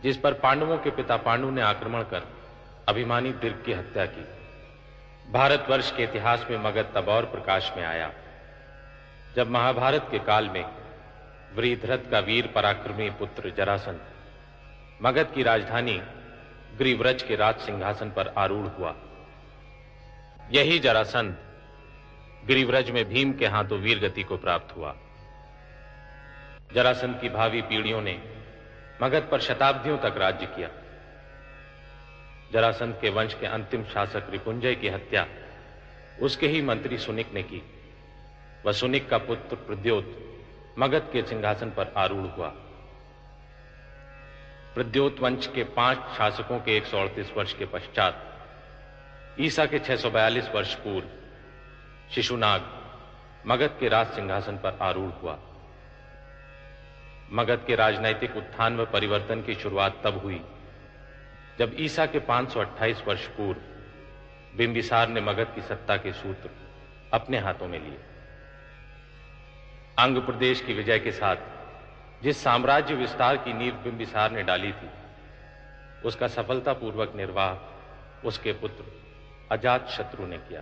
जिस 0.03 0.17
पर 0.17 0.33
पांडवों 0.33 0.77
के 0.77 0.89
पिता 0.89 1.17
पांडु 1.17 1.49
ने 1.49 1.61
आक्रमण 1.61 2.03
कर 2.03 2.27
अभिमानी 2.89 3.31
दीर्घ 3.31 3.61
की 3.65 3.73
हत्या 3.73 4.05
की। 4.05 4.23
भारतवर्ष 5.31 5.91
के 5.91 6.03
इतिहास 6.03 6.45
में 6.49 6.57
मगध 6.57 6.93
तब 6.95 7.09
और 7.09 7.25
प्रकाश 7.25 7.71
में 7.77 7.83
आया, 7.85 8.11
जब 9.35 9.49
महाभारत 9.49 10.07
के 10.11 10.19
काल 10.19 10.49
में 10.49 10.63
वृद्धरथ 11.55 12.09
का 12.11 12.19
वीर 12.19 12.47
पराक्रमी 12.47 13.09
पुत्र 13.09 13.53
जरासंध, 13.57 13.99
मगध 15.01 15.33
की 15.33 15.43
राजधानी 15.43 16.01
ग्रीव्रज 16.79 17.23
के 17.23 17.35
राज 17.35 17.55
सिंहासन 17.55 18.09
पर 18.09 18.27
आरूढ़ 18.37 18.67
हुआ। 18.67 18.95
यही 20.51 20.79
जरासंध 20.79 21.37
गिरिव्रज 22.47 22.89
में 22.89 23.03
भीम 23.05 23.33
के 23.33 23.47
हाथों 23.47 23.79
वीर 23.79 23.99
गति 23.99 24.23
को 24.23 24.37
प्राप्त 24.37 24.75
हुआ। 24.77 24.95
जरासंध 26.73 27.19
की 27.21 27.29
भावी 27.29 27.61
पीढ़ियों 27.61 28.01
ने 28.01 28.19
मगध 29.03 29.27
पर 29.31 29.39
शताब्दियों 29.39 29.97
तक 29.97 30.17
राज्य 30.17 30.45
किया। 30.45 30.69
जरासंध 32.53 32.95
के 33.01 33.09
वंश 33.09 33.33
के 33.33 33.45
अंतिम 33.45 33.83
शासक 33.83 34.27
रिपुंजय 34.29 34.75
की 34.75 34.87
हत्या, 34.87 35.25
उसके 36.21 36.47
ही 36.47 36.61
मंत्री 36.61 36.97
सुनिक 36.97 37.33
ने 37.33 37.43
की। 37.43 37.61
वह 38.65 38.71
सुनिक 38.71 39.09
का 39.09 39.17
पुत्र 39.17 39.55
प्रद्योत 39.55 40.17
मगध 40.79 41.09
के 41.13 41.21
सिंहासन 41.21 41.69
पर 41.69 41.93
आरूढ़ 41.97 42.27
हुआ। 42.27 42.53
प्रद्योत 44.79 45.19
वंश 45.19 45.47
के 45.47 45.63
पाँच 45.63 45.97
शासकों 45.97 46.59
के 46.59 46.77
एक 46.77 46.85
सौ 46.85 46.99
अड़तीस 46.99 47.31
वर्ष 47.37 47.53
के 47.53 47.65
पश्चात, 47.65 48.21
ईसा 49.39 49.65
के 49.65 49.79
642 49.79 50.49
वर्ष 50.55 50.75
पूर्व, 50.75 51.07
शिशुनाग, 52.11 52.69
मगध 53.47 53.77
के 53.79 53.89
राज 53.89 54.07
सिंहासन 54.07 54.57
पर 54.57 54.77
आरूढ़ 54.81 55.11
हुआ। 55.11 55.39
मगध 57.31 57.65
के 57.67 57.75
राजनैतिक 57.75 58.37
उत्थान 58.37 58.77
व 58.77 58.85
परिवर्तन 58.85 59.41
की 59.41 59.55
शुरुआत 59.55 60.01
तब 60.03 60.17
हुई, 60.17 60.41
जब 61.59 61.75
ईसा 61.79 62.05
के 62.05 62.19
528 62.19 63.03
वर्ष 63.07 63.27
पूर्व, 63.27 63.59
बिंबिसार 64.57 65.09
ने 65.09 65.21
मगध 65.21 65.55
की 65.55 65.61
सत्ता 65.61 65.97
के 65.97 66.13
सूत्र 66.13 66.49
अपने 67.13 67.39
हाथों 67.39 67.67
में 67.67 67.79
लिए। 67.79 67.99
अंग 69.99 70.17
प्रदेश 70.17 70.61
की 70.61 70.73
विजय 70.73 70.99
के 70.99 71.11
साथ 71.11 71.58
जिस 72.21 72.43
साम्राज्य 72.43 72.95
विस्तार 72.95 73.37
की 73.37 73.53
नींव 73.53 73.73
बिंबिसार 73.83 74.31
ने 74.31 74.43
डाली 74.43 74.71
थी, 74.71 74.89
उसका 76.05 76.27
सफलतापूर्वक 76.27 77.13
निर्वाह 77.15 78.27
उसके 78.27 78.51
पुत्र 78.53 78.83
अजात 79.51 79.87
शत्रु 79.89 80.25
ने 80.27 80.37
किया। 80.39 80.61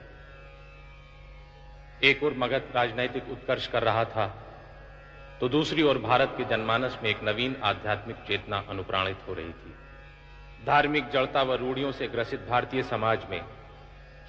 एक 2.03 2.23
और 2.23 2.33
मगध 2.37 2.71
राजनैतिक 2.75 3.29
उत्कर्ष 3.31 3.67
कर 3.67 3.83
रहा 3.83 4.03
था 4.05 4.27
तो 5.41 5.49
दूसरी 5.49 5.83
ओर 5.83 5.97
भारत 5.97 6.33
के 6.37 6.43
जनमानस 6.45 6.97
में 7.03 7.09
एक 7.09 7.23
नवीन 7.23 7.55
आध्यात्मिक 7.63 8.17
चेतना 8.27 8.63
अनुप्राणित 8.69 9.17
हो 9.27 9.33
रही 9.33 9.49
थी। 9.49 9.73
धार्मिक 10.65 11.09
जड़ता 11.09 11.41
व 11.43 11.55
रूढ़ियों 11.55 11.91
से 11.91 12.07
ग्रसित 12.07 12.47
भारतीय 12.49 12.83
समाज 12.83 13.25
में 13.29 13.41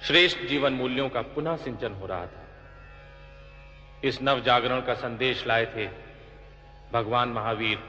श्रेष्ठ 0.01 0.39
जीवन 0.39 0.73
मूल्यों 0.73 1.07
का 1.09 1.21
पुनः 1.29 1.55
सिंचन 1.55 1.93
हो 1.93 2.05
रहा 2.05 2.25
था। 2.25 2.43
इस 4.03 4.21
नव 4.21 4.39
जागरण 4.39 4.81
का 4.81 4.93
संदेश 4.95 5.45
लाए 5.47 5.65
थे 5.65 5.87
भगवान 6.93 7.29
महावीर 7.29 7.79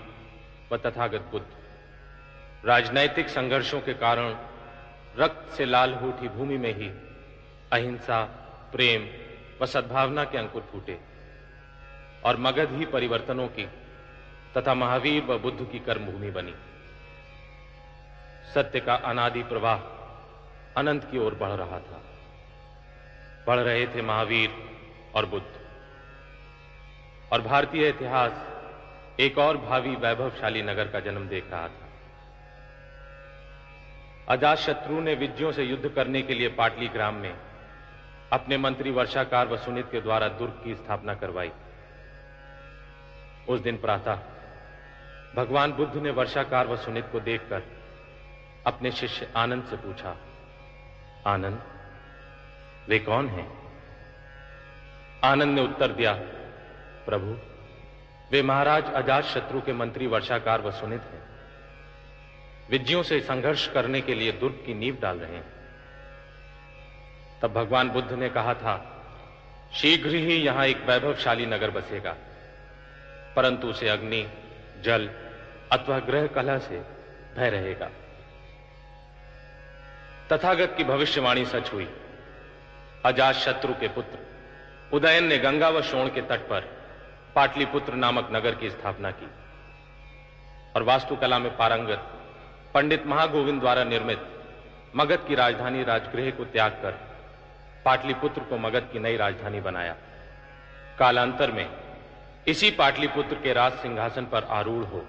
व 0.73 0.77
तथागत 0.77 1.21
बुद्ध। 1.21 1.47
राजनैतिक 2.69 3.29
संघर्षों 3.29 3.81
के 3.81 3.95
कारण 3.95 4.35
रक्त 5.19 5.53
से 5.53 5.65
लाल 5.65 5.95
हो 5.95 6.09
उठी 6.09 6.29
भूमि 6.29 6.57
में 6.57 6.75
ही 6.75 6.89
अहिंसा, 7.73 8.25
प्रेम 8.73 9.09
व 9.63 9.67
सद्भावना 9.67 10.25
के 10.25 10.39
अंकुर 10.39 10.63
फूटे 10.63 10.99
और 12.25 12.37
मगध 12.37 12.73
ही 12.73 12.87
परिवर्तनों 12.87 13.49
की 13.49 13.67
तथा 14.57 14.75
महावीर 14.75 15.25
व 15.25 15.39
बुद्ध 15.39 15.69
की 15.73 15.79
कर्मभूमि 15.79 16.31
बनी। 16.31 16.55
सत्य 18.55 18.81
का 18.81 18.95
अनादि 18.95 19.43
प्रवाह 19.43 19.79
अनंत 20.77 21.05
की 21.11 21.19
ओर 21.19 21.35
बढ़ 21.35 21.51
रहा 21.51 21.79
था। 21.79 22.03
बढ़ 23.47 23.59
रहे 23.59 23.87
थे 23.87 24.03
महावीर 24.03 24.51
और 25.15 25.27
बुद्ध। 25.27 25.47
और 27.33 27.41
भारतीय 27.41 27.89
इतिहास 27.89 28.50
एक 29.21 29.39
और 29.39 29.57
भावी 29.57 29.95
वैभवशाली 29.97 30.63
नगर 30.63 30.89
का 30.89 31.01
जन्म 31.01 31.29
देख 31.29 31.51
रहा 31.51 31.69
था। 31.69 31.89
अजात 34.29 34.59
शत्रु 34.59 35.01
ने 35.01 35.15
विजयों 35.15 35.53
से 35.53 35.65
युद्ध 35.65 35.89
करने 35.89 36.23
के 36.23 36.35
लिए 36.35 36.49
पाटली 36.49 36.89
ग्राम 36.89 37.15
में 37.15 37.35
अपने 38.33 38.59
मंत्री 38.59 38.91
वर्षाकार 38.91 39.49
व 39.49 39.57
सुनित 39.57 39.87
के 39.93 40.01
द्वारा 40.01 40.29
दुर्ग 40.29 40.61
की 40.65 40.75
स्थापना 40.75 41.15
करवाई। 41.15 41.51
उस 43.49 43.61
दिन 43.61 43.77
प्रातः 43.77 44.19
भगवान 45.37 45.73
बुद्ध 45.73 45.97
ने 45.97 46.11
वर्षाकार 46.11 46.67
व 46.67 46.77
सुनित 46.77 47.09
को 47.13 47.21
देखकर 47.21 47.63
अपने 48.67 48.91
शिष्य 48.91 49.29
आनंद 49.37 49.65
से 49.65 49.77
पूछा, 49.77 50.17
आनंद, 51.27 51.63
वे 52.89 52.99
कौन 52.99 53.29
हैं? 53.29 53.49
आनंद 55.25 55.55
ने 55.55 55.63
उत्तर 55.63 55.93
दिया, 55.93 56.13
प्रभु 57.07 57.37
वे 58.31 58.43
महाराज 58.43 58.93
अजात 58.93 59.25
शत्रु 59.25 59.61
के 59.61 59.73
मंत्री 59.73 60.07
वर्षाकार 60.07 60.61
व 60.61 60.71
सुनित 60.71 61.01
हैं। 61.01 61.23
विज्ञों 62.71 63.03
से 63.03 63.21
संघर्ष 63.21 63.73
करने 63.73 64.01
के 64.01 64.15
लिए 64.15 64.33
दुर्ग 64.33 64.63
की 64.67 64.75
नींव 64.75 64.99
डाल 65.01 65.19
रहे 65.19 65.37
हैं। 65.37 65.53
तब 67.43 67.53
भगवान 67.53 67.89
बुद्ध 67.89 68.13
ने 68.13 68.29
कहा 68.29 68.55
था, 68.55 69.03
शीघ्र 69.75 70.11
ही 70.11 70.37
यहाँ 70.37 70.67
एक 70.67 70.83
वैभवशाली 70.83 71.47
नगर 71.47 71.71
बसेगा। 71.71 72.17
परंतु 73.37 73.69
उसे 73.69 73.89
अग्नि, 73.89 74.31
जल 74.81 75.07
अथवा 75.73 75.99
ग्रह 75.99 76.27
कला 76.27 76.59
से 76.59 76.81
भय 77.37 77.51
रहेगा। 77.51 77.91
तथागत 80.33 80.75
की 80.77 80.85
भविष्यवाणी 80.85 81.45
सच 81.45 81.73
हुई। 81.73 81.97
अजात 83.05 83.35
शत्रु 83.35 83.73
के 83.75 83.89
पुत्र 83.89 84.19
उदयन 84.93 85.25
ने 85.25 85.39
गंगा 85.39 85.69
व 85.69 85.83
शोण 85.83 86.09
के 86.09 86.23
तट 86.23 86.41
पर 86.41 86.80
पाटलिपुत्र 87.35 87.95
नामक 87.95 88.29
नगर 88.33 88.55
की 88.55 88.71
स्थापना 88.71 89.11
की 89.11 89.29
और 90.77 90.83
वास्तुकला 90.83 91.39
में 91.39 91.57
पारंगत 91.57 92.07
पंडित 92.75 93.07
महागोविंद 93.07 93.61
द्वारा 93.61 93.85
निर्मित 93.85 94.27
मगध 94.97 95.27
की 95.29 95.35
राजधानी 95.35 95.83
राजगृह 95.83 96.31
को 96.31 96.45
त्याग 96.45 96.73
कर 96.73 96.99
पाटलिपुत्र 97.85 98.41
को 98.41 98.59
मगध 98.59 98.89
की 98.93 98.99
नई 98.99 99.17
राजधानी 99.17 99.61
बनाया। 99.61 99.95
कालांतर 100.99 101.51
में 101.51 101.67
इसी 102.49 102.71
पाटलिपुत्र 102.71 103.35
के 103.35 103.53
राज 103.53 103.73
सिंहासन 103.73 104.25
पर 104.25 104.45
आरूढ़ 104.51 104.85
हो 104.85 105.05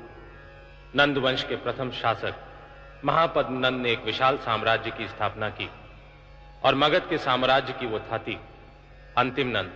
नंदवंश 0.95 1.44
के 1.44 1.56
प्रथम 1.56 1.91
शासक 1.91 2.35
महापद 3.06 3.47
नंद 3.51 3.81
ने 3.81 3.91
एक 3.91 4.03
विशाल 4.06 4.38
साम्राज्य 4.38 4.91
की 4.91 5.07
स्थापना 5.07 5.50
की 5.50 5.69
और 6.65 6.75
मगध 6.75 7.07
के 7.09 7.18
साम्राज्य 7.18 7.73
की 7.73 7.85
वो 7.85 8.00
थाती, 8.00 8.38
अंतिम 9.18 9.47
नंद, 9.47 9.71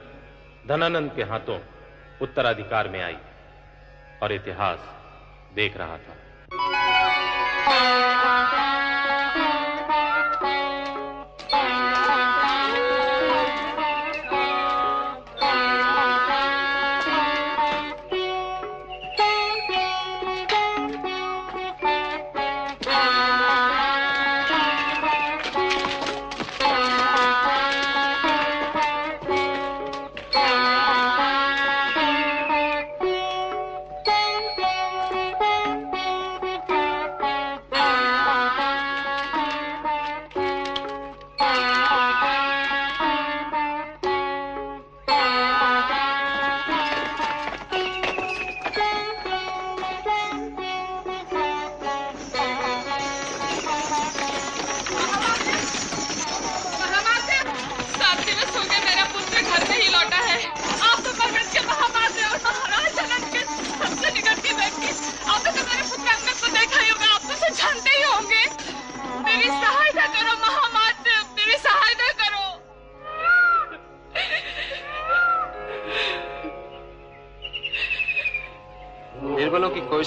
धनानंद 0.68 1.12
के 1.16 1.24
हाथों 1.24 1.58
उत्तराधिकार 2.22 2.90
में 2.90 3.02
आई 3.02 3.18
और 4.24 4.32
इतिहास 4.32 4.80
देख 5.56 5.78
रहा 5.78 5.98
था। 5.98 6.14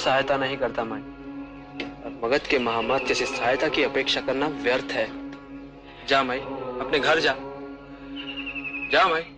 सहायता 0.08 0.36
नहीं 0.36 0.56
करता 0.56 0.84
मैं। 0.84 1.00
और 2.04 2.20
मगध 2.24 2.40
के 2.40 2.58
महामत 2.58 3.12
से 3.12 3.26
सहायता 3.26 3.68
की 3.68 3.82
अपेक्षा 3.82 4.20
करना 4.20 4.46
व्यर्थ 4.46 4.84
है। 4.84 5.30
जा 6.06 6.22
मैं 6.22 6.40
अपने 6.80 7.00
घर 7.00 7.18
जा। 7.18 7.34
जा 8.92 9.08
मैं 9.08 9.37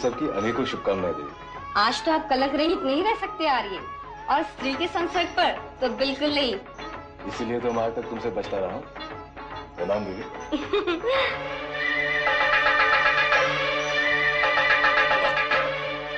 उत्सव 0.00 0.14
की 0.18 0.28
अनेकों 0.38 0.64
शुभकामनाएँ 0.64 1.14
देवी 1.14 1.32
आज 1.76 2.04
तो 2.04 2.12
आप 2.12 2.28
कलक 2.28 2.54
रहित 2.56 2.82
नहीं 2.82 3.02
रह 3.04 3.14
सकते 3.20 3.48
आ 3.48 3.58
रही 3.60 3.76
है 3.76 3.82
और 4.30 4.42
स्त्री 4.42 4.72
के 4.74 4.86
संसर्ग 4.88 5.28
पर 5.36 5.50
तो 5.80 5.88
बिल्कुल 5.96 6.30
नहीं। 6.34 6.54
इसीलिए 7.28 7.58
तो 7.60 7.72
मैं 7.72 7.82
आज 7.82 7.94
तक 7.96 8.08
तुमसे 8.10 8.30
बचता 8.30 8.58
रहा 8.58 8.72
हूँ। 8.72 8.82
प्रणाम 9.76 10.04
देवी 10.04 10.22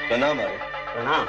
प्रणाम 0.09 0.41
आर्य। 0.41 0.59
प्रणाम। 0.93 1.27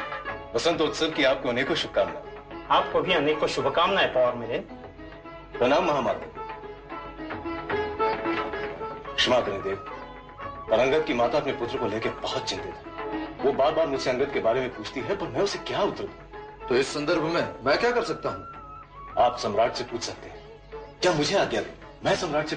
वसंत 0.55 0.81
उत्सव 0.81 1.11
की 1.17 1.23
आपको 1.23 1.49
अनेकों 1.49 1.75
शुभकामनाएँ। 1.75 2.67
आपको 2.71 3.01
भी 3.01 3.13
अनेकों 3.13 3.47
शुभकामनाएँ 3.47 4.07
पौर 4.13 4.33
मेरे। 4.35 4.59
प्रणाम 5.57 5.85
महामाते। 5.85 6.31
क्षमा 9.15 9.39
करें 9.39 9.61
देव। 9.63 9.92
पर 10.73 10.79
अंगद 10.79 11.03
की 11.05 11.13
माता 11.13 11.37
अपने 11.37 11.51
पुत्र 11.53 11.77
को 11.77 11.87
लेकर 11.87 12.09
बहुत 12.21 12.43
चिंतित 12.49 12.65
है। 12.65 13.25
वो 13.41 13.51
बार 13.53 13.73
बार 13.73 13.87
मुझसे 13.87 14.09
अंगद 14.09 14.31
के 14.33 14.39
बारे 14.39 14.59
में 14.59 14.69
पूछती 14.75 14.99
है 14.99 15.15
पर 15.15 15.27
मैं 15.27 15.41
उसे 15.41 15.59
क्या 15.59 15.81
उत्तर 15.81 16.03
दूँ? 16.03 16.67
तो 16.69 16.75
इस 16.75 16.93
संदर्भ 16.93 17.23
में 17.23 17.65
मैं 17.65 17.77
क्या 17.77 17.91
कर 17.91 18.03
सकता 18.03 18.29
हूँ? 18.29 18.45
आप 19.19 19.37
सम्राट 19.39 19.73
से 19.73 19.83
पूछ 19.83 20.01
सकते 20.01 20.29
हैं। 20.29 20.37
क्या 21.01 21.11
मुझे 21.13 21.35
आज्ञा 21.37 21.61
दें? 21.61 21.73
मैं 22.05 22.15
सम्राट 22.15 22.47
से 22.47 22.55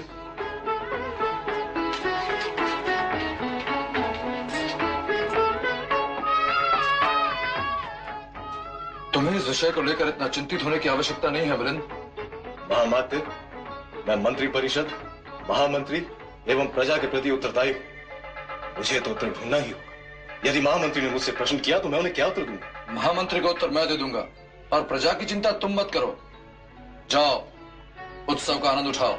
तुम्हें 9.13 9.35
इस 9.35 9.47
विषय 9.47 9.71
को 9.71 9.81
लेकर 9.81 10.07
इतना 10.07 10.27
चिंतित 10.27 10.63
होने 10.63 10.79
की 10.79 10.89
आवश्यकता 10.89 11.29
नहीं 11.29 11.45
है 11.45 11.57
मिलिंद 11.57 11.83
महामात्य 12.71 13.17
मैं 14.07 14.15
मंत्री 14.23 14.47
परिषद 14.47 14.91
महामंत्री 15.49 16.05
एवं 16.47 16.67
प्रजा 16.67 16.97
के 16.97 17.07
प्रति 17.07 17.31
उत्तरदायी। 17.31 17.75
मुझे 18.77 18.99
तो 18.99 19.11
उत्तर 19.11 19.29
ढूंढना 19.29 19.57
ही 19.57 19.71
होगा। 19.71 20.49
यदि 20.49 20.59
महामंत्री 20.61 21.01
ने 21.01 21.09
मुझसे 21.09 21.31
प्रश्न 21.31 21.57
किया 21.57 21.79
तो 21.79 21.89
मैं 21.89 21.99
उन्हें 21.99 22.13
क्या 22.15 22.27
उत्तर 22.27 22.41
दूँगा 22.41 22.93
महामंत्री 22.93 23.39
को 23.39 23.49
उत्तर 23.49 23.69
मैं 23.69 23.87
दे 23.87 23.97
दूँगा 23.97 24.27
और 24.73 24.83
प्रजा 24.83 25.13
की 25.13 25.25
चिंता 25.25 25.51
तुम 25.51 25.73
मत 25.73 25.89
करो। 25.93 26.17
जाओ, 27.11 27.35
उत्सव 28.29 28.59
का 28.59 28.69
आनंद 28.69 28.87
उठाओ। 28.87 29.17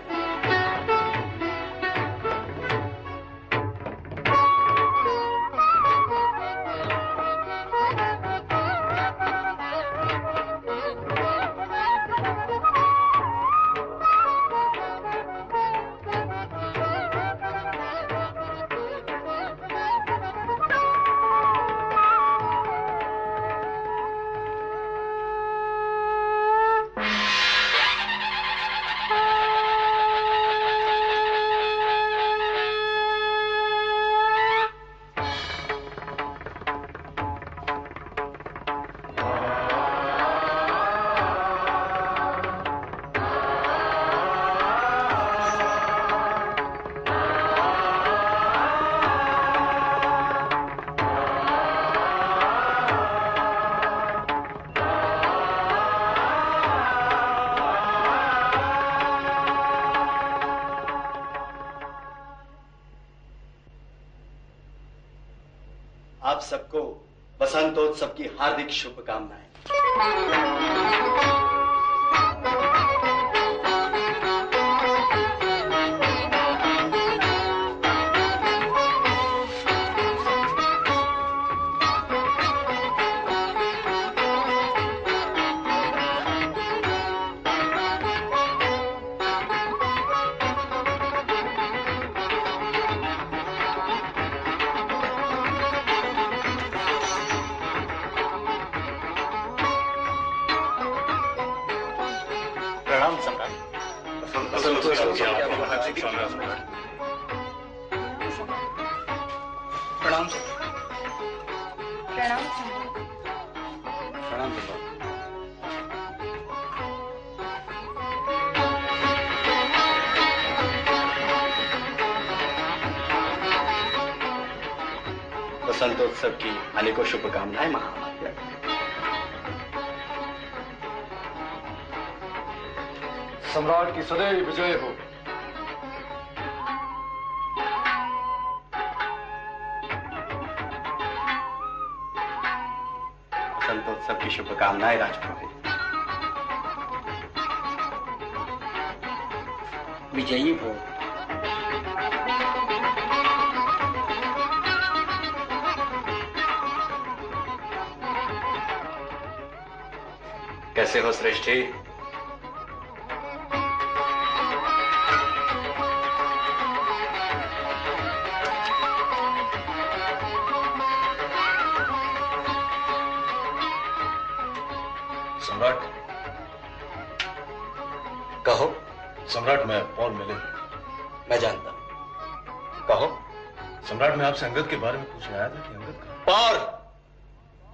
आपसे 184.39 184.47
अंगद 184.47 184.69
के 184.71 184.77
बारे 184.77 184.99
में 184.99 185.07
पूछने 185.13 185.37
आया 185.37 185.49
था 185.51 185.61
कि 185.61 185.75
अंगद 185.75 185.95
पौर 186.27 186.57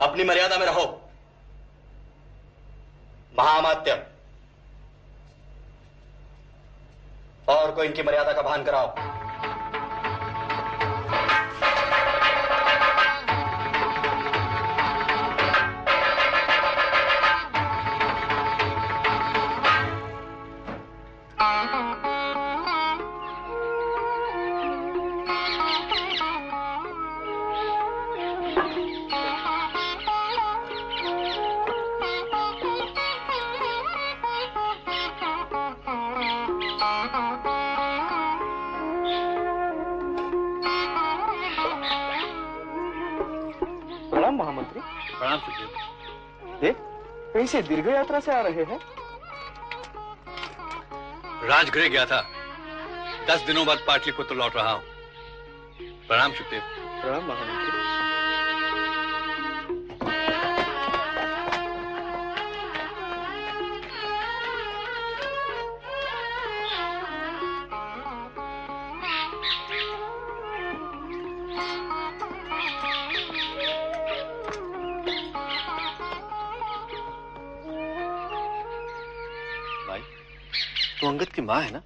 अपनी 0.00 0.24
मर्यादा 0.24 0.56
में 0.58 0.64
रहो। 0.66 0.84
महामात्य 3.38 3.92
और 7.48 7.72
को 7.72 7.84
इनकी 7.84 8.02
मर्यादा 8.02 8.32
का 8.32 8.42
भान 8.42 8.64
कराओ। 8.64 8.88
कहीं 47.54 47.62
से 47.62 47.68
दीर्घ 47.68 47.88
यात्रा 47.88 48.20
से 48.20 48.32
आ 48.32 48.40
रहे 48.40 48.64
हैं? 48.64 48.80
राजगृह 51.48 51.88
गया 51.88 52.06
था। 52.06 52.20
दस 53.30 53.40
दिनों 53.40 53.66
बाद 53.66 53.78
पाटलिपुत्र 53.86 54.34
लौट 54.34 54.56
रहा 54.56 54.72
हूँ। 54.72 54.82
प्रणाम 56.08 56.32
सुखदेव। 56.32 56.60
प्रणाम 57.02 57.22
महामंत्री। 57.22 57.73
की 81.34 81.42
माँ 81.42 81.60
है 81.62 81.70
ना? 81.72 81.80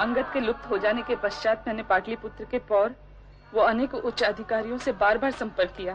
अंगद 0.00 0.30
के 0.32 0.40
लुप्त 0.40 0.70
हो 0.70 0.78
जाने 0.78 1.02
के 1.02 1.16
पश्चात 1.16 1.64
मैंने 1.66 1.82
पाटलिपुत्र 1.82 2.44
के 2.50 2.58
पौर 2.68 2.94
व 3.54 3.60
अनेक 3.60 3.94
उच्च 3.94 4.22
अधिकारियों 4.22 4.78
से 4.78 4.92
बार 4.92 5.18
बार 5.18 5.30
संपर्क 5.30 5.70
किया, 5.76 5.94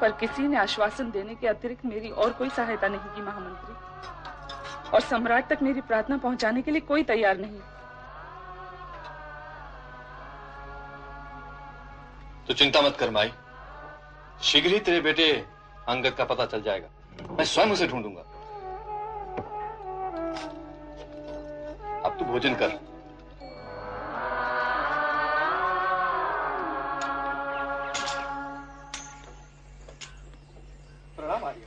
पर 0.00 0.12
किसी 0.12 0.46
ने 0.48 0.56
आश्वासन 0.56 1.10
देने 1.10 1.34
के 1.34 1.46
अतिरिक्त 1.46 1.84
मेरी 1.86 2.10
और 2.10 2.32
कोई 2.32 2.48
सहायता 2.50 2.88
नहीं 2.88 3.00
की, 3.14 3.22
महामंत्री। 3.22 4.90
और 4.90 5.00
सम्राट 5.00 5.48
तक 5.48 5.62
मेरी 5.62 5.80
प्रार्थना 5.80 6.16
पहुँचाने 6.16 6.62
के 6.62 6.70
लिए 6.70 6.80
कोई 6.80 7.02
तैयार 7.02 7.38
नहीं। 7.38 7.60
तो 12.48 12.54
चिंता 12.54 12.80
मत 12.80 12.96
कर 12.96 13.10
माई। 13.10 13.30
शीघ्र 14.42 14.70
ही 14.70 14.78
तेरे 14.80 15.00
बेटे 15.00 15.24
अंगद 15.88 16.14
का 16.18 16.24
पता 16.24 16.46
चल 16.46 16.62
जाएगा। 16.62 16.88
मैं 17.30 17.44
स्वयं 17.44 17.70
उसे 17.70 17.86
ढूंढूँगा। 17.86 18.20
अब 22.00 22.16
तू 22.18 22.24
भोजन 22.24 22.54
कर। 22.54 22.68
प्रणाम 31.16 31.44
आर्य। 31.44 31.66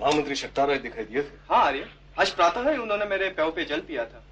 महामंत्री 0.00 0.34
दिखाई 0.78 1.04
दिए 1.04 1.22
थे। 1.22 1.36
हाँ 1.50 1.64
आर्य। 1.64 1.88
आज 2.20 2.30
प्रातः 2.30 2.70
ही 2.70 2.76
उन्होंने 2.76 3.04
मेरे 3.04 3.28
पैरों 3.28 3.52
पे 3.52 3.64
जल 3.64 3.80
पिया 3.80 4.04
था। 4.04 4.22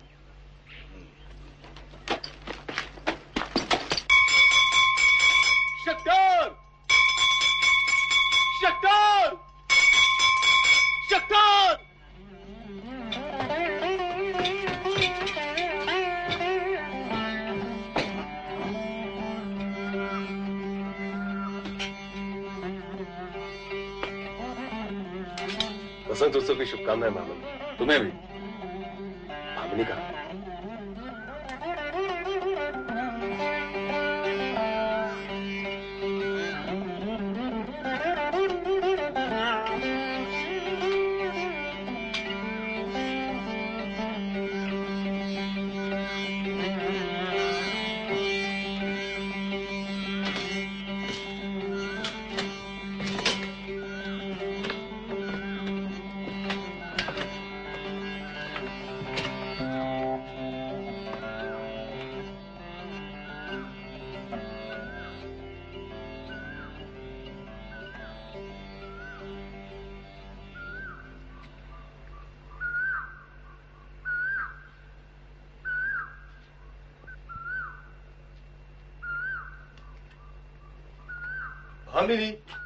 कामिनी 82.03 82.27
शतायु 82.27 82.62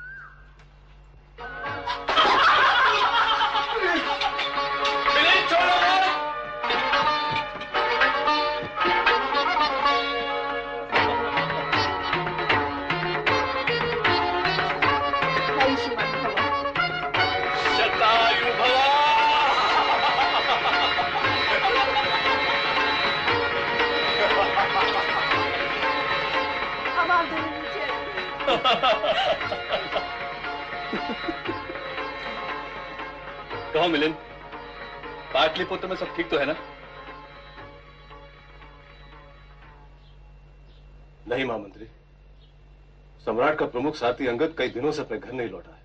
प्रमुख 43.76 43.96
साथी 43.96 44.26
अंगद 44.26 44.54
कई 44.58 44.68
दिनों 44.70 44.90
से 44.92 45.00
अपने 45.02 45.18
घर 45.18 45.32
नहीं 45.32 45.48
लौटा 45.48 45.70
है। 45.70 45.82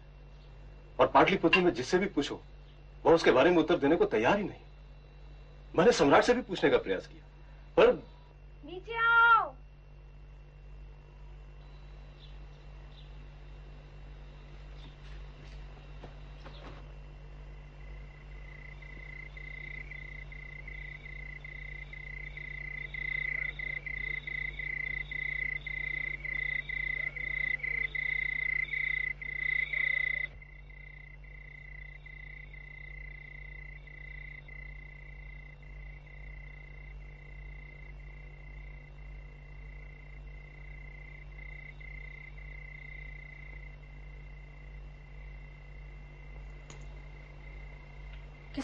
और 0.99 1.07
पाटलिपुत्र 1.13 1.61
में 1.61 1.73
जिससे 1.73 1.97
भी 1.99 2.05
पूछो, 2.15 2.39
वह 3.05 3.13
उसके 3.13 3.31
बारे 3.31 3.49
में 3.49 3.57
उत्तर 3.57 3.77
देने 3.77 3.95
को 3.95 4.05
तैयार 4.07 4.37
ही 4.37 4.43
नहीं। 4.43 4.61
मैंने 5.75 5.91
सम्राट 5.91 6.23
से 6.23 6.33
भी 6.33 6.41
पूछने 6.41 6.69
का 6.69 6.77
प्रयास 6.79 7.07
किया 7.07 7.23
पर 7.77 7.93
नीचे 8.65 8.95
आओ 8.97 9.53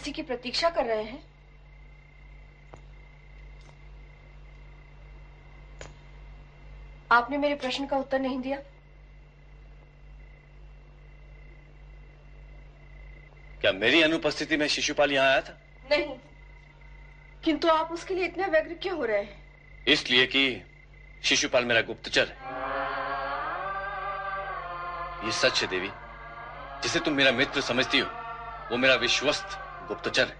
किसी 0.08 0.22
की 0.22 0.22
प्रतीक्षा 0.22 0.68
कर 0.70 0.84
रहे 0.84 1.02
हैं। 1.04 1.22
आपने 7.12 7.38
मेरे 7.38 7.54
प्रश्न 7.54 7.86
का 7.86 7.96
उत्तर 7.96 8.20
नहीं 8.20 8.38
दिया? 8.40 8.58
क्या 13.60 13.72
मेरी 13.72 14.02
अनुपस्थिति 14.02 14.56
में 14.56 14.66
शिशुपाल 14.68 15.12
यहाँ 15.12 15.28
आया 15.28 15.40
था? 15.40 15.58
नहीं। 15.90 16.16
किंतु 17.44 17.68
आप 17.68 17.92
उसके 17.92 18.14
लिए 18.14 18.24
इतने 18.24 18.46
व्यग्र 18.46 18.74
क्यों 18.74 18.96
हो 18.96 19.04
रहे 19.04 19.22
हैं? 19.22 19.84
इसलिए 19.88 20.26
कि 20.26 20.44
शिशुपाल 21.24 21.64
मेरा 21.64 21.80
गुप्तचर 21.82 22.28
है। 22.28 22.36
ये 25.26 25.32
सच 25.44 25.62
है 25.62 25.68
देवी। 25.68 25.90
जिसे 26.82 27.00
तुम 27.00 27.14
मेरा 27.14 27.32
मित्र 27.32 27.60
समझती 27.60 27.98
हो 27.98 28.10
वो 28.70 28.76
मेरा 28.76 28.94
विश्वस्त 28.94 29.64
गुप्तचर 29.88 30.22
है। 30.22 30.36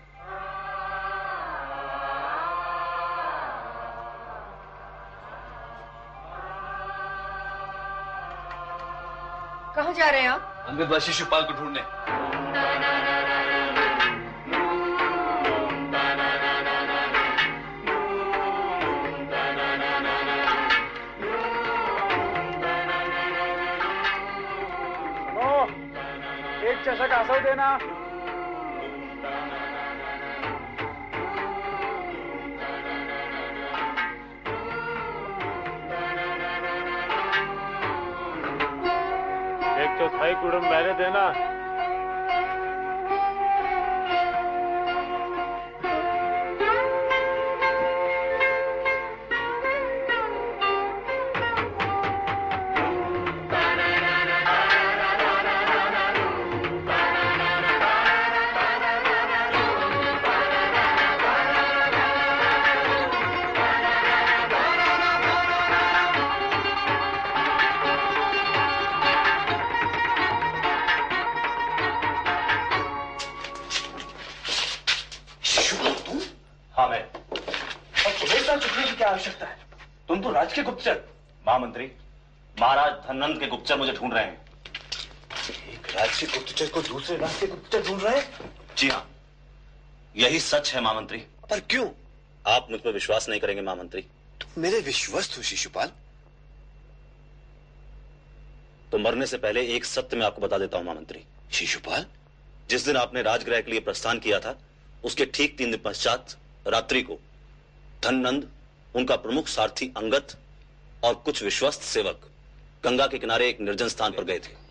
कहाँ 9.76 9.92
जा 9.92 10.08
रहे 10.10 10.20
हैं 10.20 10.28
आप? 10.28 10.64
अंगद 10.68 10.90
व 10.92 10.98
शिशुपाल 11.00 11.42
को 11.42 11.52
ढूँढने। 11.52 11.80
एक 26.68 26.78
चषक 26.84 27.12
आसव 27.12 27.38
देना। 27.40 27.68
चौथाई 39.98 40.34
कुड़म 40.34 40.62
मैंने 40.62 40.92
देना। 40.94 41.57
गुप्तचर 83.68 83.78
मुझे 83.78 83.92
ढूंढ 83.92 84.12
रहे 84.14 84.24
हैं। 84.24 85.72
एक 85.72 85.86
राज्य 85.96 86.26
गुप्तचर 86.26 86.68
को 86.68 86.80
दूसरे 86.82 87.16
राज्य 87.16 87.46
गुप्तचर 87.46 87.82
ढूंढ 87.86 88.02
रहे 88.02 88.20
हैं? 88.20 88.50
जी 88.78 88.88
हाँ। 88.88 89.08
यही 90.16 90.38
सच 90.40 90.72
है 90.74 90.80
महामंत्री। 90.80 91.18
पर 91.50 91.60
क्यों? 91.60 91.88
आप 92.46 92.68
मुझ 92.70 92.80
पर 92.80 92.92
विश्वास 92.92 93.28
नहीं 93.28 93.40
करेंगे 93.40 93.62
महामंत्री। 93.62 94.02
तुम 94.40 94.62
मेरे 94.62 94.80
विश्वस्त 94.80 95.36
हो 95.38 95.42
शिशुपाल। 95.42 95.92
तो 98.92 98.98
मरने 98.98 99.26
से 99.26 99.38
पहले 99.38 99.66
एक 99.76 99.84
सत्य 99.84 100.16
मैं 100.16 100.26
आपको 100.26 100.42
बता 100.42 100.58
देता 100.58 100.78
हूँ 100.78 100.86
महामंत्री। 100.86 101.24
शिशुपाल? 101.52 102.06
जिस 102.70 102.84
दिन 102.84 102.96
आपने 102.96 103.22
राजगृह 103.22 103.60
के 103.60 103.70
लिए 103.70 103.80
प्रस्थान 103.80 104.18
किया 104.18 104.40
था 104.40 104.58
उसके 105.04 105.24
ठीक 105.34 105.58
तीन 105.58 105.70
दिन 105.70 105.80
पश्चात 105.84 106.36
रात्रि 106.66 107.02
को 107.02 107.18
धननंद 108.02 108.50
उनका 108.94 109.16
प्रमुख 109.16 109.48
सारथी 109.48 109.92
अंगत 109.96 110.36
और 111.04 111.14
कुछ 111.14 111.42
विश्वस्त 111.42 111.82
सेवक 111.82 112.30
गंगा 112.84 113.06
के 113.06 113.18
किनारे 113.18 113.48
एक 113.48 113.60
निर्जन 113.60 113.88
स्थान 113.88 114.12
पर 114.12 114.24
गए 114.24 114.38
थे। 114.38 114.67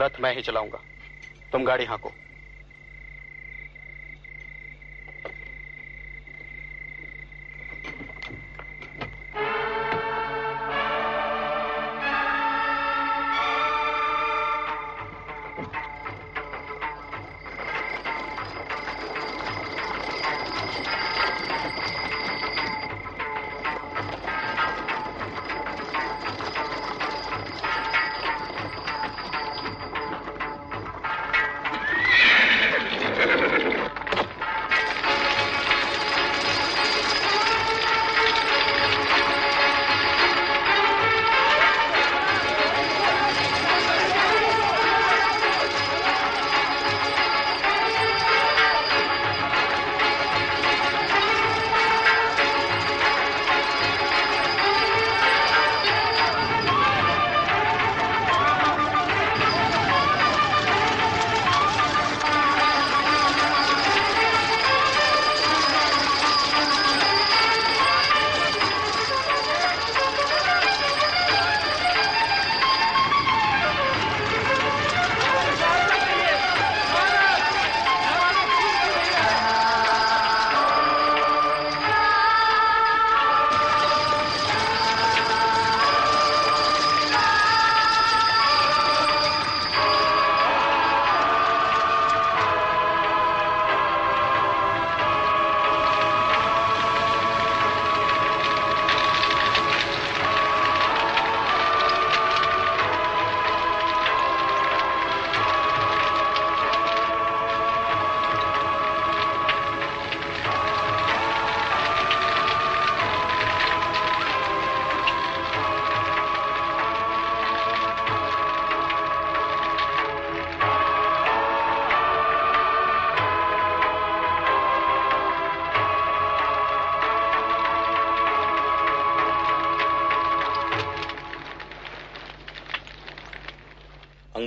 रथ 0.00 0.20
मैं 0.20 0.34
ही 0.34 0.42
चलाऊँगा। 0.42 0.78
तुम 1.52 1.64
गाड़ी 1.64 1.84
हाँको। 1.84 2.12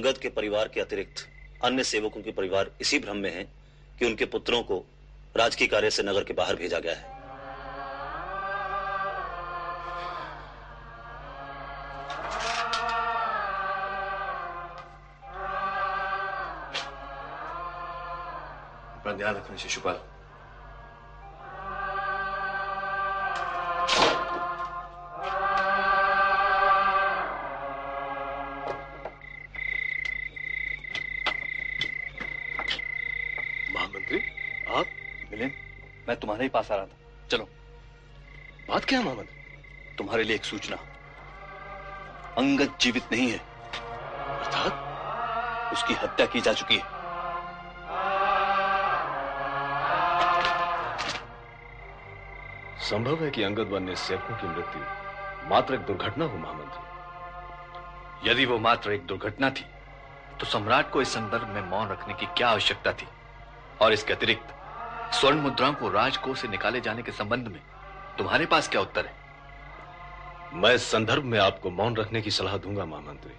अंगद 0.10 0.22
के 0.22 0.30
परिवार 0.30 0.68
के 0.68 0.82
अतिरिक्त 0.82 1.20
अन्य 1.64 1.84
सेवकों 1.84 2.22
के 2.22 2.32
परिवार 2.32 2.72
इसी 2.82 3.00
भ्रम 3.00 3.18
में 3.18 3.30
हैं 3.34 3.46
कि 4.00 4.06
उनके 4.06 4.26
पुत्रों 4.26 4.62
को 4.64 4.78
राजकीय 5.38 5.68
कार्य 5.68 5.90
से 5.92 6.04
नगर 6.04 6.24
के 6.24 6.34
बाहर 6.34 6.56
भेजा 6.56 6.80
गया 6.80 6.96
है। 6.96 7.20
शिशुपाल। 19.58 19.99
तुम्हारे 36.50 36.60
पास 36.64 36.72
आ 36.72 36.76
रहा 36.76 36.86
था। 36.86 37.28
चलो। 37.28 37.50
बात 38.70 38.86
क्या 38.86 39.02
महामंत्री 39.02 39.38
तुम्हारे 39.98 40.24
लिए 40.24 40.36
एक 40.36 40.46
सूचना। 40.46 40.78
अंगद 42.38 42.78
जीवित 42.82 43.04
नहीं 43.12 43.32
है। 43.32 43.38
अर्थात 43.38 45.74
उसकी 45.74 45.94
हत्या 45.94 46.26
की 46.26 46.42
जा 46.42 46.54
चुकी 46.54 46.76
है। 46.76 47.00
संभव 52.80 53.24
है 53.24 53.32
कि 53.32 53.44
अंगद 53.44 53.70
व 53.70 53.76
अन्य 53.76 53.96
सेवकों 53.96 54.36
की 54.36 54.48
मृत्यु 54.48 54.82
मात्र 55.50 55.74
एक 55.74 55.82
दुर्घटना 55.82 56.26
हो 56.26 56.38
महामंत्री 56.38 58.30
यदि 58.30 58.46
वो 58.46 58.60
मात्र 58.60 58.92
एक 58.92 59.06
दुर्घटना 59.06 59.50
थी 59.50 59.66
तो 60.40 60.46
सम्राट 60.46 60.92
को 60.92 61.02
इस 61.02 61.14
संदर्भ 61.14 61.48
में 61.48 61.62
मौन 61.62 61.90
रखने 61.90 62.14
की 62.14 62.26
क्या 62.38 62.50
आवश्यकता 62.50 62.94
थी? 62.94 63.08
और 63.82 63.94
इसके 63.94 64.14
अतिरिक्त 64.14 64.56
स्वर्ण 65.20 65.38
मुद्राओं 65.38 65.74
को 65.74 65.90
राजकोष 65.90 66.42
से 66.42 66.48
निकाले 66.48 66.82
जाने 66.82 67.04
के 67.04 67.12
संबंध 67.12 67.48
में 67.48 67.62
तुम्हारे 68.18 68.46
पास 68.46 68.70
क्या 68.70 68.82
उत्तर 68.82 69.06
है? 69.06 69.14
मैं 70.54 70.74
इस 70.76 70.92
संदर्भ 70.92 71.24
में 71.24 71.40
आपको 71.40 71.70
मौन 71.70 71.96
रखने 71.96 72.22
की 72.22 72.32
सलाह 72.32 72.58
दूँगा, 72.58 72.86
महामंत्री। 72.86 73.34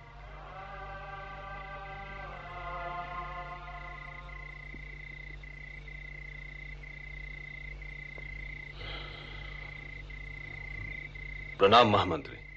प्रणाम, 11.59 11.91
महामंत्री। 11.91 12.50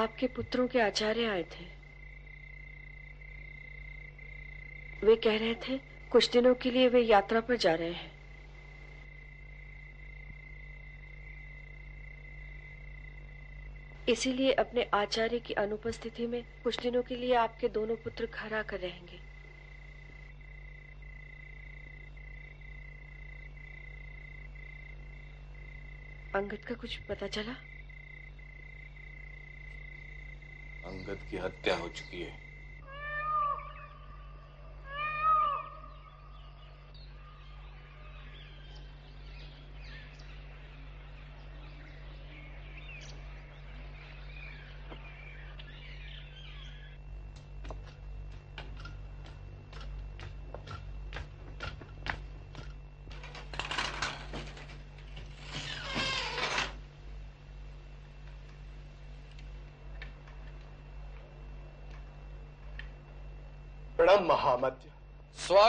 आपके 0.00 0.26
पुत्रों 0.26 0.68
के 0.68 0.80
आचार्य 0.80 1.26
आए 1.26 1.42
थे। 1.42 1.64
वे 5.06 5.16
कह 5.16 5.38
रहे 5.38 5.54
थे, 5.54 5.78
कुछ 6.10 6.30
दिनों 6.32 6.54
के 6.54 6.70
लिए 6.70 6.88
वे 6.88 7.00
यात्रा 7.00 7.40
पर 7.40 7.56
जा 7.56 7.74
रहे 7.74 7.92
हैं। 7.92 8.20
इसीलिए 14.08 14.52
अपने 14.52 14.82
आचार्य 14.94 15.38
की 15.38 15.54
अनुपस्थिति 15.54 16.26
में 16.26 16.44
कुछ 16.64 16.80
दिनों 16.80 17.02
के 17.02 17.16
लिए 17.16 17.34
आपके 17.34 17.68
दोनों 17.68 17.96
पुत्र 17.96 18.26
घर 18.26 18.54
आकर 18.54 18.80
रहेंगे। 18.80 19.20
अंगद 26.34 26.64
का 26.68 26.74
कुछ 26.74 26.96
पता 26.96 27.26
चला? 27.26 27.69
अंगद 30.86 31.26
की 31.30 31.36
हत्या 31.36 31.76
हो 31.76 31.88
चुकी 31.88 32.22
है 32.22 32.38
प्रणाम 63.98 64.24
महामध्य 64.26 64.90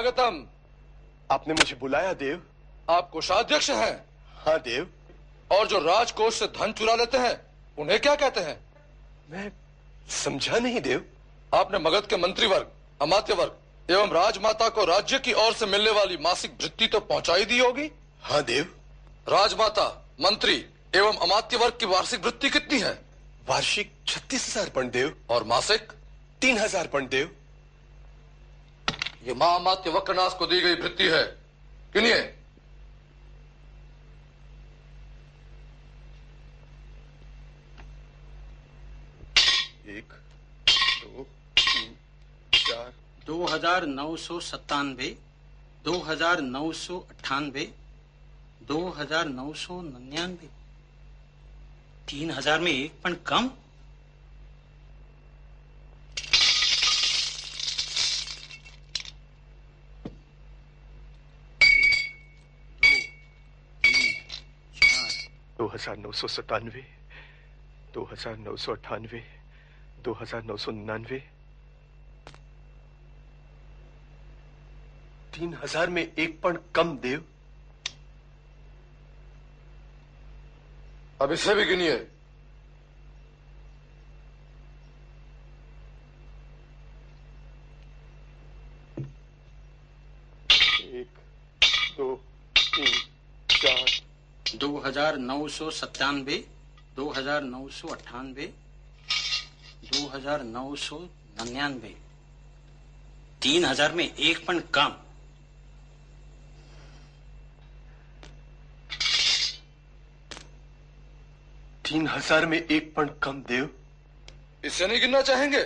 स्वागतम। 0.01 0.45
आपने 1.29 1.53
मुझे 1.53 1.75
बुलाया 1.79 2.13
देव। 2.13 2.41
आप 2.89 3.09
कोषाध्यक्ष 3.09 3.69
हैं। 3.69 3.93
हाँ 4.35 4.57
देव। 4.59 4.87
और 5.49 5.67
जो 5.67 5.79
राजकोष 5.79 6.39
से 6.39 6.45
धन 6.49 6.71
चुरा 6.71 6.95
लेते 6.95 7.17
हैं 7.17 7.35
उन्हें 7.77 7.99
क्या 7.99 8.15
कहते 8.15 8.41
हैं? 8.41 8.57
मैं 9.29 9.51
समझा 10.13 10.57
नहीं 10.57 10.81
देव। 10.81 11.03
आपने 11.51 11.79
मगध 11.79 12.07
के 12.07 12.17
मंत्री 12.17 12.47
वर्ग 12.47 12.71
अमात्य 13.01 13.33
वर्ग 13.33 13.91
एवं 13.91 14.09
राजमाता 14.11 14.69
को 14.69 14.85
राज्य 14.85 15.19
की 15.19 15.33
ओर 15.35 15.53
से 15.53 15.65
मिलने 15.67 15.91
वाली 15.91 16.17
मासिक 16.19 16.55
वृत्ति 16.61 16.87
तो 16.87 16.99
पहुंचाई 17.01 17.45
दी 17.45 17.59
होगी? 17.59 17.89
हाँ 18.21 18.41
देव। 18.43 18.63
राजमाता 19.27 19.85
मंत्री 20.21 20.55
एवं 20.95 21.17
अमात्य 21.19 21.57
वर्ग 21.57 21.77
की 21.79 21.85
वार्षिक 21.87 22.23
वृत्ति 22.23 22.49
कितनी 22.49 22.79
है? 22.79 22.93
वार्षिक 23.49 23.93
छत्तीस 24.07 24.47
हज़ार 24.47 24.69
पंड 24.71 24.91
देव। 24.91 25.15
और 25.29 25.43
मासिक? 25.43 25.91
तीन 26.41 26.57
हज़ार 26.57 26.87
पंड 26.87 27.09
देव। 27.09 27.29
ये 29.23 29.33
महामात्य 29.35 29.89
वक्रनाश 29.91 30.33
को 30.33 30.45
दी 30.47 30.59
गई 30.61 30.75
वृत्ति 30.75 31.07
है। 31.07 31.23
किनिए। 31.93 32.15
एक 39.89 40.13
दो 41.03 41.23
तीन 41.57 41.95
चार। 42.53 42.93
दो 43.27 43.45
हज़ार 43.45 43.85
नौ 43.87 44.15
सौ 44.17 44.39
सत्तानवे 44.41 45.15
दो 45.85 45.97
हज़ार 46.01 46.41
नौ 46.41 46.71
सौ 46.75 46.97
अट्ठानवे 47.01 47.71
दो 48.67 48.87
हज़ार 48.97 49.27
नौ 49.29 49.53
सौ 49.57 49.81
निन्यानवे। 49.81 50.49
तीन 52.09 52.31
हज़ार 52.31 52.59
में 52.59 52.71
एक 52.71 53.01
पण 53.03 53.13
कम। 53.27 53.49
हज़ार 65.73 65.97
नौ 65.97 66.11
सौ 66.11 66.27
सतानवे, 66.27 66.83
दो 67.93 68.03
हज़ार 68.11 68.37
नौ 68.37 68.55
सौ 68.57 68.71
अठानवे 68.73 69.23
दो 70.03 70.11
हज़ार 70.21 70.43
नौ 70.43 70.57
सौ 70.57 70.71
निन्यानवे। 70.71 71.19
तीन 75.33 75.53
हज़ार 75.63 75.89
में 75.89 76.01
एक 76.03 76.39
पण 76.41 76.57
कम 76.75 76.97
देव। 76.99 77.23
अब 81.19 81.31
इसे 81.31 81.53
भी 81.55 81.65
गिनिए 81.65 81.93
एक 91.01 91.19
दो 91.97 92.15
तीन 92.55 92.93
चार 93.49 94.57
दो 94.57 94.77
हज़ार 94.91 95.17
नौ 95.19 95.47
सौ 95.47 95.69
सत्तानवे 95.71 96.35
दो 96.95 97.07
हज़ार 97.09 97.43
नौ 97.43 97.67
सौ 97.71 97.87
अट्ठानवे 97.89 98.45
दो 99.85 100.07
हज़ार 100.09 100.41
नौ 100.43 100.75
सौ 100.77 100.97
निन्यानवे। 101.37 101.93
तीन 103.41 103.65
हज़ार 103.65 103.91
में 103.91 104.03
एक 104.05 104.45
पण 104.47 104.59
कम। 104.73 104.91
तीन 111.85 112.07
हज़ार 112.07 112.45
में 112.45 112.57
एक 112.57 112.93
पण 112.95 113.09
कम 113.23 113.41
देव। 113.43 113.69
इसे 114.65 114.87
नहीं 114.87 114.99
गिनना 115.01 115.21
चाहेंगे? 115.23 115.63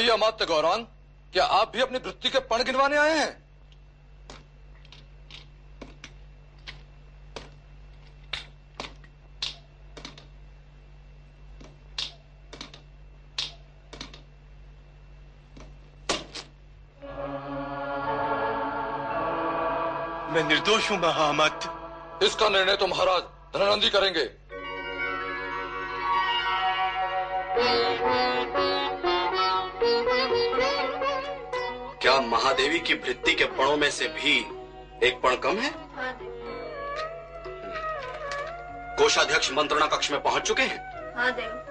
आइए 0.00 0.10
अमात्य 0.10 0.44
गौरान 0.46 0.82
क्या 1.32 1.44
आप 1.54 1.72
भी 1.72 1.80
अपनी 1.82 1.98
वृत्ति 1.98 2.30
के 2.30 2.38
पण 2.48 2.62
गिनवाने 2.64 2.96
आए 2.96 3.18
हैं? 3.18 3.28
मैं 20.32 20.44
निर्दोष 20.48 20.90
हूँ 20.90 20.98
महामत। 20.98 21.70
इसका 22.22 22.48
निर्णय 22.48 22.76
तो 22.76 22.86
महाराज 22.86 23.22
धनानंदी 23.54 23.90
करेंगे। 23.90 24.28
क्या 32.20 32.28
महादेवी 32.28 32.78
की 32.78 32.94
वृत्ति 32.94 33.34
के 33.34 33.44
पणों 33.56 33.76
में 33.76 33.90
से 33.90 34.06
भी 34.06 34.32
एक 35.06 35.20
पण 35.22 35.36
कम 35.36 35.58
है। 35.58 35.70
कोषाध्यक्ष 38.96 39.52
मंत्रणा 39.52 39.86
कक्ष 39.86 40.10
में 40.10 40.22
पहुँच 40.22 40.42
चुके 40.42 40.62
हैं? 40.62 40.78
हाँ 41.16 41.30
देव। 41.32 41.69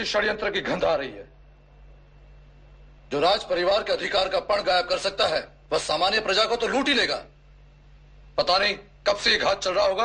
किसी 0.00 0.10
षड्यंत्र 0.10 0.50
की 0.50 0.60
गंध 0.60 0.84
आ 0.84 0.94
रही 0.94 1.08
है। 1.08 1.28
जो 3.10 3.20
राज 3.20 3.44
परिवार 3.44 3.82
के 3.82 3.92
अधिकार 3.92 4.28
का 4.28 4.40
पण 4.40 4.62
गायब 4.62 4.86
कर 4.86 4.98
सकता 4.98 5.26
है 5.26 5.40
वह 5.72 5.78
सामान्य 5.78 6.20
प्रजा 6.20 6.44
को 6.44 6.56
तो 6.56 6.68
लूट 6.68 6.88
ही 6.88 6.94
लेगा। 6.94 7.16
पता 8.38 8.58
नहीं 8.58 8.74
कब 9.06 9.16
से 9.16 9.36
घात 9.36 9.62
चल 9.62 9.74
रहा 9.74 9.86
होगा। 9.86 10.04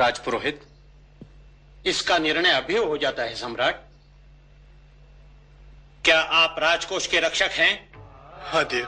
राजपुरोहित 0.00 0.60
इसका 1.86 2.18
निर्णय 2.18 2.52
अभी 2.52 2.76
हो 2.76 2.96
जाता 2.98 3.22
है 3.22 3.34
सम्राट। 3.34 3.80
क्या 6.04 6.20
आप 6.20 6.56
राजकोष 6.58 7.06
के 7.06 7.20
रक्षक 7.20 7.50
हैं? 7.52 7.72
हाँ 8.44 8.64
देव। 8.64 8.86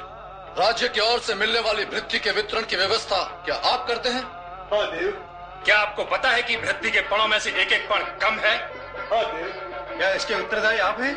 राज्य 0.59 0.89
की 0.89 1.01
ओर 1.01 1.19
से 1.21 1.35
मिलने 1.35 1.61
वाली 1.61 1.85
वृत्ति 1.87 2.19
के 2.19 2.31
वितरण 2.33 2.67
की 2.67 2.77
व्यवस्था 2.77 3.25
क्या 3.45 3.57
आप 3.73 3.87
करते 3.89 4.09
हैं? 4.09 4.23
हाँ 4.71 4.87
देव। 4.93 5.27
क्या 5.65 5.79
आपको 5.79 6.05
पता 6.07 6.31
है 6.31 6.43
कि 6.43 6.57
वृद्धि 6.57 6.91
के 6.91 7.01
पणों 7.09 7.27
में 7.29 7.39
से 7.41 7.51
एक 7.63 7.73
एक 7.73 7.89
पण 7.89 8.05
कम 8.19 8.39
है? 8.39 8.80
हाँ 9.12 9.25
देव। 9.25 9.46
क्या 9.96 10.11
इसके 10.12 10.35
उत्तरदायी 10.35 10.79
आप 10.79 11.01
हैं? 11.01 11.14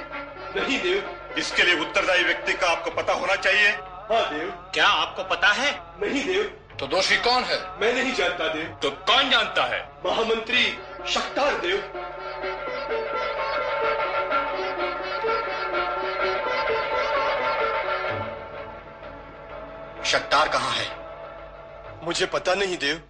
नहीं 0.55 0.81
देव। 0.81 1.15
इसके 1.37 1.63
लिए 1.63 1.79
उत्तरदायी 1.79 2.23
व्यक्ति 2.23 2.53
का 2.53 2.67
आपको 2.67 2.91
पता 2.91 3.13
होना 3.13 3.35
चाहिए। 3.35 3.69
हाँ 4.09 4.21
देव। 4.33 4.49
क्या 4.73 4.87
आपको 4.87 5.23
पता 5.23 5.47
है? 5.47 5.71
नहीं 6.01 6.25
देव। 6.25 6.43
तो 6.79 6.87
दोषी 6.87 7.17
कौन 7.17 7.43
है? 7.43 7.57
मैं 7.81 7.93
नहीं 7.93 8.13
जानता 8.13 8.47
देव। 8.47 8.77
तो 8.81 8.89
कौन 8.89 9.29
जानता 9.29 9.65
है? 9.65 9.81
महामंत्री 10.05 10.65
शक्तार 11.07 11.57
देव। 11.57 11.77
शक्तार 20.05 20.47
कहाँ 20.47 20.71
है? 20.71 20.87
मुझे 22.03 22.25
पता 22.25 22.53
नहीं 22.53 22.77
देव। 22.77 23.01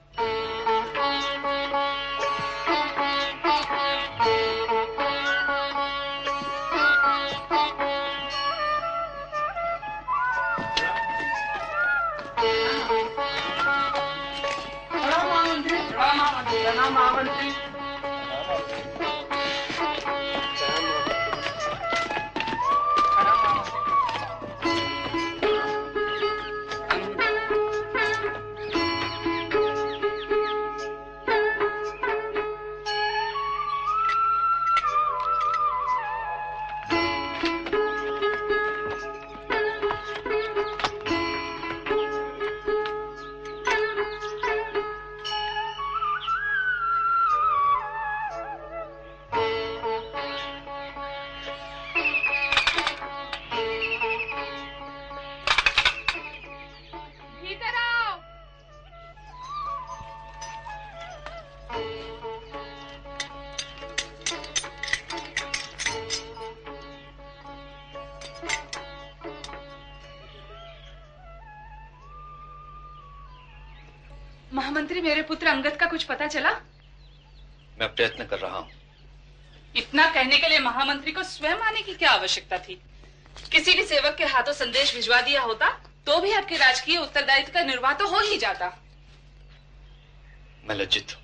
कुछ 75.93 76.03
पता 76.03 76.27
चला? 76.27 76.51
मैं 77.79 77.87
प्रयत्न 77.95 78.25
कर 78.25 78.39
रहा 78.39 78.57
हूँ। 78.57 78.69
इतना 79.75 80.09
कहने 80.09 80.37
के 80.37 80.49
लिए 80.49 80.59
महामंत्री 80.59 81.11
को 81.11 81.23
स्वयं 81.23 81.57
आने 81.61 81.81
की 81.81 81.93
क्या 81.93 82.11
आवश्यकता 82.11 82.57
थी? 82.57 82.79
किसी 83.51 83.73
भी 83.73 83.83
सेवक 83.83 84.15
के 84.17 84.25
हाथों 84.25 84.53
संदेश 84.53 84.93
भिजवा 84.95 85.19
दिया 85.21 85.41
होता 85.41 85.69
तो 86.05 86.19
भी 86.21 86.31
आपके 86.31 86.57
राजकीय 86.57 86.97
उत्तरदायित्व 86.97 87.51
का 87.53 87.63
निर्वाह 87.63 87.93
तो 87.93 88.07
हो 88.07 88.19
ही 88.19 88.37
जाता। 88.37 88.67
मैं 90.65 90.75
लज्जित 90.75 91.13
हूँ। 91.15 91.21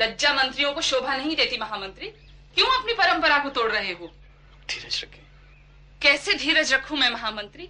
लज्जा 0.00 0.32
मंत्रियों 0.34 0.72
को 0.72 0.80
शोभा 0.80 1.16
नहीं 1.16 1.36
देती 1.36 1.58
महामंत्री। 1.58 2.08
क्यों 2.56 2.66
अपनी 2.78 2.94
परंपरा 2.94 3.38
को 3.38 3.48
तोड़ 3.50 3.70
रहे 3.72 3.92
हो? 3.92 4.12
धीरज 4.70 5.00
रखें। 5.04 5.22
कैसे 6.02 6.34
धीरज 6.34 6.72
रखूँ 6.72 6.98
मैं 6.98 7.10
महामंत्री? 7.10 7.66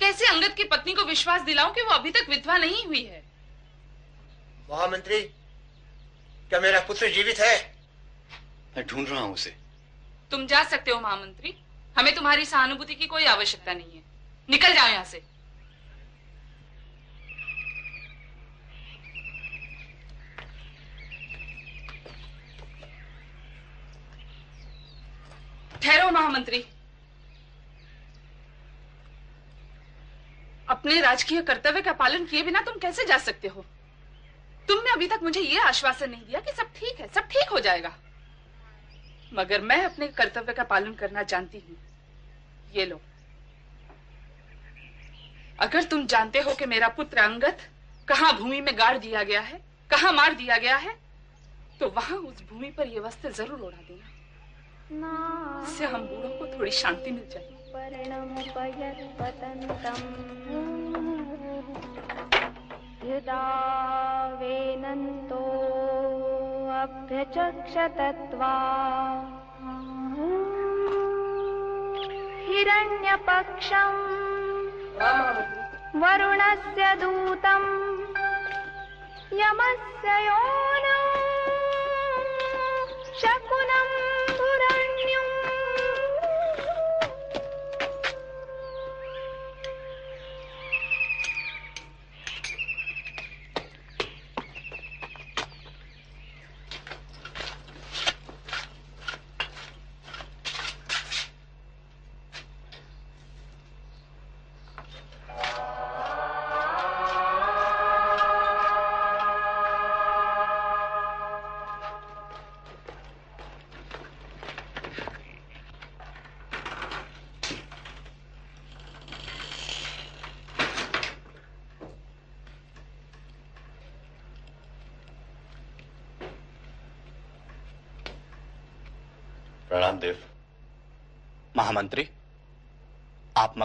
कैसे 0.00 0.26
अंगद 0.26 0.54
की 0.54 0.64
पत्नी 0.64 0.92
को 0.92 1.04
विश्वास 1.04 1.42
दिलाऊं 1.42 1.72
कि 1.72 1.82
वो 1.82 1.90
अभी 1.90 2.10
तक 2.10 2.28
विधवा 2.30 2.56
नहीं 2.56 2.84
हुई 2.86 3.04
है? 3.04 3.27
महामंत्री 4.70 5.20
क्या 6.48 6.60
मेरा 6.60 6.80
पुत्र 6.80 7.08
जीवित 7.08 7.38
है? 7.38 7.74
मैं 8.76 8.86
ढूंढ 8.86 9.08
रहा 9.08 9.20
हूँ 9.20 9.34
उसे। 9.34 9.56
तुम 10.30 10.46
जा 10.46 10.62
सकते 10.64 10.90
हो 10.90 11.00
महामंत्री। 11.00 11.54
हमें 11.98 12.14
तुम्हारी 12.14 12.44
सहानुभूति 12.44 12.94
की 12.94 13.06
कोई 13.06 13.24
आवश्यकता 13.24 13.72
नहीं 13.72 13.92
है। 13.92 14.02
निकल 14.50 14.74
जाओ 14.74 14.88
यहाँ 14.88 15.04
से। 15.04 15.22
ठहरो 25.82 26.10
महामंत्री। 26.10 26.64
अपने 30.68 31.00
राजकीय 31.00 31.42
कर्तव्य 31.42 31.82
का 31.82 31.92
पालन 31.92 32.24
किए 32.26 32.42
बिना 32.42 32.60
तुम 32.60 32.78
कैसे 32.78 33.04
जा 33.04 33.18
सकते 33.18 33.48
हो? 33.48 33.64
तुमने 34.68 34.90
अभी 34.92 35.06
तक 35.06 35.20
मुझे 35.22 35.40
यह 35.40 35.66
आश्वासन 35.66 36.10
नहीं 36.10 36.24
दिया 36.24 36.40
कि 36.40 36.52
सब 36.52 36.72
ठीक 36.76 37.00
है, 37.00 37.08
सब 37.08 37.28
ठीक 37.30 37.48
हो 37.52 37.60
जाएगा। 37.60 37.94
मगर 39.32 39.60
मैं 39.62 39.82
अपने 39.84 40.06
कर्तव्य 40.08 40.52
का 40.52 40.64
पालन 40.64 40.92
करना 40.94 41.22
जानती 41.24 41.58
हूँ। 41.58 41.76
ये 42.74 42.84
लो। 42.86 43.00
अगर 45.58 45.82
तुम 45.84 46.06
जानते 46.06 46.40
हो 46.40 46.54
कि 46.54 46.66
मेरा 46.66 46.88
पुत्र 46.96 47.18
अंगत 47.18 47.58
कहाँ 48.08 48.32
भूमि 48.38 48.60
में 48.60 48.78
गाड़ 48.78 48.96
दिया 48.98 49.22
गया 49.22 49.40
है, 49.40 49.60
कहाँ 49.90 50.12
मार 50.12 50.34
दिया 50.34 50.56
गया 50.58 50.76
है 50.76 50.96
तो 51.80 51.88
वहाँ 51.90 52.16
उस 52.18 52.42
भूमि 52.50 52.70
पर 52.70 52.86
ये 52.88 53.00
वस्त्र 53.00 53.30
ज़रूर 53.32 53.60
उड़ा 53.60 53.76
देना। 53.78 54.06
इससे 55.64 55.86
हम 55.86 56.02
बूढ़ों 56.02 56.30
को 56.38 56.46
थोड़ी 56.58 56.70
शांति 56.72 57.10
मिल 57.10 57.28
जाए 57.32 57.56
वेनन्तो 64.88 65.40
अभ्यचक्षतत्वा। 66.82 68.52
हिरण्यपक्षम् 72.48 74.00
वरुणस्य 76.02 76.94
दूतम् 77.00 77.68
यमस्य 79.40 80.08
योनौ 80.26 81.02
शकुनं 83.20 83.97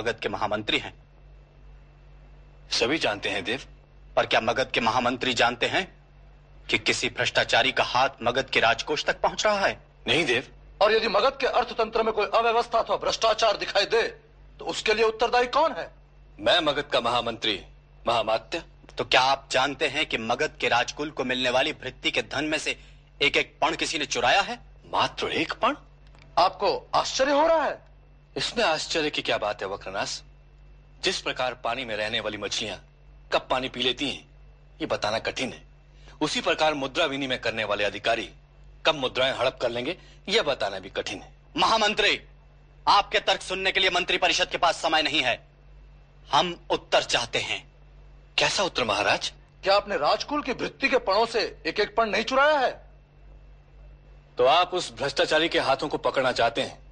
मगध 0.04 0.20
के 0.20 0.30
महामंत्री 0.30 0.78
हैं। 0.78 0.93
सभी 2.72 2.97
जानते 2.97 3.30
हैं 3.30 3.43
देव। 3.43 3.62
पर 4.16 4.26
क्या 4.26 4.39
मगध 4.41 4.72
के 4.72 4.80
महामंत्री 4.80 5.34
जानते 5.34 5.66
हैं 5.66 5.84
कि 6.70 6.78
किसी 6.78 7.10
भ्रष्टाचारी 7.10 7.72
का 7.72 7.84
हाथ 7.84 8.10
मगध 8.24 8.49
के 8.49 8.60
राजकोष 8.60 9.06
तक 9.06 9.20
पहुँच 9.22 9.45
रहा 9.45 9.60
है? 9.60 9.78
नहीं 10.08 10.26
देव। 10.26 10.47
और 10.82 10.91
यदि 10.91 11.08
मगध 11.08 11.38
के 11.41 11.47
अर्थतंत्र 11.47 12.04
में 12.04 12.14
कोई 12.14 12.26
अव्यवस्था 12.34 12.80
अथवा 12.80 12.95
भ्रष्टाचार 12.95 13.58
दिखाई 13.58 13.86
दे 13.86 14.01
तो 14.60 14.66
उसके 14.66 14.93
लिए 14.93 15.06
उत्तरदायी 15.06 15.47
कौन 15.47 15.72
है? 15.72 15.89
मैं 16.39 16.60
मगध 16.60 16.89
का 16.91 17.01
महामंत्री 17.01 17.60
महामात्य। 18.08 18.64
तो 18.97 19.04
क्या 19.06 19.22
आप 19.22 19.47
जानते 19.51 19.88
हैं 19.88 20.06
कि 20.06 20.18
मगध 20.18 20.58
के 20.60 20.70
राजकुल 20.70 21.10
को 21.12 21.24
मिलने 21.24 21.49
वाली 21.49 21.74
भृत्ति 21.74 22.12
के 22.12 22.22
धन 22.34 22.45
में 22.45 22.58
से 22.58 22.78
एक 23.22 23.38
एक 23.38 23.58
पण 23.62 23.76
किसी 23.76 23.99
ने 23.99 24.06
चुराया 24.08 24.41
है? 24.41 24.60
मात्र 24.93 25.32
एक 25.32 25.54
पण 25.54 25.76
आपको 26.38 26.76
आश्चर्य 26.95 27.32
हो 27.32 27.47
रहा 27.47 27.64
है। 27.64 27.93
इसमें 28.38 28.64
आश्चर्य 28.66 29.10
की 29.10 29.22
क्या 29.22 29.38
बात 29.38 29.62
है 29.62 29.68
वक्रनाश 29.68 30.22
जिस 31.04 31.22
प्रकार 31.22 31.54
पानी 31.54 31.86
में 31.86 31.96
रहने 31.96 32.20
वाली 32.20 32.38
मछलियाँ 32.38 32.78
कब 33.34 33.48
पानी 33.50 33.70
पी 33.70 33.82
लेती 33.82 34.10
हैं 34.10 34.26
ये 34.82 34.86
बताना 34.86 35.20
कठिन 35.20 35.54
है। 35.54 35.62
उसी 36.22 36.42
प्रकार 36.42 36.74
मुद्रा 36.74 37.06
विनिमय 37.06 37.38
करने 37.38 37.64
वाले 37.64 37.84
अधिकारी 37.84 38.30
कब 38.86 38.96
मुद्राएँ 38.96 39.34
हड़प 39.34 39.60
कर 39.62 39.70
लेंगे 39.70 39.98
यह 40.30 40.44
बताना 40.44 40.80
भी 40.80 40.90
कठिन 40.90 41.22
है। 41.22 41.32
महामंत्री 41.58 42.22
आपके 42.88 43.20
तर्क 43.20 43.42
सुनने 43.42 43.72
के 43.72 43.80
लिए 43.80 43.90
मंत्री 43.90 44.18
परिषद 44.18 44.50
के 44.50 44.58
पास 44.58 44.82
समय 44.82 45.02
नहीं 45.02 45.22
है। 45.22 45.48
हम 46.32 46.60
उत्तर 46.70 47.04
चाहते 47.04 47.40
हैं। 47.40 47.72
कैसा 48.38 48.64
उत्तर 48.64 48.84
महाराज? 48.84 49.34
क्या 49.64 49.76
आपने 49.76 49.98
राजकुल 49.98 50.42
की 50.42 50.52
वृत्ति 50.52 50.90
के 50.90 50.98
पणों 50.98 51.26
से 51.26 51.62
एक 51.66 51.80
एक 51.80 51.96
पण 51.96 52.10
नहीं 52.10 52.24
चुराया 52.24 52.60
है? 52.60 52.72
तो 54.38 54.46
आप 54.46 54.74
उस 54.74 54.94
भ्रष्टाचारी 54.94 55.50
के 55.50 55.60
हाथों 55.60 55.88
को 55.88 55.98
पकड़ना 55.98 56.32
चाहते 56.32 56.62
हैं। 56.62 56.83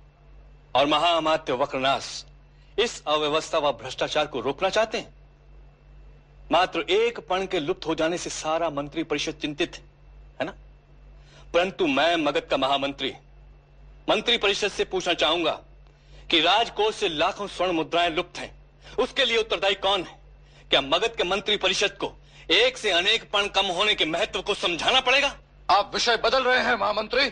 और 0.76 0.86
महाअमात्य 0.86 1.54
वक्रनाश 1.54 2.26
इस 2.80 3.04
अव्यवस्था 3.08 3.58
व 3.58 3.72
भ्रष्टाचार 3.72 4.28
को 4.28 4.40
रोकना 4.40 4.70
चाहते 4.70 4.98
हैं? 4.98 5.14
मात्र 6.52 6.80
एक 6.80 7.20
पण 7.20 7.46
के 7.46 7.60
लुप्त 7.60 7.88
हो 7.88 7.96
जाने 7.96 8.18
से 8.18 8.30
सारा 8.30 8.70
मंत्री 8.70 9.04
परिषद 9.04 9.32
चिंतित 9.32 9.84
है 10.40 10.46
ना? 10.46 10.54
परंतु 11.54 11.88
मैं 11.88 12.16
मगध 12.16 12.42
का 12.42 12.58
महामंत्री, 12.58 13.14
मंत्री 14.10 14.38
परिषद 14.38 14.68
से 14.68 14.86
पूछना 14.86 15.14
चाहूँगा 15.14 15.60
कि 16.30 16.40
राजकोष 16.40 16.96
से 16.96 17.10
लाखों 17.10 17.48
स्वर्ण 17.48 17.72
मुद्राएँ 17.72 18.10
लुप्त 18.10 18.38
हैं। 18.38 18.64
उसके 19.00 19.26
लिए 19.26 19.38
उत्तरदायी 19.38 19.76
कौन 19.76 20.04
है? 20.04 20.20
क्या 20.70 20.82
मगध 20.82 21.16
के 21.16 21.24
मंत्री 21.24 21.58
परिषद 21.58 21.92
को 21.92 22.14
एक 22.52 22.78
से 22.78 22.92
अनेक 22.92 23.32
पण 23.32 23.48
कम 23.48 23.66
होने 23.66 23.96
के 23.96 24.06
महत्व 24.06 24.42
को 24.42 24.54
समझाना 24.54 25.02
पड़ेगा? 25.02 25.36
आप 25.72 25.92
विषय 25.94 26.18
बदल 26.18 26.44
रहे 26.44 26.60
हैं, 26.60 26.76
महामंत्री। 26.76 27.32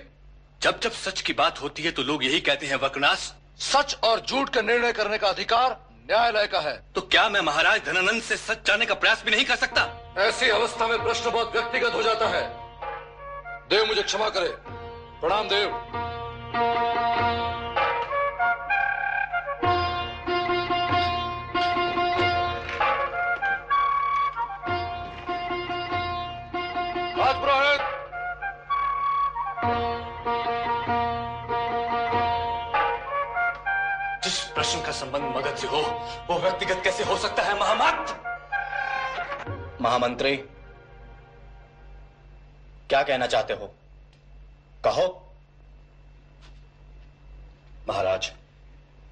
जब 0.62 0.80
जब 0.80 0.92
सच 0.92 1.22
की 1.22 1.34
बात 1.34 1.62
होती 1.62 1.84
है 1.84 1.92
तो 1.92 2.04
लोग 2.04 2.24
यही 2.24 2.40
कहते 2.40 2.66
हैं 2.66 2.76
वक्रनाश 2.76 3.34
सच 3.60 3.96
और 4.04 4.20
झूठ 4.20 4.50
का 4.50 4.62
निर्णय 4.62 4.92
करने 4.92 5.18
का 5.18 5.28
अधिकार 5.28 5.76
न्यायालय 6.10 6.48
का 6.48 6.60
है। 6.60 6.74
तो 6.96 7.02
क्या 7.02 7.28
मैं 7.30 7.42
महाराज 7.42 7.82
धनानंद 7.86 8.22
से 8.22 8.38
सच 8.38 8.68
जाने 8.68 8.86
का 8.86 8.94
प्रयास 8.94 9.24
भी 9.26 9.32
नहीं 9.32 9.46
कर 9.46 9.56
सकता? 9.56 9.88
ऐसी 10.18 10.50
अवस्था 10.50 10.88
में 10.88 11.04
प्रश्न 11.04 11.32
बहुत 11.32 11.56
व्यक्तिगत 11.56 11.94
हो 11.94 12.02
जाता 12.04 12.28
है। 12.28 12.44
देव 13.70 13.86
मुझे 13.86 14.02
क्षमा 14.02 14.30
करे। 14.30 14.50
प्रणाम, 15.22 15.48
देव। 15.48 15.70
राजपुरोहित 27.18 27.82
प्रश्न 34.60 34.82
का 34.82 34.92
संबंध 34.92 35.24
मगध 35.36 35.56
से 35.56 35.68
हो, 35.68 35.82
वो 36.30 36.38
व्यक्तिगत 36.40 36.82
कैसे 36.84 37.04
हो 37.04 37.18
सकता 37.18 37.44
है, 37.44 37.60
महामात? 37.60 38.10
महामंत्री, 39.82 40.36
क्या 42.90 43.04
कहना 43.04 43.28
चाहते 43.28 43.54
हो? 43.54 43.68
कहो। 44.84 45.06
महाराज, 47.90 48.32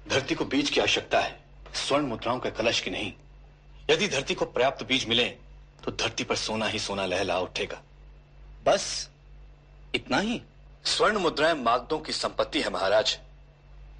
धरती 0.08 0.34
को 0.34 0.44
बीज 0.44 0.70
की 0.70 0.80
आवश्यकता 0.80 1.20
है, 1.20 1.40
स्वर्ण 1.74 2.06
मुद्राओं 2.06 2.38
के 2.38 2.50
कलश 2.50 2.80
की 2.80 2.90
नहीं। 2.90 3.12
यदि 3.90 4.08
धरती 4.08 4.34
को 4.34 4.44
पर्याप्त 4.44 4.84
बीज 4.86 5.08
मिले 5.08 5.24
तो 5.84 5.90
धरती 5.92 6.24
पर 6.24 6.36
सोना 6.36 6.66
ही 6.66 6.78
सोना 6.78 7.06
लहला 7.06 7.38
उठेगा। 7.38 7.80
बस 8.64 9.08
इतना 9.94 10.18
ही। 10.18 10.42
स्वर्ण 10.84 11.18
मुद्राएँ 11.18 11.54
मागदों 11.54 11.98
की 11.98 12.12
संपत्ति 12.12 12.60
है, 12.60 12.70
महाराज। 12.70 13.18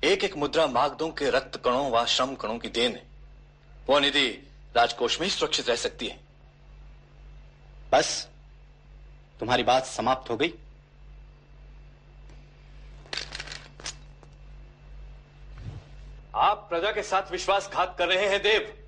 एक 0.05 0.25
एक 0.25 0.37
मुद्रा 0.37 0.67
मागदों 0.67 1.11
के 1.11 1.31
रक्त 1.31 1.57
कणों 1.57 1.91
व 1.91 2.05
श्रम 2.07 2.35
कणों 2.35 2.59
की 2.59 2.69
देन 2.69 2.93
है। 2.93 3.07
वो 3.87 3.99
निधि 3.99 4.53
राजकोष 4.77 5.21
में 5.21 5.27
ही 5.27 5.35
सुरक्षित 5.35 5.69
रह 5.69 5.77
सकती 5.77 6.07
है। 6.07 6.21
बस, 7.93 8.29
तुम्हारी 9.41 9.63
बात 9.63 9.87
समाप्त 9.87 10.31
हो 10.31 10.37
गई। 10.37 10.55
आप 16.35 16.67
प्रजा 16.69 16.93
के 16.93 17.03
साथ 17.03 17.33
विश्वासघात 17.33 17.95
कर 17.99 18.09
रहे 18.09 18.29
हैं, 18.29 18.43
देव। 18.43 18.85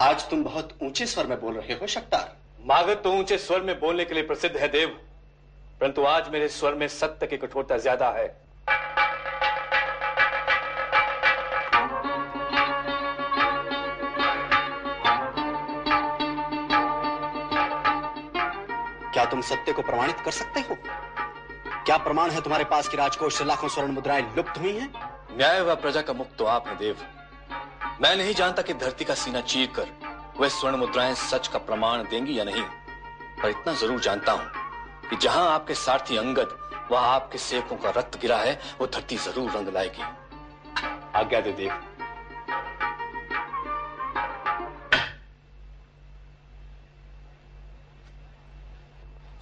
आज 0.00 0.30
तुम 0.30 0.44
बहुत 0.44 0.78
ऊँचे 0.82 1.06
स्वर 1.06 1.26
में 1.26 1.40
बोल 1.40 1.60
रहे 1.60 1.72
हो, 1.72 1.86
शक्तार। 1.86 2.36
मागध 2.60 3.02
तो 3.02 3.12
ऊँचे 3.12 3.38
स्वर 3.38 3.60
में 3.60 3.80
बोलने 3.80 4.04
के 4.04 4.14
लिए 4.14 4.22
प्रसिद्ध 4.22 4.56
है, 4.56 4.68
देव। 4.68 5.03
परंतु 5.80 6.02
आज 6.04 6.28
मेरे 6.32 6.48
स्वर 6.48 6.74
में 6.74 6.86
सत्य 6.88 7.26
की 7.26 7.36
कठोरता 7.36 7.76
ज़्यादा 7.78 8.08
है। 8.10 8.26
क्या 19.14 19.24
तुम 19.24 19.40
सत्य 19.40 19.72
को 19.72 19.82
प्रमाणित 19.82 20.20
कर 20.20 20.30
सकते 20.30 20.60
हो? 20.60 20.76
क्या 21.86 21.96
प्रमाण 21.98 22.30
है 22.30 22.40
तुम्हारे 22.40 22.64
पास 22.64 22.88
कि 22.88 22.96
राजकोष 22.96 23.38
से 23.38 23.44
लाखों 23.44 23.68
स्वर्ण 23.68 23.92
मुद्राएँ 23.92 24.22
लुप्त 24.36 24.58
हुई 24.58 24.72
हैं? 24.72 24.90
न्याय 25.36 25.60
व 25.60 25.74
प्रजा 25.76 26.02
का 26.02 26.12
मुक्त 26.12 26.36
तो 26.38 26.44
आप 26.46 26.68
हैं 26.68 26.76
देव। 26.78 26.96
मैं 28.02 28.16
नहीं 28.16 28.34
जानता 28.34 28.62
कि 28.62 28.74
धरती 28.74 29.04
का 29.04 29.14
सीना 29.14 29.40
चीर 29.42 29.68
कर 29.76 29.88
वह 30.40 30.48
स्वर्ण 30.50 30.76
मुद्राएँ 30.76 31.14
सच 31.20 31.48
का 31.48 31.58
प्रमाण 31.60 32.02
देंगी 32.10 32.38
या 32.38 32.44
नहीं 32.44 32.62
पर 33.42 33.48
इतना 33.48 33.72
ज़रूर 33.74 34.00
जानता 34.00 34.32
हूँ। 34.32 34.63
कि 35.10 35.16
जहाँ 35.16 35.48
आपके 35.50 35.74
सारथी 35.74 36.16
अंगद, 36.16 36.58
वहाँ 36.90 37.14
आपके 37.14 37.38
सेवकों 37.38 37.76
का 37.76 37.90
रक्त 37.90 38.20
गिरा 38.20 38.36
है, 38.38 38.60
वो 38.80 38.86
धरती 38.86 39.16
ज़रूर 39.16 39.50
रंग 39.50 39.68
लाएगी। 39.68 40.02
आज्ञा 41.14 41.40
दे 41.40 41.52
देव 41.52 41.72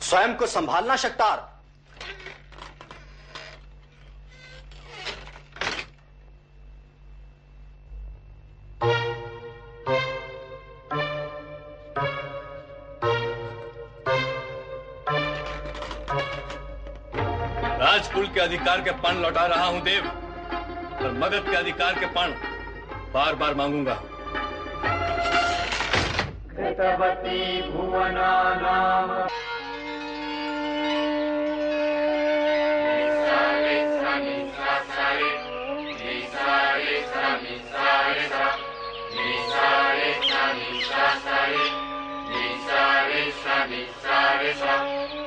स्वयं 0.02 0.34
को 0.36 0.46
संभालना, 0.46 0.96
शक्तार। 0.96 1.51
अधिकार 18.62 18.80
के 18.80 18.90
पण 19.02 19.16
लौटा 19.22 19.44
रहा 19.46 19.64
हूँ 19.66 19.80
देव। 19.82 20.04
और 21.02 21.12
मगध 21.18 21.48
के 21.50 21.56
अधिकार 21.56 21.94
के 21.94 22.06
पण 22.14 22.34
बार 23.14 23.34
बार 23.34 23.54
मांगूँगा। 23.54 23.94
कृतवती 26.52 27.40
भुवनानाम 27.70 29.10
इस 44.42 45.21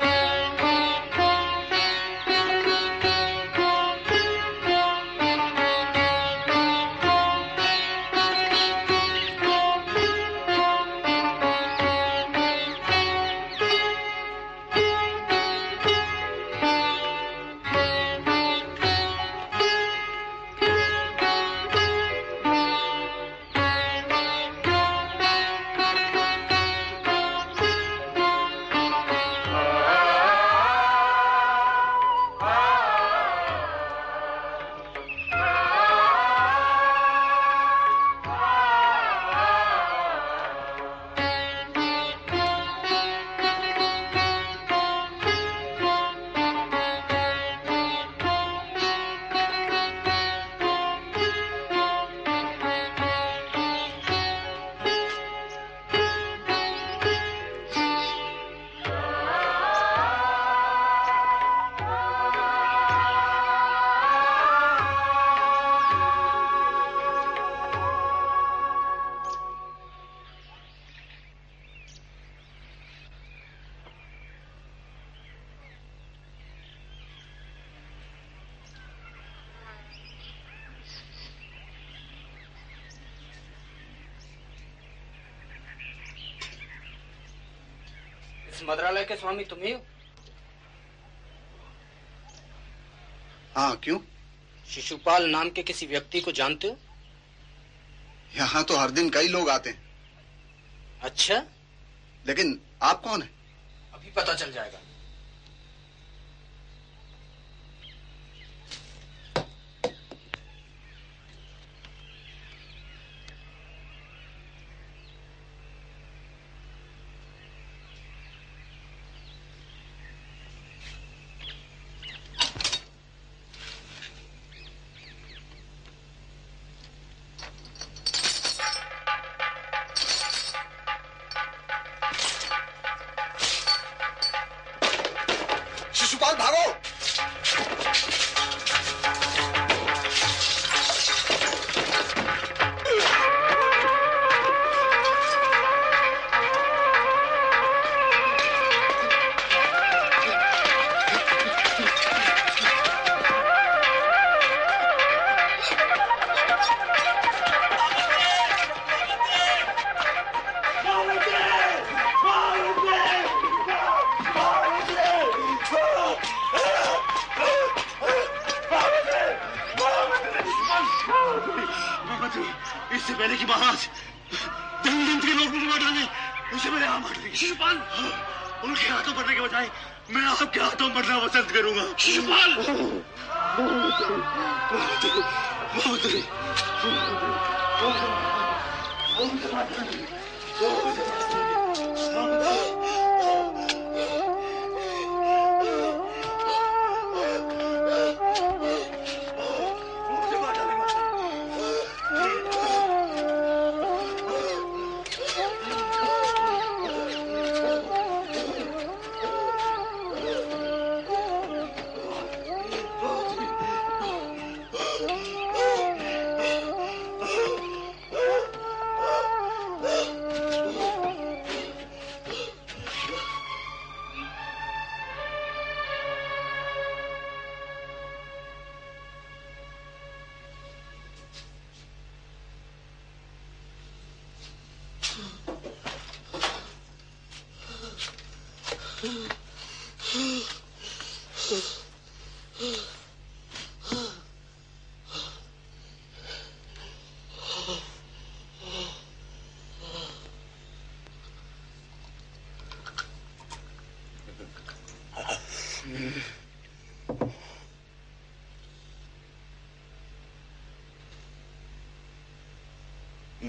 के 89.16 89.20
स्वामी 89.20 89.44
तुम्हें 89.44 89.66
ही 89.66 89.72
हो। 89.72 89.80
हाँ 93.56 93.76
क्यों? 93.76 93.98
शिशुपाल 94.68 95.30
नाम 95.30 95.50
के 95.50 95.62
किसी 95.62 95.86
व्यक्ति 95.86 96.20
को 96.20 96.32
जानते 96.32 96.68
हो? 96.68 96.76
यहाँ 98.36 98.64
तो 98.64 98.76
हर 98.76 98.90
दिन 98.90 99.10
कई 99.10 99.28
लोग 99.28 99.48
आते 99.48 99.70
हैं। 99.70 99.84
अच्छा? 101.02 101.42
लेकिन 102.26 102.60
आप 102.82 103.02
कौन 103.02 103.22
है? 103.22 103.30
अभी 103.94 104.10
पता 104.10 104.34
चल 104.34 104.52
जाएगा। 104.52 104.78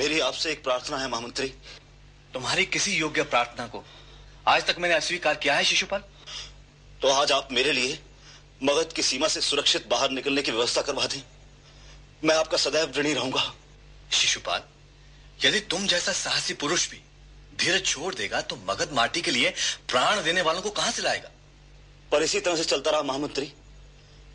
मेरी 0.07 0.19
आपसे 0.19 0.51
एक 0.51 0.63
प्रार्थना 0.63 0.97
है 0.97 1.07
महामंत्री। 1.09 1.47
तुम्हारी 2.33 2.65
किसी 2.65 2.91
योग्य 2.91 3.23
प्रार्थना 3.23 3.65
को 3.67 3.83
आज 4.47 4.65
तक 4.65 4.75
मैंने 4.79 4.95
अस्वीकार 4.95 5.35
किया 5.35 5.55
है 5.55 5.63
शिशुपाल? 5.63 6.03
तो 7.01 7.07
आज 7.07 7.31
आप 7.31 7.49
मेरे 7.51 7.71
लिए 7.71 7.99
मगध 8.63 8.93
की 8.93 9.03
सीमा 9.03 9.27
से 9.27 9.41
सुरक्षित 9.41 9.87
बाहर 9.87 10.11
निकलने 10.11 10.41
की 10.41 10.51
व्यवस्था 10.51 10.81
करवा 10.81 11.05
दें। 11.05 11.21
मैं 12.23 12.35
आपका 12.35 12.57
सदैव 12.57 12.93
ऋणी 12.97 13.13
रहूँगा। 13.13 13.43
शिशुपाल 14.11 14.61
यदि 15.45 15.59
तुम 15.71 15.87
जैसा 15.87 16.11
साहसी 16.13 16.53
पुरुष 16.53 16.89
भी 16.91 17.01
धीरज 17.59 17.85
छोड़ 17.85 18.13
देगा 18.15 18.41
तो 18.41 18.55
मगध 18.69 18.93
माटी 18.93 19.21
के 19.21 19.31
लिए 19.31 19.53
प्राण 19.89 20.23
देने 20.23 20.41
वालों 20.41 20.61
को 20.61 20.69
कहाँ 20.71 20.91
से 20.91 21.01
लाएगा? 21.01 21.29
पर 22.11 22.23
इसी 22.23 22.39
तरह 22.39 22.55
से 22.55 22.63
चलता 22.65 22.91
रहा 22.91 23.01
महामंत्री। 23.03 23.51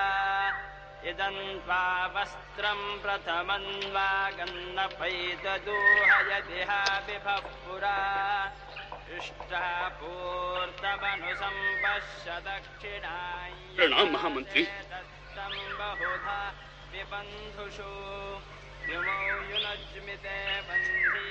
इदन्त्वा 1.11 1.83
वस्त्रं 2.15 2.81
प्रथमन्वागन्न 3.03 4.77
पैतदोहयदिहा 4.99 6.81
विभक्पुरा 7.07 7.97
दृष्टा 9.07 9.65
पूर्तमनुसम्पश्य 9.99 12.29
दक्षिणाय 12.47 13.51
दत्तं 14.91 15.53
बहुधा 15.79 16.39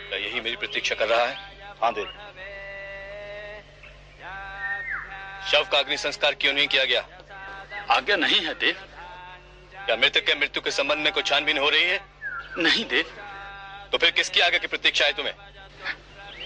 क्या 0.09 0.19
यही 0.19 0.41
मेरी 0.41 0.57
प्रतीक्षा 0.57 0.95
कर 0.95 1.09
रहा 1.09 1.27
है। 1.27 1.35
हाँ 1.83 1.95
देव 1.95 2.07
शव 5.53 5.69
का 5.73 5.79
अग्नि 5.79 5.97
संस्कार 5.97 6.35
क्यों 6.35 6.53
नहीं 6.53 6.69
किया 6.69 6.85
गया? 6.85 7.01
आज्ञा 7.91 8.17
नहीं 8.17 8.41
है 8.41 8.55
देव। 8.55 8.75
क्या 9.87 9.97
मृतक 9.97 10.27
के 10.27 10.35
मृत्यु 10.35 10.63
के 10.63 10.71
संबंध 10.71 10.99
में 10.99 11.13
कोई 11.13 11.23
छानबीन 11.23 11.59
हो 11.59 11.71
रही 11.71 11.83
है? 11.83 12.01
नहीं 12.59 12.85
देव। 12.85 13.05
तो 13.93 13.99
फिर 13.99 14.11
किसकी 14.11 14.41
आगे 14.41 14.59
की 14.59 14.67
प्रतीक्षा 14.67 15.05
है 15.05 15.13
तुम्हें? 15.13 15.35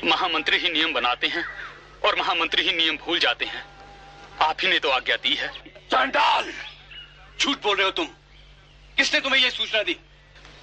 महामंत्री 0.05 0.57
ही 0.57 0.71
नियम 0.71 0.93
बनाते 0.93 1.27
हैं 1.27 1.45
और 2.05 2.17
महामंत्री 2.17 2.63
ही 2.63 2.73
नियम 2.73 2.97
भूल 2.97 3.19
जाते 3.19 3.45
हैं। 3.45 3.67
आप 4.41 4.57
ही 4.63 4.69
ने 4.69 4.79
तो 4.79 4.91
आज्ञा 4.91 5.17
दी 5.17 5.35
है। 5.35 5.49
चांडाल! 5.91 6.53
झूठ 7.41 7.63
बोल 7.63 7.77
रहे 7.77 7.85
हो 7.85 7.91
तुम। 7.91 8.09
किसने 8.97 9.21
तुम्हें 9.21 9.41
यह 9.41 9.51
सूचना 9.51 9.83
दी? 9.83 9.97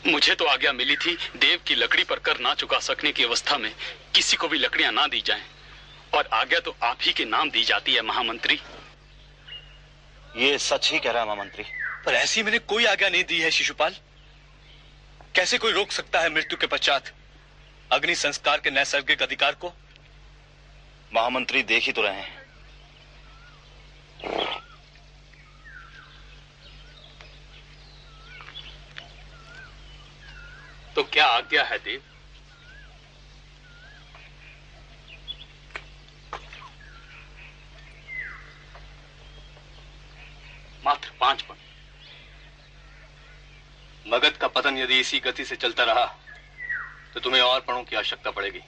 मुझे 0.08 0.36
तो 0.36 0.46
आज्ञा 0.46 0.74
मिली 0.74 0.96
थी 0.96 1.18
देव 1.36 1.60
की 1.68 1.76
लकड़ी 1.76 2.04
पर 2.04 2.20
कर 2.20 2.40
ना 2.40 2.54
चुका 2.54 2.80
सकने 2.80 3.12
की 3.12 3.24
अवस्था 3.24 3.58
में 3.58 3.76
किसी 4.16 4.38
को 4.38 4.48
भी 4.48 4.58
लकड़ियाँ 4.58 4.92
ना 4.92 5.08
दी 5.08 5.22
जाएँ। 5.22 5.44
और 6.14 6.30
आज्ञा 6.34 6.60
तो 6.60 6.76
आप 6.84 6.98
ही 7.02 7.14
के 7.14 7.26
नाम 7.26 7.52
दी 7.52 7.64
जाती 7.64 7.94
है 7.94 8.02
महामंत्री। 8.02 8.60
ये 10.38 10.58
सच 10.58 10.92
ही 10.92 11.00
कह 11.00 11.12
रहा 11.12 11.22
है 11.22 11.28
महामंत्री। 11.28 11.64
पर 12.06 12.14
ऐसी 12.14 12.44
मैंने 12.44 12.60
कोई 12.60 12.86
आज्ञा 12.86 13.10
नहीं 13.10 13.24
दी 13.24 13.40
है 13.40 13.52
शिशुपाल। 13.52 13.96
कैसे 15.36 15.58
कोई 15.58 15.72
रोक 15.72 15.92
सकता 15.92 16.20
है 16.20 16.30
मृत्यु 16.30 16.58
के 16.58 16.68
पश्चात 16.68 17.14
अग्नि 17.92 18.16
संस्कार 18.16 18.58
के 18.58 18.72
नैसर्गिक 18.72 19.22
अधिकार 19.24 19.56
को? 19.56 19.74
महामंत्री 21.14 21.64
देख 21.64 21.84
ही 21.84 21.92
तो 21.92 22.02
रहे 22.02 22.14
हैं। 22.14 22.44
तो 30.96 31.04
क्या 31.04 31.26
आज्ञा 31.28 31.64
है 31.64 31.78
देव? 31.80 32.02
मात्र 40.86 41.12
पाँच 41.20 41.42
पद 41.42 41.58
मगध 44.06 44.38
का 44.38 44.48
पतन 44.48 44.78
यदि 44.78 45.00
इसी 45.00 45.20
गति 45.20 45.46
से 45.46 45.56
चलता 45.56 45.84
रहा 45.84 46.06
तो 47.14 47.20
तुम्हें 47.20 47.42
और 47.42 47.60
पणों 47.62 47.84
की 47.84 47.96
आवश्यकता 47.96 48.32
पड़ेगी। 48.32 48.60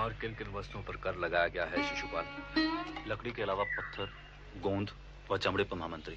और 0.00 0.12
किन 0.12 0.34
किन 0.34 0.48
वस्तुओं 0.48 0.82
पर 0.82 0.96
कर 0.96 1.16
लगाया 1.16 1.48
गया 1.48 1.64
है 1.64 1.88
शिशुपाल? 1.88 2.24
लकड़ी 3.10 3.30
के 3.30 3.42
अलावा 3.42 3.64
पत्थर, 3.64 4.10
गोंद 4.60 4.90
व 5.30 5.38
चमड़े 5.38 5.64
पर 5.64 5.76
महामंत्री। 5.76 6.16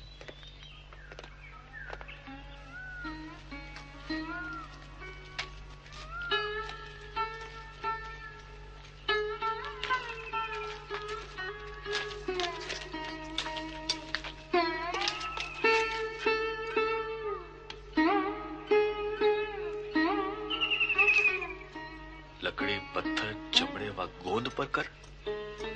पर 24.58 24.66
कर 24.66 24.86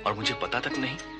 और 0.06 0.14
मुझे 0.14 0.34
पता 0.34 0.60
तक 0.60 0.78
नहीं 0.78 1.17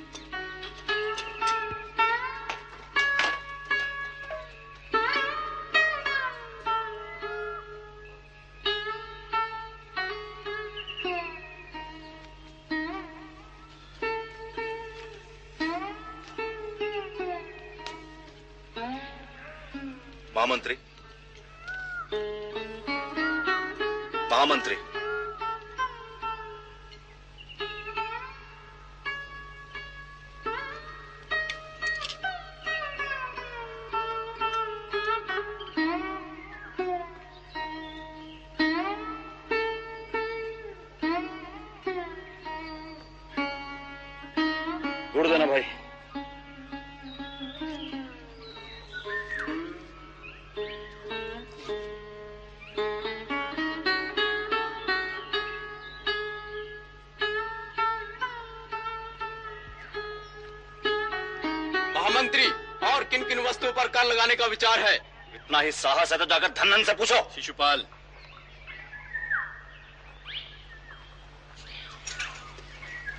विचार 64.59 64.79
है। 64.81 64.95
इतना 65.35 65.59
ही 65.61 65.73
साहस 65.73 66.13
है 66.13 66.19
तो 66.19 66.25
जाकर 66.27 66.49
धनन 66.53 66.83
से 66.85 66.93
पूछो। 66.95 67.17
शिशुपाल। 67.35 67.85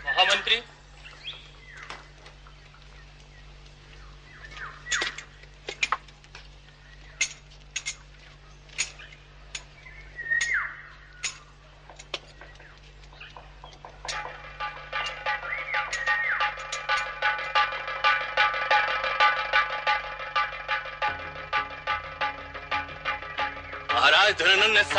महामंत्री 0.06 0.62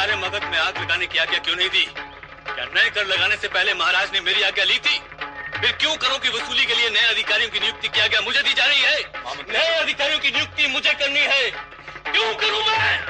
सारे 0.01 0.15
मगध 0.17 0.45
में 0.45 0.59
आग 0.59 0.79
लगाने 0.79 1.07
की 1.07 1.19
आज्ञा 1.19 1.39
क्यों 1.39 1.57
नहीं 1.57 1.69
दी? 1.69 1.85
क्या 2.47 2.65
नए 2.65 2.91
कर 2.91 3.07
लगाने 3.07 3.37
से 3.37 3.49
पहले 3.49 3.75
महाराज 3.75 4.13
ने 4.13 4.21
मेरी 4.21 4.43
आज्ञा 4.43 4.65
ली 4.65 4.79
थी? 4.79 4.97
फिर 5.61 5.73
क्यों 5.73 5.97
करो 5.97 6.19
की 6.19 6.29
वसूली 6.29 6.65
के 6.65 6.75
लिए 6.75 6.91
नए 6.91 7.11
अधिकारियों 7.11 7.51
की 7.51 7.61
नियुक्ति 7.61 7.89
की 7.89 8.01
आज्ञा 8.01 8.21
मुझे 8.21 8.43
दी 8.43 8.55
जा 8.55 8.65
रही 8.65 8.81
है? 8.81 8.99
नए 9.53 9.75
अधिकारियों 9.75 10.19
की 10.19 10.31
नियुक्ति 10.31 10.67
मुझे 10.67 10.95
करनी 10.95 11.21
है। 11.21 11.51
क्यों 12.13 12.35
करूँ 12.35 12.63
मैं? 12.67 13.10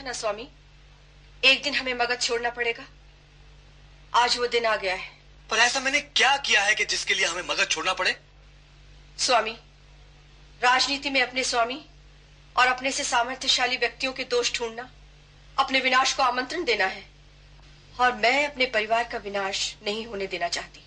था 0.00 0.04
ना 0.04 0.12
स्वामी? 0.12 0.48
एक 1.44 1.62
दिन 1.62 1.74
हमें 1.74 1.94
मगध 1.94 2.20
छोड़ना 2.20 2.50
पड़ेगा। 2.50 2.84
आज 4.14 4.36
वो 4.36 4.46
दिन 4.46 4.66
आ 4.66 4.76
गया 4.76 4.94
है। 4.94 5.18
पर 5.50 5.58
ऐसा 5.58 5.80
मैंने 5.80 6.00
क्या 6.00 6.36
किया 6.36 6.62
है 6.62 6.74
कि 6.74 6.84
जिसके 6.84 7.14
लिए 7.14 7.26
हमें 7.26 7.42
मगध 7.42 7.68
छोड़ना 7.70 7.92
पड़े? 7.92 8.20
स्वामी 9.18 9.50
राजनीति 10.62 11.10
में 11.10 11.22
अपने 11.22 11.44
स्वामी 11.44 11.84
और 12.56 12.66
अपने 12.66 12.92
से 12.92 13.04
सामर्थ्यशाली 13.04 13.76
व्यक्तियों 13.76 14.12
के 14.12 14.24
दोष 14.24 14.58
ढूंढना 14.58 14.90
अपने 15.58 15.80
विनाश 15.80 16.12
को 16.12 16.22
आमंत्रण 16.22 16.64
देना 16.64 16.86
है। 16.86 17.06
और 18.00 18.12
मैं 18.12 18.50
अपने 18.50 18.66
परिवार 18.66 19.04
का 19.04 19.18
विनाश 19.18 19.74
नहीं 19.86 20.06
होने 20.06 20.26
देना 20.26 20.48
चाहती। 20.48 20.80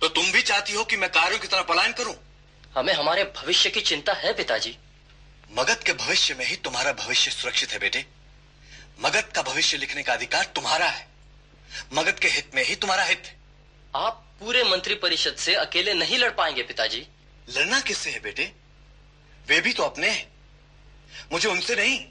तो 0.00 0.08
तुम 0.08 0.32
भी 0.32 0.42
चाहती 0.42 0.72
हो 0.72 0.84
कि 0.84 0.96
मैं 0.96 1.10
कार्यों 1.10 1.38
की 1.38 1.48
तरह 1.48 1.62
पलायन 1.62 1.92
करूँ? 1.92 2.14
हमें 2.78 2.94
हमारे 2.94 3.24
भविष्य 3.24 3.70
की 3.70 3.80
चिंता 3.80 4.12
है 4.12 4.32
पिताजी। 4.32 4.78
मगध 5.58 5.82
के 5.82 5.92
भविष्य 5.92 6.34
में 6.34 6.46
ही 6.46 6.56
तुम्हारा 6.56 6.92
भविष्य 6.92 7.30
सुरक्षित 7.30 7.70
है 7.70 7.78
बेटे। 7.78 8.19
मगध 9.00 9.32
का 9.34 9.42
भविष्य 9.42 9.76
लिखने 9.76 10.02
का 10.02 10.12
अधिकार 10.12 10.44
तुम्हारा 10.44 10.86
है। 10.86 11.08
मगध 11.92 12.18
के 12.18 12.28
हित 12.28 12.54
में 12.54 12.64
ही 12.64 12.74
तुम्हारा 12.74 13.04
हित 13.04 13.22
है। 13.26 13.36
आप 13.94 14.26
पूरे 14.40 14.64
मंत्री 14.64 14.94
परिषद 14.94 15.36
से 15.36 15.54
अकेले 15.54 15.94
नहीं 15.94 16.18
लड़ 16.18 16.30
पाएँगे 16.30 16.62
पिताजी। 16.62 17.06
लड़ना 17.48 17.80
किससे 17.80 18.10
है 18.10 18.20
बेटे? 18.20 18.52
वे 19.48 19.60
भी 19.60 19.72
तो 19.72 19.82
अपने 19.82 20.08
हैं। 20.08 20.28
मुझे 21.32 21.48
उनसे 21.48 21.76
नहीं 21.76 22.04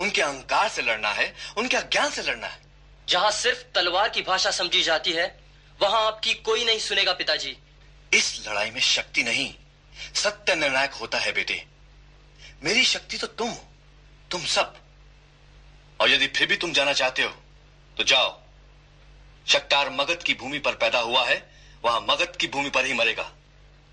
उनके 0.00 0.22
अहंकार 0.22 0.68
से 0.68 0.82
लड़ना 0.82 1.10
है 1.10 1.34
उनके 1.56 1.76
अज्ञान 1.76 2.10
से 2.10 2.22
लड़ना 2.22 2.46
है। 2.46 2.60
जहाँ 3.08 3.30
सिर्फ़ 3.30 3.62
तलवार 3.74 4.08
की 4.08 4.22
भाषा 4.22 4.50
समझी 4.50 4.82
जाती 4.82 5.12
है 5.12 5.26
वहाँ 5.80 6.04
आपकी 6.06 6.34
कोई 6.34 6.64
नहीं 6.64 6.78
सुनेगा 6.78 7.12
पिताजी। 7.12 7.56
इस 8.12 8.44
लड़ाई 8.48 8.70
में 8.70 8.80
शक्ति 8.80 9.22
नहीं 9.22 9.54
सत्य 10.14 10.54
निर्णायक 10.54 10.92
होता 10.92 11.18
है 11.18 11.32
बेटे। 11.32 11.64
मेरी 12.64 12.84
शक्ति 12.84 13.18
तो 13.18 13.26
तुम 13.26 13.54
तुम 14.30 14.44
सब। 14.46 14.81
और 16.02 16.10
यदि 16.10 16.26
फिर 16.26 16.46
भी 16.46 16.56
तुम 16.56 16.72
जाना 16.72 16.92
चाहते 16.92 17.22
हो 17.22 17.30
तो 17.96 18.04
जाओ। 18.04 18.40
शक्तार 19.46 19.90
मगध 19.90 20.22
की 20.22 20.34
भूमि 20.34 20.58
पर 20.58 20.72
पैदा 20.72 20.98
हुआ 20.98 21.24
है 21.24 21.36
वहाँ 21.84 22.00
मगध 22.00 22.36
की 22.36 22.46
भूमि 22.46 22.70
पर 22.70 22.86
ही 22.86 22.92
मरेगा। 22.92 23.30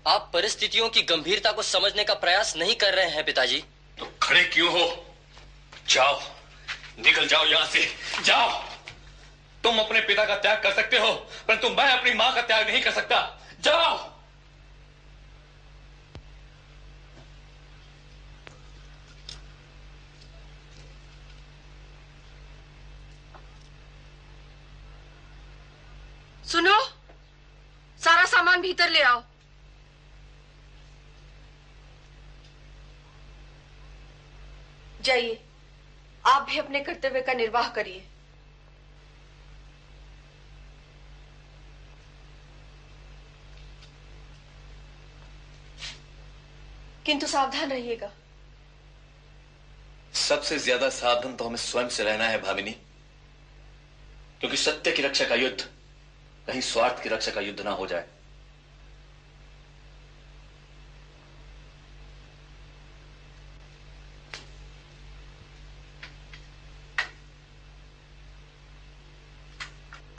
आप 0.06 0.30
परिस्थितियों 0.32 0.88
की 0.88 1.02
गंभीरता 1.02 1.52
को 1.52 1.62
समझने 1.62 2.04
का 2.04 2.14
प्रयास 2.14 2.56
नहीं 2.56 2.74
कर 2.74 2.94
रहे 2.94 3.10
हैं 3.10 3.24
पिताजी। 3.24 3.62
तो 3.98 4.12
खड़े 4.22 4.44
क्यों 4.44 4.70
हो? 4.72 5.14
जाओ। 5.88 6.20
निकल 6.98 7.26
जाओ 7.26 7.44
यहाँ 7.44 7.66
से। 7.66 7.84
जाओ। 8.24 8.62
तुम 9.64 9.78
अपने 9.78 10.00
पिता 10.00 10.24
का 10.24 10.36
त्याग 10.36 10.62
कर 10.62 10.74
सकते 10.74 10.98
हो 10.98 11.12
परंतु 11.48 11.68
मैं 11.70 11.88
अपनी 11.90 12.14
माँ 12.14 12.34
का 12.34 12.42
त्याग 12.42 12.70
नहीं 12.70 12.82
कर 12.82 12.92
सकता। 12.92 13.20
जाओ। 13.60 13.96
सुनो, 26.50 26.78
सारा 28.00 28.24
सामान 28.24 28.60
भीतर 28.60 28.90
ले 28.90 29.02
आओ। 29.02 29.22
जाइए, 35.02 35.38
आप 36.24 36.46
भी 36.50 36.58
अपने 36.58 36.80
कर्तव्य 36.80 37.20
का 37.20 37.32
निर्वाह 37.32 37.68
करिए। 37.68 38.04
किंतु 47.06 47.26
सावधान 47.26 47.70
रहिएगा। 47.70 48.12
सबसे 50.14 50.58
ज़्यादा 50.58 50.88
सावधान 50.90 51.36
तो 51.36 51.44
हमें 51.44 51.56
स्वयं 51.56 51.88
से 51.88 52.04
रहना 52.04 52.24
है, 52.24 52.40
भामिनी। 52.42 52.70
क्योंकि 54.40 54.56
सत्य 54.56 54.92
की 54.92 55.02
रक्षा 55.02 55.24
का 55.24 55.34
युद्ध 55.34 55.68
कहीं 56.46 56.60
स्वार्थ 56.60 57.02
की 57.02 57.08
रक्षा 57.08 57.30
का 57.30 57.40
युद्ध 57.40 57.60
ना 57.60 57.70
हो 57.70 57.86
जाए। 57.86 58.06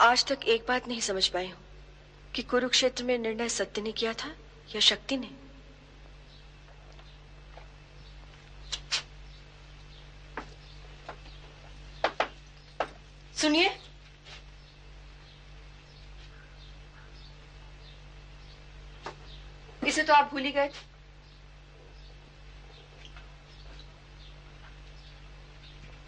आज 0.00 0.24
तक 0.24 0.44
एक 0.44 0.64
बात 0.68 0.88
नहीं 0.88 1.00
समझ 1.00 1.28
पाई 1.28 1.46
हूँ 1.46 1.58
कि 2.34 2.42
कुरुक्षेत्र 2.42 3.04
में 3.04 3.18
निर्णय 3.18 3.48
सत्य 3.48 3.82
ने 3.82 3.92
किया 3.92 4.12
था 4.14 4.30
या 4.74 4.80
शक्ति 4.80 5.16
ने? 5.16 5.30
सुनिए 13.36 13.70
इसे 19.86 20.02
तो 20.02 20.12
आप 20.14 20.30
भूल 20.30 20.42
ही 20.42 20.50
गए 20.52 20.70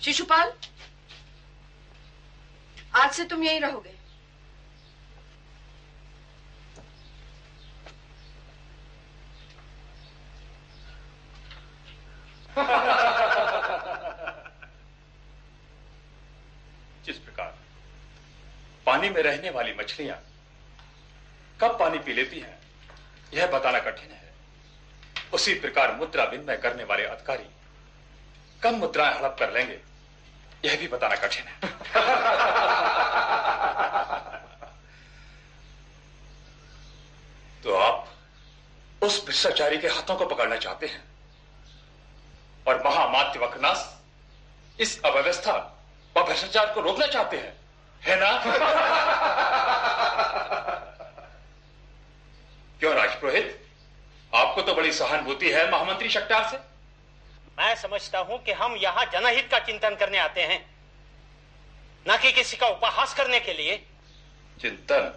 शिशुपाल, 0.00 0.52
आज 2.96 3.12
से 3.12 3.24
तुम 3.24 3.42
यहीं 3.42 3.60
रहोगे। 3.60 3.92
जिस 17.04 17.18
प्रकार 17.18 17.56
पानी 18.86 19.08
में 19.10 19.22
रहने 19.22 19.50
वाली 19.50 19.74
मछलियाँ 19.74 20.18
कब 21.60 21.78
पानी 21.80 21.98
पी 21.98 22.12
लेती 22.12 22.40
हैं 22.40 22.58
यह 23.32 23.46
बताना 23.46 23.78
कठिन 23.78 24.10
है। 24.10 24.32
उसी 25.32 25.54
प्रकार 25.54 25.94
मुद्रा 25.94 26.24
विनिमय 26.24 26.56
करने 26.56 26.84
वाले 26.84 27.04
अधिकारी 27.04 27.46
कम 28.62 28.74
मुद्राएँ 28.74 29.14
हड़प 29.14 29.36
कर 29.38 29.52
लेंगे। 29.52 29.80
यह 30.64 30.78
भी 30.78 30.88
बताना 30.88 31.16
कठिन 31.16 31.44
है। 31.44 31.58
तो 37.62 37.74
आप 37.74 38.08
उस 39.02 39.24
भ्रष्टाचारी 39.24 39.78
के 39.78 39.88
हाथों 39.88 40.16
को 40.16 40.26
पकड़ना 40.26 40.56
चाहते 40.56 40.86
हैं 40.86 41.04
और 42.68 42.82
महामात्य 42.84 43.38
वकनास 43.38 44.00
इस 44.80 45.04
अव्यवस्था 45.04 45.82
और 46.16 46.24
भ्रष्टाचार 46.24 46.74
को 46.74 46.80
रोकना 46.80 47.06
चाहते 47.06 47.36
हैं, 47.36 47.56
है 48.02 48.20
ना? 48.20 48.30
क्यों 52.84 52.94
राजपुरोहित? 52.94 53.60
आपको 54.34 54.62
तो 54.62 54.74
बड़ी 54.74 54.92
सहानुभूति 54.92 55.50
है 55.50 55.70
महामंत्री 55.70 56.08
शक्टार 56.08 56.48
से। 56.48 56.56
मैं 57.58 57.74
समझता 57.74 58.18
हूँ 58.18 58.38
कि 58.44 58.52
हम 58.52 58.74
यहाँ 58.76 59.04
जनहित 59.04 59.48
का 59.50 59.58
चिंतन 59.58 59.94
करने 59.94 60.18
आते 60.18 60.42
हैं 60.42 60.58
न 62.06 62.16
कि 62.16 62.32
किसी 62.32 62.56
का 62.56 62.66
उपहास 62.66 63.14
करने 63.14 63.40
के 63.40 63.52
लिए। 63.52 63.76
चिंतन? 64.60 65.08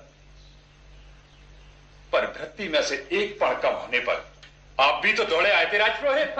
पर 2.13 2.27
भृत्ति 2.27 2.67
में 2.69 2.81
से 2.83 2.95
एक 3.11 3.37
पण 3.39 3.59
कम 3.59 3.75
होने 3.75 3.99
पर 3.99 4.25
आप 4.79 5.01
भी 5.03 5.13
तो 5.13 5.23
दौड़े 5.25 5.51
आए 5.51 5.65
थे 5.73 5.77
राजपुरोहित। 5.77 6.35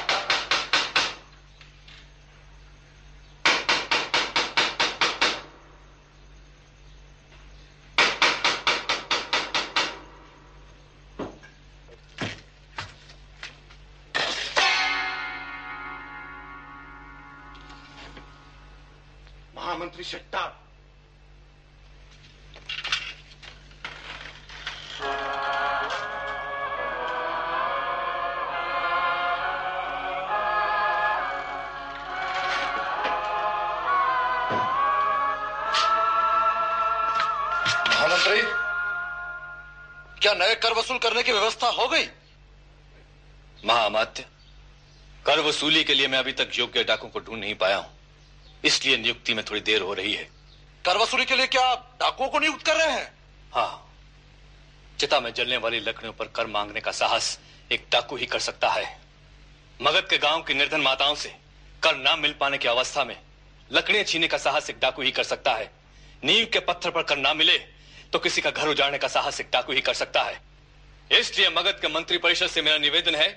महामंत्री 20.06 20.18
शट्टार 20.18 20.54
महामंत्री 37.88 38.42
क्या 40.20 40.34
नए 40.34 40.54
कर 40.54 40.72
वसूल 40.72 40.98
करने 40.98 41.22
की 41.22 41.32
व्यवस्था 41.32 41.68
हो 41.68 41.88
गई? 41.88 42.06
महामात्य 43.64 44.24
कर 45.26 45.40
वसूली 45.40 45.84
के 45.84 45.94
लिए 45.94 46.08
मैं 46.08 46.18
अभी 46.18 46.32
तक 46.32 46.58
योग्य 46.58 46.84
डाकों 46.84 47.08
को 47.08 47.20
ढूंढ 47.20 47.40
नहीं 47.40 47.54
पाया 47.54 47.76
हूँ। 47.76 47.95
इसलिए 48.66 48.96
नियुक्ति 48.96 49.34
में 49.34 49.44
थोड़ी 49.44 49.60
देर 49.60 49.82
हो 49.82 49.94
रही 49.94 50.12
है। 50.14 50.28
कर 50.84 50.96
वसूली 50.96 51.24
के 51.24 51.36
लिए 51.36 51.46
क्या 51.46 51.62
आप 51.62 51.96
डाकुओं 52.00 52.28
को 52.28 52.38
नियुक्त 52.38 52.66
कर 52.66 52.76
रहे 52.76 52.92
हैं? 52.92 53.12
हाँ। 53.52 53.82
चिता 54.98 55.20
में 55.20 55.32
जलने 55.34 55.56
वाली 55.56 55.80
लकड़ियों 55.80 56.12
पर 56.12 56.26
कर 56.26 56.46
मांगने 56.46 56.80
का 56.80 56.92
साहस 56.92 57.38
एक 57.72 57.86
डाकू 57.92 58.16
ही 58.16 58.26
कर 58.26 58.38
सकता 58.40 58.68
है। 58.68 58.84
मगध 59.80 60.08
के 60.10 60.18
गाँव 60.18 60.42
की 60.42 60.54
निर्धन 60.54 60.80
माताओं 60.80 61.14
से 61.14 61.34
कर 61.82 61.96
ना 61.96 62.14
मिल 62.16 62.34
पाने 62.40 62.58
की 62.58 62.68
अवस्था 62.68 63.04
में 63.04 63.16
लकड़ियाँ 63.70 64.04
छीने 64.04 64.28
का 64.28 64.38
साहस 64.38 64.70
एक 64.70 64.78
डाकू 64.78 65.02
ही 65.02 65.10
कर 65.10 65.24
सकता 65.24 65.52
है। 65.52 65.70
नींव 66.24 66.46
के 66.52 66.60
पत्थर 66.60 66.90
पर 66.90 67.02
कर 67.02 67.16
ना 67.16 67.32
मिले 67.34 67.58
तो 68.12 68.18
किसी 68.18 68.40
का 68.40 68.50
घर 68.50 68.68
उजाड़ने 68.68 68.98
का 68.98 69.08
साहस 69.08 69.40
एक 69.40 69.50
डाकू 69.52 69.72
ही 69.72 69.80
कर 69.80 69.94
सकता 69.94 70.22
है। 70.22 70.40
इसलिए 71.10 71.48
मगध 71.48 71.80
के 71.80 71.88
मंत्री 71.88 72.18
परिषद 72.18 72.46
से 72.46 72.62
मेरा 72.62 72.78
निवेदन 72.78 73.14
है 73.14 73.28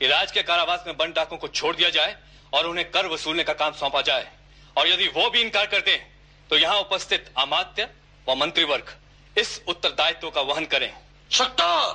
कि 0.00 0.06
राज 0.06 0.32
के 0.32 0.42
कारावास 0.42 0.84
में 0.86 0.96
बंद 0.96 1.14
डाकों 1.14 1.36
को 1.36 1.48
छोड़ 1.48 1.74
दिया 1.76 1.90
जाए 1.90 2.16
और 2.52 2.66
उन्हें 2.66 2.90
कर 2.90 3.06
वसूलने 3.06 3.44
का 3.44 3.52
काम 3.52 3.72
सौंपा 3.72 4.00
जाए। 4.00 4.28
और 4.76 4.88
यदि 4.88 5.06
वो 5.06 5.28
भी 5.30 5.40
इनकार 5.40 5.66
करते 5.66 5.90
हैं 5.90 6.08
तो 6.50 6.56
यहाँ 6.56 6.78
उपस्थित 6.80 7.32
अमात्य 7.38 7.88
व 8.28 8.34
मंत्रीवर्ग 8.34 8.94
इस 9.36 9.60
उत्तरदायित्व 9.68 10.30
का 10.30 10.40
वहन 10.40 10.64
करें। 10.64 10.92
शक्तार 11.30 11.92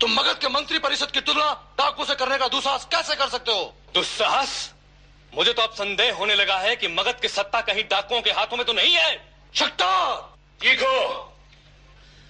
तुम 0.00 0.12
मगध 0.12 0.38
के 0.38 0.48
मंत्री 0.48 0.78
परिषद 0.78 1.10
की 1.10 1.20
तुलना 1.20 1.52
डाकू 1.78 2.04
से 2.04 2.14
करने 2.14 2.38
का 2.38 2.48
दुस्साहस 2.48 2.84
कैसे 2.84 3.14
कर 3.14 3.28
सकते 3.28 3.52
हो? 3.52 3.74
दुस्साहस? 3.94 4.72
मुझे 5.34 5.52
तो 5.52 5.62
अब 5.62 5.70
संदेह 5.70 6.14
होने 6.14 6.34
लगा 6.34 6.58
है 6.58 6.74
कि 6.76 6.88
मगध 6.88 7.20
की 7.20 7.28
सत्ता 7.28 7.60
कहीं 7.60 7.84
डाकुओं 7.84 8.20
के 8.22 8.30
हाथों 8.30 8.56
में 8.56 8.66
तो 8.66 8.72
नहीं 8.72 8.94
है। 8.94 9.14
शक्तार 9.54 10.34
चीखो! 10.62 10.96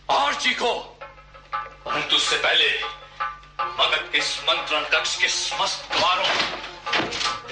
और 0.09 0.35
चीखो! 0.35 0.73
परंतु 1.55 2.17
उससे 2.17 2.37
पहले 2.37 2.69
मगध 3.61 4.09
के 4.13 4.19
मंत्रण 4.19 4.85
कक्ष 4.93 5.17
के 5.17 5.29
समस्त 5.29 5.93
द्वारों 5.93 6.27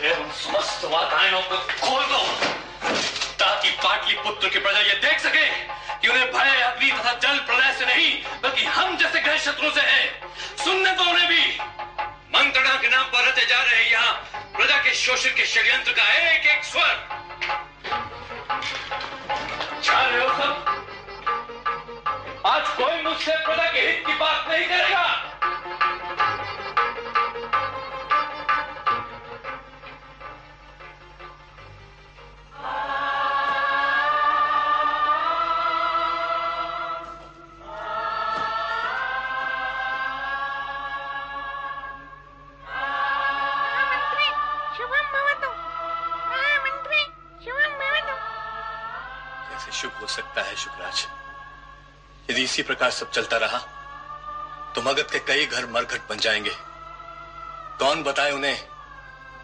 एवं 0.05 0.31
समस्त 0.33 0.85
वातायनों 0.85 1.43
को 1.43 1.57
खोल 1.83 2.05
दो, 2.05 2.23
ताकि 3.39 3.71
पाटलिपुत्र 3.71 4.49
की 4.49 4.59
प्रजा 4.59 4.81
ये 4.81 4.95
देख 4.95 5.21
सके 5.21 5.47
कि 5.99 6.09
उन्हें 6.09 6.27
भय, 6.33 6.61
अग्नि 6.63 6.91
तथा 6.93 7.13
जल 7.23 7.39
प्रलय 7.39 7.73
से 7.79 7.87
नहीं, 7.87 8.13
बल्कि 8.43 8.65
हम 8.65 8.97
जैसे 8.97 9.21
गृह 9.21 9.39
शत्रु 9.39 9.71
से 9.71 9.81
है। 9.81 10.03
सुनने 10.65 10.93
तो 10.93 11.03
उन्हें 11.03 11.29
भी। 11.29 11.59
मंत्रणा 12.37 12.75
के 12.75 12.89
नाम 12.89 13.05
पर 13.05 13.29
रचे 13.29 13.47
जा 13.47 13.63
रहे 13.63 13.85
यहाँ 13.85 14.13
प्रजा 14.57 14.77
के 14.77 14.95
शोषण 14.95 15.31
के 15.31 15.47
षड्यंत्र 15.47 15.93
का 15.93 16.13
एक 16.13 16.47
एक 16.47 16.65
स्वर। 16.65 16.95
छा 19.85 20.01
रहे 20.01 20.21
हो 20.21 20.29
सब। 20.29 20.53
आज 22.47 22.69
कोई 22.69 23.03
मुझसे 23.03 23.33
प्रजा 23.45 23.65
के 23.73 23.81
हित 23.81 24.07
की 24.07 24.15
बात 24.15 24.49
नहीं 24.49 24.67
करेगा। 24.69 25.03
महामंत्री 43.69 44.27
शुभम 44.77 45.07
भवतु। 45.15 45.51
महामंत्री 46.33 47.03
शुभम 47.45 47.73
भवतु। 47.79 48.17
शुभ 49.73 49.93
हो 50.01 50.07
सकता 50.07 50.43
है 50.43 50.57
शुभराज? 50.57 51.09
यदि 52.31 52.43
इसी 52.43 52.63
प्रकार 52.63 52.91
सब 52.91 53.11
चलता 53.11 53.37
रहा 53.37 53.59
तो 54.75 54.83
मगध 54.83 55.11
के 55.11 55.19
कई 55.19 55.47
घर 55.47 55.67
मरघट 55.67 56.01
बन 56.09 56.17
जाएँगे। 56.17 56.53
कौन 57.79 58.03
बताए 58.03 58.33
उन्हें 58.33 58.69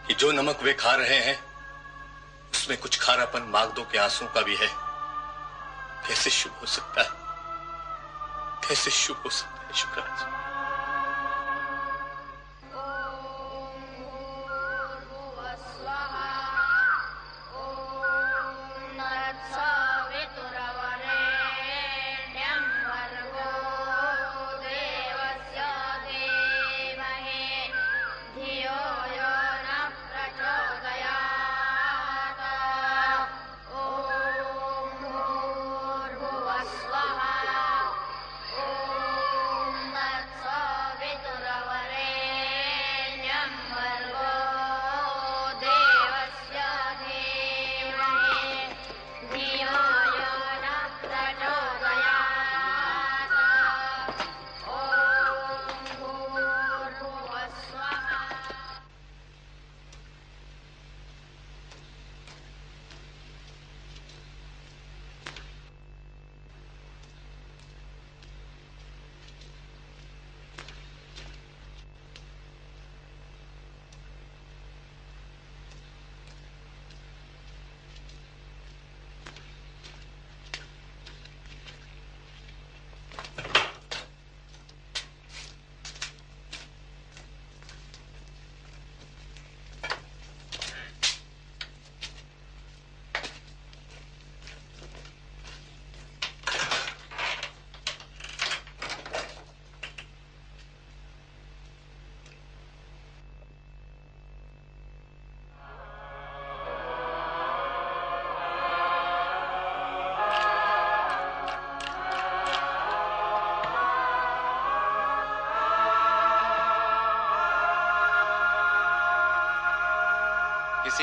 कि 0.06 0.14
जो 0.14 0.32
नमक 0.32 0.62
वे 0.62 0.72
खा 0.72 0.94
रहे 0.94 1.18
हैं, 1.18 1.44
उसमें 2.52 2.78
कुछ 2.78 2.98
खारापन 3.00 3.42
मागदों 3.42 3.84
के 3.84 3.98
आँसू 3.98 4.26
का 4.26 4.40
भी 4.40 4.56
है। 4.56 4.68
कैसे 6.08 6.30
शुभ 6.30 6.52
हो 6.60 6.66
सकता 6.66 7.02
है? 7.02 7.10
कैसे 8.68 8.90
शुभ 8.90 9.22
हो 9.24 9.30
सकता 9.30 9.66
है 9.66 9.72
शुभराज 9.74 10.37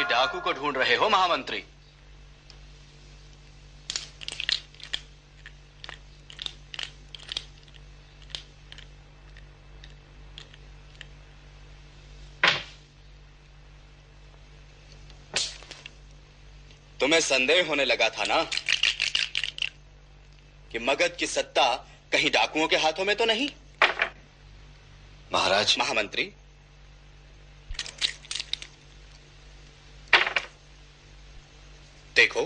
डाकू 0.06 0.39
को 0.39 0.53
ढूंढ 0.53 0.78
रहे 0.78 0.95
हो 0.95 1.10
महामंत्री। 1.10 1.64
तुम्हें 16.99 17.20
संदेह 17.22 17.68
होने 17.68 17.86
लगा 17.86 18.10
था 18.10 18.24
ना 18.24 18.41
कि 20.72 20.80
मगध 20.80 21.16
की 21.20 21.28
सत्ता 21.28 21.66
कहीं 22.12 22.32
डाकुओं 22.32 22.68
के 22.68 22.78
हाथों 22.78 23.06
में 23.06 23.16
तो 23.16 23.26
नहीं? 23.26 23.49
महाराज। 25.34 25.76
महामंत्री 25.80 26.32
देखो 32.16 32.41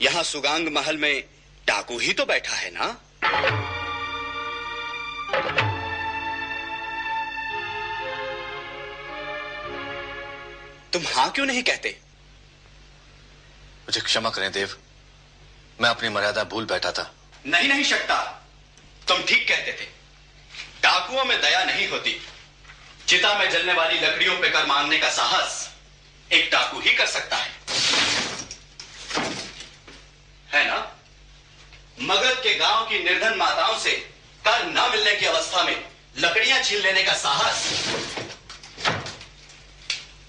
यहाँ 0.00 0.15
सुगांग 0.26 0.68
महल 0.68 0.96
में 0.96 1.24
डाकू 1.66 1.98
ही 1.98 2.12
तो 2.12 2.24
बैठा 2.26 2.54
है 2.54 2.70
ना? 2.70 2.86
तुम 10.92 11.02
हाँ 11.06 11.30
क्यों 11.30 11.46
नहीं 11.46 11.62
कहते? 11.62 11.96
मुझे 13.86 14.00
क्षमा 14.00 14.30
करें 14.30 14.50
देव। 14.52 14.76
मैं 15.80 15.90
अपनी 15.90 16.08
मर्यादा 16.08 16.44
भूल 16.44 16.64
बैठा 16.64 16.92
था। 16.92 17.12
नहीं 17.46 17.68
नहीं 17.68 17.84
शकता। 17.84 18.16
तुम 19.08 19.22
ठीक 19.22 19.48
कहते 19.48 19.72
थे। 19.72 19.86
डाकुओं 20.82 21.24
में 21.24 21.40
दया 21.40 21.64
नहीं 21.64 21.88
होती। 21.88 22.20
चिता 23.08 23.38
में 23.38 23.50
जलने 23.50 23.72
वाली 23.72 23.98
लकड़ियों 24.00 24.36
पे 24.40 24.48
कर 24.50 24.66
मारने 24.66 24.98
का 24.98 25.10
साहस 25.10 25.70
एक 26.32 26.50
डाकू 26.52 26.80
ही 26.80 26.94
कर 26.94 27.06
सकता 27.06 27.36
है 30.52 30.64
ना 30.66 30.76
मगध 32.06 32.42
के 32.42 32.54
गाँव 32.54 32.84
की 32.86 33.02
निर्धन 33.02 33.36
माताओं 33.36 33.78
से 33.78 33.90
कर 34.46 34.64
न 34.66 34.90
मिलने 34.90 35.16
की 35.16 35.26
अवस्था 35.26 35.62
में 35.62 35.84
लकड़ियाँ 36.18 36.62
छीन 36.62 36.78
लेने 36.78 37.02
का 37.02 37.12
साहस 37.12 37.72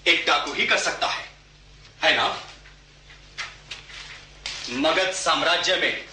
एक 0.06 0.24
डाकू 0.26 0.52
ही 0.52 0.66
कर 0.66 0.78
सकता 0.78 1.06
है। 1.06 1.28
है 2.02 2.16
ना? 2.16 2.42
मगध 4.70 5.12
साम्राज्य 5.12 5.76
में 5.76 6.04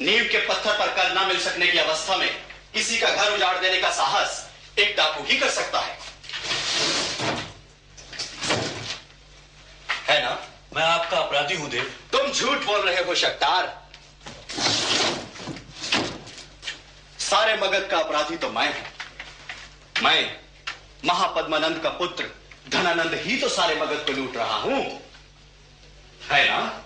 नींव 0.00 0.24
के 0.24 0.38
पत्थर 0.38 0.78
पर 0.78 0.86
कर 0.86 1.12
न 1.14 1.28
मिल 1.28 1.40
सकने 1.40 1.66
की 1.66 1.78
अवस्था 1.78 2.16
में 2.16 2.44
किसी 2.74 2.98
का 2.98 3.10
घर 3.10 3.32
उजाड़ 3.32 3.58
देने 3.58 3.78
का 3.78 3.90
साहस 3.90 4.46
एक 4.78 4.96
डाकू 4.96 5.24
ही 5.24 5.38
कर 5.38 5.50
सकता 5.50 5.80
है। 5.80 5.98
है 10.08 10.22
ना? 10.24 10.48
मैं 10.76 10.82
आपका 10.82 11.16
अपराधी 11.16 11.54
हूँ 11.54 11.70
देव। 11.70 11.94
तुम 12.12 12.32
झूठ 12.32 12.58
बोल 12.58 12.80
रहे 12.80 13.04
हो 13.04 13.14
शक्तार। 13.14 13.77
सारे 17.38 17.56
मगध 17.56 17.90
का 17.90 17.98
अपराधी 17.98 18.36
तो 18.36 18.50
मैं 18.50 18.80
हूँ। 18.80 18.86
मैं 20.02 20.40
महापद्मानंद 21.04 21.82
का 21.82 21.90
पुत्र, 21.90 22.30
धनानंद 22.68 23.14
ही 23.14 23.36
तो 23.36 23.48
सारे 23.48 23.74
मगध 23.74 24.06
को 24.06 24.12
लूट 24.12 24.36
रहा 24.36 24.56
हूँ। 24.56 25.02
है 26.22 26.48
ना? 26.48 26.84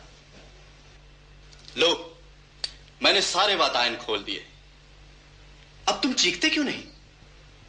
लो, 1.79 2.21
मैंने 3.03 3.23
सारे 3.23 3.55
वातायन 3.55 3.97
खोल 3.97 4.19
दिए। 4.19 4.47
अब 5.89 6.01
तुम 6.03 6.13
चीखते 6.13 6.51
क्यों 6.51 6.65
नहीं? 6.65 6.83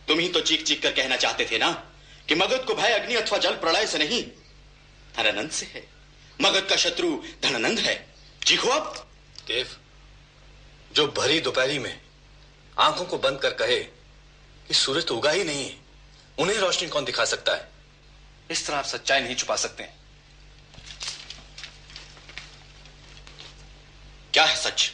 तुम 0.08 0.20
ही 0.20 0.30
तो 0.30 0.42
चीख 0.42 0.64
चीख 0.64 0.84
कर 0.84 0.92
कहना 0.92 1.16
चाहते 1.16 1.48
थे 1.52 1.58
ना, 1.58 1.72
कि 2.28 2.36
मगध 2.36 2.66
को 2.66 2.74
भय, 2.74 2.92
अग्नि 2.92 3.16
अथवा 3.16 3.38
जल 3.38 3.52
प्रलय 3.52 3.88
से 3.88 3.98
नहीं। 3.98 4.24
धनानंद 5.18 5.52
से 5.52 5.66
है। 5.66 5.88
मगध 6.42 6.70
का 6.70 6.76
शत्रु 6.76 7.24
धनानंद 7.44 7.80
है। 7.80 8.14
चीखो 8.48 8.68
अब। 8.68 9.10
देव, 9.48 9.78
जो 10.94 11.08
भरी 11.08 11.40
दोपहरी 11.40 11.80
में 11.80 12.03
आँखों 12.80 13.06
को 13.06 13.18
बंद 13.18 13.40
कर 13.40 13.54
कहे 13.54 13.80
कि 14.68 14.74
सूरज 14.74 15.08
तो 15.08 15.18
उगा 15.18 15.32
ही 15.32 15.44
नहीं 15.44 15.66
है। 15.66 15.78
उन्हें 16.38 16.58
रोशनी 16.58 16.90
कौन 16.90 17.06
दिखा 17.06 17.26
सकता 17.26 17.56
है? 17.56 17.72
इस 18.52 18.68
तरह 18.68 18.78
आप 18.78 18.86
सच्चाई 18.86 19.22
नहीं 19.22 19.36
छुपा 19.36 19.56
सकते। 19.56 19.84
क्या 24.34 24.46
है 24.46 24.56
सच? 24.56 24.92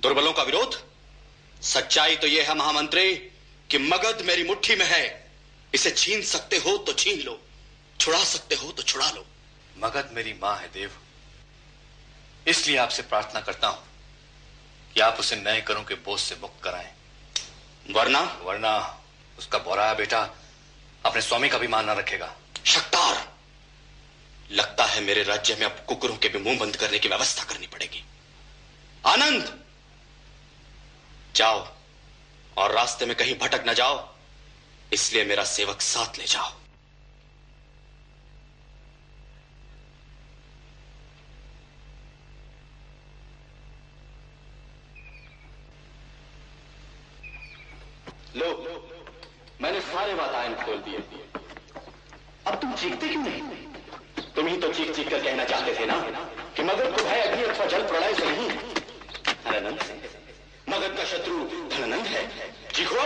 दुर्बलों 0.00 0.32
का 0.32 0.42
विरोध? 0.42 0.88
सच्चाई 1.62 2.16
तो 2.16 2.26
यह 2.26 2.48
है, 2.48 2.54
महामंत्री, 2.54 3.14
कि 3.70 3.78
मगध 3.78 4.22
मेरी 4.22 4.44
मुट्ठी 4.44 4.76
में 4.76 4.86
है। 4.86 5.32
इसे 5.74 5.90
छीन 5.90 6.22
सकते 6.22 6.56
हो 6.56 6.76
तो 6.76 6.92
छीन 6.92 7.20
लो। 7.20 7.40
छुड़ा 8.00 8.24
सकते 8.24 8.54
हो 8.54 8.72
तो 8.72 8.82
छुड़ा 8.82 9.10
लो। 9.10 9.26
मगध 9.78 10.10
मेरी 10.12 10.32
माँ 10.32 10.56
है, 10.56 10.72
देव। 10.72 10.90
इसलिए 12.46 12.76
आपसे 12.76 13.02
प्रार्थना 13.02 13.40
करता 13.40 13.68
हूँ। 13.68 13.93
कि 14.94 15.00
आप 15.00 15.16
उसे 15.20 15.36
नए 15.36 15.60
करों 15.60 15.84
के 15.84 15.94
बोझ 15.94 16.20
से 16.20 16.36
मुक्त 16.40 16.64
कराएँ। 16.64 16.92
वरना? 17.90 18.20
वरना 18.20 19.00
उसका 19.38 19.58
बोराया 19.58 19.94
बेटा 19.94 20.30
अपने 21.06 21.22
स्वामी 21.22 21.48
का 21.48 21.58
भी 21.58 21.66
मान 21.66 21.86
न 21.86 21.90
रखेगा। 21.90 22.34
शक्तार! 22.64 23.34
लगता 24.50 24.84
है 24.84 25.00
मेरे 25.00 25.22
राज्य 25.22 25.54
में 25.54 25.66
अब 25.66 25.84
कुकुरों 25.88 26.16
के 26.16 26.28
भी 26.28 26.38
मुँह 26.38 26.58
बंद 26.58 26.76
करने 26.76 26.98
की 26.98 27.08
व्यवस्था 27.08 27.44
करनी 27.44 27.66
पड़ेगी। 27.66 28.04
आनंद! 29.06 29.64
जाओ 31.36 31.68
और 32.56 32.72
रास्ते 32.72 33.06
में 33.06 33.16
कहीं 33.16 33.38
भटक 33.38 33.64
न 33.68 33.74
जाओ। 33.74 34.14
इसलिए 34.92 35.24
मेरा 35.24 35.44
सेवक 35.44 35.80
साथ 35.80 36.18
ले 36.18 36.24
जाओ। 36.24 36.52
लो, 48.36 48.48
मैंने 49.62 49.80
सारे 49.80 50.14
वातायन 50.14 50.54
खोल 50.54 50.76
दिए। 50.76 50.98
अब 52.46 52.54
तुम 52.54 52.72
चीखते 52.74 53.08
क्यों 53.08 53.22
नहीं? 53.22 53.42
तुम 54.36 54.46
ही 54.46 54.56
तो 54.56 54.72
चीख 54.72 54.94
चीख 54.96 55.10
कर 55.10 55.22
कहना 55.24 55.44
चाहते 55.44 55.74
थे 55.74 55.86
ना, 55.86 55.94
कि 56.56 56.62
मगध 56.62 56.96
को 56.96 57.04
है 57.04 57.20
अग्नि 57.22 57.44
अथवा 57.44 57.66
जल 57.66 57.82
प्रलय 57.82 58.14
से 58.14 58.24
नहीं 58.24 58.48
धनानंद 59.44 59.80
मगध 60.68 60.96
का 60.96 61.04
शत्रु 61.04 61.38
धनानंद 61.68 62.06
है। 62.06 62.22
चीखो 62.74 63.02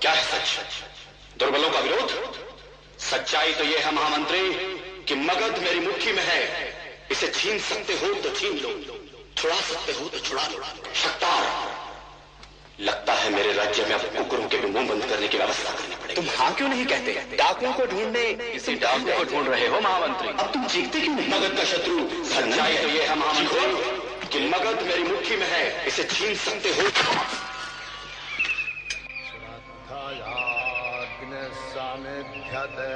क्या 0.00 0.12
है 0.12 0.24
सच? 0.24 0.58
दुर्बलों 1.38 1.70
का 1.70 1.80
विरोध? 1.80 2.10
सच्चाई 3.00 3.52
तो 3.52 3.64
यह 3.64 3.86
है 3.86 3.92
महामंत्री, 3.94 4.42
कि 5.04 5.14
मगध 5.14 5.58
मेरी 5.58 5.80
मुट्ठी 5.80 6.12
में 6.12 6.22
है। 6.22 6.40
इसे 7.10 7.28
छीन 7.28 7.58
सकते 7.58 7.92
हो 7.92 8.14
तो 8.14 8.30
छीन 8.30 8.58
लो, 8.58 8.70
छुड़ा 9.36 9.60
सकते 9.60 9.92
हो 9.92 10.08
तो 10.08 10.18
छुड़ा 10.18 10.46
लो। 10.46 10.64
शक्तार। 10.94 11.61
लगता 12.82 13.12
है 13.12 13.30
मेरे 13.30 13.52
राज्य 13.52 13.84
में 13.84 13.94
अब 13.94 14.04
कुकुरों 14.16 14.46
के 14.48 14.56
भी 14.56 14.68
मुँह 14.68 14.88
बंद 14.88 15.04
करने 15.04 15.28
की 15.28 15.38
व्यवस्था 15.38 15.70
करनी 15.70 15.96
पड़ेगी। 15.96 16.14
तुम 16.14 16.26
हाँ 16.38 16.54
क्यों 16.54 16.68
नहीं 16.68 16.86
कहते? 16.86 17.12
डाकुओं 17.36 17.72
को 17.72 17.86
ढूँढने 17.86 18.24
किसी 18.34 18.74
डाकू 18.74 19.12
को 19.18 19.24
ढूंढ 19.24 19.48
रहे 19.48 19.66
हो 19.66 19.80
महामंत्री। 19.80 20.28
अब 20.28 20.52
तुम 20.52 20.66
चीखते 20.66 21.00
क्यों 21.00 21.14
नहीं? 21.16 21.28
मगध 21.28 21.56
का 21.56 21.64
शत्रु 21.64 21.98
सच्चाई 22.24 22.76
तो 22.76 22.88
ये 22.88 23.02
है 23.02 23.14
महामंत्री। 23.18 24.28
कि 24.28 24.38
मगध 24.48 24.82
मेरी 24.82 25.02
मुट्ठी 25.02 25.36
में 25.36 25.46
है 25.46 25.86
इसे 25.86 26.04
छीन 26.04 26.34
सकते 26.34 26.68
हो। 26.68 26.88
सामिध्यते 31.72 32.90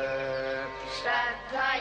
श्रद्धयाग्निस्सविद्यते 0.96 1.75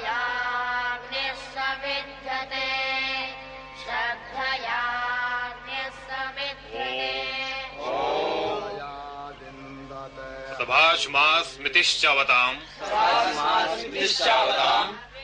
श्रद्धयाग्निस्सविद्यते 10.95 11.11
मास 11.11 11.57
मितिश्चावताम। 11.59 12.55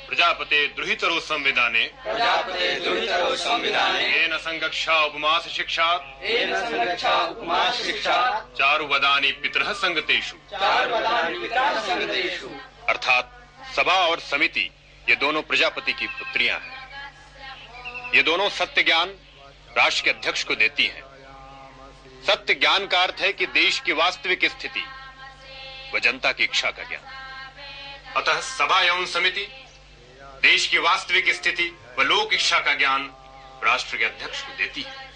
प्रजापते 0.08 0.68
द्रुहितरो 0.68 1.20
संविधाने 1.20 1.92
प्रजापते 2.04 2.80
दुहितरो 2.80 3.36
संविधाने। 3.36 4.04
येन 4.04 4.38
संगक्षा 4.38 5.06
उपमास 5.06 5.48
शिक्षात् 5.48 6.24
येन 6.24 6.56
संगक्षा 6.56 7.26
उपमास 7.26 7.84
शिक्षात् 7.84 8.58
चारुवदानी 8.58 9.32
पितरः 9.32 9.74
संगतेषु। 9.74 10.36
चारुवदानि 10.36 11.40
पितरः 11.40 11.80
संगतेषु 11.80 12.50
अर्थात 12.90 13.42
सभा 13.76 13.94
और 13.94 14.20
समिति, 14.20 14.72
ये 15.10 15.16
दोनों 15.16 15.42
प्रजापति 15.42 15.94
की 15.94 16.08
पुत्रियाँ 16.08 16.60
हैं। 16.60 18.16
ये 18.16 18.24
दोनों 18.24 18.50
सत्य 18.50 18.84
ज्ञान 18.84 19.10
राष्ट्र 19.78 20.04
के 20.04 20.10
अध्यक्ष 20.10 20.44
को 20.44 20.56
देती 20.56 20.86
हैं। 20.86 21.04
सत्य 22.28 22.54
ज्ञान 22.54 22.88
का 22.88 23.04
अर्थ 23.04 23.16
है 23.20 23.34
कि 23.34 23.46
देश 23.46 23.80
की 23.80 23.94
वास्तविक 23.94 24.46
स्थिति 24.46 24.84
व 25.94 26.00
जनता 26.00 26.32
की 26.32 26.44
इच्छा 26.44 26.72
का 26.72 26.84
ज्ञान। 26.84 27.04
अतः 28.18 28.42
सभा 28.42 28.82
एवं 28.82 29.06
समिति, 29.06 29.48
देश 30.22 30.68
की 30.68 30.78
वास्तविक 30.78 31.34
स्थिति 31.34 31.78
व 32.00 32.02
लोक 32.02 32.34
इच्छा 32.34 32.60
का 32.60 32.74
ज्ञान 32.74 33.12
राष्ट्र 33.64 33.98
के 33.98 34.06
अध्यक्ष 34.06 34.42
को 34.42 34.54
देती 34.54 34.82
है। 34.82 35.12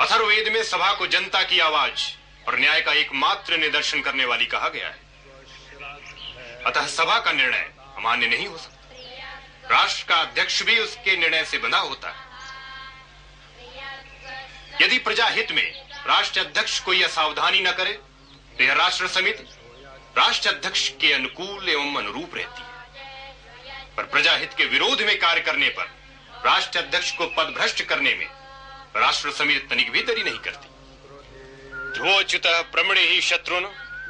अथर्ववेद 0.00 0.52
में 0.52 0.62
सभा 0.64 0.92
को 0.92 1.06
जनता 1.06 1.42
की 1.42 1.58
आवाज़ 1.58 2.16
और 2.48 2.58
न्याय 2.58 2.80
का 2.80 2.92
एकमात्र 2.92 3.56
निदर्शन 3.56 4.00
करने 4.00 4.24
वाली 4.24 4.46
कहा 4.46 4.68
गया 4.68 4.88
है। 4.88 4.98
अतः 6.64 6.86
सभा 6.86 7.18
का 7.18 7.32
निर्णय 7.32 7.70
अमान्य 7.96 8.26
नहीं 8.26 8.46
हो 8.46 8.58
सकता। 8.58 8.78
राष्ट्र 9.70 10.08
का 10.08 10.16
अध्यक्ष 10.16 10.62
भी 10.62 10.78
उसके 10.78 11.16
निर्णय 11.16 11.44
से 11.44 11.58
बंधा 11.58 11.78
होता 11.78 12.08
है। 12.08 12.32
यदि 14.80 14.98
प्रजा 14.98 15.26
हित 15.26 15.52
में 15.52 15.88
राष्ट्र 16.06 16.40
अध्यक्ष 16.40 16.80
कोई 16.80 17.02
असावधानी 17.02 17.60
न 17.60 17.72
करे 17.72 17.98
तो 18.58 18.64
यह 18.64 18.72
राष्ट्र 18.72 19.06
समिति 19.08 19.44
राष्ट्र 20.18 20.48
अध्यक्ष 20.48 20.88
के 21.00 21.12
अनुकूल 21.12 21.68
एवं 21.68 21.94
अनुरूप 21.96 22.34
रहती 22.34 22.62
है। 22.62 22.70
पर 23.96 24.04
प्रजा 24.04 24.32
हित 24.32 24.52
के 24.52 24.64
विरोध 24.64 25.02
में 25.02 25.18
कार्य 25.18 25.40
करने 25.40 25.68
पर 25.68 25.86
राष्ट्र 26.44 26.78
अध्यक्ष 26.78 27.10
को 27.12 27.26
पद 27.26 27.54
भ्रष्ट 27.58 27.82
करने 27.82 28.14
में 28.14 28.26
राष्ट्र 28.96 29.30
समिति 29.30 29.66
तनिक 29.68 29.90
भी 29.90 30.02
देरी 30.02 30.22
नहीं 30.22 30.38
करती। 30.38 30.68
ध्रुवच्युत 31.92 32.46
प्रमणे 32.72 33.00
ही 33.00 33.20
शत्रुन 33.20 33.64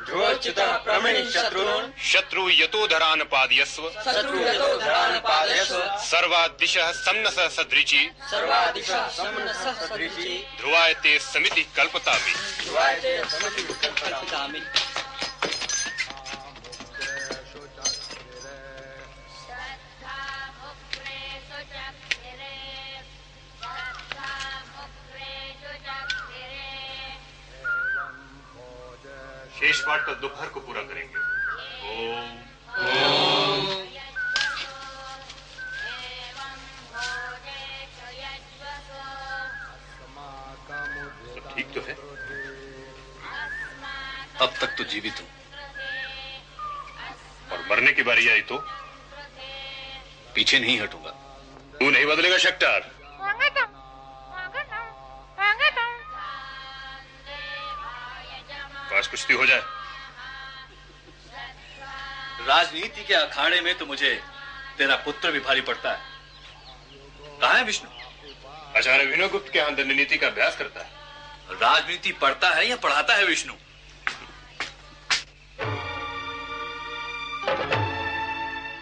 ध्रुवच्युतः 0.06 0.76
प्रमणि 0.76 1.30
शत्रून्। 1.30 1.90
शत्रु 2.02 2.48
यतो 2.50 2.86
धरान 2.86 3.22
पादयस्व। 3.22 3.88
शत्रु 3.90 4.38
यतो 4.38 4.78
धरान् 4.78 5.18
पादयस्व। 5.20 5.80
सर्वादिशः 5.98 6.92
सम्नस 6.92 7.38
सदृचि। 7.56 8.10
सर्वादिशः 8.30 9.08
सम्मनसः 9.08 9.86
सदृशी 9.86 10.46
ध्रुवाय 10.58 10.94
ते 10.94 11.18
समिति 11.18 11.62
कल्पता 11.76 12.14
ध्रुवायते 12.62 13.16
समिति 13.24 13.62
समितिकल्पतामि 13.62 14.60
शेष 29.62 29.80
पाठ 29.80 30.00
का 30.06 30.12
दोपहर 30.12 30.48
को 30.48 30.60
पूरा 30.60 30.80
करेंगे। 30.82 31.18
ओम। 31.88 32.38
सब 41.34 41.52
ठीक 41.54 41.68
तो 41.74 41.80
है। 41.80 41.94
अब 44.40 44.54
तक 44.60 44.74
तो 44.78 44.84
जीवित 44.84 45.20
हूँ। 45.20 45.28
और 47.52 47.64
मरने 47.70 47.92
की 47.92 48.02
बारी 48.02 48.28
आई 48.28 48.40
तो? 48.40 48.58
पीछे 50.34 50.58
नहीं 50.58 50.80
हटूँगा। 50.80 51.10
तू 51.78 51.90
नहीं 51.90 52.06
बदलेगा 52.06 52.38
शक्टार 52.38 52.90
काश 58.92 59.06
कुश्ती 59.06 59.34
हो 59.34 59.46
जाए। 59.46 59.62
राजनीति 62.46 63.04
के 63.04 63.14
अखाड़े 63.14 63.60
में 63.60 63.74
तो 63.78 63.86
मुझे 63.86 64.14
तेरा 64.78 64.96
पुत्र 64.96 65.30
भी 65.32 65.40
भारी 65.40 65.60
पड़ता 65.60 65.92
है। 65.92 66.00
कहा 67.40 67.52
है 67.52 67.64
विष्णु? 67.64 67.90
आचार्य 68.78 69.04
विनोगुप्त 69.04 69.52
के 69.52 69.58
यहाँ 69.58 69.74
दंड 69.74 70.20
का 70.20 70.26
अभ्यास 70.26 70.56
करता 70.56 70.80
है। 70.80 71.00
राजनीति 71.52 72.12
पढ़ता 72.12 72.48
है 72.50 72.68
या 72.68 72.76
पढ़ाता 72.76 73.14
है 73.14 73.24
विष्णु? 73.24 73.54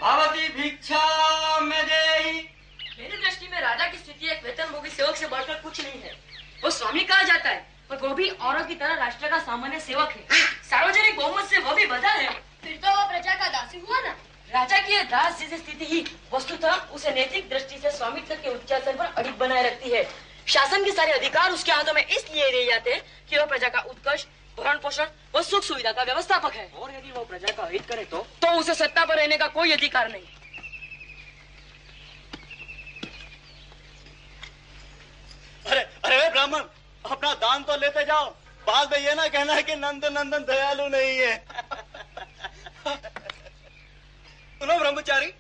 भवती 0.01 0.49
भिक्षा 0.53 1.61
मेरी 1.61 2.41
दृष्टि 3.17 3.49
में 3.49 3.61
राजा 3.61 3.87
की 3.87 3.99
स्थिति 3.99 4.29
एक 4.29 4.45
वेतनभोगी 4.45 4.91
सेवक 4.91 5.17
से 5.17 5.27
बढ़कर 5.27 5.55
कुछ 5.55 5.81
नहीं 5.81 6.01
है। 6.03 6.13
वो 6.65 6.71
स्वामी 6.71 7.01
कहा 7.01 7.23
जाता 7.23 7.49
है? 7.49 7.70
पर 7.91 7.97
वो 7.99 8.15
भी 8.15 8.29
औरों 8.31 8.65
की 8.65 8.75
तरह 8.75 8.95
राष्ट्र 8.97 9.29
का 9.29 9.39
सामान्य 9.41 9.81
सेवक 9.81 10.11
है। 10.11 10.39
सार्वजनिक 10.65 11.17
बहुमत 11.17 11.45
से 11.45 11.59
वो 11.59 11.75
भी 11.75 11.87
बदल 11.87 12.09
है। 12.09 12.31
फिर 12.63 12.77
तो 12.77 12.91
वो 12.91 13.09
प्रजा 13.09 13.35
का 13.35 13.49
दासी 13.49 13.79
हुआ 13.79 14.01
ना। 14.01 14.17
राजा 14.51 14.79
की 14.79 15.03
दास 15.05 15.39
जैसी 15.41 15.57
स्थिति 15.57 15.85
ही 15.85 16.05
वस्तुतः 16.33 16.75
उसे 16.95 17.11
नैतिक 17.11 17.49
दृष्टि 17.51 17.79
से 17.79 17.91
स्वामित्व 17.91 18.35
के 18.35 18.51
उच्चासन 18.51 18.97
पर 18.97 19.13
अड़िग 19.17 19.35
बनाए 19.39 19.63
रखती 19.63 19.91
है। 19.91 20.03
शासन 20.47 20.85
के 20.85 20.93
सारे 20.93 21.13
अधिकार 21.13 21.53
उसके 21.53 21.73
हाथों 21.73 21.93
में 21.95 22.05
इसलिए 22.05 22.51
रह 22.51 22.71
जाते 22.71 22.95
हैं 22.95 23.03
कि 23.31 23.37
वह 23.39 23.45
प्रजा 23.45 23.69
का 23.69 23.81
उत्कर्ष 23.81 24.27
भरण 24.59 24.79
पोषण 24.79 25.07
व 25.35 25.43
सुख 25.43 25.63
सुविधा 25.63 25.93
का 25.93 26.03
व्यवस्थापक 26.03 26.55
है। 26.55 26.67
और 26.69 26.91
यदि 26.91 27.11
वो 27.11 27.25
प्रजा 27.25 27.53
का 27.57 27.69
हित 27.73 27.87
करे 27.87 28.05
तो? 28.05 28.27
तो 28.43 28.59
उसे 28.59 28.75
सत्ता 28.75 29.05
पर 29.05 29.17
रहने 29.17 29.37
का 29.37 29.47
कोई 29.49 29.73
अधिकार 29.73 30.11
नहीं। 30.13 30.27
अरे 35.67 35.81
अरे 35.81 36.29
ब्राह्मण 36.31 36.61
अपना 37.05 37.33
दान 37.37 37.63
तो 37.65 37.77
लेते 37.77 38.05
जाओ। 38.05 38.29
बाद 38.67 38.93
में 38.93 38.99
ये 38.99 39.15
ना 39.15 39.27
कहना 39.29 39.55
है 39.55 39.63
कि 39.63 39.75
नंद 39.77 40.05
नंदन 40.13 40.45
दयालु 40.45 40.89
नहीं 40.89 41.19
है। 41.19 41.37
सुनो 44.61 44.79
ब्रह्मचारी। 44.79 45.33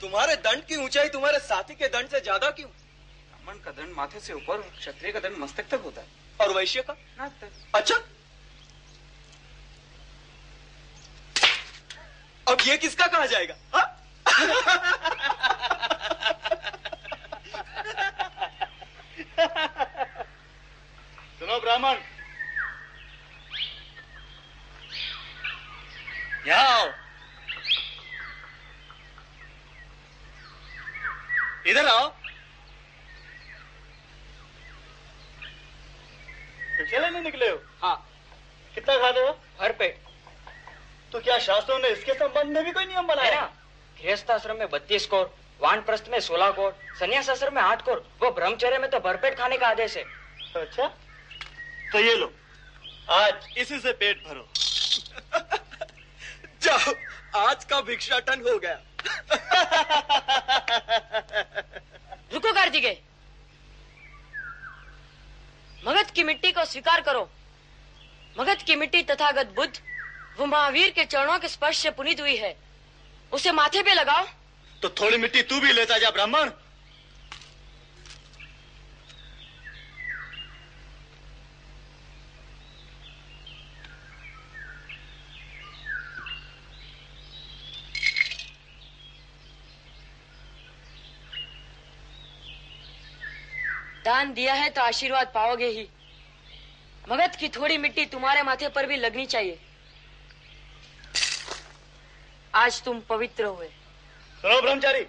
तुम्हारे 0.00 0.36
दंड 0.38 0.64
की 0.66 0.76
ऊंचाई 0.76 1.08
तुम्हारे 1.08 1.38
साथी 1.40 1.74
के 1.74 1.88
दंड 1.88 2.08
से 2.08 2.20
ज़्यादा 2.20 2.50
क्यों? 2.50 2.68
ब्राह्मण 2.68 3.58
का 3.64 3.70
दंड 3.72 3.94
माथे 3.96 4.20
से 4.20 4.32
ऊपर 4.32 4.62
क्षत्रिय 4.78 5.12
का 5.12 5.20
दंड 5.20 5.36
मस्तक 5.38 5.68
तक 5.70 5.80
होता 5.84 6.00
है। 6.00 6.06
और 6.40 6.52
वैश्य 6.54 6.82
का? 6.82 6.96
ना 7.18 7.28
तो। 7.28 7.46
अच्छा। 7.74 7.94
अब 12.46 12.58
ये 12.66 12.76
किसका 12.78 13.06
कहा 13.06 13.26
जाएगा? 13.26 13.54
हा? 13.74 13.82
सुनो 21.38 21.60
ब्राह्मण। 21.60 21.96
यहाँ 26.46 26.64
आओ। 26.64 26.92
इधर 31.66 31.86
आओ। 31.86 32.08
भिक्षा 36.78 36.98
लेने 36.98 37.20
निकले 37.20 37.48
हो? 37.48 37.56
हाँ। 37.82 38.10
कितना 38.74 38.96
खाते 38.96 39.20
हो? 39.20 39.32
भर 39.60 39.72
पे। 39.72 39.88
तो 41.12 41.20
क्या 41.20 41.38
शास्त्रों 41.38 41.78
ने 41.78 41.88
इसके 41.88 42.14
संबंध 42.14 42.54
में 42.54 42.64
भी 42.64 42.72
कोई 42.72 42.84
नियम 42.84 43.06
बनाया? 43.06 43.52
ना 44.00 44.06
गृहस्थ 44.06 44.30
आश्रम 44.30 44.56
में 44.56 44.70
बत्तीस 44.70 45.06
कोर 45.06 45.34
वानप्रस्थ 45.60 46.04
में 46.08 46.20
सोलह 46.20 46.50
कोर 46.50 46.78
संन्यास 47.00 47.28
आश्रम 47.28 47.54
में 47.54 47.62
आठ 47.62 47.82
कोर 47.82 48.10
वो 48.22 48.30
ब्रह्मचर्य 48.30 48.78
में 48.78 48.90
तो 48.90 49.00
भरपेट 49.00 49.38
खाने 49.38 49.58
का 49.58 49.68
आदेश 49.68 49.96
है। 49.96 50.04
अच्छा? 50.56 50.86
तो 51.92 51.98
ये 51.98 52.14
लो 52.14 52.32
आज 53.10 53.34
इसी 53.58 53.80
से 53.80 53.92
पेट 53.92 54.26
भरो। 54.26 54.48
जाओ 56.62 56.94
आज 57.36 57.64
का 57.64 57.80
भिक्षाटन 57.80 58.40
हो 58.40 58.58
गया। 58.58 58.74
रुको 62.32 62.52
कार्तिकेय 62.52 63.00
मगध 65.86 66.10
की 66.10 66.24
मिट्टी 66.24 66.52
को 66.52 66.64
स्वीकार 66.64 67.00
करो। 67.00 67.30
मगध 68.38 68.62
की 68.62 68.76
मिट्टी 68.76 69.02
तथागत 69.02 69.46
बुद्ध 69.46 69.80
वो 70.38 70.46
महावीर 70.46 70.90
के 70.90 71.04
चरणों 71.04 71.38
के 71.38 71.48
स्पर्श 71.48 71.76
से 71.76 71.90
पुनीत 71.90 72.20
हुई 72.20 72.36
है। 72.36 72.69
उसे 73.32 73.52
माथे 73.52 73.82
पे 73.82 73.94
लगाओ। 73.94 74.26
तो 74.82 74.88
थोड़ी 75.00 75.16
मिट्टी 75.18 75.42
तू 75.42 75.60
भी 75.60 75.72
लेता 75.72 75.98
जा 75.98 76.10
ब्राह्मण। 76.10 76.50
दान 94.04 94.32
दिया 94.34 94.54
है 94.54 94.68
तो 94.70 94.80
आशीर्वाद 94.82 95.26
पाओगे 95.34 95.66
ही। 95.68 95.86
मगध 97.04 97.36
की 97.36 97.48
थोड़ी 97.48 97.76
मिट्टी 97.78 98.04
तुम्हारे 98.06 98.42
माथे 98.42 98.68
पर 98.68 98.86
भी 98.86 98.96
लगनी 98.96 99.26
चाहिए। 99.26 99.58
आज 102.54 102.82
तुम 102.82 103.00
पवित्र 103.08 103.44
हुए। 103.44 103.66
सुनो 104.34 104.60
ब्रह्मचारी 104.62 105.00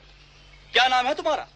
क्या 0.74 0.88
नाम 0.88 1.08
है 1.08 1.14
तुम्हारा? 1.16 1.48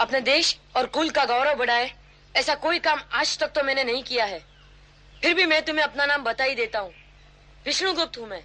अपने 0.00 0.20
देश 0.22 0.56
और 0.76 0.86
कुल 0.88 1.10
का 1.10 1.24
गौरव 1.24 1.54
बढ़ाए 1.58 1.90
ऐसा 2.34 2.54
कोई 2.56 2.78
काम 2.78 3.00
आज 3.12 3.38
तक 3.38 3.52
तो 3.54 3.62
मैंने 3.62 3.84
नहीं 3.84 4.02
किया 4.02 4.24
है। 4.24 4.38
फिर 5.14 5.34
भी 5.34 5.44
मैं 5.46 5.64
तुम्हें 5.64 5.84
अपना 5.84 6.06
नाम 6.06 6.22
बता 6.24 6.44
ही 6.44 6.54
देता 6.54 6.78
हूँ। 6.78 6.92
विष्णुगुप्त 7.66 8.18
हूँ 8.18 8.28
मैं। 8.28 8.42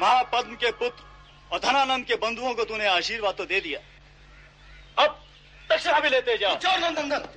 महापद्म 0.00 0.54
के 0.54 0.70
पुत्र 0.72 1.04
और 1.52 1.58
धनानंद 1.60 2.06
के 2.06 2.14
बंधुओं 2.18 2.54
को 2.54 2.64
तूने 2.64 2.86
आशीर्वाद 2.88 3.34
तो 3.34 3.44
दे 3.44 3.60
दिया। 3.60 3.80
अब 4.96 5.20
दक्षिणा 5.70 6.00
भी 6.00 6.08
लेते 6.08 6.36
जाओ। 6.38 6.58
जाओ 6.58 6.76
नंदन। 6.80 7.28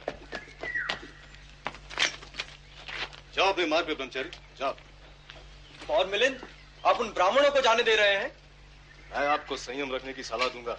जाओ 3.36 3.48
अपने 3.48 3.66
मार्ग 3.66 3.88
पे 3.88 3.94
ब्रह्मचारी। 3.94 4.30
जाओ। 4.60 4.76
और 5.90 6.08
मिलिंद 6.08 6.48
आप 6.84 7.00
उन 7.00 7.10
ब्राह्मणों 7.12 7.52
को 7.52 7.62
जाने 7.62 7.84
दे 7.84 7.96
रहे 7.96 8.16
हैं? 8.16 8.32
मैं 9.12 9.28
आपको 9.28 9.58
संयम 9.58 9.94
रखने 9.96 10.14
की 10.14 10.24
सलाह 10.24 10.48
दूँगा। 10.50 10.78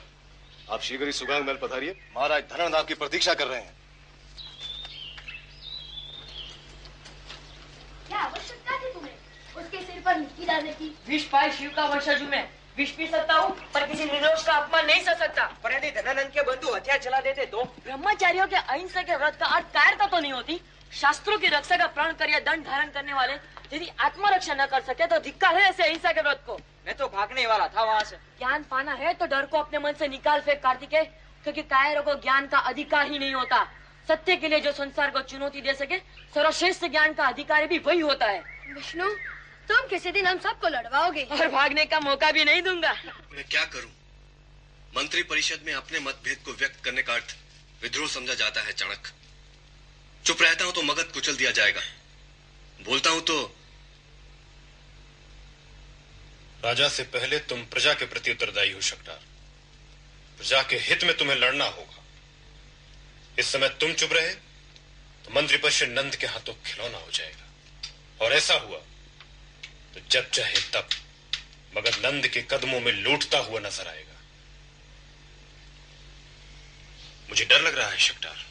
आप 0.70 0.80
शीघ्र 0.82 1.06
ही 1.06 1.12
सुगांग 1.12 1.44
महल 1.44 1.56
पधारिए। 1.56 1.96
महाराज 2.16 2.42
धनानंद 2.50 2.74
आपकी 2.74 2.94
प्रतीक्षा 2.94 3.34
कर 3.34 3.46
रहे 3.46 3.60
हैं। 3.60 3.74
क्या 8.08 8.18
आवश्यकता 8.18 8.78
थी 8.78 8.92
तुम्हें? 8.92 9.14
उसके 9.56 9.80
सिर 9.82 10.02
पर 10.04 10.18
मिट्टी 10.18 10.46
डालने 10.46 10.72
की। 10.72 10.94
विष 11.08 11.24
पाए 11.30 11.50
शिव 11.52 11.70
का 11.76 11.84
वंशज 11.86 12.22
हूँ 12.22 12.28
मैं। 12.28 12.48
विष 12.76 12.90
पी 12.90 13.06
सकता 13.06 13.34
हूँ 13.34 13.56
पर 13.74 13.86
किसी 13.86 14.04
निर्दोष 14.04 14.44
का 14.46 14.52
अपमान 14.54 14.86
नहीं 14.86 15.02
कर 15.04 15.14
सकता। 15.16 15.44
पर 15.62 15.72
यदि 15.72 15.90
धनानंद 15.92 16.30
के 16.30 16.42
बंधु 16.42 16.74
हथियार 16.74 16.98
चला 16.98 17.20
देते 17.20 17.46
तो? 17.46 17.62
ब्रह्मचारियों 17.84 18.46
के 18.46 18.56
अहिंसा 18.56 19.02
के 19.02 19.16
व्रत 19.16 19.36
का 19.40 19.46
अर्थ 19.46 19.66
कायरता 19.74 20.06
तो 20.06 20.18
नहीं 20.18 20.32
होती। 20.32 20.60
शास्त्रों 20.92 21.38
की 21.38 21.48
रक्षा 21.48 21.76
का 21.76 21.86
प्राण 21.86 22.12
कर 22.12 22.30
या 22.30 22.38
दंड 22.40 22.64
धारण 22.66 22.90
करने 22.90 23.12
वाले 23.12 23.32
यदि 23.72 23.88
आत्मरक्षा 24.00 24.54
न 24.54 24.66
कर 24.66 24.80
सके 24.82 25.06
तो 25.06 25.18
धिक्कार 25.20 25.56
है 25.56 25.68
ऐसे 25.68 25.82
अहिंसा 25.82 26.12
के 26.12 26.20
व्रत 26.20 26.42
को। 26.46 26.54
मैं 26.86 26.94
तो 26.96 27.06
भागने 27.08 27.46
वाला 27.46 27.66
था 27.68 27.84
वहाँ 27.84 28.04
से। 28.04 28.16
ज्ञान 28.38 28.62
पाना 28.62 28.92
है 28.94 29.14
तो 29.14 29.26
डर 29.26 29.46
को 29.46 29.58
अपने 29.58 29.78
मन 29.78 29.92
से 29.98 30.08
निकाल 30.08 30.40
फेंक 30.40 30.62
कार्तिकेय 30.62 31.04
क्योंकि 31.44 31.62
कायरों 31.64 32.02
को 32.02 32.14
ज्ञान 32.14 32.46
का 32.46 32.58
अधिकार 32.70 33.10
ही 33.10 33.18
नहीं 33.18 33.34
होता। 33.34 33.62
सत्य 34.08 34.36
के 34.36 34.48
लिए 34.48 34.60
जो 34.60 34.72
संसार 34.72 35.10
को 35.10 35.20
चुनौती 35.22 35.60
दे 35.60 35.74
सके 35.74 35.98
सर्वश्रेष्ठ 36.34 36.84
ज्ञान 36.86 37.12
का 37.12 37.26
अधिकारी 37.26 37.66
भी 37.66 37.78
वही 37.78 38.00
होता 38.00 38.26
है। 38.26 38.40
विष्णु 38.74 39.08
तुम 39.68 39.86
किसी 39.88 40.10
दिन 40.10 40.26
हम 40.26 40.38
सबको 40.38 40.68
लड़वाओगे। 40.68 41.22
और 41.22 41.48
भागने 41.48 41.84
का 41.84 42.00
मौका 42.00 42.30
भी 42.30 42.44
नहीं 42.44 42.62
दूँगा। 42.62 42.92
मैं 43.32 43.44
क्या 43.50 43.64
करूँ? 43.64 43.90
मंत्री 44.96 45.22
परिषद 45.22 45.66
में 45.66 45.72
अपने 45.74 46.00
मतभेद 46.00 46.38
को 46.44 46.52
व्यक्त 46.52 46.84
करने 46.84 47.02
का 47.02 47.14
अर्थ 47.14 47.36
विद्रोह 47.82 48.08
समझा 48.08 48.34
जाता 48.34 48.60
है 48.60 48.72
चाणक्य। 48.72 49.25
चुप 50.26 50.42
रहता 50.42 50.64
हूँ 50.64 50.72
तो 50.72 50.82
मगध 50.82 51.12
कुचल 51.14 51.36
दिया 51.36 51.50
जाएगा। 51.52 51.80
बोलता 52.80 53.10
हूँ 53.10 53.20
तो 53.22 53.34
राजा 56.64 56.88
से 56.88 57.02
पहले 57.12 57.38
तुम 57.46 57.62
प्रजा 57.66 57.92
के 57.94 58.06
प्रति 58.06 58.30
उत्तरदायी 58.30 58.72
हो 58.72 58.80
शकटार 58.82 59.20
प्रजा 60.38 60.62
के 60.62 60.76
हित 60.78 61.04
में 61.04 61.16
तुम्हें 61.16 61.36
लड़ना 61.36 61.64
होगा। 61.66 62.02
इस 63.38 63.52
समय 63.52 63.68
तुम 63.80 63.92
चुप 63.94 64.12
रहे 64.12 64.32
तो 65.24 65.34
मंत्री 65.34 65.56
परिषद 65.58 65.88
नंद 65.90 66.16
के 66.16 66.26
हाथों 66.26 66.52
तो 66.52 66.58
खिलौना 66.66 66.98
हो 66.98 67.10
जाएगा। 67.10 67.46
और 68.20 68.32
ऐसा 68.32 68.54
हुआ 68.56 68.78
तो 69.94 70.00
जब 70.10 70.30
चाहे 70.30 70.60
तब 70.74 70.88
मगर 71.76 71.98
नंद 72.00 72.26
के 72.28 72.42
कदमों 72.50 72.80
में 72.80 72.92
लूटता 72.94 73.38
हुआ 73.40 73.60
नज़र 73.60 73.88
आएगा। 73.88 74.18
मुझे 77.28 77.44
डर 77.44 77.62
लग 77.62 77.78
रहा 77.78 77.88
है 77.88 77.98
शकटार 78.00 78.44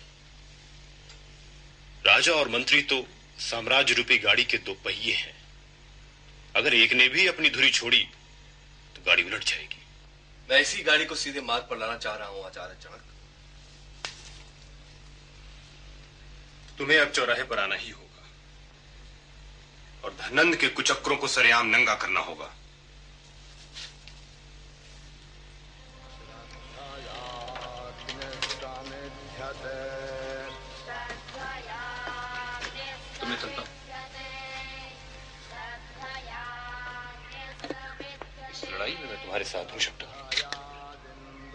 राजा 2.05 2.31
और 2.31 2.49
मंत्री 2.49 2.81
तो 2.81 3.07
साम्राज्य 3.39 3.93
रूपी 3.93 4.17
गाड़ी 4.17 4.43
के 4.43 4.57
दो 4.57 4.73
पहिए 4.73 5.13
हैं। 5.13 5.33
अगर 6.55 6.73
एक 6.73 6.93
ने 6.93 7.07
भी 7.09 7.27
अपनी 7.27 7.49
धुरी 7.49 7.69
छोड़ी 7.69 8.01
तो 8.95 9.01
गाड़ी 9.05 9.23
उलट 9.23 9.43
जाएगी। 9.43 9.81
मैं 10.49 10.59
इसी 10.59 10.83
गाड़ी 10.83 11.05
को 11.05 11.15
सीधे 11.15 11.41
मार्ग 11.41 11.63
पर 11.63 11.77
लाना 11.77 11.97
चाह 11.97 12.15
रहा 12.15 12.27
हूँ, 12.27 12.45
आचार्य 12.45 12.75
चाणक्य। 12.83 13.01
तुम्हें 16.77 16.99
अब 16.99 17.11
चौराहे 17.11 17.43
पर 17.43 17.59
आना 17.59 17.75
ही 17.75 17.89
होगा। 17.89 18.27
और 20.03 20.15
धनंद 20.21 20.55
के 20.55 20.67
कुचक्रों 20.67 21.17
को 21.17 21.27
सरेआम 21.27 21.67
नंगा 21.67 21.95
करना 21.95 22.19
होगा। 22.19 22.53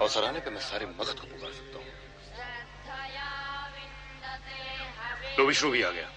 और 0.01 0.09
सराहने 0.09 0.41
पे 0.41 0.51
मैं 0.51 0.61
सारे 0.61 0.87
मगध 0.87 1.19
को 1.21 1.27
पुकार 1.27 1.53
सकता 1.53 1.79
हूँ। 1.79 1.87
लो 5.39 5.47
विष्णु 5.47 5.71
भी 5.71 5.83
आ 5.83 5.91
गया। 5.91 6.09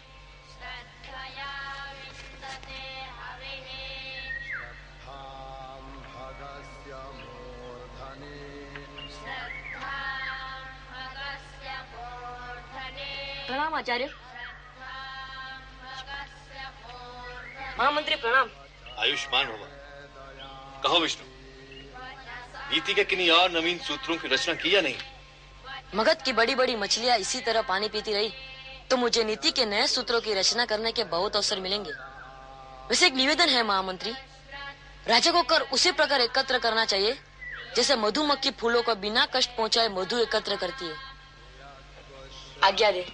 प्रणाम 13.48 13.74
आचार्य। 13.76 14.06
महामंत्री 17.80 18.16
प्रणाम। 18.16 18.50
आयुष्मान 19.00 19.48
होगा। 19.48 19.68
कहो 20.84 21.00
विष्णु। 21.00 21.33
नीति 22.74 22.94
के 22.94 23.04
किन्हीं 23.04 23.30
और 23.30 23.52
नवीन 23.52 23.78
सूत्रों 23.80 24.16
की 24.18 24.28
रचना 24.28 24.54
की 24.56 24.76
या 24.76 24.82
नहीं? 24.82 24.96
मगध 25.96 26.22
की 26.22 26.34
बड़ी 26.34 26.56
बड़ी 26.56 26.76
मछलियाँ 26.76 27.18
इसी 27.18 27.40
तरह 27.42 27.62
पानी 27.62 27.88
पीती 27.88 28.14
रही 28.14 28.34
तो 28.90 28.98
मुझे 28.98 29.24
नीति 29.24 29.52
के 29.52 29.66
नए 29.66 29.88
सूत्रों 29.88 30.22
की 30.22 30.34
रचना 30.34 30.66
करने 30.66 30.92
के 30.92 31.04
बहुत 31.04 31.36
अवसर 31.36 31.60
मिलेंगे। 31.60 31.92
वैसे 32.90 33.08
एक 33.08 33.14
निवेदन 33.14 33.50
है 33.50 33.64
महामंत्री। 33.64 34.14
राजा 35.08 35.32
को 35.32 35.42
कर 35.44 35.62
उसी 35.74 35.92
प्रकार 35.92 36.22
एकत्र 36.22 36.60
करना 36.60 36.86
चाहिए 36.86 37.18
जैसे 37.76 37.96
मधुमक्खी 37.96 38.52
फूलों 38.52 38.82
को 38.84 38.96
बिना 38.96 39.26
कष्ट 39.26 39.50
पहुँचाए 39.50 39.88
मधु 39.90 40.18
एकत्र 40.18 40.56
करती 40.56 40.86
है। 40.86 40.96
आज्ञा 42.64 42.92
दे। 42.92 43.06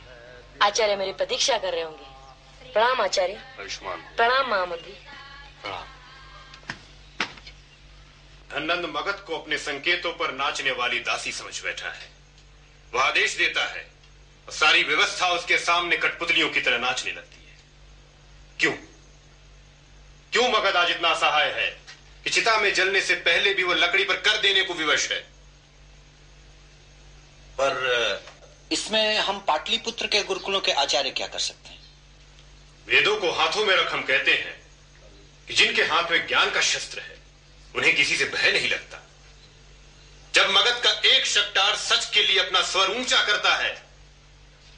आचार्य 0.62 0.96
मेरी 0.96 1.14
प्रतीक्षा 1.14 1.58
कर 1.58 1.74
रहे 1.74 1.82
होंगे। 1.82 2.74
प्रणाम 2.74 3.02
आचार्य। 3.02 3.34
आयुष्मान। 3.60 3.98
प्रणाम 4.18 4.50
महामंत्री। 4.52 4.92
प्रणाम। 5.62 5.99
धनंद 8.52 8.86
मगध 8.86 9.20
को 9.20 9.40
अपने 9.40 9.58
संकेतों 9.58 10.14
पर 10.14 10.32
नाचने 10.32 10.72
वाली 10.72 11.00
दासी 11.00 11.32
समझ 11.32 11.64
बैठा 11.64 11.90
है। 11.90 12.10
वह 12.94 13.04
आदेश 13.04 13.38
देता 13.38 13.66
है 13.66 13.92
और 14.48 14.54
सारी 14.54 14.84
व्यवस्था 14.84 15.30
उसके 15.30 15.58
सामने 15.58 15.98
कठपुतलियों 15.98 16.50
की 16.50 16.62
तरह 16.62 16.78
नाचने 16.78 17.12
लगती 17.12 17.50
है। 17.50 17.58
क्यों? 18.60 18.72
क्यों 20.32 20.50
मगध 20.50 20.76
आज 20.76 20.92
इतना 20.92 21.10
असहाय 21.10 21.52
है 21.52 21.70
कि 22.24 22.30
चिता 22.30 22.58
में 22.58 22.74
जलने 22.74 23.02
से 23.02 23.16
पहले 23.16 23.54
भी 23.54 23.64
वह 23.64 23.76
लकड़ी 23.76 24.04
पर 24.04 24.16
कर 24.16 24.38
देने 24.38 24.62
को 24.62 24.74
विवश 24.74 25.12
है? 25.12 25.20
पर 27.62 28.24
इसमें 28.72 29.18
हम 29.18 29.40
पाटलिपुत्र 29.40 30.08
के 30.08 30.24
गुरुकुलों 30.24 30.62
के 30.62 30.72
आचार्य 30.72 31.10
क्या 31.10 31.28
कर 31.28 31.40
सकते 31.40 31.70
हैं? 31.70 31.80
वेदों 32.88 33.18
को 33.18 33.32
हाथों 33.32 33.66
में 33.66 33.76
रख 33.76 33.94
हम 33.94 34.02
कहते 34.02 34.34
हैं 34.34 34.62
कि 35.48 35.54
जिनके 35.54 35.82
हाथ 35.82 36.12
में 36.12 36.28
ज्ञान 36.28 36.52
का 36.52 36.62
शस्त्र 36.62 37.00
है 37.00 37.19
उन्हें 37.74 37.96
किसी 37.96 38.16
से 38.16 38.26
भय 38.28 38.52
नहीं 38.52 38.70
लगता। 38.70 39.02
जब 40.34 40.50
मगध 40.52 40.82
का 40.84 40.90
एक 41.08 41.26
शक्टार 41.28 41.76
सच 41.78 42.10
के 42.14 42.24
लिए 42.24 42.40
अपना 42.40 42.62
स्वर 42.64 42.92
ऊँचा 42.92 43.24
करता 43.26 43.56
है 43.56 43.74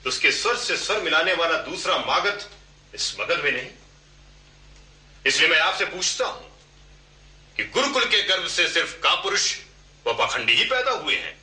तो 0.04 0.10
उसके 0.10 0.32
स्वर 0.34 0.56
से 0.58 0.78
स्वर 0.78 1.02
मिलाने 1.02 1.34
वाला 1.36 1.58
दूसरा 1.64 1.98
मागध 1.98 2.48
इस 2.94 3.16
मगध 3.20 3.44
में 3.44 3.52
नहीं। 3.52 3.70
इसलिए 5.26 5.50
मैं 5.50 5.60
आपसे 5.60 5.86
पूछता 5.88 6.26
हूँ 6.28 6.50
कि 7.58 7.64
गुरुकुल 7.66 8.06
के 8.06 8.22
गर्भ 8.24 8.48
से 8.50 8.68
सिर्फ़ 8.70 8.96
कापुरुष 9.00 9.54
व 10.06 10.14
पाखंडी 10.14 10.54
ही 10.54 10.64
पैदा 10.66 10.92
हुए 10.94 11.16
हैं, 11.16 11.36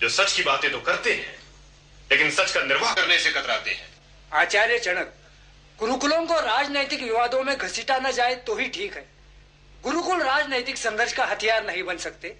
जो 0.00 0.08
सच 0.08 0.32
की 0.32 0.42
बातें 0.42 0.70
तो 0.72 0.80
करते 0.80 1.14
हैं, 1.14 1.38
लेकिन 2.10 2.30
सच 2.30 2.52
का 2.52 2.62
निर्वाह 2.62 2.94
करने 2.94 3.18
से 3.18 3.30
कतराते 3.30 3.70
हैं। 3.70 3.88
आचार्य 4.32 4.78
चणक 4.78 5.14
गुरुकुलों 5.78 6.24
को 6.26 6.40
राजनैतिक 6.42 7.02
विवादों 7.02 7.42
में 7.42 7.56
घसीटा 7.56 7.98
न 7.98 8.12
जाए 8.12 8.34
तो 8.36 8.56
ही 8.56 8.68
ठीक 8.68 8.96
है। 8.96 9.04
गुरुकुल 9.84 10.22
राजनैतिक 10.22 10.76
संघर्ष 10.76 11.12
का 11.12 11.24
हथियार 11.24 11.64
नहीं 11.66 11.82
बन 11.82 11.96
सकते। 11.98 12.36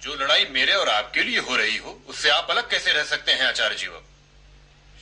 जो 0.00 0.14
लड़ाई 0.14 0.44
मेरे 0.50 0.72
और 0.72 0.88
आपके 0.88 1.22
लिए 1.22 1.38
हो 1.38 1.56
रही 1.56 1.76
हो 1.76 1.98
उससे 2.08 2.30
आप 2.30 2.50
अलग 2.50 2.70
कैसे 2.70 2.92
रह 2.92 3.04
सकते 3.04 3.32
हैं 3.32 3.44
आचार्य 3.44 3.76
जीवक 3.76 4.04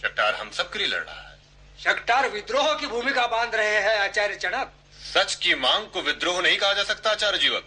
शक्टार 0.03 0.35
हम 0.35 0.51
सबके 0.51 0.79
लिए 0.79 0.89
लड़ 0.89 1.03
रहा 1.03 1.21
है। 1.21 1.39
शक्टार 1.79 2.29
विद्रोह 2.31 2.73
की 2.75 2.87
भूमिका 2.87 3.27
बाँध 3.27 3.55
रहे 3.55 3.81
हैं 3.81 3.97
आचार्य 3.99 4.37
चणक 4.37 4.73
सच 5.05 5.35
की 5.35 5.55
मांग 5.55 5.87
को 5.87 6.03
विद्रोह 6.03 6.41
नहीं 6.43 6.59
कहा 6.59 6.73
जा 6.73 6.85
सकता 6.85 7.11
आचार्य 7.11 7.39
जीवक 7.39 7.65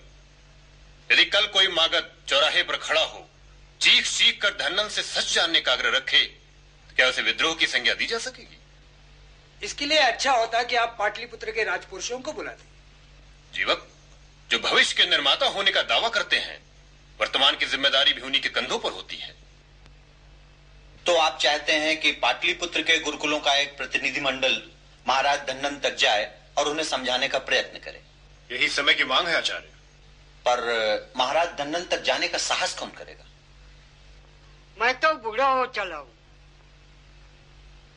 यदि 1.11 1.25
कल 1.25 1.47
कोई 1.47 1.67
मागत 1.73 2.13
चौराहे 2.27 2.63
पर 2.63 2.77
खड़ा 2.77 3.03
हो 3.03 3.25
चीख 3.81 4.07
चीख 4.07 4.41
कर 4.41 4.53
धनन 4.53 4.89
से 4.89 5.03
सच 5.03 5.33
जानने 5.33 5.59
का 5.61 5.71
आग्रह 5.73 5.97
रखे 5.97 6.23
तो 6.23 6.95
क्या 6.95 7.07
उसे 7.07 7.21
विद्रोह 7.21 7.55
की 7.55 7.67
संज्ञा 7.67 7.93
दी 7.93 8.05
जा 8.05 8.17
सकेगी? 8.19 8.57
इसके 9.61 9.85
लिए 9.85 9.99
अच्छा 9.99 10.31
होता 10.31 10.63
कि 10.63 10.75
आप 10.75 10.95
पाटलिपुत्र 10.99 11.51
के 11.51 11.63
राजपुरुषों 11.63 12.19
को 12.19 12.33
बुलाते। 12.33 12.76
जीवक 13.57 13.87
जो 14.49 14.57
भविष्य 14.59 14.95
के 14.97 15.09
निर्माता 15.09 15.45
होने 15.49 15.71
का 15.71 15.81
दावा 15.85 16.09
करते 16.09 16.37
हैं 16.39 16.57
वर्तमान 17.19 17.55
की 17.55 17.65
ज़िम्मेदारी 17.65 18.13
भी 18.13 18.21
उन्हीं 18.21 18.41
के 18.41 18.49
कंधों 18.49 18.77
पर 18.79 18.91
होती 18.91 19.17
है। 19.17 19.35
तो 21.05 21.15
आप 21.17 21.37
चाहते 21.39 21.73
हैं 21.73 21.99
कि 22.01 22.11
पाटलिपुत्र 22.21 22.81
के 22.81 22.97
गुरुकुलों 22.99 23.39
का 23.39 23.55
एक 23.55 23.77
प्रतिनिधि 23.77 24.21
मंडल 24.21 24.61
महाराज 25.05 25.39
धन्नन 25.47 25.79
तक 25.79 25.95
जाए 25.95 26.25
और 26.57 26.67
उन्हें 26.67 26.85
समझाने 26.85 27.27
का 27.27 27.39
प्रयत्न 27.39 27.79
करे? 27.79 28.01
यही 28.49 28.67
समय 28.69 28.93
की 28.93 29.03
मांग 29.05 29.27
है 29.27 29.35
आचार्य। 29.35 29.69
पर 30.45 30.59
महाराज 31.17 31.49
धन्नन 31.57 31.83
तक 31.85 32.01
जाने 32.03 32.27
का 32.27 32.37
साहस 32.39 32.73
कौन 32.73 32.89
करेगा? 32.89 33.25
मैं 34.77 34.93
तो 34.99 35.13
बूढ़ा 35.19 35.47
हो 35.47 35.65
चला 35.75 35.97
हूँ। 35.97 36.13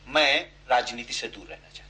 मैं 0.07 0.33
राजनीति 0.69 1.13
से 1.13 1.27
दूर 1.27 1.47
रहना 1.47 1.69
चाहता 1.69 1.80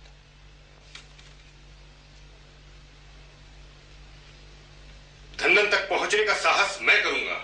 धंधन 5.42 5.70
तक 5.70 5.90
पहुँचने 5.90 6.24
का 6.26 6.34
साहस 6.36 6.78
मैं 6.82 7.02
करूँगा। 7.04 7.36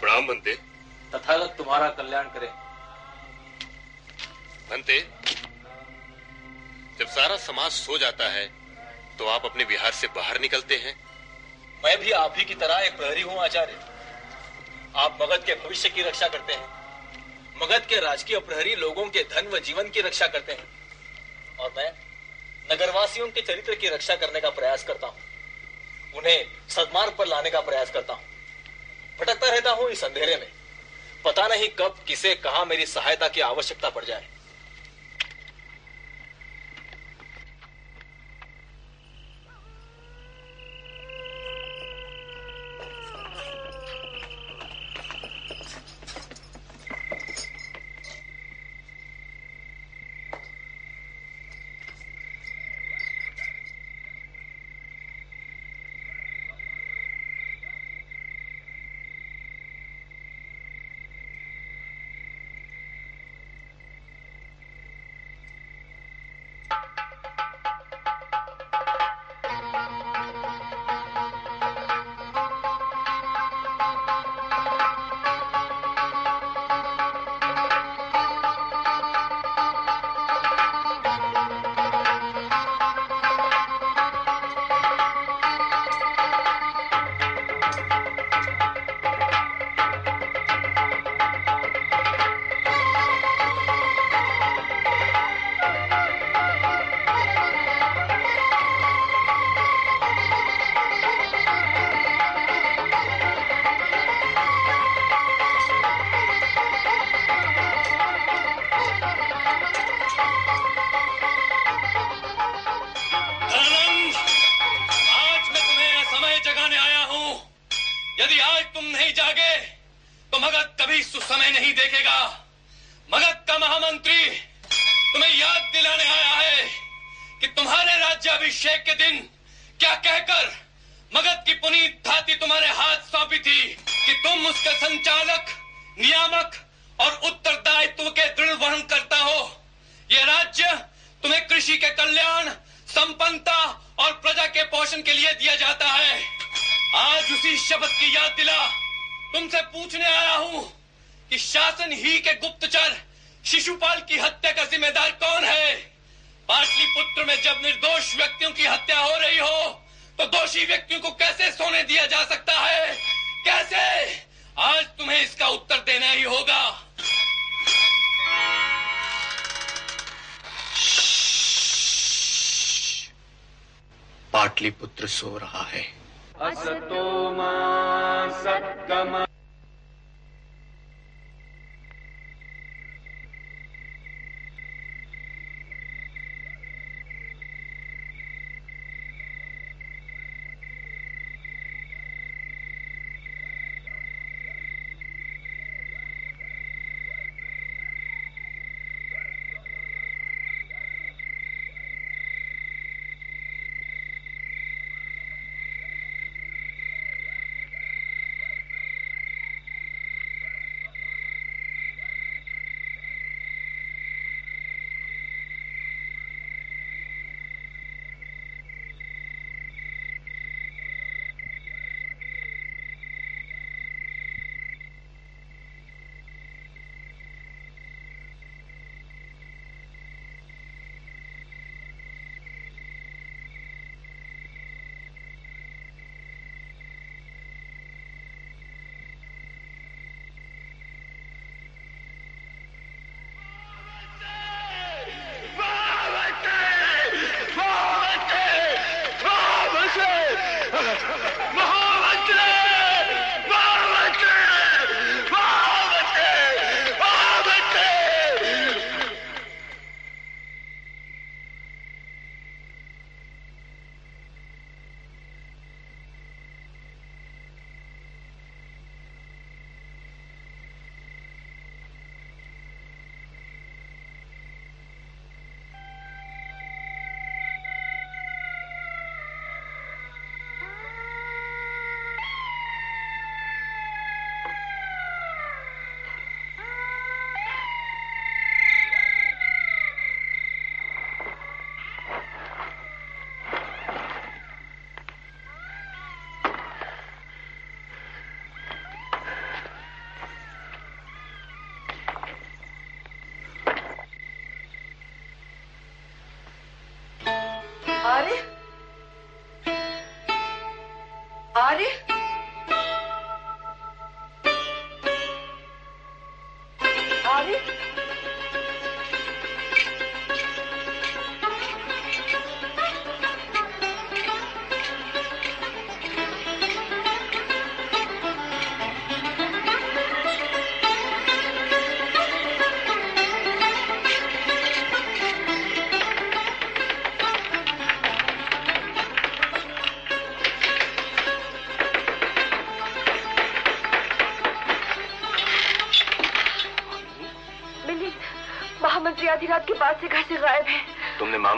प्रणाम 0.00 0.26
बनते 0.26 0.54
तथागत 1.12 1.54
तुम्हारा 1.58 1.88
कल्याण 1.90 2.28
करे। 2.28 2.46
बनते 4.70 5.00
जब 6.98 7.06
सारा 7.08 7.36
समाज 7.38 7.70
सो 7.72 7.98
जाता 7.98 8.28
है 8.30 8.46
तो 9.18 9.26
आप 9.28 9.44
अपने 9.44 9.64
विहार 9.64 9.92
से 9.92 10.06
बाहर 10.16 10.40
निकलते 10.40 10.76
हैं। 10.76 10.94
मैं 11.84 11.98
भी 12.00 12.10
आप 12.16 12.34
ही 12.38 12.44
की 12.44 12.54
तरह 12.56 12.78
एक 12.80 12.96
प्रहरी 12.96 13.22
हूँ 13.22 13.38
आचार्य। 13.40 13.90
आप 14.96 15.18
मगध 15.22 15.44
के 15.44 15.54
भविष्य 15.54 15.88
की 15.88 16.02
रक्षा 16.02 16.28
करते 16.28 16.52
हैं। 16.52 16.68
मगध 17.62 17.86
के 17.86 17.96
राजकीय 17.96 18.38
प्रहरी 18.38 18.74
लोगों 18.74 19.04
के 19.04 19.22
धन 19.22 19.48
व 19.48 19.58
जीवन 19.58 19.88
की 19.88 20.00
रक्षा 20.00 20.26
करते 20.26 20.52
हैं। 20.52 20.68
और 21.60 21.74
मैं 21.76 21.92
नगरवासियों 22.72 23.28
के 23.28 23.40
चरित्र 23.40 23.74
की 23.74 23.88
रक्षा 23.88 24.16
करने 24.16 24.40
का 24.40 24.50
प्रयास 24.50 24.84
करता 24.84 25.06
हूँ। 25.06 25.20
उन्हें 26.16 26.46
सदमार्ग 26.68 27.16
पर 27.16 27.26
लाने 27.26 27.50
का 27.50 27.60
प्रयास 27.60 27.90
करता 27.90 28.12
हूँ। 28.12 28.24
भटकता 29.20 29.50
रहता 29.50 29.70
हूँ 29.70 29.90
इस 29.90 30.04
अंधेरे 30.04 30.36
में। 30.36 30.52
पता 31.24 31.46
नहीं 31.46 31.68
कब, 31.68 32.04
किसे, 32.06 32.34
कहा 32.34 32.64
मेरी 32.64 32.86
सहायता 32.86 33.28
की 33.28 33.40
आवश्यकता 33.40 33.90
पड़ 33.90 34.04
जाए। 34.04 34.26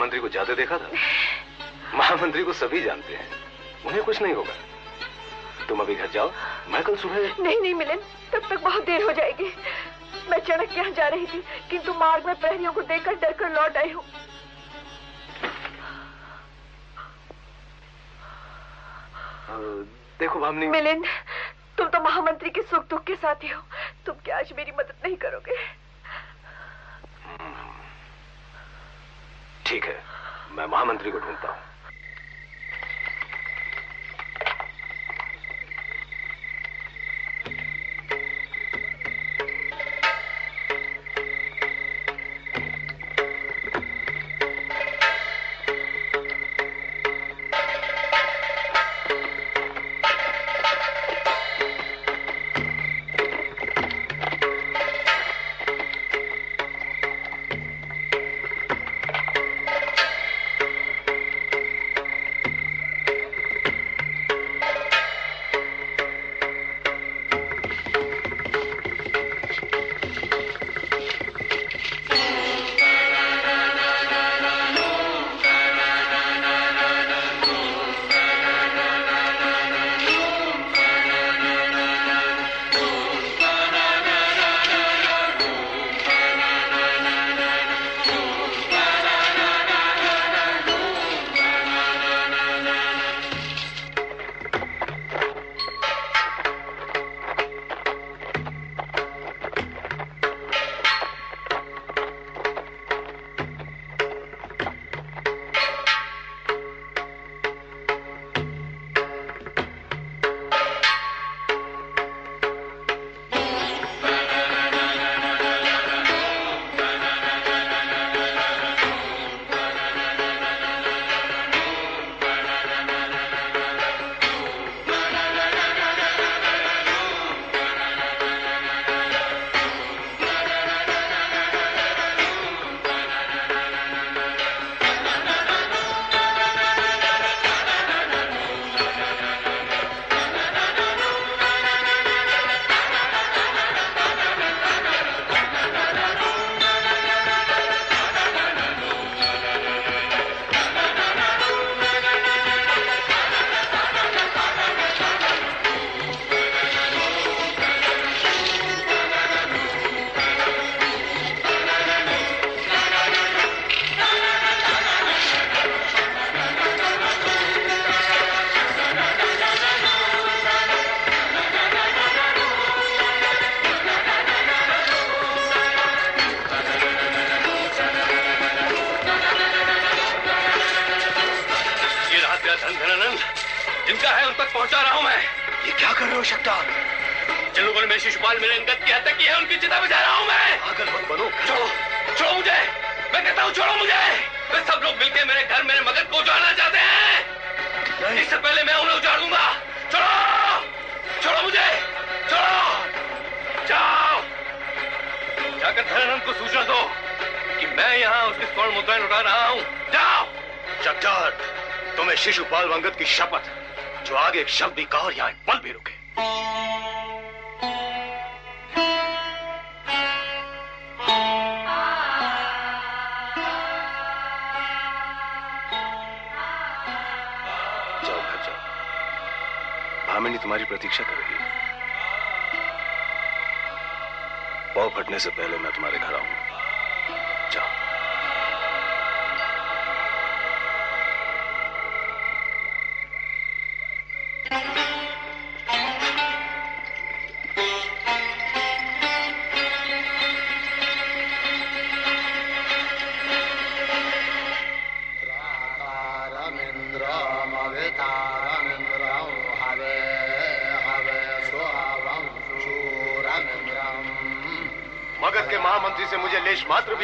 महामंत्री 0.04 0.20
को 0.20 0.28
जाते 0.28 0.54
देखा 0.54 0.76
था? 0.78 0.88
महामंत्री 1.94 2.42
को 2.44 2.52
सभी 2.52 2.80
जानते 2.82 3.14
हैं। 3.14 3.28
उन्हें 3.86 4.02
कुछ 4.04 4.20
नहीं 4.22 4.34
होगा। 4.34 4.52
तुम 5.68 5.80
अभी 5.80 5.94
घर 5.94 6.10
जाओ। 6.12 6.30
मैं 6.68 6.82
कल 6.84 6.96
सुबह 6.96 7.16
नहीं 7.40 7.60
नहीं 7.60 7.74
मिलिंद। 7.74 8.00
तब 8.32 8.48
तक 8.50 8.60
बहुत 8.62 8.84
देर 8.84 9.02
हो 9.02 9.12
जाएगी। 9.12 9.52
मैं 10.30 10.38
चढ़क 10.40 10.76
यहाँ 10.76 10.90
जा 10.90 11.06
रही 11.08 11.26
थी 11.26 11.42
किंतु 11.70 11.94
मार्ग 11.94 12.26
में 12.26 12.34
प्रहरियों 12.34 12.72
को 12.72 12.82
देखकर 12.82 13.14
डर 13.14 13.32
कर 13.32 13.54
लौट 13.54 13.76
आई 13.76 13.90
हूँ। 13.90 14.04
देखो 20.20 20.40
भामनी। 20.40 20.66
मिलिंद 20.68 21.04
तुम 21.78 21.88
तो 21.88 22.00
महामंत्री 22.04 22.50
के 22.50 22.62
सुख 22.62 22.88
दुख 22.90 23.04
के 23.04 23.14
साथी 23.16 23.48
हो। 23.48 23.62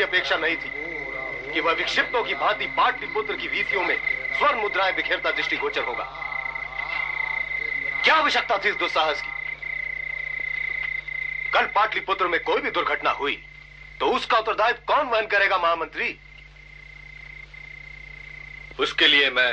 भी 0.00 0.06
अपेक्षा 0.06 0.36
नहीं 0.36 0.56
थी 0.56 0.70
कि 1.52 1.60
वह 1.60 1.72
विक्षिप्तों 1.74 2.22
की 2.24 2.34
भांति 2.34 2.66
पाटलिपुत्र 2.76 3.34
की 3.36 3.48
वीथियों 3.48 3.82
में 3.84 3.96
स्वर्ण 4.38 4.60
मुद्राएँ 4.60 4.92
बिखेरता 4.94 5.30
दृष्टिगोचर 5.30 5.82
होगा। 5.82 6.04
क्या 8.04 8.14
आवश्यकता 8.14 8.58
थी 8.58 8.68
इस 8.68 8.76
दुस्साहस 8.76 9.22
की? 9.22 9.32
कल 11.50 11.66
पाटलिपुत्र 11.74 12.28
में 12.28 12.40
कोई 12.42 12.60
भी 12.60 12.70
दुर्घटना 12.70 13.10
हुई 13.12 13.36
तो 14.00 14.06
उसका 14.16 14.38
उत्तरदायित्व 14.38 14.82
कौन 14.86 15.06
वहन 15.06 15.26
करेगा 15.26 15.58
महामंत्री? 15.58 16.16
उसके 18.80 19.06
लिए 19.06 19.30
मैं 19.30 19.52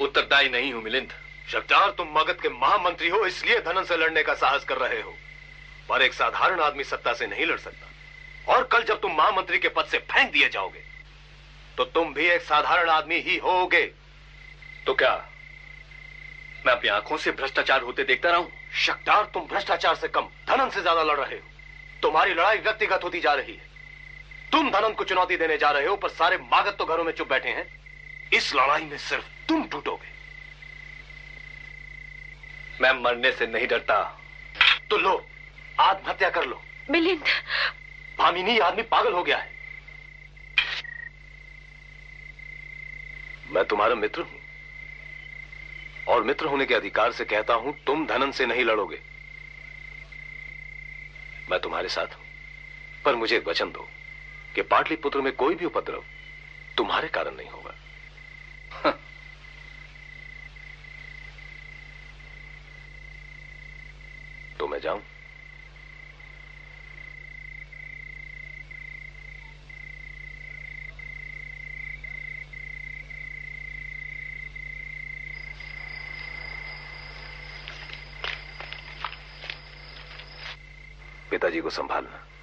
उत्तरदायी 0.00 0.48
नहीं 0.48 0.72
हूँ 0.72 0.82
मिलिंद। 0.82 1.12
शब्दार 1.52 1.90
तुम 1.90 2.08
मगध 2.12 2.40
के 2.42 2.48
महामंत्री 2.50 3.08
हो 3.08 3.24
इसलिए 3.26 3.58
धनन 3.60 3.84
से 3.84 3.96
लड़ने 3.96 4.22
का 4.22 4.34
साहस 4.34 4.64
कर 4.64 4.78
रहे 4.78 5.00
हो। 5.02 5.14
पर 5.88 6.02
एक 6.02 6.14
साधारण 6.14 6.60
आदमी 6.60 6.84
सत्ता 6.84 7.12
से 7.12 7.26
नहीं 7.26 7.46
लड़ 7.46 7.58
सकता। 7.58 7.90
और 8.46 8.64
कल 8.72 8.82
जब 8.84 9.00
तुम 9.00 9.12
महामंत्री 9.12 9.58
के 9.58 9.68
पद 9.68 9.84
से 9.84 9.98
फेंक 10.00 10.32
दिए 10.32 10.48
जाओगे 10.48 10.82
तो 11.78 11.84
तुम 11.86 12.12
भी 12.14 12.26
एक 12.26 12.42
साधारण 12.42 12.88
आदमी 12.90 13.16
ही 13.18 13.36
होगे। 13.38 13.84
तो 14.86 14.94
क्या 14.94 15.12
मैं 16.66 16.72
अपनी 16.72 16.88
आँखों 16.90 17.16
से 17.16 17.30
भ्रष्टाचार 17.32 17.82
होते 17.82 18.04
देखता 18.04 18.30
रहा? 18.30 18.38
हूँ 18.38 18.50
शक्तार 18.76 19.24
तुम 19.24 19.46
भ्रष्टाचार 19.46 19.94
से 19.94 20.08
कम 20.08 20.28
धनन 20.48 20.70
से 20.70 20.80
ज़्यादा 20.80 21.02
लड़ 21.02 21.18
रहे 21.18 21.34
हो। 21.34 22.00
तुम्हारी 22.02 22.34
लड़ाई 22.34 22.58
व्यक्तिगत 22.58 23.04
होती 23.04 23.20
जा 23.20 23.32
रही 23.34 23.52
है। 23.52 23.72
तुम 24.52 24.70
धनन 24.70 24.92
को 24.92 25.04
चुनौती 25.04 25.36
देने 25.36 25.56
जा 25.58 25.70
रहे 25.70 25.86
हो, 25.86 25.96
पर 25.96 26.08
सारे 26.10 26.36
मागत 26.38 26.76
तो 26.78 26.84
घरों 26.84 27.04
में 27.04 27.12
चुप 27.12 27.28
बैठे 27.28 27.48
हैं। 27.50 27.66
इस 28.32 28.54
लड़ाई 28.54 28.84
में 28.84 28.96
सिर्फ़ 28.98 29.24
तुम 29.48 29.66
टूटोगे 29.66 30.12
मैं 32.80 32.92
मरने 32.94 33.32
से 33.32 33.46
नहीं 33.46 33.66
डरता। 33.66 34.02
तो 34.90 34.96
लो, 34.96 35.24
आत्महत्या 35.80 36.30
कर 36.30 36.44
लो। 36.44 36.62
मिलिंद 36.90 37.22
भामिनी 38.18 38.58
आदमी 38.58 38.82
पागल 38.82 39.12
हो 39.12 39.22
गया 39.22 39.38
है। 39.38 39.54
मैं 43.50 43.64
तुम्हारा 43.64 43.94
मित्र 43.94 44.20
हूँ। 44.20 44.40
और 46.08 46.22
मित्र 46.22 46.46
होने 46.46 46.66
के 46.66 46.74
अधिकार 46.74 47.12
से 47.12 47.24
कहता 47.24 47.54
हूँ, 47.54 47.84
तुम 47.84 48.06
धनन 48.06 48.30
से 48.30 48.46
नहीं 48.46 48.64
लड़ोगे। 48.64 49.00
मैं 51.50 51.60
तुम्हारे 51.60 51.88
साथ 51.88 52.06
हूँ। 52.06 52.24
पर 53.04 53.14
मुझे 53.14 53.36
एक 53.36 53.48
वचन 53.48 53.70
दो, 53.72 53.88
कि 54.54 54.62
पाटलिपुत्र 54.62 55.20
में 55.20 55.32
कोई 55.32 55.54
भी 55.54 55.64
उपद्रव 55.64 56.04
तुम्हारे 56.76 57.08
कारण 57.08 57.34
नहीं 57.34 57.48
होगा। 57.48 57.74
तो 64.58 64.68
मैं 64.68 64.80
जाऊँ? 64.80 65.02
पिताजी 81.34 81.60
को 81.60 81.70
संभालना। 81.70 82.33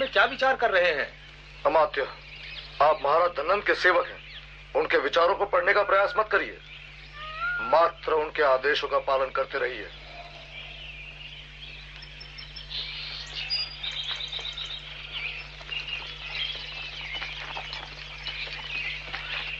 में 0.00 0.10
क्या 0.10 0.24
विचार 0.24 0.56
कर 0.56 0.70
रहे 0.70 0.92
हैं? 0.92 1.08
अमात्य 1.66 2.06
आप 2.82 3.00
महाराज 3.02 3.30
धनंद 3.30 3.64
के 3.64 3.74
सेवक 3.74 4.06
हैं। 4.06 4.20
उनके 4.76 4.96
विचारों 4.96 5.34
को 5.34 5.46
पढ़ने 5.46 5.72
का 5.72 5.82
प्रयास 5.82 6.14
मत 6.18 6.28
करिए। 6.32 6.58
मात्र 7.62 8.12
उनके 8.12 8.42
आदेशों 8.42 8.88
का 8.88 8.98
पालन 8.98 9.30
करते 9.30 9.58
रहिए। 9.58 9.88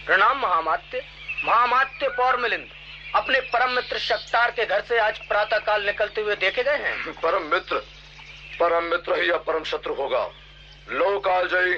प्रणाम 0.06 0.40
महामात्य। 0.40 1.04
महामात्य 1.44 2.08
पौर 2.08 2.36
मिलिंद 2.36 2.68
अपने 3.14 3.40
परम 3.40 3.70
मित्र 3.70 3.98
शक्तार 3.98 4.50
के 4.50 4.66
घर 4.66 4.80
से 4.80 4.98
आज 4.98 5.18
प्रातः 5.18 5.58
काल 5.58 5.86
निकलते 5.86 6.20
हुए 6.20 6.36
देखे 6.36 6.62
गए 6.62 6.76
हैं? 6.78 7.12
परम 7.12 7.42
मित्र 7.42 7.82
परम 8.60 8.84
मित्र 8.84 9.20
ही 9.20 9.30
या 9.30 9.36
परम 9.38 9.64
शत्रु 9.64 9.94
होगा। 9.94 10.24
लो 10.90 11.18
कालजयी 11.18 11.74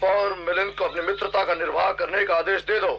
पौर 0.00 0.34
मिलिंद 0.38 0.72
को 0.78 0.84
अपनी 0.84 1.02
मित्रता 1.02 1.44
का 1.44 1.54
निर्वाह 1.54 1.92
करने 1.92 2.24
का 2.24 2.34
आदेश 2.36 2.62
दे 2.62 2.78
दो। 2.80 2.94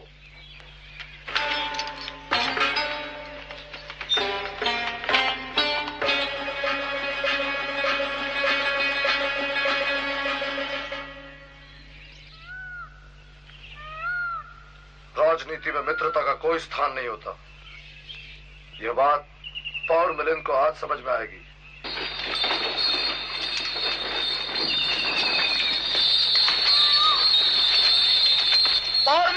राजनीति 15.18 15.72
में 15.72 15.82
मित्रता 15.82 16.22
का 16.22 16.34
कोई 16.42 16.60
स्थान 16.60 16.94
नहीं 16.94 17.08
होता। 17.08 17.38
यह 18.82 18.94
बात 18.94 19.28
पौर 19.88 20.12
मिलिंद 20.14 20.46
को 20.46 20.54
आज 20.54 20.74
समझ 20.76 21.00
में 21.00 21.14
आएगी। 21.14 21.46
पौर 29.08 29.28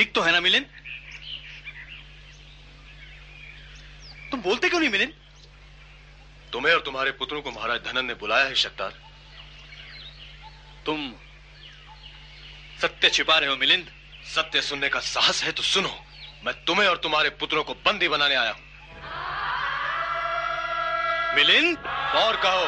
ठीक 0.00 0.12
तो 0.14 0.20
है 0.20 0.30
ना 0.32 0.40
मिलिन 0.40 0.64
तुम 4.30 4.40
बोलते 4.42 4.68
क्यों 4.68 4.80
नहीं 4.80 4.90
मिलिन 4.90 5.12
तुम्हें 6.52 6.72
और 6.74 6.80
तुम्हारे 6.80 7.10
पुत्रों 7.10 7.42
को 7.42 7.50
महाराज 7.50 7.80
धनन 7.80 8.04
ने 8.04 8.14
बुलाया 8.14 8.44
है, 8.44 8.54
शक्तार। 8.54 8.94
तुम 10.86 11.12
सत्य 12.80 13.10
छिपा 13.10 13.38
रहे 13.38 13.50
हो, 13.50 13.56
मिलिंद। 13.56 13.92
सत्य 14.24 14.62
सुनने 14.62 14.88
का 14.88 15.00
साहस 15.00 15.42
है 15.44 15.52
तो 15.52 15.62
सुनो। 15.62 15.92
मैं 16.44 16.54
तुम्हें 16.64 16.88
और 16.88 16.96
तुम्हारे 16.96 17.30
पुत्रों 17.36 17.64
को 17.64 17.74
बंदी 17.74 18.08
बनाने 18.08 18.34
आया 18.34 18.50
हूँ। 18.50 18.60
मिलिंद? 21.36 21.78
और 22.16 22.36
कहो, 22.36 22.66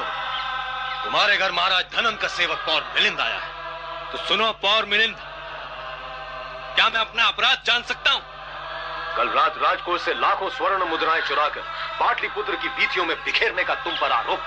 तुम्हारे 1.04 1.36
घर 1.36 1.52
महाराज 1.52 1.84
धनन 1.96 2.16
का 2.16 2.28
सेवक 2.28 2.58
पौर 2.58 2.92
मिलिंद 2.94 3.20
आया 3.20 3.38
है। 3.38 4.12
तो 4.12 4.26
सुनो 4.28 4.52
पौर 4.52 4.86
मिलिंद। 4.86 5.31
क्या 6.82 6.90
मैं 6.90 7.00
अपना 7.00 7.24
अपराध 7.24 7.58
जान 7.64 7.82
सकता 7.82 8.10
हूँ? 8.10 8.20
कल 9.16 9.28
रात 9.28 9.58
राजकोष 9.58 10.00
से 10.02 10.14
लाखों 10.14 10.48
स्वर्ण 10.50 10.84
मुद्राएँ 10.84 11.20
चुराकर 11.22 11.60
पाटलिपुत्र 12.00 12.56
की 12.56 12.68
वीथियों 12.68 13.04
में 13.06 13.16
बिखेरने 13.24 13.64
का 13.64 13.74
तुम 13.74 13.92
पर 13.92 14.12
आरोप 14.12 14.40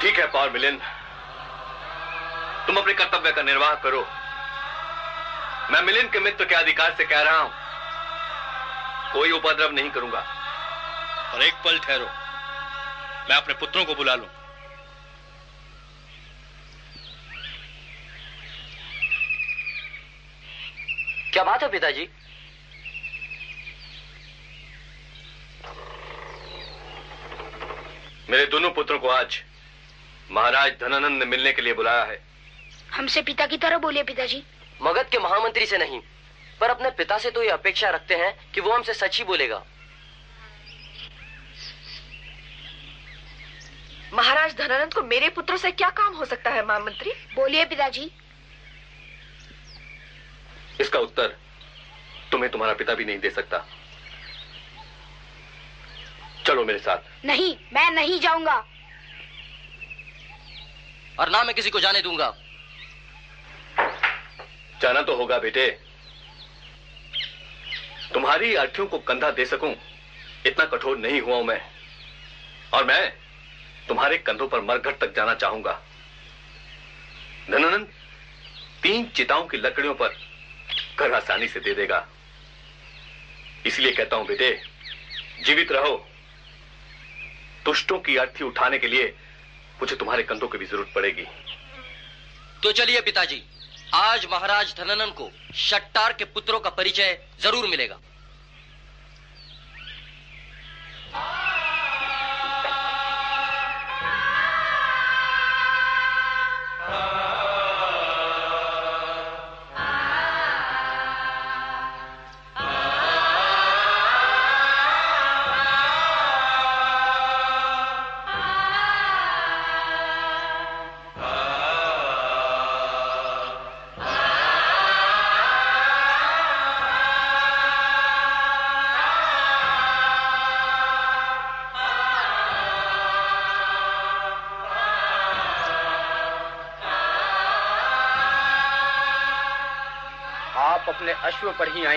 ठीक 0.00 0.18
है 0.18 0.26
पौर 0.26 0.50
मिलिंद। 0.50 0.80
तुम 2.66 2.76
अपने 2.76 2.94
कर्तव्य 2.94 3.32
का 3.32 3.42
निर्वाह 3.42 3.74
करो। 3.74 4.00
मैं 5.70 5.82
मिलिंद 5.82 6.10
के 6.12 6.20
मित्र 6.20 6.44
के 6.44 6.54
अधिकार 6.54 6.94
से 6.94 7.04
कह 7.04 7.20
रहा 7.20 7.38
हूँ। 7.38 7.52
कोई 9.12 9.30
उपद्रव 9.30 9.72
नहीं 9.72 9.90
करूँगा। 9.90 10.24
और 11.34 11.42
एक 11.42 11.54
पल 11.54 11.78
ठहरो। 11.78 12.08
मैं 13.30 13.36
अपने 13.36 13.54
पुत्रों 13.54 13.84
को 13.84 13.94
बुला 13.94 14.14
लूँ। 14.14 14.45
क्या 21.36 21.42
बात 21.44 21.62
है 21.62 21.68
पिताजी? 21.70 22.06
मेरे 28.30 28.46
दोनों 28.46 28.70
पुत्रों 28.70 28.98
को 28.98 29.08
आज 29.08 29.38
महाराज 30.30 30.72
धनानंद 30.80 31.18
ने 31.18 31.24
मिलने 31.26 31.52
के 31.52 31.62
लिए 31.62 31.74
बुलाया 31.74 32.04
है। 32.04 32.18
हमसे 32.92 33.22
पिता 33.22 33.46
की 33.46 33.58
तरह 33.58 33.78
बोलिए 33.78 34.02
पिताजी। 34.04 34.42
मगध 34.82 35.08
के 35.12 35.18
महामंत्री 35.18 35.66
से 35.66 35.78
नहीं 35.78 36.00
पर 36.60 36.70
अपने 36.70 36.90
पिता 36.96 37.18
से 37.18 37.30
तो 37.30 37.42
ये 37.42 37.50
अपेक्षा 37.50 37.90
रखते 37.90 38.14
हैं 38.16 38.34
कि 38.52 38.60
वो 38.60 38.72
हमसे 38.72 38.94
सच 38.94 39.18
ही 39.18 39.24
बोलेगा। 39.24 39.62
महाराज 44.14 44.56
धनानंद 44.58 44.94
को 44.94 45.02
मेरे 45.04 45.28
पुत्रों 45.30 45.56
से 45.58 45.70
क्या 45.72 45.90
काम 45.96 46.14
हो 46.14 46.24
सकता 46.24 46.50
है 46.50 46.66
महामंत्री? 46.66 47.10
बोलिए 47.34 47.64
पिताजी। 47.66 48.10
इसका 50.80 50.98
उत्तर 50.98 51.36
तुम्हें 52.30 52.50
तुम्हारा 52.50 52.74
पिता 52.74 52.94
भी 52.94 53.04
नहीं 53.04 53.18
दे 53.18 53.30
सकता। 53.30 53.64
चलो 56.46 56.64
मेरे 56.64 56.78
साथ। 56.78 57.24
नहीं 57.24 57.56
मैं 57.72 57.90
नहीं 57.90 58.20
जाऊँगा। 58.20 58.64
और 61.20 61.30
ना 61.30 61.44
मैं 61.44 61.54
किसी 61.54 61.70
को 61.70 61.80
जाने 61.80 62.00
दूँगा। 62.00 62.34
जाना 64.82 65.02
तो 65.02 65.16
होगा 65.16 65.38
बेटे। 65.38 65.66
तुम्हारी 68.14 68.54
अर्थियों 68.54 68.86
को 68.86 68.98
कंधा 68.98 69.30
दे 69.30 69.44
सकूँ 69.46 69.74
इतना 70.46 70.64
कठोर 70.64 70.98
नहीं 70.98 71.20
हुआ 71.20 71.36
हूँ 71.36 71.44
मैं। 71.44 71.60
और 72.74 72.84
मैं 72.84 73.12
तुम्हारे 73.88 74.18
कंधों 74.18 74.48
पर 74.48 74.60
मरघट 74.60 74.98
तक 74.98 75.14
जाना 75.16 75.34
चाहूँगा। 75.34 75.72
धनानंद 77.50 77.88
तीन 78.82 79.06
चिताओं 79.06 79.46
की 79.46 79.56
लकड़ियों 79.56 79.94
पर 79.94 80.25
घर 80.98 81.12
आसानी 81.12 81.48
से 81.48 81.60
दे 81.60 81.74
देगा। 81.74 82.06
इसलिए 83.66 83.92
कहता 83.92 84.16
हूँ, 84.16 84.26
बेटे, 84.26 84.50
जीवित 85.44 85.72
रहो। 85.72 85.96
दुष्टों 87.64 87.98
की 87.98 88.16
अर्थी 88.16 88.44
उठाने 88.44 88.78
के 88.78 88.86
लिए 88.86 89.14
मुझे 89.80 89.96
तुम्हारे 89.96 90.22
कंधों 90.22 90.48
की 90.48 90.58
भी 90.58 90.66
ज़रूरत 90.66 90.92
पड़ेगी। 90.94 91.24
तो 92.62 92.72
चलिए 92.72 93.00
पिताजी, 93.00 93.42
आज 93.94 94.26
महाराज 94.32 94.74
धननन 94.78 95.10
को 95.10 95.30
शट्टार 95.54 96.12
के 96.12 96.24
पुत्रों 96.24 96.60
का 96.60 96.70
परिचय 96.70 97.18
ज़रूर 97.40 97.66
मिलेगा। 97.66 97.98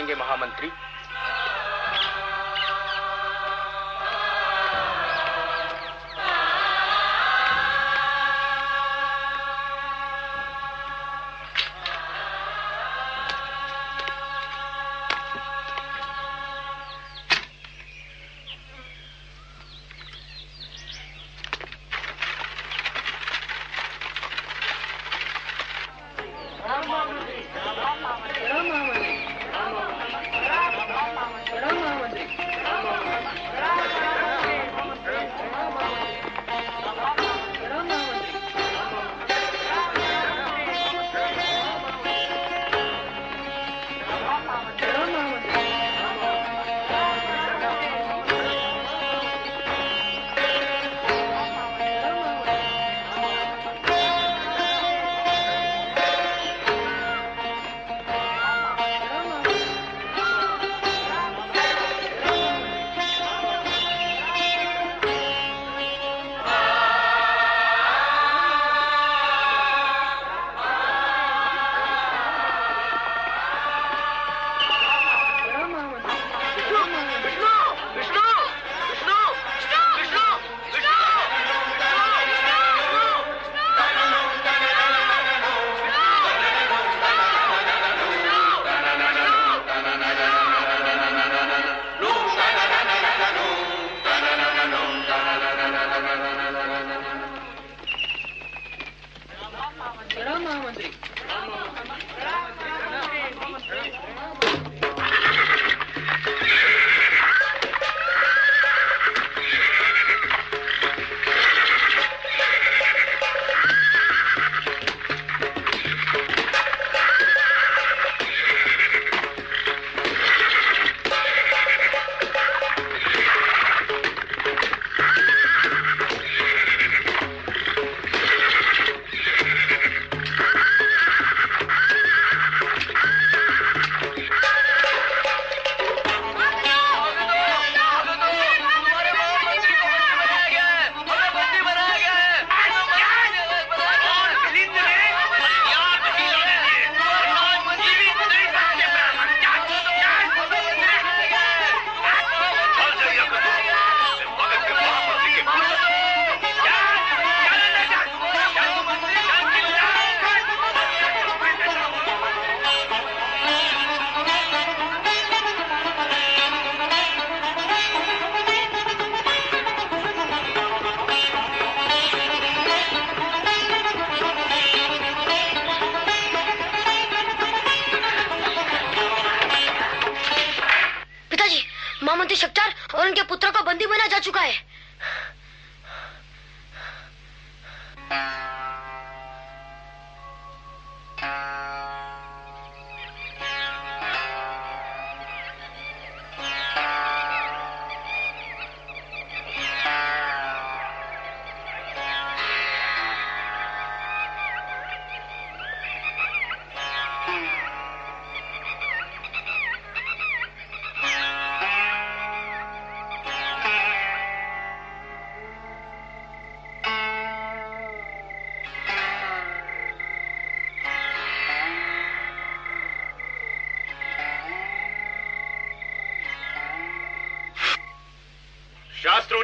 अश्व 0.01 0.15
पर 0.15 0.38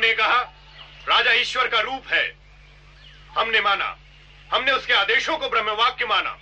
ने 0.06 0.14
कहा, 0.14 0.42
राजा 1.08 1.32
ईश्वर 1.34 1.68
का 1.68 1.80
रूप 1.82 2.08
है। 2.08 2.26
हमने 3.38 3.62
माना, 3.62 3.96
हमने 4.50 4.72
उसके 4.72 4.94
आदेशों 4.94 5.38
को 5.38 5.50
ब्रह्मवाक्य 5.50 6.06
माना, 6.06 6.38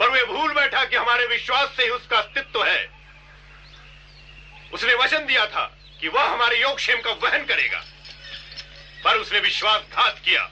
पर 0.00 0.10
वे 0.10 0.24
भूल 0.24 0.52
बैठा 0.54 0.84
कि 0.84 0.96
हमारे 0.96 1.26
विश्वास 1.26 1.76
से 1.76 1.82
ही 1.82 1.90
उसका 1.90 2.18
अस्तित्व 2.18 2.64
है। 2.64 2.84
उसने 4.72 4.94
वचन 4.94 5.26
दिया 5.26 5.46
था 5.46 5.64
कि 6.00 6.08
वह 6.08 6.24
हमारे 6.24 6.60
योगक्षेम 6.60 7.00
का 7.00 7.10
वहन 7.22 7.44
करेगा, 7.44 7.82
पर 9.04 9.16
उसने 9.16 9.40
विश्वासघात 9.40 10.20
किया। 10.24 10.42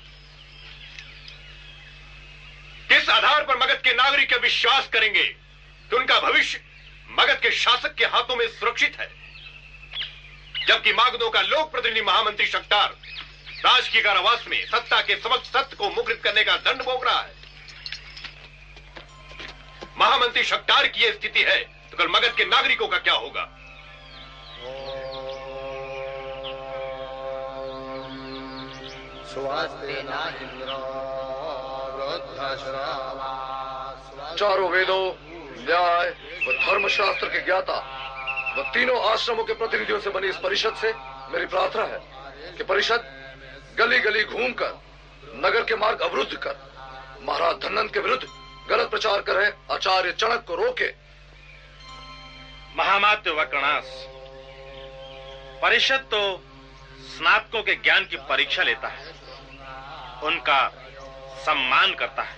किस 2.88 3.08
आधार 3.08 3.42
पर 3.42 3.56
मगध 3.56 3.80
के 3.82 3.92
नागरिक 3.94 4.32
विश्वास 4.42 4.88
करेंगे 4.88 5.22
कि 5.22 5.96
उनका 5.96 6.20
भविष्य 6.20 6.60
मगध 7.10 7.40
के 7.40 7.50
शासक 7.52 7.94
के 7.94 8.04
हाथों 8.06 8.36
में 8.36 8.46
सुरक्षित 8.50 9.00
है, 9.00 9.08
जबकि 10.66 10.92
मागधों 10.94 11.30
का 11.30 11.40
लोक 11.42 11.72
प्रतिनिधि 11.84 12.04
महामंत्री 12.06 12.46
शक्तार। 12.46 12.92
राज 13.64 13.88
की 13.88 14.00
कारावास 14.02 14.44
में 14.48 14.64
सत्ता 14.66 15.00
के 15.00 15.16
समक्ष 15.16 15.48
सत्य 15.48 15.76
को 15.76 15.88
मुखरित 15.90 16.22
करने 16.24 16.44
का 16.44 16.56
दंड 16.58 16.82
भोग 16.82 17.04
रहा 17.04 17.20
है। 17.20 17.34
महामंत्री 19.98 20.44
शक्तार 20.44 20.86
की 20.86 21.04
यह 21.04 21.12
स्थिति 21.12 21.42
है 21.42 21.58
तो 21.90 21.96
कल 21.96 22.08
मगध 22.08 22.34
के 22.36 22.44
नागरिकों 22.46 22.88
का 22.88 22.98
क्या 22.98 23.14
होगा? 23.14 23.44
चारों 34.36 34.70
वेदों 34.70 35.04
न्याय 35.64 36.08
व 36.48 36.52
धर्मशास्त्र 36.60 37.26
के 37.28 37.44
ज्ञाता 37.44 37.80
व 38.56 38.70
तीनों 38.74 39.02
आश्रमों 39.04 39.44
के 39.44 39.54
प्रतिनिधियों 39.54 40.00
से 40.00 40.10
बनी 40.10 40.28
इस 40.28 40.36
परिषद 40.42 40.74
से 40.76 40.92
मेरी 41.34 41.46
प्रार्थना 41.46 41.84
है 41.84 41.98
कि 42.56 42.64
परिषद 42.64 43.04
गली 43.78 43.98
गली 43.98 44.22
घूमकर, 44.24 44.72
नगर 45.36 45.64
के 45.64 45.76
मार्ग 45.76 46.00
अवरुद्ध 46.00 46.36
कर, 46.36 46.56
महाराज 47.22 47.56
धनंद 47.56 47.90
के 47.90 48.00
विरुद्ध 48.00 48.24
गलत 48.70 48.90
प्रचार 48.90 49.20
कर, 49.20 49.40
आचार्य 49.70 50.12
चणक 50.12 50.44
को 50.48 50.54
रोके। 50.54 50.90
महामात्य 52.76 53.30
वक्रणास 53.30 53.84
परिषद 55.62 56.06
तो 56.10 56.22
स्नातकों 57.08 57.62
के 57.62 57.74
ज्ञान 57.74 58.04
की 58.04 58.16
परीक्षा 58.28 58.62
लेता 58.62 58.88
है, 58.88 59.06
उनका 60.22 60.68
सम्मान 61.44 61.94
करता 61.94 62.22
है। 62.22 62.36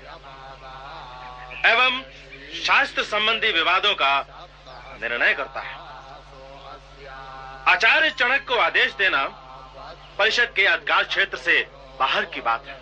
एवं 1.73 2.03
शास्त्र 2.63 3.03
संबंधी 3.05 3.53
विवादों 3.53 3.95
का 3.95 4.15
निर्णय 5.03 5.35
करता 5.35 5.61
है। 5.61 5.86
आचार्य 7.69 8.11
चणक 8.11 8.45
को 8.49 8.55
आदेश 8.55 8.93
देना 8.93 9.23
परिषद 10.19 10.53
के 10.57 10.65
अधिकार 10.67 11.05
क्षेत्र 11.05 11.37
से 11.37 11.61
बाहर 12.01 12.25
की 12.25 12.41
बात 12.41 12.67
है। 12.67 12.77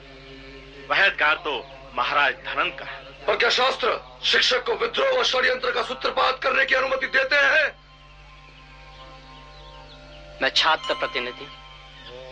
वह 0.90 1.05
अधिकार 1.05 1.36
तो 1.36 1.55
महाराज 1.94 2.35
धनन 2.47 2.70
का 2.70 2.85
है। 2.85 3.02
पर 3.27 3.36
क्या 3.36 3.51
शास्त्र 3.51 4.20
शिक्षक 4.24 4.66
को 4.66 4.74
विद्रोह 4.74 5.16
और 5.19 5.24
षड्यंत्र 5.24 5.70
का 5.70 5.82
सूत्रपात 5.82 6.43
करने 6.43 6.65
की 6.65 6.74
अनुमति 6.74 7.06
देते 7.06 7.36
हैं? 7.36 7.66
मैं 10.43 10.51
छात्र 10.51 10.94
प्रतिनिधि 10.94 11.48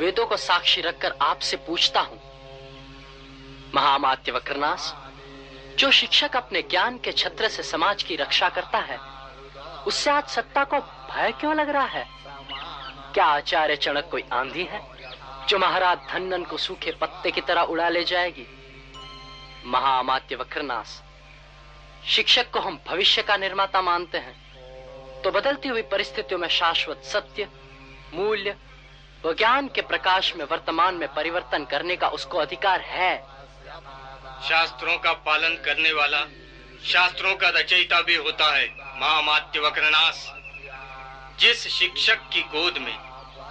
वेदों 0.01 0.27
को 0.27 0.37
साक्षी 0.37 0.81
रखकर 0.81 1.15
आपसे 1.23 1.57
पूछता 1.57 2.01
हूँ। 2.01 2.21
महामात्य 3.75 4.33
वक्रनाश 4.33 4.93
जो 5.79 5.91
शिक्षक 5.91 6.37
अपने 6.37 6.63
ज्ञान 6.63 6.99
के 6.99 7.13
छत्र 7.13 7.49
से 7.49 7.63
समाज 7.63 8.03
की 8.03 8.17
रक्षा 8.17 8.49
करता 8.49 8.79
है 8.79 8.99
उससे 9.87 10.11
आज 10.11 10.29
सत्ता 10.29 10.65
को 10.65 10.79
भय 10.79 11.33
क्यों 11.41 11.55
लग 11.57 11.69
रहा 11.69 11.87
है? 11.87 12.07
क्या 13.15 13.25
आचार्य 13.25 13.77
चणक 13.77 14.09
कोई 14.11 14.25
आंधी 14.33 14.65
है, 14.65 14.81
जो 15.49 15.59
महाराज 15.59 15.99
धन्नन 16.11 16.43
को 16.43 16.57
सूखे 16.57 16.93
पत्ते 16.93 17.31
की 17.31 17.41
तरह 17.41 17.63
उड़ा 17.63 17.89
ले 17.89 18.05
जाएगी? 18.05 18.47
महामात्य 19.67 20.37
वक्रनाश 20.37 21.01
शिक्षक 22.07 22.51
को 22.51 22.61
हम 22.61 22.79
भविष्य 22.87 23.23
का 23.23 23.37
निर्माता 23.37 23.83
मानते 23.83 24.19
हैं। 24.19 25.23
तो 25.23 25.31
बदलती 25.31 25.69
हुई 25.69 25.83
परिस्थितियों 25.83 26.41
में 26.41 26.49
शाश्वत 26.49 27.03
सत्य, 27.05 27.49
मूल्य 28.15 28.57
व 29.25 29.33
ज्ञान 29.33 29.69
के 29.69 29.83
प्रकाश 29.83 30.35
में 30.37 30.45
वर्तमान 30.45 30.95
में 30.95 31.09
परिवर्तन 31.15 31.65
करने 31.65 31.97
का 31.97 32.09
उसको 32.09 32.39
अधिकार 32.39 32.81
है। 32.81 33.17
शास्त्रों 34.49 34.99
का 34.99 35.13
पालन 35.13 35.55
करने 35.65 35.93
वाला, 35.93 36.27
शास्त्रों 36.85 37.35
का 37.35 37.49
रचयिता 37.49 38.01
भी 38.01 38.15
होता 38.17 38.55
है 38.57 38.67
महामात्य 39.01 39.61
वक्रनाश 39.61 40.27
जिस 41.41 41.67
शिक्षक 41.69 42.29
की 42.33 42.43
गोद 42.51 42.79
में 42.79 42.97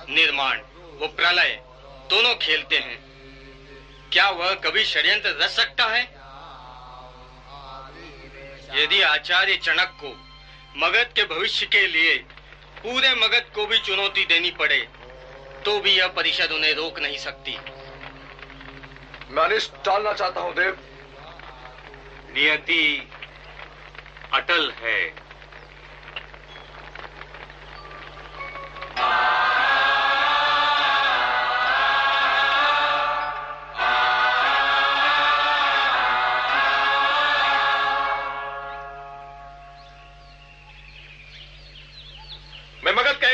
निर्माण 0.09 0.59
वो 0.99 1.07
प्रलय 1.07 1.61
दोनों 2.09 2.33
खेलते 2.35 2.77
हैं 2.79 2.97
क्या 4.11 4.29
वह 4.29 4.53
कभी 4.63 4.83
षड्यंत्र 4.85 5.29
रच 5.41 5.49
सकता 5.49 5.85
है? 5.85 6.01
यदि 8.73 9.01
आचार्य 9.01 9.55
चणक 9.57 9.97
को 10.03 10.09
मगध 10.77 11.13
के 11.15 11.23
भविष्य 11.25 11.65
के 11.65 11.85
लिए 11.87 12.15
पूरे 12.83 13.13
मगध 13.15 13.51
को 13.55 13.65
भी 13.65 13.77
चुनौती 13.77 14.25
देनी 14.25 14.51
पड़े 14.51 14.79
तो 15.65 15.79
भी 15.79 15.91
यह 15.91 16.07
परिषद 16.07 16.51
उन्हें 16.51 16.73
रोक 16.73 16.99
नहीं 16.99 17.17
सकती। 17.17 17.57
मैं 19.29 19.43
अनिष्ट 19.43 19.83
टालना 19.85 20.13
चाहता 20.13 20.41
हूँ 20.41 20.53
देव। 20.55 20.77
नियति 22.35 23.09
अटल 24.33 24.71
है 24.71 24.99
मैं 25.01 25.19
मगध 25.19 25.19
का 28.41 28.59
एक 28.59 28.69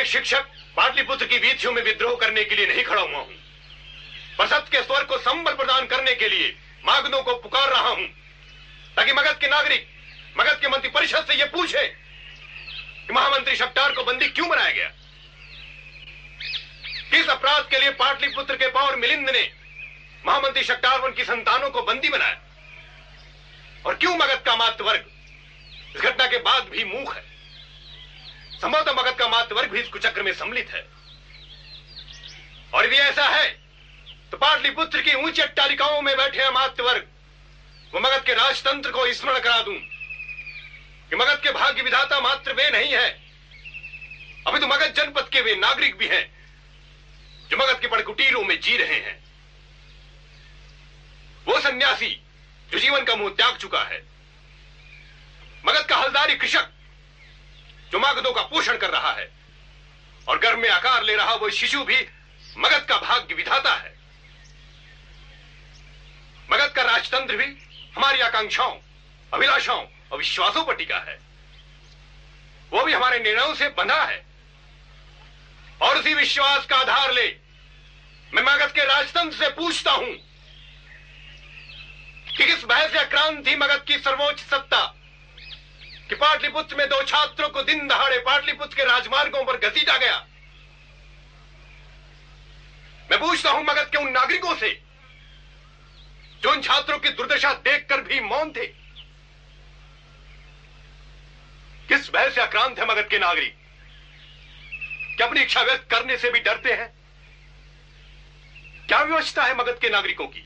शिक्षक 0.07 0.43
पाटलिपुत्र 0.75 1.25
की 1.25 1.38
वीथियों 1.38 1.71
में 1.73 1.81
विद्रोह 1.84 2.15
करने 2.15 2.43
के 2.43 2.55
लिए 2.55 2.65
नहीं 2.67 2.84
खड़ा 2.84 3.01
हुआ 3.01 3.17
हूँ। 3.17 4.47
सत्य 4.47 4.69
के 4.71 4.81
स्वर 4.84 5.03
को 5.03 5.17
संबल 5.17 5.53
प्रदान 5.53 5.85
करने 5.85 6.13
के 6.15 6.29
लिए 6.29 6.55
मागनों 6.85 7.21
को 7.23 7.34
पुकार 7.35 7.69
रहा 7.69 7.89
हूँ, 7.89 8.05
ताकि 8.95 9.13
मगध 9.13 9.38
के 9.38 9.47
नागरिक, 9.47 9.88
मगध 10.38 10.59
के 10.61 10.67
मंत्री 10.67 10.89
परिषद 10.89 11.25
से 11.27 11.35
यह 11.35 11.45
पूछे 11.45 11.84
कि 11.88 13.13
महामंत्री 13.13 13.55
शक्टार 13.55 13.91
को 13.91 14.03
बंदी 14.03 14.27
क्यों 14.29 14.49
बनाया 14.49 14.71
गया? 14.71 14.91
किस 17.11 17.29
अपराध 17.29 17.67
के 17.69 17.79
लिए 17.79 17.89
पाटलिपुत्र 17.93 18.55
के 18.55 18.67
पौर 18.69 18.95
मिलिंद 18.95 19.29
ने 19.29 19.49
महामंत्री 20.25 20.63
शक्टार 20.63 20.99
उनकी 20.99 21.23
संतानों 21.23 21.69
को 21.69 21.81
बंदी 21.81 22.09
बनाया। 22.09 22.38
और 23.85 23.95
क्यों 23.95 24.15
मगध 24.15 24.41
का 24.45 24.55
मात्र 24.55 24.84
वर्ग? 24.84 25.05
इस 25.95 26.01
घटना 26.01 26.25
के 26.27 26.38
बाद 26.39 26.63
भी 26.63 26.84
मूक 26.84 27.13
है। 27.15 27.23
संभवतः 28.53 28.93
मगध 28.93 29.17
का 29.17 29.27
मात्र 29.27 29.55
वर्ग 29.55 29.69
भी 29.71 29.79
इस 29.79 29.88
कुचक्र 29.88 30.23
में 30.23 30.31
सम्मिलित 30.34 30.71
है। 30.71 30.85
और 32.73 32.85
यदि 32.85 32.95
ऐसा 32.95 33.27
है 33.27 33.47
तो 34.31 34.38
पाटलिपुत्र 34.38 35.01
की 35.01 35.13
ऊँची 35.15 35.41
अट्टालिकाओं 35.41 36.01
में 36.01 36.15
बैठे 36.17 36.41
अमात्य 36.41 36.84
वर्ग। 36.84 37.07
वो 37.93 37.99
मगध 37.99 38.23
के 38.23 38.34
राजतंत्र 38.34 38.91
को 38.91 39.11
स्मरण 39.13 39.39
करा 39.39 39.61
दूँ 39.61 39.75
कि 41.09 41.15
मगध 41.15 41.39
के 41.43 41.51
भाग्य 41.51 41.81
विधाता 41.81 42.19
मात्र 42.19 42.53
वे 42.53 42.69
नहीं 42.69 42.93
है। 42.93 43.09
अभी 44.47 44.59
तो 44.59 44.67
मगध 44.67 44.93
जनपद 44.95 45.29
के 45.29 45.41
वे 45.41 45.55
नागरिक 45.55 45.97
भी 45.97 46.07
हैं। 46.07 46.36
जो 47.52 47.57
मगध 47.57 47.80
के 47.82 47.88
पड़कुटीरों 47.88 48.44
में 48.44 48.60
जी 48.61 48.78
रहे 48.78 48.99
हैं। 48.99 49.24
वो 51.48 51.60
सन्यासी 51.60 52.10
जो 52.72 52.80
जीवन 52.80 53.03
का 53.03 53.15
मुँह 53.15 53.30
त्याग 53.30 53.57
चुका 53.57 53.84
है, 53.84 54.03
मगध 55.65 55.86
का 55.86 55.98
हलदारी 55.98 56.36
कृषक 56.36 56.69
जो 57.91 57.99
मगधों 57.99 58.34
का 58.34 58.41
पोषण 58.41 58.78
कर 58.78 58.90
रहा 58.90 59.11
है 59.11 59.30
और 60.28 60.40
गर्भ 60.40 60.60
में 60.60 60.69
आकार 60.69 61.03
ले 61.03 61.15
रहा 61.15 61.34
वो 61.34 61.49
शिशु 61.49 61.84
भी 61.84 62.07
मगध 62.57 62.86
का 62.86 62.98
भाग्य 62.98 63.36
विधाता 63.36 63.76
है। 63.76 63.95
मगध 66.52 66.74
का 66.74 66.82
राजतंत्र 66.82 67.36
भी 67.38 67.45
हमारी 67.95 68.19
आकांक्षाओं, 68.19 68.78
अभिलाषाओं 69.34 69.86
और 70.11 70.18
विश्वासों 70.18 70.64
पर 70.64 70.76
टिका 70.76 70.98
है। 70.98 71.19
वो 72.72 72.84
भी 72.84 72.94
हमारे 72.94 73.19
निर्णयों 73.19 73.53
से 73.56 73.69
बंधा 73.69 74.03
है। 74.03 74.26
और 75.81 75.97
उसी 75.97 76.13
विश्वास 76.13 76.65
का 76.65 76.75
आधार 76.75 77.11
ले, 77.13 77.27
मैं 78.31 78.43
मगध 78.43 78.71
के 78.71 78.83
राजतंत्र 78.85 79.37
से 79.37 79.49
पूछता 79.51 79.91
हूँ 79.91 80.15
कि 82.29 82.45
किस 82.45 82.63
भय 82.65 82.87
से 82.87 82.99
आक्रांत 82.99 83.45
थी 83.47 83.55
मगध 83.55 83.83
की 83.87 83.97
सर्वोच्च 83.97 84.39
सत्ता, 84.41 84.85
कि 86.09 86.15
पाटलिपुत्र 86.15 86.75
में 86.75 86.87
दो 86.89 87.01
छात्रों 87.03 87.49
को 87.49 87.61
दिन 87.63 87.87
दहाड़े 87.87 88.17
पाटलिपुत्र 88.21 88.75
के 88.75 88.83
राजमार्गों 88.85 89.43
पर 89.45 89.57
घसीटा 89.59 89.97
गया। 89.97 90.17
मैं 93.11 93.19
पूछता 93.19 93.51
हूँ 93.51 93.63
मगध 93.63 93.89
के 93.91 93.97
उन 93.97 94.11
नागरिकों 94.11 94.55
से, 94.55 94.69
जो 96.43 96.51
उन 96.51 96.61
छात्रों 96.61 96.97
की 96.99 97.09
दुर्दशा 97.11 97.53
देखकर 97.53 98.01
भी 98.03 98.19
मौन 98.21 98.51
थे, 98.51 98.65
किस 101.87 102.09
भय 102.11 102.29
से 102.29 102.41
आक्रांत 102.41 102.79
है 102.79 102.85
मगध 102.85 103.07
के 103.09 103.19
नागरिक? 103.19 103.55
क्या 105.18 105.27
अपनी 105.27 105.41
इच्छा 105.41 105.61
व्यक्त 105.61 105.89
करने 105.91 106.18
से 106.18 106.30
भी 106.31 106.39
डरते 106.39 106.73
हैं? 106.73 106.88
क्या 108.88 109.02
व्यवस्था 109.02 109.44
है 109.44 109.56
मगध 109.56 109.80
के 109.81 109.89
नागरिकों 109.89 110.27
की? 110.27 110.44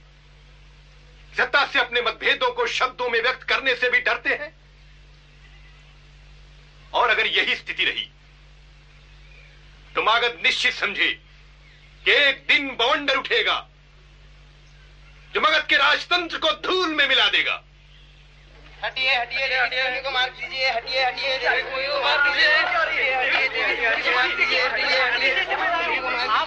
सत्ता 1.33 1.65
से 1.65 1.79
अपने 1.79 2.01
मतभेदों 2.01 2.51
को 2.51 2.67
शब्दों 2.67 3.09
में 3.09 3.21
व्यक्त 3.21 3.43
करने 3.43 3.75
से 3.75 3.89
भी 3.89 3.99
डरते 3.99 4.29
हैं? 4.31 4.53
और 6.93 7.09
अगर 7.09 7.27
यही 7.27 7.55
स्थिति 7.55 7.85
रही 7.85 8.09
तो 9.95 10.03
मागध 10.03 10.39
निश्चित 10.43 10.73
समझे 10.73 11.11
कि 12.05 12.11
एक 12.11 12.45
दिन 12.47 12.67
बवंडर 12.69 13.17
उठेगा, 13.17 13.55
जो 15.33 15.41
मगध 15.41 15.65
के 15.67 15.77
राजतंत्र 15.77 16.37
को 16.37 16.51
धूल 16.61 16.95
में 16.95 17.07
मिला 17.07 17.27
देगा। 17.29 17.63
हटिए 18.83 19.15
हटिए 19.15 19.47
देवी 19.47 19.99
को 20.01 20.11
मार 20.11 20.29
दीजिए 20.37 20.69
हटिए 20.71 21.03
हटिए 21.05 21.37
देवी 21.37 21.87
को 21.87 21.99
मार 22.03 22.17
दीजिए 22.23 22.53
हटिए 22.53 23.47
देवी 23.49 24.01
को 24.01 24.11
मार 24.11 24.27
दीजिए 24.37 24.61
हटिए 24.61 24.99
हटिए 25.01 26.41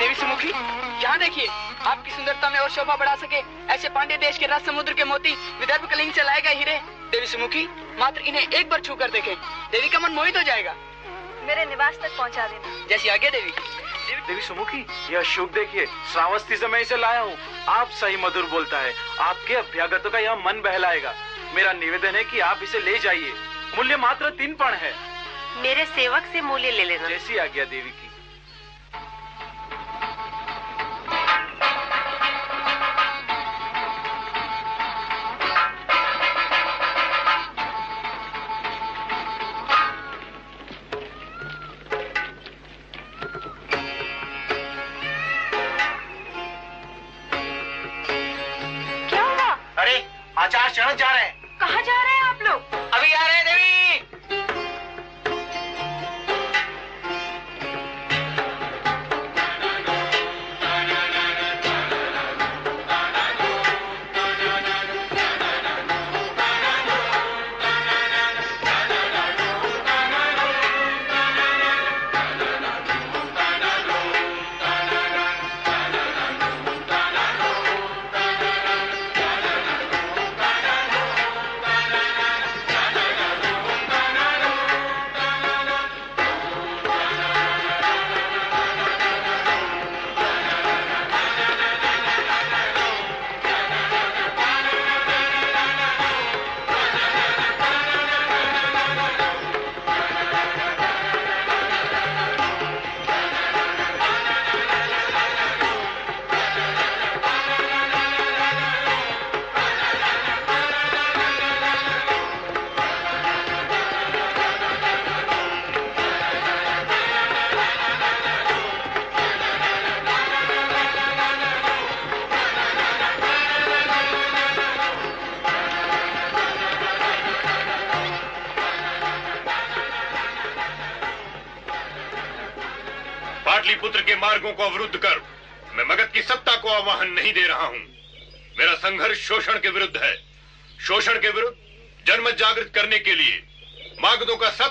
देवी 0.00 0.14
सुमुखी 0.14 0.48
यहाँ 0.48 1.18
देखिए 1.18 1.46
आपकी 1.46 2.10
सुंदरता 2.10 2.50
में 2.50 2.58
और 2.60 2.70
शोभा 2.70 2.96
बढ़ा 2.96 3.14
सके 3.16 3.42
ऐसे 3.74 3.88
पांडे 3.90 4.16
देश 4.16 4.38
के 4.38 4.46
राज 4.46 4.62
समुद्र 4.66 4.92
के 4.92 5.04
मोती 5.04 5.32
विदर्भ 5.60 5.88
कलिंग 5.90 6.12
से 6.12 6.22
लाए 6.22 6.40
गए 6.40 6.54
हीरे 6.54 6.78
देवी 7.12 7.26
सुमुखी 7.26 7.66
मात्र 7.98 8.20
इन्हें 8.22 8.42
एक 8.42 8.68
बार 8.70 8.80
छू 8.80 8.94
कर 9.02 9.10
देखे 9.10 9.34
देवी 9.72 9.88
का 9.88 9.98
मन 9.98 10.12
मोहित 10.14 10.36
हो 10.36 10.42
जाएगा 10.42 10.74
मेरे 11.46 11.64
निवास 11.66 11.98
तक 12.02 12.16
पहुँचा 12.18 12.46
देना 12.46 12.86
जैसी 12.90 13.08
आगे 13.08 13.30
देवी 13.30 13.52
देवी 14.18 14.42
सुमुखी 14.42 14.86
यह 15.10 15.22
शुभ 15.22 15.50
देखिए 15.50 15.86
श्रावस्ती 15.86 16.56
से 16.56 16.68
मैं 16.68 16.80
इसे 16.80 16.96
लाया 16.96 17.20
हूँ। 17.20 17.64
आप 17.68 17.88
सही 17.88 18.16
मधुर 18.16 18.42
बोलता 18.42 18.78
है। 18.78 18.94
आपके 19.20 19.54
अभ्यागत 19.54 20.02
का 20.12 20.18
यह 20.18 20.34
मन 20.34 20.60
बहलाएगा। 20.60 21.14
मेरा 21.54 21.72
निवेदन 21.72 22.16
है 22.16 22.24
कि 22.24 22.40
आप 22.40 22.60
इसे 22.62 22.80
ले 22.80 22.98
जाइए। 22.98 23.32
मूल्य 23.76 23.96
मात्र 23.96 24.30
तीन 24.30 24.54
पण 24.54 24.74
है। 24.74 24.94
मेरे 25.62 25.84
सेवक 25.84 26.22
से 26.32 26.40
मूल्य 26.40 26.70
ले 26.70 26.84
लेना। 26.84 27.08
जैसी 27.08 27.36
आज्ञा 27.36 27.64
देवी 27.64 27.90
की। 27.90 28.10
महाराज 50.78 50.98
जा 50.98 51.10
रहे 51.10 51.24
हैं। 51.24 51.39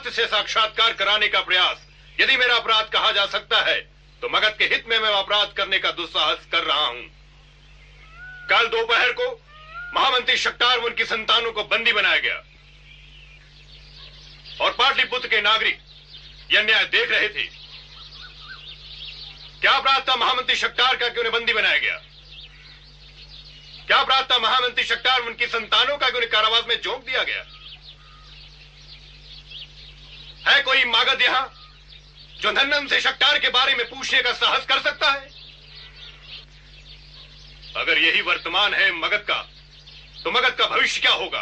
से 0.10 0.26
साक्षात्कार 0.28 0.94
कराने 0.94 1.28
का 1.28 1.42
प्रयास 1.42 1.86
यदि 2.20 2.38
मेरा 2.38 2.56
अपराध 2.56 2.90
कहा 2.90 3.12
जा 3.12 3.26
सकता 3.26 3.62
है 3.62 3.80
तो 4.22 4.30
मगध 4.30 4.56
के 4.58 4.66
हित 4.66 4.88
में 4.88 4.98
मैं 5.00 5.10
अपराध 5.10 5.54
करने 5.58 5.80
का 5.80 5.92
दुस्साहस 5.92 6.48
कर 6.52 6.64
रहा 6.64 6.86
हूँ। 6.86 7.04
कल 8.50 8.68
दोपहर 8.68 9.12
को 9.12 9.32
महामंत्री 9.94 10.38
शक्टार 10.38 10.78
उनकी 10.78 11.06
संतानों 11.06 11.52
को 11.52 11.64
बंदी 11.64 11.92
बनाया 11.92 12.20
गया 12.20 12.44
और 14.62 14.72
पाटलिपुत्र 14.72 15.28
के 15.28 15.42
नागरिक 15.42 15.80
यह 16.52 16.62
न्याय 16.62 16.86
देख 16.86 17.12
रहे 17.12 17.30
थे। 17.30 17.44
क्या 19.62 19.72
अपराध 19.72 20.08
था 20.10 20.16
महामंत्री 20.16 20.56
शक्टार 20.56 20.96
का 20.96 21.08
कि 21.10 21.20
उन्हें 21.20 21.34
बंदी 21.34 21.54
बनाया 21.54 21.78
गया? 21.78 21.96
क्या 23.88 23.98
अपराध 23.98 24.30
था 24.32 24.38
महामंत्री 24.40 24.84
शक्टार 24.84 25.22
उनकी 25.22 25.48
संतानों 25.48 25.98
का 25.98 26.10
कि 26.10 26.16
उन्हें 26.16 26.32
कारावास 26.32 26.64
में 26.68 26.82
झोंक 26.82 27.06
दिया 27.06 27.24
गया 27.24 27.46
है 30.48 30.59
कोई 30.70 30.84
मागध 30.86 31.22
यहाँ 31.22 31.46
जो 32.42 32.52
धन्नम 32.54 32.88
से 32.88 33.00
शक्टार 33.02 33.38
के 33.40 33.50
बारे 33.50 33.76
में 33.76 33.86
पूछने 33.90 34.22
का 34.22 34.32
साहस 34.34 34.66
कर 34.66 34.80
सकता 34.80 35.12
है। 35.12 35.30
अगर 37.76 37.98
यही 37.98 38.22
वर्तमान 38.22 38.74
है 38.74 38.92
मगध 38.96 39.24
का 39.30 39.40
तो 40.24 40.32
मगध 40.32 40.56
का 40.60 40.66
भविष्य 40.68 41.02
क्या 41.02 41.12
होगा? 41.14 41.42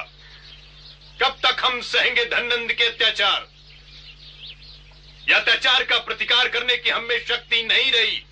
कब 1.22 1.38
तक 1.46 1.66
हम 1.66 1.82
सहेंगे 1.90 2.26
धननंद 2.26 2.72
के 2.72 2.88
अत्याचार? 2.88 3.48
या 5.30 5.38
अत्याचार 5.38 5.84
का 5.84 5.98
प्रतिकार 6.08 6.48
करने 6.50 6.78
की 6.78 6.90
हमें 6.90 7.20
शक्ति 7.26 7.64
नहीं 7.64 7.92
रही 7.92 8.24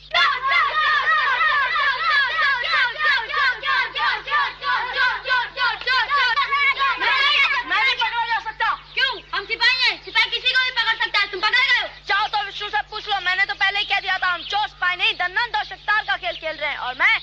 मैं 7.67 7.83
नहीं 7.83 7.95
पकड़ा 7.95 8.25
जा 8.25 8.39
सकता 8.39 8.67
क्यों 8.93 9.13
हम 9.33 9.45
सिपाही 9.45 9.77
हैं 9.83 9.93
सिपाही 10.05 10.29
किसी 10.29 10.51
को 10.53 10.63
भी 10.63 10.71
पकड़ 10.71 10.95
सकता 10.97 11.19
है 11.19 11.25
तुम 11.31 11.39
पकड़े 11.41 11.65
गए 11.67 11.79
हो 11.79 11.87
चाहो 12.07 12.27
तो 12.27 12.43
विष्णु 12.45 12.69
से 12.69 12.81
पूछ 12.95 13.07
लो, 13.07 13.15
मैंने 13.21 13.45
तो 13.45 13.53
पहले 13.53 13.79
ही 13.79 13.85
कह 13.85 13.99
दिया 13.99 14.17
था, 14.17 14.27
हम 14.27 14.41
चोर 14.41 14.67
पाए 14.67 14.95
नहीं 14.95 15.13
धनंद 15.13 15.55
और 15.55 15.63
शक्तार 15.63 16.03
का 16.03 16.15
खेल 16.17 16.35
खेल 16.35 16.55
रहे 16.55 16.69
हैं। 16.69 16.77
और 16.77 16.95
मैं 16.95 17.17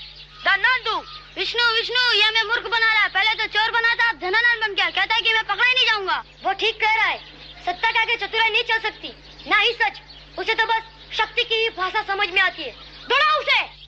हूँ। 0.87 1.03
विष्णु 1.37 1.73
विष्णु, 1.73 2.11
ये 2.11 2.29
मैं 2.29 2.43
मूर्ख 2.43 2.61
बना 2.61 2.93
रहा 2.93 3.03
है। 3.03 3.09
पहले 3.09 3.33
तो 3.33 3.47
चोर 3.47 3.71
बना 3.71 3.95
था 3.95 4.11
धनानंद 4.11 4.61
बन 4.61 4.75
गया। 4.75 4.89
कहता 4.89 5.15
है 5.15 5.21
कि 5.21 5.33
मैं 5.33 5.43
पकड़ा 5.43 5.65
ही 5.65 5.73
नहीं 5.73 5.85
जाऊँगा। 5.85 6.23
वो 6.43 6.53
ठीक 6.53 6.81
कह 6.81 6.95
रहा 6.95 7.05
है। 7.05 7.17
सत्ता 7.65 7.91
के 7.91 7.99
आगे 7.99 8.15
चतुराई 8.15 8.49
नहीं 8.49 8.63
चल 8.63 8.79
सकती। 8.79 9.13
ना 9.47 9.57
ही 9.57 9.73
सच। 9.73 10.01
उसे 10.39 10.53
तो 10.53 10.65
बस 10.65 10.81
शक्ति 11.17 11.43
की 11.43 11.55
ही 11.55 11.69
भाषा 11.69 12.01
समझ 12.01 12.29
में 12.29 12.41
आती 12.41 12.63
है। 12.63 12.71
दौड़ा 13.09 13.37
उसे! 13.37 13.82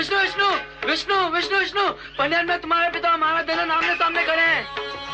विष्णु 0.00 0.18
विष्णु 0.18 0.46
विष्णु 0.86 1.16
विष्णु 1.30 1.58
विष्णु। 1.58 1.82
पंडित 2.18 2.44
में 2.48 2.60
तुम्हारे 2.60 2.90
पिता 2.90 3.10
हमारा 3.10 3.42
दिन 3.42 3.70
आमने 3.70 3.94
सामने 3.94 4.24
खड़े 4.24 5.09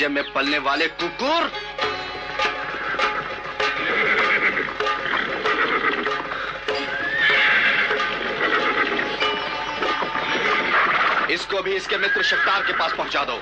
राज्य 0.00 0.08
में 0.08 0.32
पलने 0.32 0.58
वाले 0.58 0.86
कुकुर। 1.00 1.50
इसको 11.30 11.62
भी 11.62 11.72
इसके 11.72 11.96
मित्र 11.98 12.22
शक्तार 12.22 12.62
के 12.62 12.72
पास 12.72 12.92
पहुँचा 12.92 13.24
दो। 13.24 13.36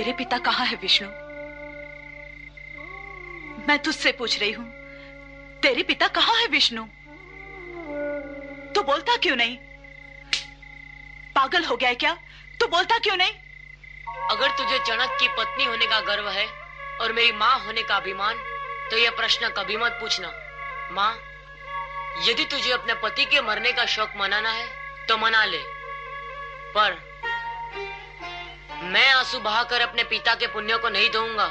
तेरे 0.00 0.12
पिता 0.12 0.36
कहाँ 0.38 0.66
है, 0.66 0.76
विष्णु? 0.76 1.08
मैं 3.68 3.78
तुझसे 3.78 4.12
पूछ 4.12 4.38
रही 4.40 4.52
हूँ, 4.52 4.64
तेरे 5.60 5.82
पिता 5.82 6.06
कहाँ 6.08 6.36
है, 6.36 6.46
विष्णु? 6.46 6.84
तू 8.74 8.82
बोलता 8.82 9.16
क्यों 9.16 9.36
नहीं? 9.36 9.56
पागल 11.36 11.64
हो 11.64 11.76
गया 11.76 11.92
क्या? 11.94 12.12
तू 12.60 12.66
बोलता 12.66 12.98
क्यों 12.98 13.16
नहीं? 13.16 13.34
अगर 14.30 14.56
तुझे 14.58 14.78
जनक 14.78 15.18
की 15.20 15.28
पत्नी 15.28 15.64
होने 15.64 15.86
का 15.86 16.00
गर्व 16.00 16.28
है 16.28 16.46
और 17.00 17.12
मेरी 17.12 17.32
माँ 17.32 17.58
होने 17.58 17.82
का 17.82 17.96
अभिमान 17.96 18.38
तो 18.90 18.96
यह 18.96 19.10
प्रश्न 19.10 19.48
कभी 19.48 19.76
मत 19.76 19.98
पूछना। 20.00 20.32
माँ, 20.92 21.12
यदि 22.28 22.44
तुझे 22.46 22.72
अपने 22.72 22.94
पति 22.94 23.24
के 23.24 23.40
मरने 23.42 23.72
का 23.72 23.86
शौक 23.86 24.16
मनाना 24.16 24.50
है 24.50 24.66
तो 25.06 25.18
मना 25.18 25.44
ले। 25.44 25.62
पर 26.74 27.09
मैं 28.90 29.10
आँसू 29.10 29.38
बहाकर 29.38 29.80
अपने 29.80 30.02
पिता 30.02 30.34
के 30.34 30.46
पुण्यों 30.46 30.78
को 30.78 30.88
नहीं 30.88 31.10
दूँगा। 31.10 31.46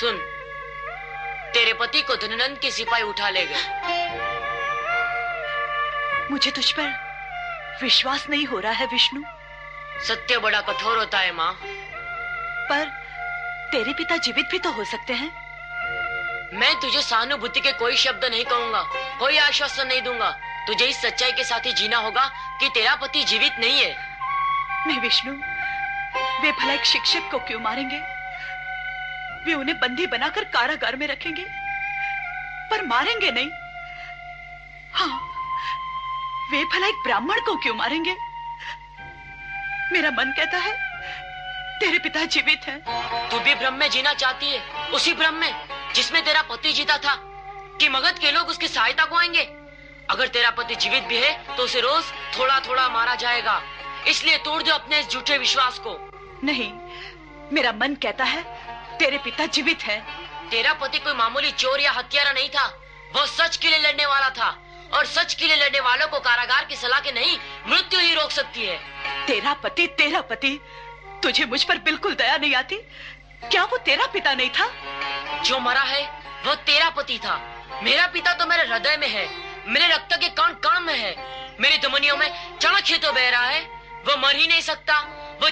सुन 0.00 0.16
तेरे 1.54 1.72
पति 1.72 2.02
को 2.02 2.16
धननंद 2.16 2.58
की 2.58 2.70
सिपाही 2.70 3.02
उठा 3.02 3.28
ले 3.28 3.46
गए। 3.46 3.62
मुझे 6.30 6.50
तुझ 6.50 6.72
पर 6.72 7.78
विश्वास 7.82 8.26
नहीं 8.30 8.46
हो 8.46 8.60
रहा 8.60 8.72
है 8.72 8.86
विष्णु। 8.86 9.22
सत्य 10.04 10.38
बड़ा 10.38 10.60
कठोर 10.60 10.98
होता 10.98 11.18
है 11.18 11.32
माँ। 11.32 11.52
पर 12.68 12.84
तेरे 13.72 13.92
पिता 13.92 14.16
जीवित 14.16 14.46
भी 14.50 14.58
तो 14.58 14.70
हो 14.70 14.84
सकते 14.84 15.12
हैं। 15.12 15.30
मैं 16.58 16.74
तुझे 16.80 17.02
सहानुभूति 17.02 17.60
के 17.60 17.72
कोई 17.72 17.96
शब्द 17.96 18.24
नहीं 18.24 18.44
कहूँगा 18.44 18.82
कोई 19.18 19.38
आश्वासन 19.38 19.86
नहीं 19.86 20.02
दूँगा। 20.02 20.30
तुझे 20.66 20.84
इस 20.84 21.02
सच्चाई 21.02 21.32
के 21.32 21.44
साथ 21.44 21.66
ही 21.66 21.72
जीना 21.72 21.96
होगा 21.96 22.30
कि 22.60 22.68
तेरा 22.68 22.94
पति 22.94 23.24
जीवित 23.24 23.52
नहीं 23.58 23.80
है। 23.80 23.94
नहीं 24.86 25.00
विष्णु 25.00 25.55
वे 26.42 26.50
भला 26.52 26.72
एक 26.72 26.84
शिक्षक 26.84 27.30
को 27.30 27.38
क्यों 27.38 27.60
मारेंगे? 27.60 27.98
वे 29.44 29.54
उन्हें 29.54 29.78
बंदी 29.80 30.06
बनाकर 30.06 30.44
कारागार 30.44 30.96
में 30.96 31.06
रखेंगे? 31.06 31.44
पर 32.70 32.84
मारेंगे 32.86 33.30
नहीं। 33.30 33.48
हाँ 34.94 35.20
वे 36.50 36.64
भला 36.64 36.86
एक 36.86 37.02
ब्राह्मण 37.04 37.40
को 37.40 37.56
क्यों 37.56 37.74
मारेंगे? 37.74 38.16
मेरा 39.92 40.10
मन 40.10 40.32
कहता 40.36 40.58
है, 40.58 40.72
तेरे 41.80 41.98
पिता 41.98 42.24
जीवित 42.24 42.66
हैं। 42.66 42.78
तू 43.28 43.38
भी 43.38 43.54
भ्रम 43.54 43.74
में 43.74 43.88
जीना 43.90 44.12
चाहती 44.14 44.50
है, 44.50 44.60
उसी 44.88 45.12
भ्रम 45.12 45.34
में, 45.34 45.54
जिसमें 45.94 46.22
तेरा 46.24 46.42
पति 46.42 46.72
जीता 46.72 46.96
था, 46.98 47.14
कि 47.80 47.88
मगध 47.88 48.18
के 48.18 48.30
लोग 48.30 48.48
उसकी 48.48 48.68
सहायता 48.68 49.04
को 49.04 49.16
आएँगे? 49.16 49.42
अगर 50.10 50.28
तेरा 50.28 50.50
पति 50.50 50.74
जीवित 50.74 51.02
भी 51.02 51.16
है 51.16 51.56
तो 51.56 51.62
उसे 51.62 51.80
रोज 51.80 52.04
थोड़ा 52.38 52.60
थोड़ा 52.60 52.88
मारा 52.88 53.14
जाएगा। 53.14 53.60
इसलिए 54.08 54.36
तोड़ 54.38 54.62
दो 54.62 54.72
अपने 54.72 55.00
इस 55.00 55.10
झूठे 55.10 55.38
विश्वास 55.38 55.78
को। 55.78 55.94
नहीं 56.46 56.72
मेरा 57.52 57.72
मन 57.72 57.94
कहता 58.02 58.24
है 58.24 58.42
तेरे 58.98 59.18
पिता 59.18 59.46
जीवित 59.48 59.82
हैं। 59.82 60.00
तेरा 60.50 60.72
पति 60.74 60.98
कोई 60.98 61.14
मामूली 61.14 61.50
चोर 61.52 61.80
या 61.80 61.92
हत्यारा 61.92 62.32
नहीं 62.32 62.48
था। 62.48 62.66
वो 63.14 63.24
सच 63.28 63.56
के 63.56 63.68
लिए 63.68 63.78
लड़ने 63.80 64.06
वाला 64.06 64.28
था 64.30 64.48
और 64.92 65.06
सच 65.06 65.34
के 65.34 65.46
लिए 65.46 65.56
लड़ने 65.56 65.80
वालों 65.80 66.06
को 66.08 66.18
कारागार 66.20 66.64
की 66.64 66.76
सलाह 66.76 67.00
के 67.00 67.12
नहीं 67.12 67.36
मृत्यु 67.68 68.00
ही 68.00 68.14
रोक 68.14 68.30
सकती 68.30 68.66
है। 68.66 68.78
तेरा 69.26 69.52
पति 69.54 69.86
तेरा 69.98 70.20
पति 70.22 70.58
तुझे 71.22 71.44
मुझ 71.44 71.62
पर 71.64 71.78
बिल्कुल 71.80 72.14
दया 72.14 72.36
नहीं 72.36 72.54
आती? 72.54 72.76
क्या 73.42 73.64
वो 73.64 73.76
तेरा 73.78 74.06
पिता 74.06 74.34
नहीं 74.34 74.50
था? 74.50 74.66
जो 75.42 75.58
मरा 75.60 75.82
है 75.82 76.02
वो 76.46 76.54
तेरा 76.54 76.88
पति 76.90 77.18
था। 77.18 77.36
मेरा 77.82 78.06
पिता 78.06 78.32
तो 78.32 78.46
मेरे 78.46 78.62
हृदय 78.64 78.96
में 78.96 79.08
है 79.08 79.28
मेरे 79.68 79.86
रक्त 79.86 80.16
के 80.16 80.28
कण 80.30 80.52
कण 80.64 80.80
में 80.80 80.94
है। 80.94 81.14
मेरी 81.60 81.78
धमनियों 81.78 82.16
में 82.16 82.58
चाणक्य 82.58 82.98
तो 82.98 83.12
बह 83.12 83.28
रहा 83.30 83.46
है 83.46 83.60
वो 84.06 84.16
मर 84.16 84.36
ही 84.36 84.46
नहीं 84.46 84.60
सकता। 84.62 85.00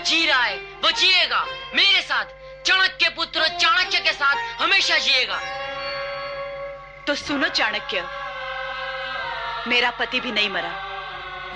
जी 0.05 0.27
रहा 0.27 0.43
है 0.43 0.57
वो 0.83 0.91
जिएगा। 0.93 1.45
मेरे 1.75 2.01
साथ 2.03 2.25
चाणक्य 2.67 3.09
पुत्र 3.17 3.49
चाणक्य 3.51 3.99
के 3.99 4.13
साथ 4.13 4.63
हमेशा 4.63 4.99
जिएगा। 4.99 5.39
तो 7.07 7.15
सुनो 7.17 7.49
चाणक्य 7.51 8.05
मेरा 9.69 9.91
पति 9.91 10.21
भी 10.21 10.33
नहीं 10.33 10.51
मरा। 10.51 10.73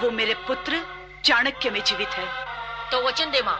वो 0.00 0.10
मेरे 0.10 0.34
पुत्र 0.46 0.82
चाणक्य 1.24 1.70
में 1.70 1.82
जीवित 1.82 2.08
है। 2.10 2.26
तो 2.90 3.02
वचन 3.06 3.30
दे 3.30 3.42
माँ 3.42 3.58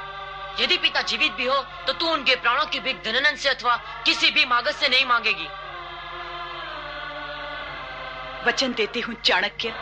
यदि 0.61 0.77
पिता 0.79 1.03
जीवित 1.03 1.33
भी 1.33 1.47
हो 1.47 1.57
तो 1.87 1.93
तू 1.93 2.07
उनके 2.07 2.35
प्राणों 2.37 2.67
की 2.67 2.81
भीख 2.81 3.03
धननन 3.05 3.37
से 3.37 3.49
अथवा 3.49 3.77
किसी 4.07 4.31
भी 4.31 4.45
मागत 4.45 4.75
से 4.75 4.89
नहीं 4.89 5.05
मांगेगी। 5.07 5.49
वचन 8.49 8.73
देती 8.73 9.01
हूँ 9.01 9.15
चाणक्य 9.23 9.75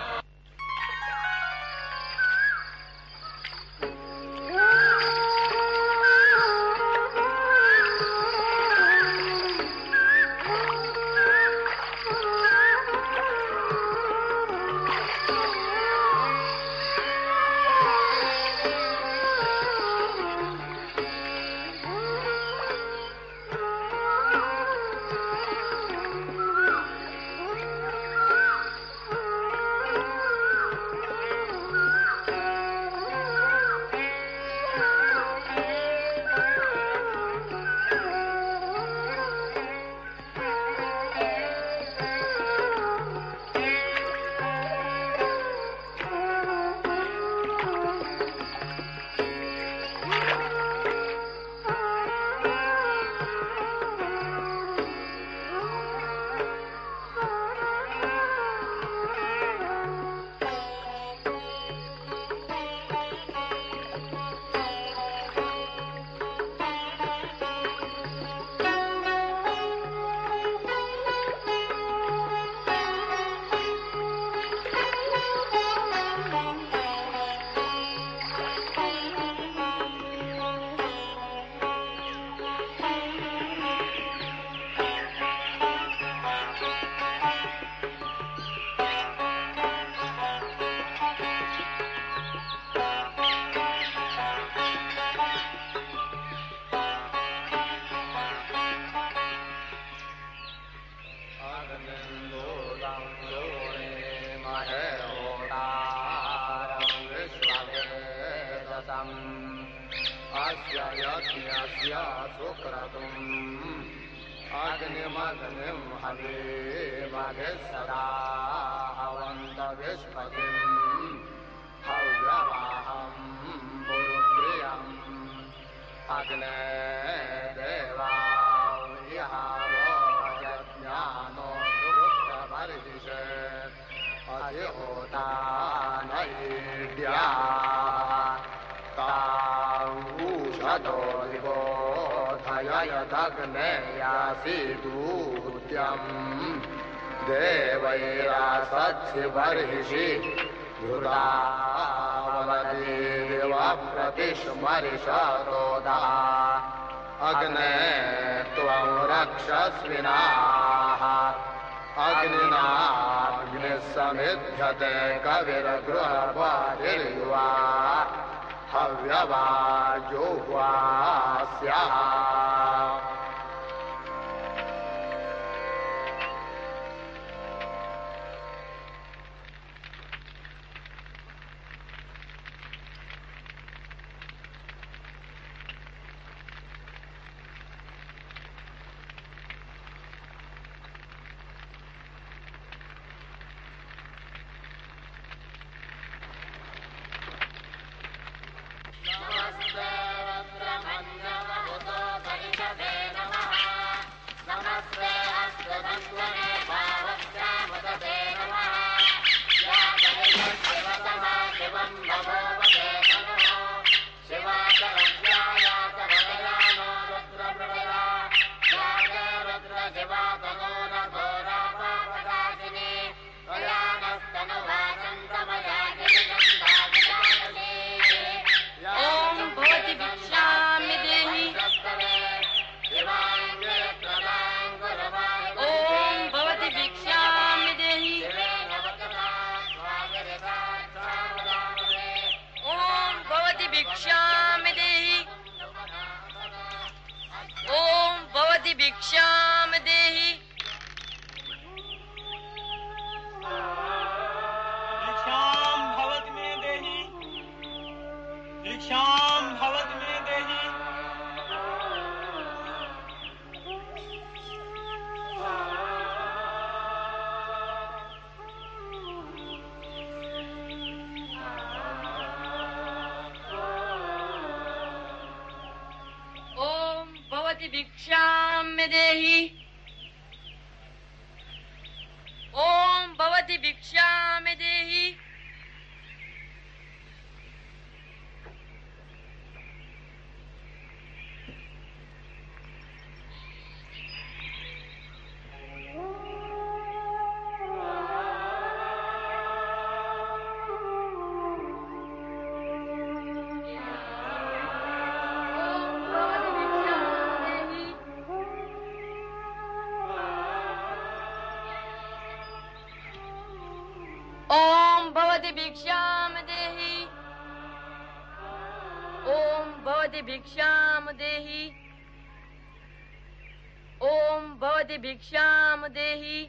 भिक्षाम 325.06 325.86
देहि। 325.86 326.48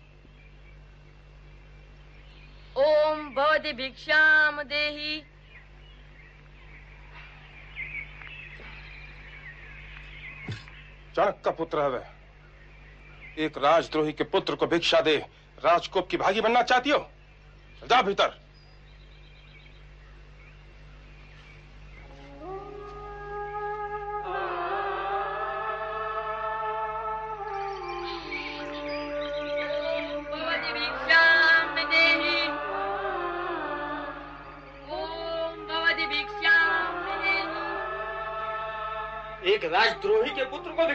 ओम 2.77 3.35
भवति 3.35 3.73
भिक्षाम 3.73 4.63
देहि। 4.63 5.21
चाणक 11.15 11.41
का 11.45 11.51
पुत्र 11.51 11.81
है 11.81 11.89
वह। 11.89 12.05
एक 13.37 13.57
राजद्रोही 13.57 14.13
के 14.13 14.23
पुत्र 14.23 14.55
को 14.55 14.67
भिक्षा 14.67 15.01
दे। 15.01 15.17
राजकोप 15.65 16.09
की 16.09 16.17
भागी 16.17 16.41
बनना 16.41 16.61
चाहती 16.61 16.89
हो? 16.89 17.11
जा 17.83 18.01
भीतर। 18.01 18.46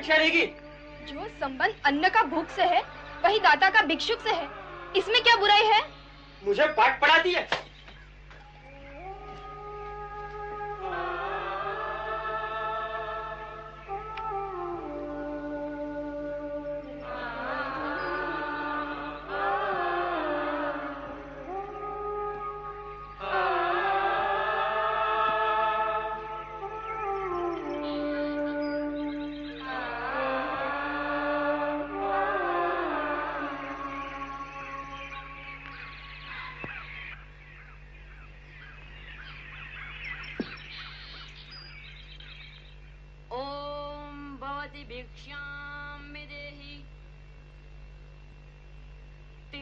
भिक्षा 0.03 0.17
देगी। 0.19 0.47
जो 1.07 1.27
संबंध 1.41 1.75
अन्न 1.87 2.09
का 2.09 2.23
भूख 2.23 2.49
से 2.51 2.63
है 2.65 2.81
वही 3.25 3.39
दाता 3.39 3.69
का 3.71 3.83
भिक्षुक 3.83 4.21
से 4.21 4.31
है। 4.31 4.49
इसमें 4.97 5.23
क्या 5.23 5.37
बुराई 5.37 5.67
है? 5.67 5.81
मुझे 6.43 6.67
पाठ 6.69 7.01
पढ़ाती 7.01 7.33
है। 7.33 7.49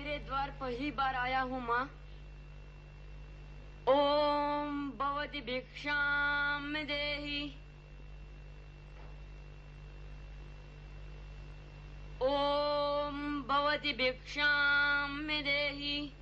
तेरे 0.00 0.18
द्वार 0.18 0.50
पहली 0.50 0.90
बार 0.90 1.14
आया 1.14 1.40
हूँ 1.40 1.60
माँ। 1.62 1.82
ओम 3.88 4.90
भवती 4.90 5.40
भिक्षाम 5.40 6.72
देहि। 6.74 7.42
ओम 12.22 13.42
भवती 13.42 13.92
भिक्षाम 13.92 15.20
देहि। 15.28 16.19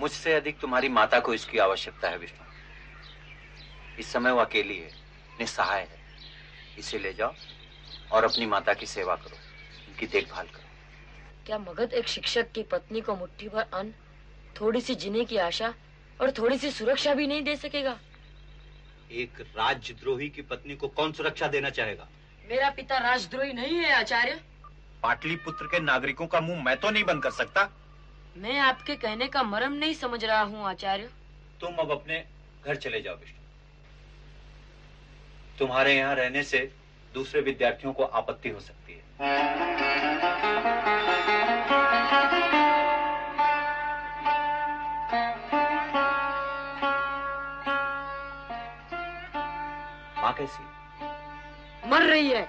मुझसे 0.00 0.32
अधिक 0.34 0.58
तुम्हारी 0.58 0.88
माता 0.88 1.20
को 1.20 1.34
इसकी 1.34 1.58
आवश्यकता 1.58 2.08
है 2.08 2.18
विष्णु। 2.18 2.46
इस 3.98 4.12
समय 4.12 4.30
वो 4.30 4.40
अकेली 4.40 4.78
है 4.78 4.90
निस्सहाय 5.40 5.80
है। 5.80 5.98
इसे 6.78 6.98
ले 6.98 7.12
जाओ 7.12 7.34
और 8.12 8.24
अपनी 8.24 8.46
माता 8.46 8.74
की 8.74 8.86
सेवा 8.86 9.16
करो 9.16 9.36
उनकी 9.88 10.06
देखभाल 10.06 10.46
करो। 10.46 10.66
क्या 11.46 11.58
मगध 11.58 11.92
एक 11.92 12.08
शिक्षक 12.08 12.52
की 12.52 12.62
पत्नी 12.62 13.00
को 13.00 13.16
मुट्ठी 13.16 13.48
भर 13.48 13.66
अन्न 13.74 13.94
थोड़ी 14.60 14.80
सी 14.80 14.94
जीने 14.94 15.24
की 15.24 15.36
आशा 15.36 15.74
और 16.20 16.30
थोड़ी 16.30 16.58
सी 16.58 16.70
सुरक्षा 16.70 17.14
भी 17.14 17.26
नहीं 17.26 17.42
दे 17.42 17.56
सकेगा? 17.56 17.98
एक 19.10 19.40
राजद्रोही 19.40 20.28
की 20.28 20.42
पत्नी 20.42 20.76
को 20.76 20.88
कौन 20.88 21.12
सुरक्षा 21.12 21.46
देना 21.46 21.70
चाहेगा? 21.70 22.08
मेरा 22.48 22.70
पिता 22.70 22.98
राजद्रोही 22.98 23.52
नहीं 23.52 23.76
है 23.76 23.92
आचार्य। 23.92 24.40
पाटलिपुत्र 25.02 25.66
के 25.66 25.80
नागरिकों 25.80 26.26
का 26.26 26.40
मुँह 26.40 26.64
मैं 26.64 26.76
तो 26.76 26.90
नहीं 26.90 27.04
बंद 27.04 27.22
कर 27.22 27.30
सकता। 27.30 27.68
मैं 28.38 28.58
आपके 28.60 28.94
कहने 28.96 29.26
का 29.26 29.42
मर्म 29.42 29.72
नहीं 29.72 29.94
समझ 29.94 30.24
रहा 30.24 30.40
हूँ 30.40 30.64
आचार्य। 30.64 31.08
तुम 31.60 31.76
अब 31.76 31.90
अपने 31.90 32.24
घर 32.64 32.76
चले 32.76 33.00
जाओ 33.00 33.14
विष्णु 33.14 33.36
तुम्हारे 35.58 35.94
यहाँ 35.96 36.14
रहने 36.14 36.42
से 36.42 36.58
दूसरे 37.14 37.40
विद्यार्थियों 37.40 37.92
को 37.92 38.04
आपत्ति 38.20 38.48
हो 38.48 38.60
सकती 38.60 38.92
है। 38.92 39.02
माँ 50.22 50.32
कैसी? 50.38 50.62
मर 51.90 52.02
रही 52.02 52.30
है। 52.30 52.46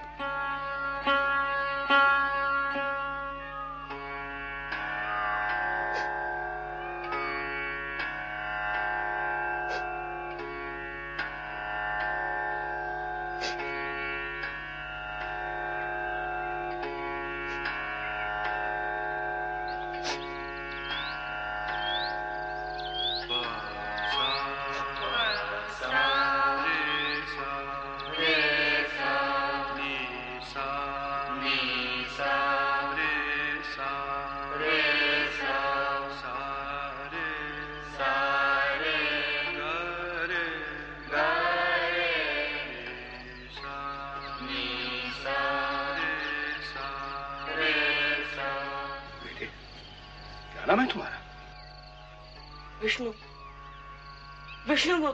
विष्णु 54.80 55.06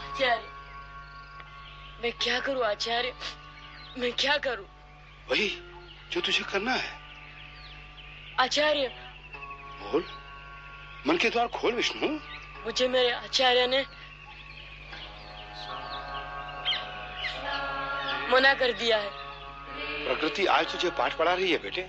आचार्य 0.00 0.48
मैं 2.02 2.12
क्या 2.14 2.38
करूँ 2.40 2.64
आचार्य 2.64 3.12
मैं 3.98 4.12
क्या 4.12 4.36
करूँ 4.38 4.64
वही 5.28 5.48
जो 6.12 6.20
तुझे 6.20 6.44
करना 6.44 6.74
है 6.74 6.88
आचार्य 8.40 8.86
बोल 9.82 10.04
मन 11.06 11.16
के 11.16 11.30
द्वार 11.30 11.48
खोल 11.50 11.74
विष्णु 11.74 12.08
मुझे 12.64 12.88
मेरे 12.88 13.10
आचार्य 13.10 13.66
ने 13.66 13.82
मना 18.32 18.54
कर 18.54 18.72
दिया 18.74 18.98
है 18.98 19.10
प्रकृति 20.06 20.46
आज 20.48 20.72
तुझे 20.72 20.90
पाठ 20.96 21.18
पढ़ा 21.18 21.34
रही 21.34 21.52
है 21.52 21.58
बेटे 21.58 21.86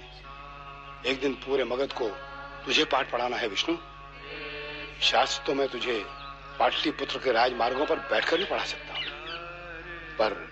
एक 1.10 1.22
दिन 1.22 1.34
पूरे 1.46 1.64
मगध 1.66 1.94
को 1.94 2.10
तुझे 2.66 2.84
पाठ 2.86 3.12
पढ़ाना 3.12 3.38
है 3.38 3.48
विष्णु। 3.48 3.78
शास्त्र 5.02 5.44
तो 5.46 5.54
मैं 5.54 5.68
तुझे 5.68 6.06
पाटलिपुत्र 6.60 7.18
के 7.18 7.32
राजमार्गों 7.32 7.86
पर 7.86 7.96
बैठकर 7.96 8.40
ही 8.40 8.46
पढ़ा 8.46 8.64
सकता 8.64 8.94
हूँ। 8.94 9.04
पर 10.18 10.52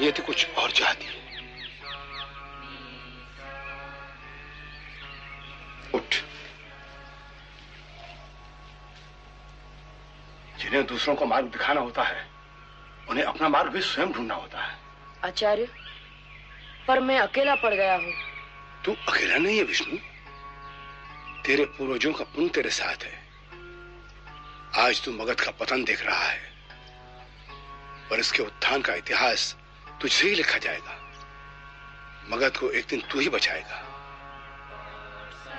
नियति 0.00 0.22
कुछ 0.22 0.50
और 0.50 0.70
चाहती 0.70 1.04
है। 1.04 1.40
उठ। 5.94 6.14
जिन्हें 10.60 10.86
दूसरों 10.86 11.14
को 11.14 11.26
मार्ग 11.26 11.46
दिखाना 11.46 11.80
होता 11.80 12.02
है 12.02 12.26
उन्हें 13.08 13.24
अपना 13.24 13.48
मार्ग 13.48 13.72
भी 13.72 13.80
स्वयं 13.80 14.12
ढूंढना 14.12 14.34
होता 14.34 14.62
है। 14.62 14.78
आचार्य 15.24 15.68
पर 16.88 17.00
मैं 17.00 17.18
अकेला 17.18 17.54
पड़ 17.54 17.74
गया 17.74 17.94
हूँ। 17.96 18.12
तू 18.84 18.92
अकेला 18.92 19.36
नहीं 19.36 19.56
है 19.56 19.62
विष्णु। 19.62 20.13
तेरे 21.46 21.64
पूर्वजों 21.64 22.12
का 22.12 22.24
पुण्य 22.24 22.48
तेरे 22.48 22.70
साथ 22.70 23.02
है। 23.02 23.22
आज 24.76 25.04
तू 25.04 25.12
मगध 25.12 25.40
का 25.40 25.50
पतन 25.50 25.84
देख 25.84 26.04
रहा 26.06 26.22
है, 26.22 26.40
पर 28.10 28.18
इसके 28.18 28.42
उत्थान 28.42 28.82
का 28.82 28.94
इतिहास 28.94 29.56
तुझसे 30.00 30.28
ही 30.28 30.34
लिखा 30.34 30.58
जाएगा। 30.58 30.94
मगध 32.30 32.56
को 32.56 32.70
एक 32.70 32.86
दिन 32.86 33.00
तू 33.00 33.20
ही 33.20 33.28
बचाएगा। 33.28 33.76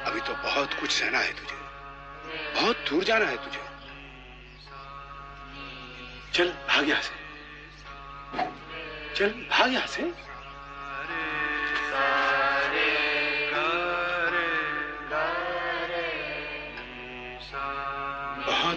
अभी 0.06 0.22
तो 0.22 0.34
बहुत 0.34 0.74
कुछ 0.74 0.92
सहना 0.92 1.20
है 1.20 1.34
तुझे। 1.34 1.60
बहुत 2.54 2.78
दूर 2.90 3.04
जाना 3.04 3.26
है 3.26 3.38
तुझे। 3.38 3.64
चल, 6.34 6.50
भाग 6.52 6.90
यहाँ 6.90 7.02
से। 7.02 7.16
चल, 9.16 9.30
भाग 9.30 9.74
यहाँ 9.74 9.88
से। 9.88 10.02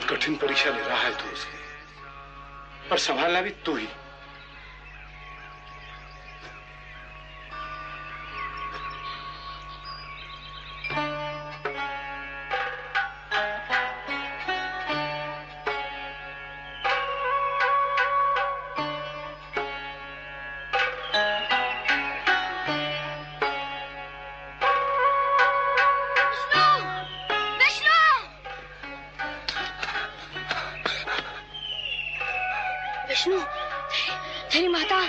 कठिन 0.08 0.36
परीक्षा 0.36 0.70
ले 0.70 0.82
रहा 0.82 0.98
है 0.98 1.10
तू 1.10 1.32
उसकी। 1.32 1.58
पर 2.88 2.98
संभालना 2.98 3.40
भी 3.40 3.50
तू 3.50 3.76
ही। 3.76 3.88
विष्णु 33.18 33.38
तेरी 34.52 34.68
माता 34.68 35.00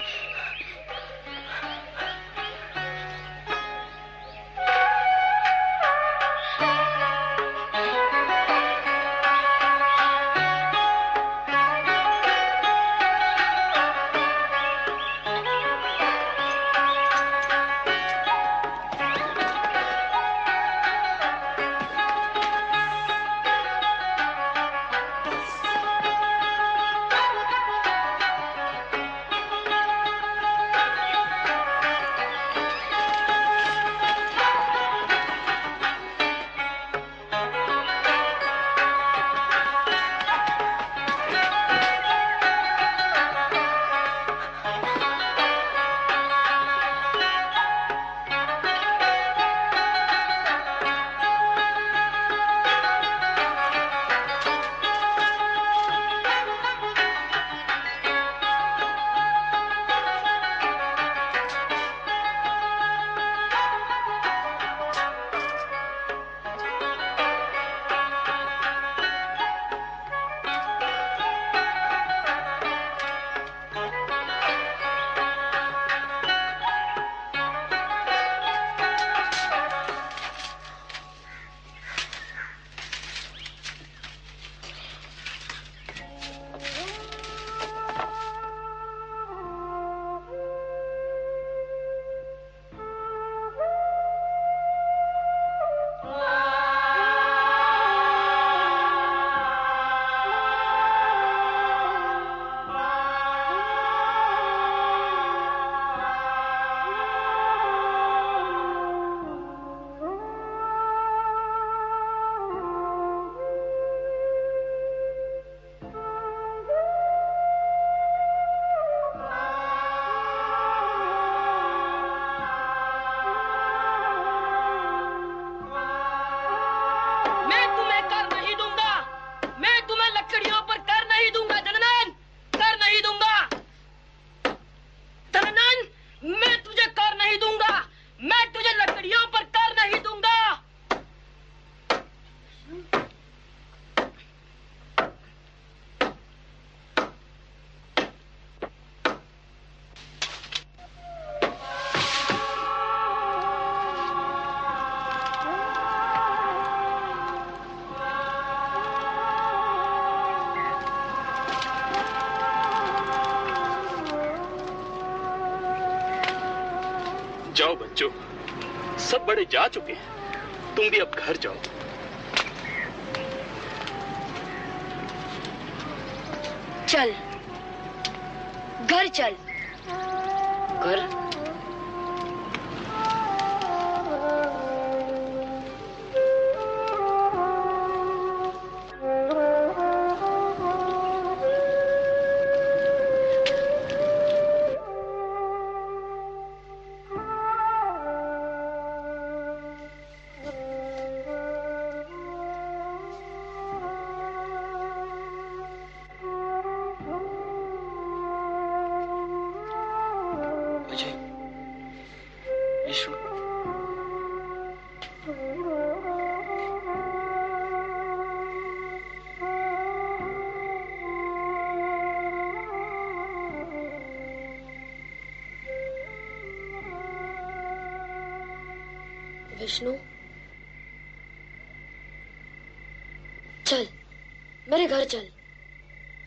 मेरे 234.80 234.92
घर 234.92 235.06
चल। 235.06 235.30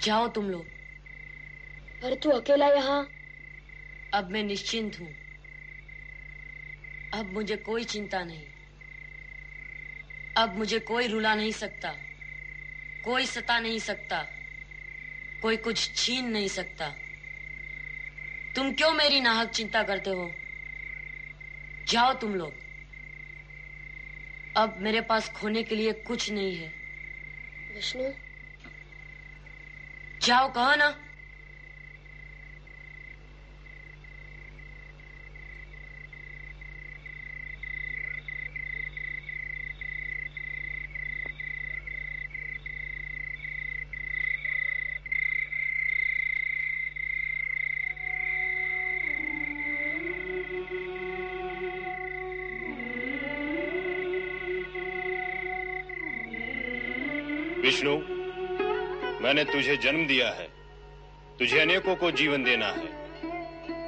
जाओ 0.03 0.29
तुम 0.29 0.51
लोग। 0.51 0.67
पर 2.03 2.15
तू 2.15 2.31
अकेला 2.31 2.67
यहाँ? 2.67 3.09
अब 4.15 4.29
मैं 4.31 4.43
निश्चिंत 4.43 5.01
हूँ। 5.01 5.09
अब 7.15 7.33
मुझे 7.33 7.57
कोई 7.57 7.85
चिंता 7.85 8.25
नहीं। 8.25 8.47
अब 10.37 10.59
मुझे 10.59 10.79
कोई 10.79 11.07
रुला 11.07 11.35
नहीं 11.35 11.53
सकता। 11.53 11.95
कोई 13.05 13.27
सता 13.27 13.59
नहीं 13.59 13.79
सकता। 13.79 14.23
कोई 15.43 15.57
कुछ 15.57 15.95
छीन 15.95 16.29
नहीं 16.29 16.49
सकता। 16.49 16.89
तुम 18.57 18.73
क्यों 18.73 18.93
मेरी 18.93 19.21
नाहक 19.21 19.49
चिंता 19.49 19.83
करते 19.83 20.11
हो? 20.11 20.33
जाओ 21.89 22.13
तुम 22.13 22.35
लोग। 22.35 22.55
अब 24.57 24.77
मेरे 24.81 25.01
पास 25.01 25.33
खोने 25.33 25.63
के 25.63 25.75
लिए 25.75 25.93
कुछ 25.93 26.31
नहीं 26.31 26.57
है। 26.57 26.69
विष्णु? 27.75 28.22
जाओ 30.25 30.49
कहो 30.55 30.75
ना? 30.77 30.89
विष्णु 57.65 58.22
मैंने 59.23 59.45
तुझे 59.45 59.77
जन्म 59.77 60.07
दिया 60.07 60.29
है। 60.29 60.49
तुझे 61.39 61.61
अनेकों 61.61 61.97
को 61.97 62.11
जीवन 62.11 62.45
देना 62.45 62.67
है। 62.67 63.03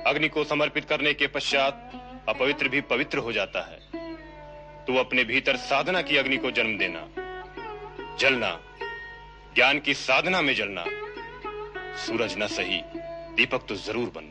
अग्नि 0.04 0.28
को 0.28 0.44
समर्पित 0.44 0.84
करने 0.84 1.14
के 1.14 1.26
पश्चात 1.26 1.92
अपवित्र 2.28 2.68
भी 2.68 2.80
पवित्र 2.80 3.18
हो 3.18 3.32
जाता 3.32 3.60
है। 3.60 3.78
तू 4.84 4.96
अपने 4.96 5.24
भीतर 5.24 5.56
साधना 5.56 6.02
की 6.02 6.16
अग्नि 6.16 6.36
को 6.36 6.50
जन्म 6.50 6.78
देना। 6.78 7.08
जलना। 8.20 8.60
ज्ञान 9.54 9.80
की 9.80 9.94
साधना 9.94 10.42
में 10.42 10.54
जलना। 10.54 10.84
सूरज 11.96 12.34
न 12.38 12.46
सही, 12.46 12.80
दीपक 13.36 13.66
तो 13.68 13.74
ज़रूर 13.76 14.10
बनना 14.10 14.24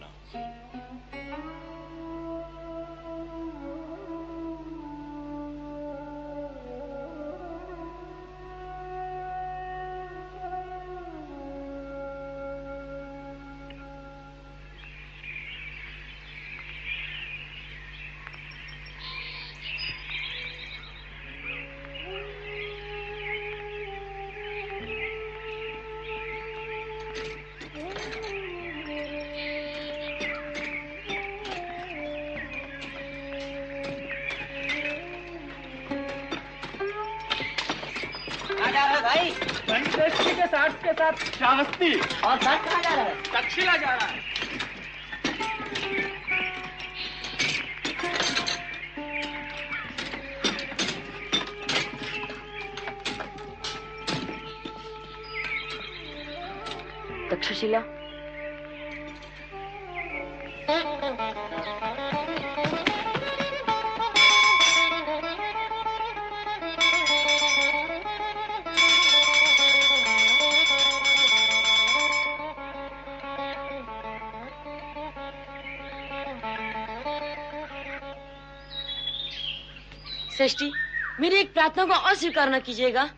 प्रार्थना 81.86 82.00
को 82.00 82.10
अस्वीकार 82.10 82.50
न 82.50 82.60
कीजिएगा। 82.60 83.10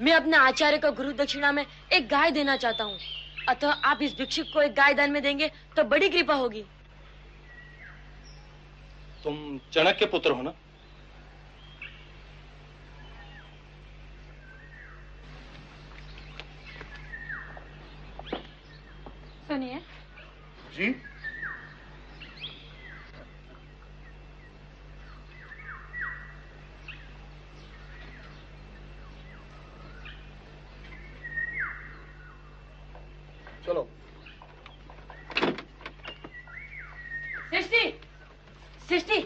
मैं 0.00 0.12
अपने 0.12 0.36
आचार्य 0.36 0.78
को 0.78 0.92
गुरु 0.92 1.12
दक्षिणा 1.12 1.52
में 1.52 1.64
एक 1.92 2.08
गाय 2.08 2.30
देना 2.30 2.56
चाहता 2.56 2.84
हूँ। 2.84 2.98
अतः 3.48 3.68
आप 3.68 4.02
इस 4.02 4.16
भिक्षुक 4.18 4.46
को 4.54 4.62
एक 4.62 4.74
गाय 4.74 4.94
दान 4.94 5.10
में 5.10 5.22
देंगे 5.22 5.50
तो 5.76 5.84
बड़ी 5.84 6.08
कृपा 6.08 6.34
होगी। 6.34 6.64
तुम 9.24 9.58
चणक 9.72 9.96
के 9.98 10.06
पुत्र 10.06 10.30
हो 10.30 10.42
ना? 10.42 10.52
सृष्टि 37.52 39.24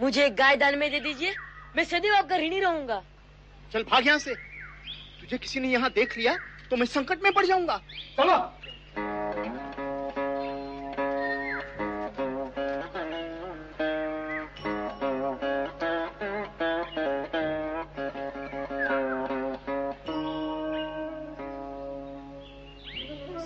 मुझे 0.00 0.24
एक 0.24 0.34
गाय 0.36 0.56
दान 0.56 0.78
में 0.78 0.90
दे 0.90 1.00
दीजिए 1.00 1.34
मैं 1.76 1.84
सदैव 1.84 2.14
आपका 2.14 2.36
ऋणी 2.36 2.60
रहूँगा। 2.60 3.02
चल 3.72 3.82
भाग 3.82 4.06
यहाँ 4.06 4.18
से। 4.18 4.34
तुझे 5.20 5.38
किसी 5.38 5.60
ने 5.60 5.68
यहाँ 5.68 5.90
देख 5.92 6.16
लिया 6.18 6.36
तो 6.70 6.76
मैं 6.76 6.86
संकट 6.86 7.22
में 7.22 7.32
पड़ 7.32 7.44
जाऊँगा। 7.46 7.80
चलो। 8.18 8.36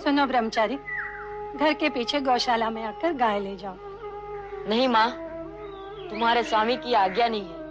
सुनो 0.03 0.25
ब्रह्मचारी 0.25 0.75
घर 0.75 1.73
के 1.73 1.89
पीछे 1.89 2.19
गौशाला 2.21 2.69
में 2.69 2.83
आकर 2.83 3.13
गाय 3.15 3.39
ले 3.39 3.55
जाओ। 3.57 3.82
नहीं 4.67 4.87
माँ 4.87 5.09
तुम्हारे 6.09 6.43
स्वामी 6.43 6.75
की 6.77 6.93
आज्ञा 6.93 7.27
नहीं 7.27 7.45
है। 7.45 7.62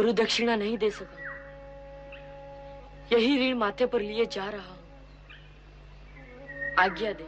गुरु 0.00 0.12
दक्षिणा 0.12 0.56
नहीं 0.56 0.78
दे 0.78 0.90
सका। 0.90 1.16
यही 3.12 3.50
ऋण 3.50 3.56
माथे 3.56 3.86
पर 3.86 4.00
लिए 4.00 4.26
जा 4.26 4.48
रहा 4.50 4.68
हूँ। 4.68 4.78
आज्ञा 6.78 7.12
दे। 7.12 7.24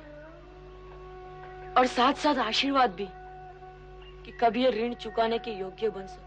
और 1.74 1.86
साथ 1.86 2.14
साथ 2.14 2.34
आशीर्वाद 2.34 2.90
भी 2.94 3.08
कि 4.24 4.38
कभी 4.40 4.64
ये 4.64 4.70
ऋण 4.70 4.94
चुकाने 4.94 5.38
के 5.38 5.50
योग्य 5.50 5.88
बन 5.88 6.06
सकूँ। 6.06 6.21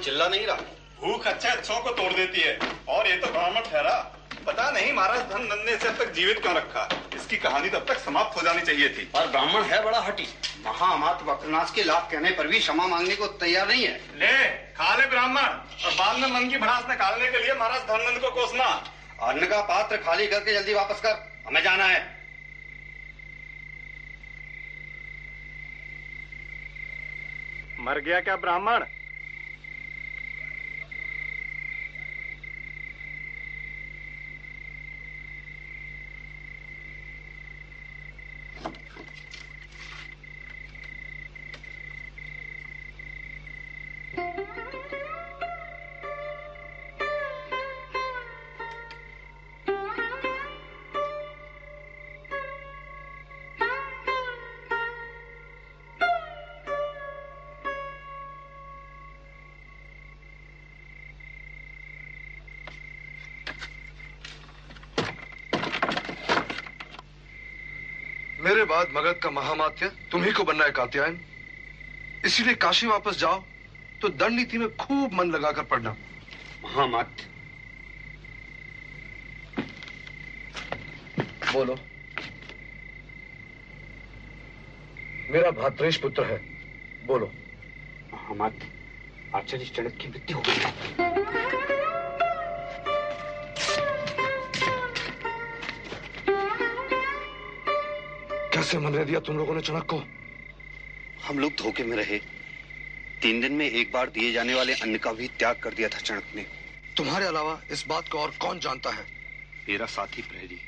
चिल्ला 0.00 0.28
नहीं 0.28 0.46
रहा। 0.46 0.56
भूख 1.00 1.26
अच्छे 1.26 1.48
अच्छों 1.48 1.80
को 1.80 1.90
तोड़ 1.90 2.12
देती 2.12 2.40
है। 2.40 2.58
और 2.88 3.06
ये 3.06 3.16
तो 3.16 3.26
ब्राह्मण 3.26 3.60
ठहरा। 3.60 3.98
पता 4.46 4.70
नहीं 4.70 4.92
महाराज 4.92 5.20
धन 5.30 5.42
नंद 5.42 5.64
ने 5.66 5.72
इसे 5.72 5.88
अब 5.88 5.96
तक 5.96 6.12
जीवित 6.12 6.38
क्यों 6.42 6.54
रखा? 6.54 6.88
इसकी 7.14 7.36
कहानी 7.36 7.68
तब 7.68 7.84
तक 7.88 7.98
समाप्त 7.98 8.36
हो 8.36 8.42
जानी 8.42 8.62
चाहिए 8.62 8.88
थी। 8.88 9.08
और 9.14 9.26
ब्राह्मण 9.26 9.62
है 9.62 9.82
बड़ा 9.84 10.00
हटी। 10.00 10.26
महामात 10.66 11.22
वक्रनाश 11.22 11.72
के 11.74 11.82
लाभ 11.82 12.08
कहने 12.12 12.30
पर 12.30 12.46
भी 12.46 12.58
क्षमा 12.60 12.86
मांगने 12.86 13.16
को 13.16 13.26
तैयार 13.42 13.68
नहीं 13.68 13.84
है। 13.84 13.94
ले 14.16 14.32
खा 14.74 14.94
ले 14.96 15.06
ब्राह्मण। 15.06 15.42
और 15.84 15.92
बाद 15.94 16.16
में 16.16 16.28
मन 16.28 16.48
की 16.50 16.58
भड़ास 16.58 16.88
निकालने 16.88 17.30
के 17.30 17.38
लिए 17.38 17.54
महाराज 17.54 17.82
धनंद 17.82 18.20
को 18.20 18.30
कोसना। 18.30 18.68
अन्न 19.22 19.46
का 19.46 19.60
पात्र 19.62 19.96
खाली 19.96 20.26
करके 20.26 20.54
जल्दी 20.54 20.74
वापस 20.74 21.00
कर। 21.00 21.44
हमें 21.46 21.62
जाना 21.62 21.84
है। 21.84 22.00
मर 27.80 28.00
गया 28.00 28.20
क्या 28.20 28.36
ब्राह्मण? 28.36 28.84
बाद 68.70 68.88
मगध 68.94 69.14
का 69.14 69.30
महामात्य 69.30 69.88
तुम्ही 70.12 70.32
को 70.32 70.44
बनना 70.44 70.64
है 70.64 70.70
कात्यायन। 70.70 71.20
इसीलिए 72.26 72.54
काशी 72.54 72.86
वापस 72.86 73.18
जाओ 73.18 73.42
तो 74.00 74.08
दंड 74.08 74.36
नीति 74.36 74.58
में 74.58 74.68
खूब 74.76 75.12
मन 75.12 75.30
लगाकर 75.30 75.62
पढ़ना। 75.62 75.96
महामात्य। 76.64 77.26
बोलो। 81.52 81.74
मेरा 85.30 85.50
भातृष 85.52 85.96
पुत्र 85.96 86.24
है। 86.24 86.38
बोलो। 87.06 87.32
महामात्य 88.14 88.68
आचार्य 89.34 89.64
चणक 89.66 89.98
की 90.00 90.08
मृत्यु 90.08 90.36
हो 90.36 90.42
गई। 90.46 91.19
कैसे 98.70 98.78
मनरे 98.78 99.04
दिया 99.04 99.20
तुम 99.20 99.36
लोगों 99.36 99.54
ने 99.54 99.60
चणक 99.60 99.82
को। 99.82 99.96
हम 101.24 101.38
लोग 101.38 101.52
धोखे 101.52 101.84
में 101.84 101.96
रहे। 101.96 102.18
तीन 103.22 103.40
दिन 103.40 103.52
में 103.52 103.70
एक 103.70 103.92
बार 103.92 104.10
दिए 104.10 104.32
जाने 104.32 104.54
वाले 104.54 104.74
अन्न 104.74 104.98
का 104.98 105.12
भी 105.12 105.28
त्याग 105.28 105.56
कर 105.56 105.74
दिया 105.74 105.88
था 105.88 105.98
चणक 105.98 106.24
ने। 106.36 106.46
तुम्हारे 106.96 107.26
अलावा 107.26 107.60
इस 107.70 107.86
बात 107.86 108.08
को 108.08 108.18
और 108.18 108.30
कौन 108.30 108.58
जानता 108.58 108.90
है? 108.90 109.06
मेरा 109.68 109.86
साथी 109.86 110.22
प्रहरी। 110.22 110.60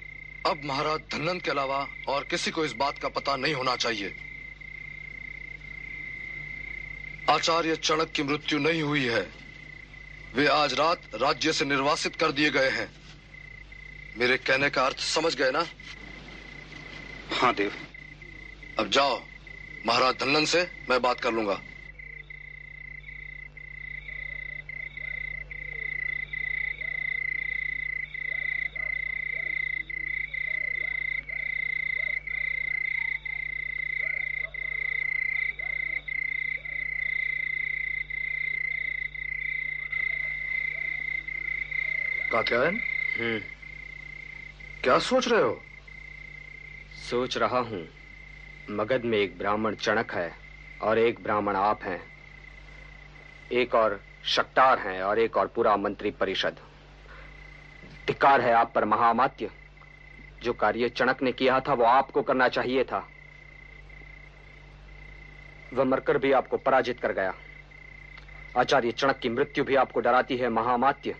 अब 0.47 0.63
महाराज 0.65 1.01
धनंद 1.01 1.43
के 1.43 1.51
अलावा 1.51 1.89
और 2.09 2.25
किसी 2.25 2.51
को 2.51 2.65
इस 2.65 2.73
बात 2.73 2.99
का 2.99 3.09
पता 3.09 3.37
नहीं 3.37 3.55
होना 3.55 3.77
चाहिए। 3.77 4.15
आचार्य 7.31 7.77
चणक 7.77 8.11
की 8.11 8.23
मृत्यु 8.23 8.59
नहीं 8.59 8.83
हुई 8.83 9.05
है। 9.05 9.31
वे 10.35 10.47
आज 10.47 10.75
रात 10.75 11.03
राज्य 11.15 11.53
से 11.53 11.65
निर्वासित 11.65 12.17
कर 12.17 12.33
दिए 12.33 12.51
गए 12.51 12.71
हैं। 12.71 12.91
मेरे 14.17 14.37
कहने 14.37 14.71
का 14.71 14.87
अर्थ 14.87 14.99
समझ 14.99 15.37
गए 15.37 15.51
ना? 15.51 15.67
हाँ 17.33 17.55
देव। 17.55 17.73
अब 18.79 18.89
जाओ 18.89 19.23
महाराज 19.87 20.15
धनंद 20.15 20.47
से 20.47 20.71
मैं 20.91 21.03
बात 21.03 21.21
कर 21.21 21.33
लूँगा। 21.33 21.55
कात्यायन? 42.33 42.81
हम्म। 43.19 43.39
क्या 44.85 44.99
सोच 44.99 45.29
रहे 45.29 45.43
हो? 45.43 45.63
सोच 47.11 47.37
रहा 47.37 47.59
हूँ। 47.59 48.02
मगध 48.71 49.05
में 49.05 49.19
एक 49.19 49.39
ब्राह्मण 49.39 49.75
चणक 49.75 50.13
है 50.13 50.33
और 50.83 50.99
एक 50.99 51.23
ब्राह्मण 51.23 51.57
आप 51.57 51.83
हैं। 51.83 52.03
एक 53.53 53.75
और 53.75 54.01
शक्तार 54.25 54.79
हैं 54.79 55.03
और 55.03 55.19
एक 55.19 55.37
और 55.37 55.47
पूरा 55.47 55.77
मंत्री 55.77 56.11
परिषद। 56.11 56.57
धिक्कार 58.07 58.41
है 58.41 58.53
आप 58.53 58.73
पर 58.75 58.85
महामात्य। 58.85 59.51
जो 60.43 60.53
कार्य 60.53 60.89
चणक 60.89 61.23
ने 61.23 61.33
किया 61.33 61.61
था, 61.61 61.75
वो 61.75 61.85
आपको 61.85 62.23
करना 62.23 62.49
चाहिए 62.49 62.85
था। 62.85 63.09
वह 65.75 65.85
मरकर 65.85 66.19
भी 66.19 66.33
आपको 66.33 66.57
पराजित 66.57 67.01
कर 67.01 67.13
गया। 67.13 67.35
आचार्य 68.59 68.93
चणक 68.93 69.17
की 69.17 69.29
मृत्यु 69.29 69.65
भी 69.65 69.75
आपको 69.75 70.01
डराती 70.01 70.37
है, 70.37 70.49
महामात्य। 70.49 71.17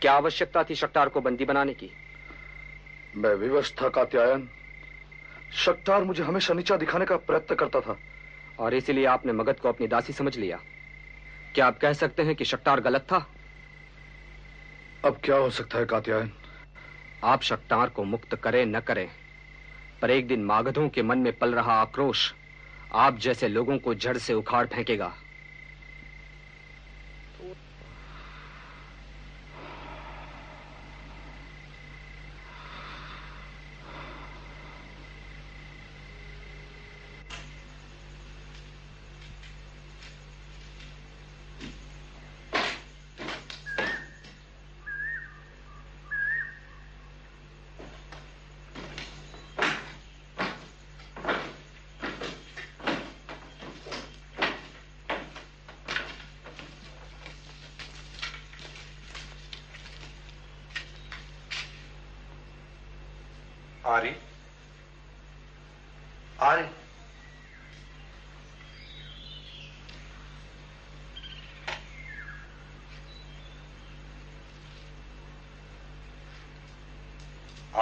क्या 0.00 0.12
आवश्यकता 0.12 0.64
थी 0.64 0.74
शक्तार 0.74 1.08
को 1.08 1.20
बंदी 1.20 1.44
बनाने 1.44 1.74
की? 1.74 1.90
मैं 3.16 3.34
विवश 3.34 3.74
था, 3.82 3.88
कात्यायन। 3.88 4.50
शक्तार 5.54 6.04
मुझे 6.04 6.22
हमेशा 6.22 6.54
नीचा 6.54 6.76
दिखाने 6.76 7.04
का 7.04 7.16
प्रयत्न 7.16 7.54
करता 7.54 7.80
था। 7.80 7.98
और 8.58 8.74
इसीलिए 8.74 9.04
आपने 9.04 9.32
मगध 9.32 9.56
को 9.56 9.68
अपनी 9.68 9.86
दासी 9.86 10.12
समझ 10.12 10.36
लिया। 10.36 10.60
क्या 11.54 11.66
आप 11.66 11.78
कह 11.78 11.92
सकते 11.92 12.22
हैं 12.22 12.34
कि 12.34 12.44
शक्तार 12.44 12.80
गलत 12.80 13.00
था? 13.00 13.26
अब 15.04 15.20
क्या 15.24 15.36
हो 15.36 15.50
सकता 15.50 15.78
है 15.78 15.84
कात्यायन? 15.84 16.32
आप 17.24 17.42
शक्तार 17.42 17.88
को 17.88 18.04
मुक्त 18.04 18.34
करें 18.34 18.66
न 18.66 18.80
करें। 18.80 19.10
पर 20.02 20.10
एक 20.10 20.26
दिन 20.26 20.44
मागधों 20.44 20.88
के 20.88 21.02
मन 21.02 21.18
में 21.18 21.38
पल 21.38 21.54
रहा 21.54 21.72
आक्रोश। 21.72 22.34
आप 22.94 23.18
जैसे 23.18 23.48
लोगों 23.48 23.78
को 23.78 23.94
जड़ 23.94 24.16
से 24.16 24.34
उखाड़ 24.34 24.66
फेंकेगा 24.66 25.14
आर्य 63.86 64.16
आर्य 66.40 66.70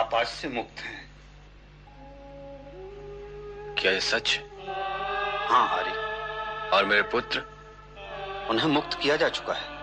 आप 0.07 0.15
आज 0.15 0.27
से 0.27 0.49
मुक्त 0.49 0.81
हैं। 0.81 1.11
क्या 3.79 3.93
ये 3.93 4.01
सच 4.01 4.41
हाँ 5.49 5.69
हारी। 5.69 5.91
और 6.71 6.85
मेरे 6.85 7.03
पुत्र? 7.03 7.41
उन्हें 8.51 8.67
मुक्त 8.67 8.99
किया 9.03 9.17
जा 9.17 9.29
चुका 9.29 9.53
है। 9.53 9.76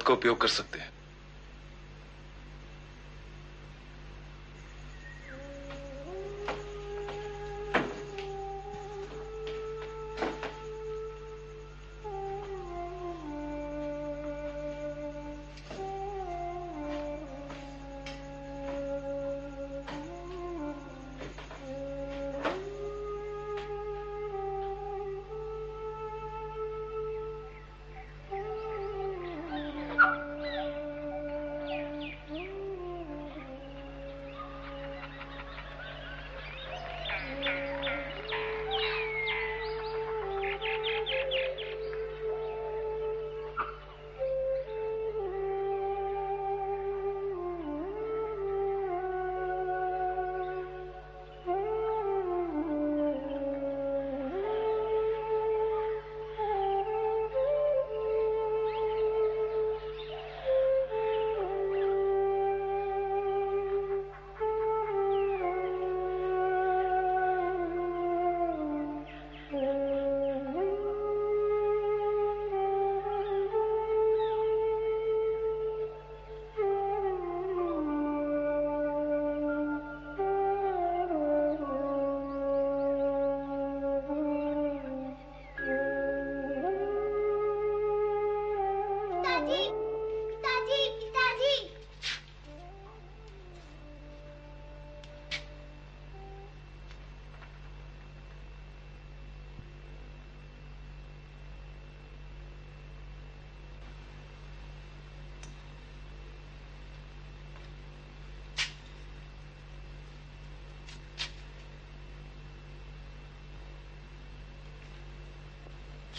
आप 0.00 0.06
का 0.06 0.14
उपयोग 0.14 0.40
कर 0.40 0.48
सकते 0.48 0.69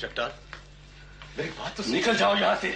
शक्तार 0.01 0.39
मेरी 1.37 1.49
बात 1.49 1.75
तो 1.77 1.83
निकल 1.91 2.15
जाओ 2.17 2.35
यहाँ 2.37 2.55
से। 2.61 2.69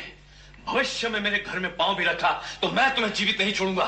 भविष्य 0.65 1.09
में 1.09 1.19
मेरे 1.21 1.37
घर 1.39 1.59
में 1.59 1.75
पाँव 1.77 1.95
भी 1.95 2.03
रखा 2.05 2.29
तो 2.61 2.67
मैं 2.71 2.93
तुम्हें 2.95 3.13
जीवित 3.13 3.39
नहीं 3.41 3.53
छोड़ूँगा। 3.53 3.85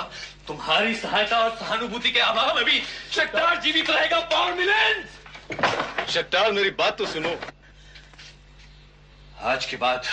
तुम्हारी 0.48 0.95
सहायता 0.95 1.40
और 1.40 1.56
सहानुभूति 1.57 2.11
के 2.11 2.19
अभाव 2.22 2.56
में 2.56 2.64
भी 2.66 2.82
शक्तार 3.11 3.61
जीवित 3.61 3.90
रहेगा 3.90 4.19
पावर 4.33 4.53
मिलेन 4.53 5.06
शक्तार 6.07 6.51
मेरी 6.51 6.69
बात 6.72 6.98
तो 6.98 7.06
सुनो। 7.06 7.35
आज 9.43 9.66
के 9.66 9.77
बाद 9.77 10.06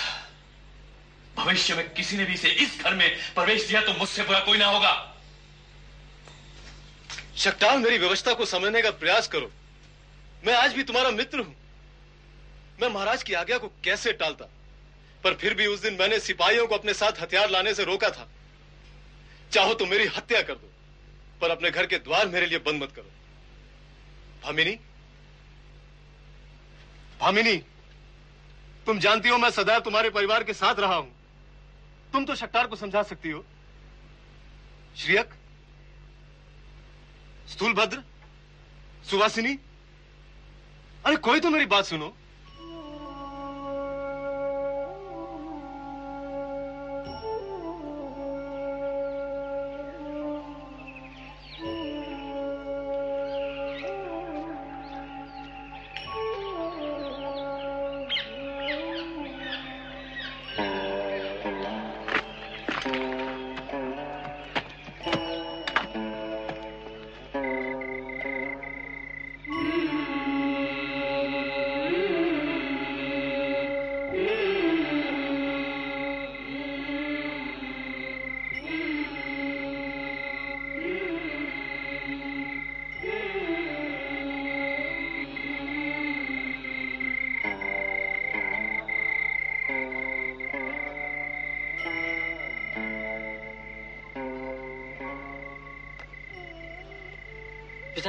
भविष्य 1.37 1.75
में 1.75 1.93
किसी 1.95 2.17
ने 2.17 2.25
भी 2.25 2.35
इसे 2.35 2.49
इस 2.49 2.79
घर 2.83 2.95
में 2.95 3.09
प्रवेश 3.35 3.67
दिया 3.69 3.81
तो 3.81 3.93
मुझसे 3.95 4.23
बुरा 4.23 4.39
कोई 4.41 4.59
ना 4.59 4.67
होगा। 4.67 4.95
शक्तार 7.39 7.79
मेरी 7.79 7.99
व्यवस्था 7.99 8.33
को 8.35 8.45
समझने 8.47 8.83
का 8.83 8.91
प्रयास 8.93 9.29
करो। 9.29 9.51
मैं 10.47 10.55
आज 10.55 10.75
भी 10.75 10.83
तुम्हारा 10.85 11.11
मित्र 11.13 11.39
हूँ। 11.39 11.55
मैं 12.85 12.91
महाराज 12.91 13.23
की 13.23 13.35
आज्ञा 13.35 13.59
को 13.59 13.69
कैसे 13.85 14.13
टालता? 14.13 14.45
पर 15.25 15.35
फिर 15.35 15.55
भी 15.55 15.67
उस 15.67 15.81
दिन 15.81 15.95
मैंने 15.95 16.19
सिपाहियों 16.21 16.67
को 16.67 16.75
अपने 16.75 16.95
साथ 16.95 17.21
हथियार 17.21 17.51
लाने 17.51 17.75
से 17.75 17.85
रोका 17.85 18.09
था। 18.11 18.29
चाहो 19.53 19.75
तो 19.75 19.87
मेरी 19.87 20.07
हत्या 20.07 20.43
कर 20.43 20.55
दो, 20.55 20.71
पर 21.41 21.51
अपने 21.51 21.71
घर 21.71 21.87
के 21.87 21.99
द्वार 21.99 22.29
मेरे 22.29 22.47
लिए 22.47 22.59
बंद 22.59 22.83
मत 22.83 22.93
करो। 22.93 23.11
भामिनी? 24.45 24.73
भामिनी, 27.21 27.57
तुम 28.87 28.99
जानती 28.99 29.29
हो 29.29 29.39
मैं 29.39 29.51
सदैव 29.51 29.81
तुम्हारे 29.81 30.11
परिवार 30.11 30.45
के 30.45 30.55
साथ 30.55 30.81
रहा 30.81 30.95
हूँ। 30.95 31.13
तुम 32.13 32.25
तो 32.25 32.35
शक्तार 32.35 32.67
को 32.67 32.77
समझा 32.77 33.03
सकती 33.03 33.31
हो। 33.31 33.45
श्रियक? 34.97 35.31
स्थूलभद्र? 37.49 38.03
सुवासिनी? 39.11 39.59
अरे 41.07 41.17
कोई 41.19 41.41
तो 41.41 41.51
मेरी 41.51 41.67
बात 41.67 41.85
सुनो। 41.85 42.13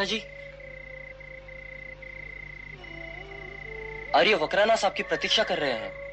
पिताजी 0.05 0.23
आर्य 4.15 4.35
साहब 4.75 4.93
की 4.93 5.03
प्रतीक्षा 5.03 5.43
कर 5.43 5.57
रहे 5.57 5.71
हैं। 5.71 6.04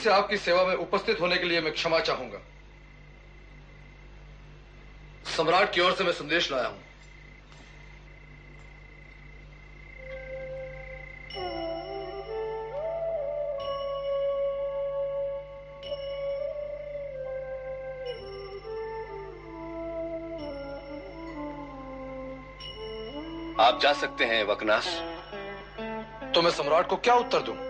से 0.00 0.10
आपकी 0.10 0.36
सेवा 0.36 0.64
में 0.66 0.74
उपस्थित 0.74 1.20
होने 1.20 1.36
के 1.36 1.44
लिए 1.44 1.60
मैं 1.60 1.72
क्षमा 1.72 1.98
चाहूँगा। 2.00 2.38
सम्राट 5.36 5.72
की 5.72 5.80
ओर 5.80 5.92
से 5.94 6.04
मैं 6.04 6.12
संदेश 6.12 6.50
लाया 6.52 6.66
हूँ। 6.66 6.78
आप 23.60 23.80
जा 23.82 23.92
सकते 23.92 24.24
हैं 24.24 24.44
वकनास। 24.44 24.86
तो 26.34 26.42
मैं 26.42 26.50
सम्राट 26.50 26.88
को 26.88 26.96
क्या 26.96 27.14
उत्तर 27.14 27.42
दूँ? 27.42 27.69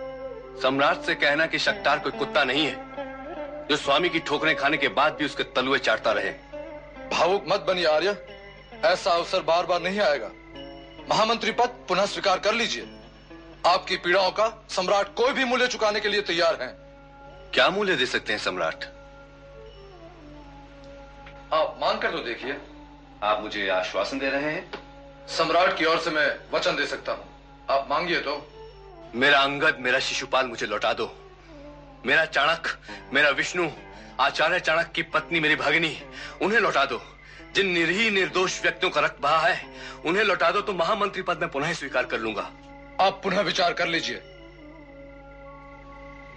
सम्राट 0.62 1.00
से 1.00 1.14
कहना 1.14 1.46
कि 1.46 1.58
शक्तार 1.58 1.98
कोई 1.98 2.12
कुत्ता 2.12 2.44
नहीं 2.44 2.66
है 2.66 3.66
जो 3.66 3.76
स्वामी 3.76 4.08
की 4.08 4.18
ठोकरें 4.18 4.56
खाने 4.56 4.76
के 4.76 4.88
बाद 4.88 5.14
भी 5.14 5.24
उसके 5.24 5.42
तलुए 5.42 5.78
चाटता 5.78 6.12
रहे। 6.12 6.30
भावुक 7.10 7.44
मत 7.48 7.60
बनिए 7.60 7.84
आर्य। 7.84 8.16
ऐसा 8.84 9.10
अवसर 9.10 9.42
बार 9.42 9.66
बार 9.66 9.80
नहीं 9.82 10.00
आएगा। 10.00 10.30
महामंत्री 11.10 11.52
पद 11.52 11.68
पुनः 11.88 12.06
स्वीकार 12.06 12.38
कर 12.38 12.54
लीजिए। 12.54 12.88
आपकी 13.66 13.96
पीड़ाओं 13.96 14.30
का 14.30 14.66
सम्राट 14.70 15.14
कोई 15.14 15.32
भी 15.32 15.44
मूल्य 15.44 15.66
चुकाने 15.66 16.00
के 16.00 16.08
लिए 16.08 16.22
तैयार 16.22 16.62
हैं। 16.62 16.70
क्या 17.54 17.68
मूल्य 17.68 17.96
दे 17.96 18.06
सकते 18.06 18.32
हैं 18.32 18.40
सम्राट? 18.40 18.84
आप 21.54 21.78
मांग 21.80 21.98
कर 21.98 22.10
तो 22.10 22.18
देखिए। 22.18 22.56
आप 23.22 23.42
मुझे 23.42 23.68
आश्वासन 23.68 24.18
दे 24.18 24.30
रहे 24.30 24.52
हैं? 24.52 24.70
सम्राट 25.28 25.76
की 25.78 25.84
ओर 25.84 25.98
से 25.98 26.10
मैं 26.10 26.28
वचन 26.54 26.76
दे 26.76 26.86
सकता 26.86 27.12
हूँ। 27.12 27.24
आप 27.70 27.86
मांगिए 27.90 28.20
तो। 28.20 28.46
मेरा 29.14 29.38
अंगद 29.40 29.76
मेरा 29.80 29.98
शिशुपाल 29.98 30.46
मुझे 30.46 30.66
लौटा 30.66 30.92
दो। 30.92 31.06
मेरा 32.06 32.24
चाणक 32.24 32.68
मेरा 33.12 33.30
विष्णु 33.30 33.68
आचार्य 34.20 34.60
चाणक 34.60 34.90
की 34.94 35.02
पत्नी 35.02 35.40
मेरी 35.40 35.56
भगिनी 35.56 35.96
उन्हें 36.42 36.60
लौटा 36.60 36.84
दो। 36.84 37.00
जिन 37.54 37.66
निरीह 37.66 38.10
निर्दोष 38.10 38.60
व्यक्तियों 38.62 38.90
का 38.92 39.00
रक्त 39.00 39.20
बहा 39.20 39.38
है 39.38 39.64
उन्हें 40.06 40.24
लौटा 40.24 40.50
दो 40.50 40.60
तो 40.60 40.72
महामंत्री 40.72 41.22
पद 41.22 41.40
में 41.40 41.50
पुनः 41.50 41.72
स्वीकार 41.72 42.06
कर 42.06 42.18
लूँगा। 42.18 42.50
आप 43.00 43.20
पुनः 43.24 43.40
विचार 43.40 43.72
कर 43.72 43.88
लीजिए। 43.88 44.16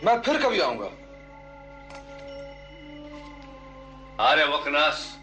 मैं 0.03 0.21
फिर 0.21 0.41
कभी 0.41 0.59
आऊँगा। 0.59 0.89
आर्य 4.23 4.45
वकनास 4.45 5.19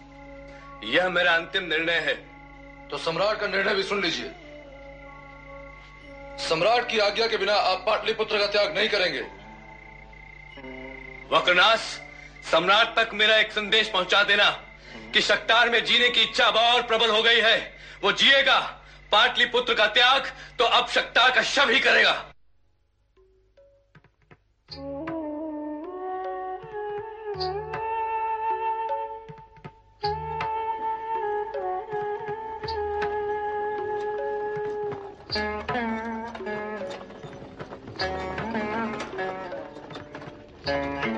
यह 0.85 1.09
मेरा 1.09 1.35
अंतिम 1.35 1.65
निर्णय 1.65 1.99
है। 2.01 2.15
तो 2.89 2.99
सम्राट 2.99 3.41
का 3.41 3.47
निर्णय 3.47 3.75
भी 3.75 3.83
सुन 3.83 4.01
लीजिए। 4.03 4.33
सम्राट 6.41 6.89
की 6.91 6.99
आज्ञा 6.99 7.27
के 7.27 7.37
बिना 7.37 7.55
आप 7.55 7.85
पाटलिपुत्र 7.87 8.39
का 8.39 8.47
त्याग 8.47 8.75
नहीं 8.77 8.89
करेंगे। 8.89 9.21
वक्रनाश 11.31 11.81
सम्राट 12.51 12.95
तक 12.97 13.11
मेरा 13.15 13.37
एक 13.37 13.53
संदेश 13.53 13.89
पहुँचा 13.89 14.23
देना 14.23 14.51
कि 15.15 15.21
शक्तार 15.21 15.71
में 15.71 15.85
जीने 15.85 16.09
की 16.09 16.23
इच्छा 16.23 16.47
अब 16.47 16.57
और 16.57 16.83
प्रबल 16.83 17.11
हो 17.11 17.23
गई 17.23 17.41
है। 17.41 17.57
वो 18.03 18.13
जिएगा, 18.13 18.59
पाटलिपुत्र 19.13 19.75
का 19.75 19.87
त्याग 19.89 20.33
तो 20.59 20.65
अब 20.65 20.89
शक्तार 20.89 21.31
का 21.31 21.43
शव 21.43 21.71
ही 21.71 21.81
करेगा। 21.81 22.30
thing. 40.71 41.10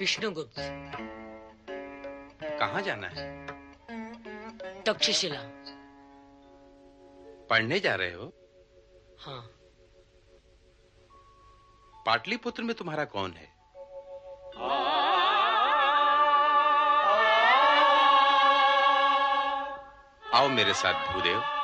विष्णुगुप्त। 0.00 0.54
कहाँ 2.60 2.82
जाना 2.82 3.06
है? 3.06 3.46
तक्षशिला। 4.82 5.40
पढ़ने 7.50 7.80
जा 7.80 7.94
रहे 7.94 8.12
हो? 8.12 8.32
हाँ। 9.20 9.50
पाटलिपुत्र 12.06 12.62
में 12.62 12.76
तुम्हारा 12.76 13.04
कौन 13.04 13.30
है? 13.30 13.52
आओ 20.34 20.48
मेरे 20.48 20.74
साथ 20.74 21.14
भूदेव। 21.14 21.59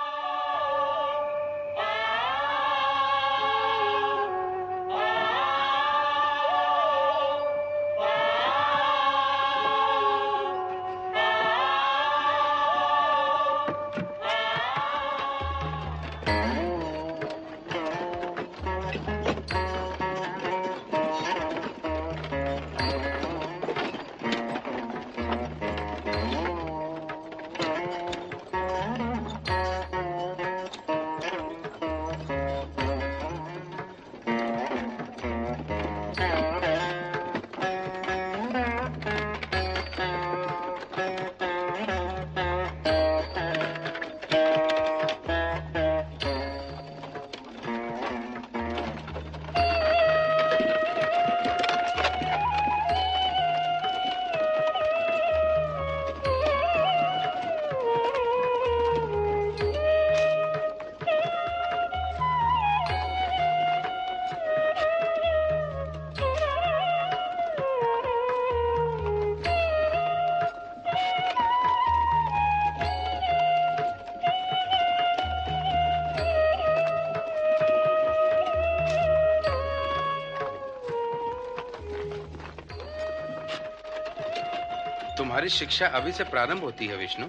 तुम्हारी 85.47 85.59
शिक्षा 85.59 85.87
अभी 85.87 86.13
से 86.13 86.25
प्रारंभ 86.25 86.61
होती 86.61 86.87
है, 86.87 86.97
विष्णु। 86.97 87.27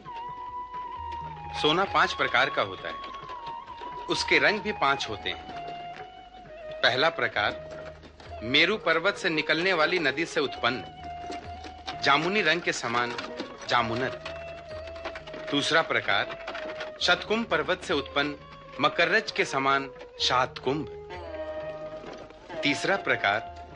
सोना 1.61 1.83
पाँच 1.83 2.13
प्रकार 2.13 2.49
का 2.49 2.61
होता 2.61 2.87
है। 2.87 2.95
उसके 4.09 4.39
रंग 4.39 4.59
भी 4.59 4.71
पाँच 4.71 5.09
होते 5.09 5.29
हैं। 5.29 5.43
पहला 6.73 7.09
प्रकार, 7.09 7.49
मेरु 8.43 8.77
पर्वत 8.77 9.15
से 9.15 9.29
निकलने 9.29 9.73
वाली 9.73 9.99
नदी 9.99 10.25
से 10.25 10.39
उत्पन्न। 10.39 10.83
जामुनी 12.03 12.41
रंग 12.41 12.61
के 12.61 12.73
समान, 12.73 13.15
जामुनर। 13.67 14.09
दूसरा 15.51 15.81
प्रकार, 15.81 16.25
शतकुंभ 17.01 17.45
पर्वत 17.45 17.81
से 17.83 17.93
उत्पन्न, 17.93 18.35
मकरज 18.81 19.31
के 19.31 19.45
समान 19.45 19.89
शातकुंभ 20.21 20.85
तीसरा 22.63 22.95
प्रकार, 22.95 23.67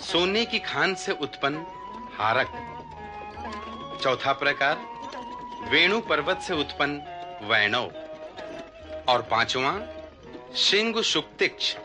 सोने 0.00 0.44
की 0.44 0.58
खान 0.58 0.94
से 0.94 1.12
उत्पन्न, 1.12 1.66
हारक। 2.18 2.63
चौथा 4.04 4.32
प्रकार 4.32 4.76
वेणु 5.70 6.00
पर्वत 6.00 6.38
से 6.38 6.54
उत्पन्न 6.54 6.96
वैणव। 7.42 7.90
और 9.08 9.22
पांचवा 9.22 9.72
शिंग 10.56 10.96
शुक्तिक्ष। 11.02 11.76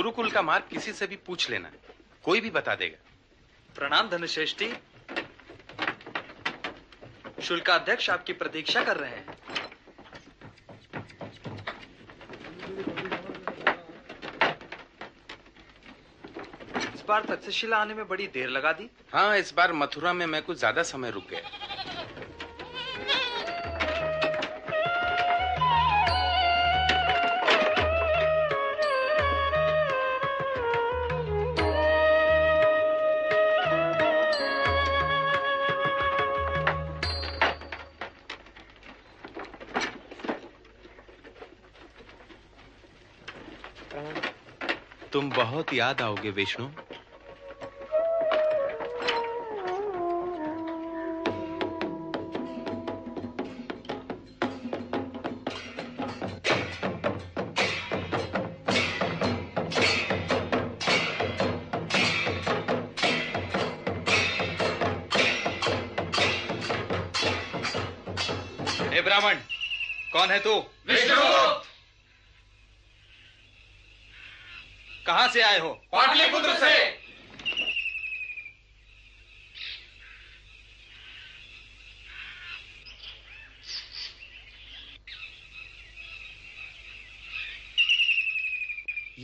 गुरुकुल 0.00 0.30
का 0.30 0.40
मार्ग 0.42 0.64
किसी 0.70 0.92
से 0.92 1.06
भी 1.06 1.16
पूछ 1.16 1.48
लेना। 1.50 1.70
कोई 2.24 2.40
भी 2.40 2.50
बता 2.50 2.74
देगा। 2.74 2.98
प्रणाम 3.74 4.08
धनुश्रेष्ठी 4.08 4.68
शुल्काध्यक्ष 7.42 8.08
आपकी 8.10 8.32
प्रतीक्षा 8.32 8.84
कर 8.84 8.96
रहे 8.96 9.10
हैं। 9.10 9.26
इस 16.94 17.04
बार 17.08 17.24
तक्षशिला 17.24 17.76
आने 17.76 17.94
में 17.94 18.06
बड़ी 18.08 18.26
देर 18.28 18.48
लगा 18.48 18.72
दी। 18.72 18.88
हाँ 19.12 19.36
इस 19.38 19.54
बार 19.54 19.72
मथुरा 19.72 20.12
में 20.12 20.26
मैं 20.26 20.42
कुछ 20.42 20.58
ज़्यादा 20.58 20.82
समय 20.88 21.10
रुक 21.10 21.28
गया। 21.30 21.59
याद 45.90 46.02
आओगे 46.02 46.30
विष्णु? 46.30 46.66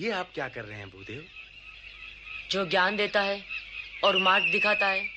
ये 0.06 0.12
आप 0.12 0.30
क्या 0.34 0.48
कर 0.48 0.64
रहे 0.64 0.78
हैं 0.78 0.90
भूदेव? 0.90 1.28
जो 2.50 2.66
ज्ञान 2.66 2.96
देता 2.96 3.22
है 3.22 3.44
और 4.04 4.16
मार्ग 4.16 4.52
दिखाता 4.52 4.86
है 4.86 5.08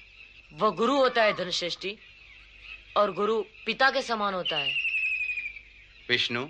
वह 0.53 0.69
गुरु 0.69 0.97
होता 0.97 1.23
है 1.23 1.33
धनश्रेष्ठी 1.33 1.97
और 2.97 3.11
गुरु 3.11 3.41
पिता 3.41 3.91
के 3.91 4.01
समान 4.01 4.33
होता 4.33 4.57
है। 4.57 4.75
विष्णु 6.09 6.47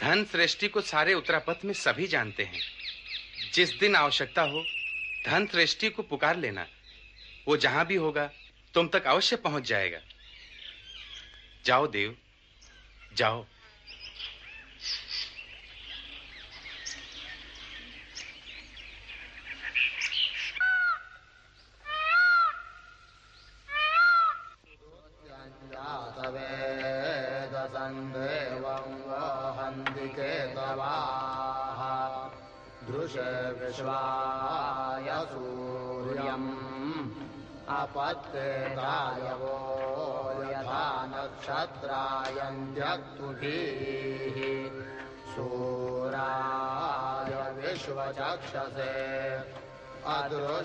धन 0.00 0.24
सृष्टि 0.24 0.68
को 0.68 0.80
सारे 0.80 1.14
उत्तरापथ 1.14 1.64
में 1.64 1.74
सभी 1.74 2.06
जानते 2.06 2.42
हैं। 2.42 2.60
जिस 3.54 3.70
दिन 3.70 3.96
आवश्यकता 3.96 4.42
हो 4.42 4.64
धन 5.26 5.46
सृष्टि 5.46 5.90
को 5.90 6.02
पुकार 6.02 6.36
लेना। 6.36 6.66
वो 7.48 7.56
जहाँ 7.56 7.86
भी 7.86 7.96
होगा 7.96 8.30
तुम 8.74 8.88
तक 8.88 9.04
अवश्य 9.04 9.36
पहुँच 9.36 9.62
जाएगा। 9.62 10.00
जाओ 11.64 11.86
देव। 11.86 12.16
जाओ। 13.14 13.46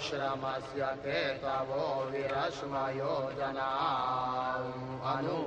अदृश्रमस्य 0.02 0.82
केतवो 1.06 1.86
विरश्मयो 2.10 3.16
जनाम् 3.38 4.74
अनु 5.12 5.38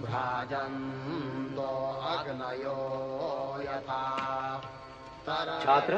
भ्राजन्तो 0.00 1.68
अग्नयो 2.12 2.78
यथा। 3.62 4.00
छात्र 5.64 5.94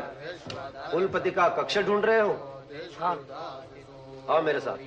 कुलपति 0.90 1.30
का 1.30 1.46
कक्ष 1.58 1.74
ढूंढ 1.86 2.04
रहे 2.04 2.20
हो? 2.20 2.32
हाँ 3.00 3.16
आओ 4.30 4.38
मेरे 4.42 4.60
साथ। 4.60 4.78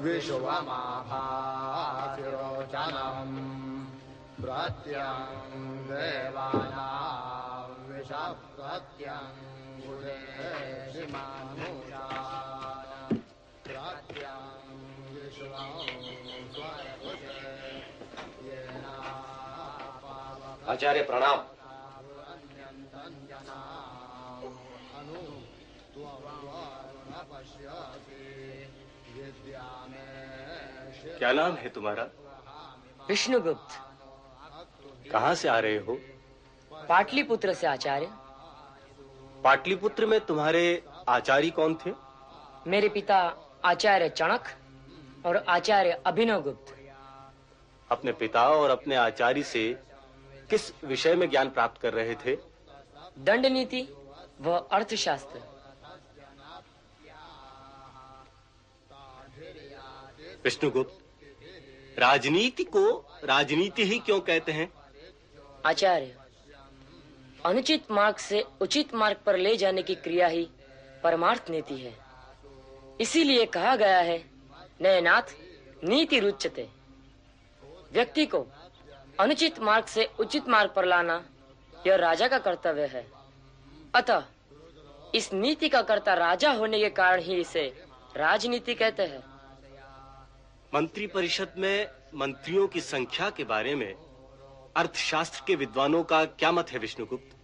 विश्वमाभातिरोचनम् 0.00 1.20
प्रत्यं 4.40 5.20
देवानां 5.88 7.68
विषप्रत्यं 7.88 9.24
गुरेशिमानुषान् 9.80 11.18
आचार्य 20.68 21.02
प्रणाम। 21.02 21.38
क्या 31.18 31.32
नाम 31.32 31.54
है 31.54 31.68
तुम्हारा? 31.68 32.04
विष्णुगुप्त। 33.08 33.70
कहाँ 35.12 35.34
से 35.34 35.48
आ 35.48 35.58
रहे 35.60 35.78
हो? 35.78 35.96
पाटलिपुत्र 36.88 37.52
से 37.52 37.66
आचार्य। 37.66 38.06
पाटलिपुत्र 39.44 40.06
में 40.06 40.20
तुम्हारे 40.20 40.82
आचार्य 41.08 41.50
कौन 41.50 41.74
थे? 41.74 41.90
मेरे 42.66 42.88
पिता 42.88 43.18
आचार्य 43.64 44.08
चणक। 44.08 44.59
और 45.26 45.36
आचार्य 45.36 46.00
अभिनव 46.06 46.42
गुप्त। 46.42 46.76
अपने 47.90 48.12
पिता 48.12 48.48
और 48.48 48.70
अपने 48.70 48.94
आचार्य 48.94 49.42
से 49.42 49.78
किस 50.50 50.84
विषय 50.84 51.14
में 51.14 51.30
ज्ञान 51.30 51.50
प्राप्त 51.50 51.80
कर 51.80 51.92
रहे 51.92 52.14
थे? 52.14 52.36
दंड 53.18 53.46
नीति 53.46 53.82
व 54.40 54.50
अर्थशास्त्र। 54.50 55.40
विष्णुगुप्त 60.44 61.98
राजनीति 61.98 62.64
को 62.64 62.84
राजनीति 63.24 63.84
ही 63.84 63.98
क्यों 63.98 64.20
कहते 64.20 64.52
हैं? 64.52 64.72
आचार्य 65.66 66.16
अनुचित 67.46 67.90
मार्ग 67.90 68.16
से 68.16 68.44
उचित 68.60 68.94
मार्ग 68.94 69.16
पर 69.16 69.36
ले 69.36 69.56
जाने 69.56 69.82
की 69.82 69.94
क्रिया 69.94 70.26
ही 70.26 70.48
परमार्थ 71.02 71.50
नीति 71.50 71.76
है। 71.76 71.94
इसीलिए 73.00 73.46
कहा 73.46 73.76
गया 73.76 73.98
है 73.98 74.29
नयनाथ 74.82 75.34
नीति 75.84 76.18
रुचते 76.20 76.68
व्यक्ति 77.92 78.26
को 78.26 78.46
अनुचित 79.20 79.58
मार्ग 79.60 79.84
से 79.84 80.08
उचित 80.20 80.48
मार्ग 80.48 80.70
पर 80.70 80.84
लाना 80.84 81.22
यह 81.86 81.96
राजा 81.96 82.28
का 82.28 82.38
कर्तव्य 82.38 82.86
है। 82.86 83.06
अतः 83.94 84.22
इस 85.14 85.32
नीति 85.32 85.68
का 85.68 85.82
कर्ता 85.82 86.14
राजा 86.14 86.50
होने 86.52 86.80
के 86.80 86.90
कारण 86.90 87.20
ही 87.20 87.40
इसे 87.40 87.66
राजनीति 88.16 88.74
कहते 88.74 89.02
हैं। 89.02 89.22
मंत्री 90.74 91.06
परिषद 91.06 91.54
में 91.56 91.88
मंत्रियों 92.14 92.66
की 92.68 92.80
संख्या 92.80 93.30
के 93.30 93.44
बारे 93.44 93.74
में 93.74 93.94
अर्थशास्त्र 94.76 95.42
के 95.46 95.54
विद्वानों 95.54 96.02
का 96.02 96.24
क्या 96.24 96.52
मत 96.52 96.70
है 96.70 96.78
विष्णुगुप्त? 96.78 97.36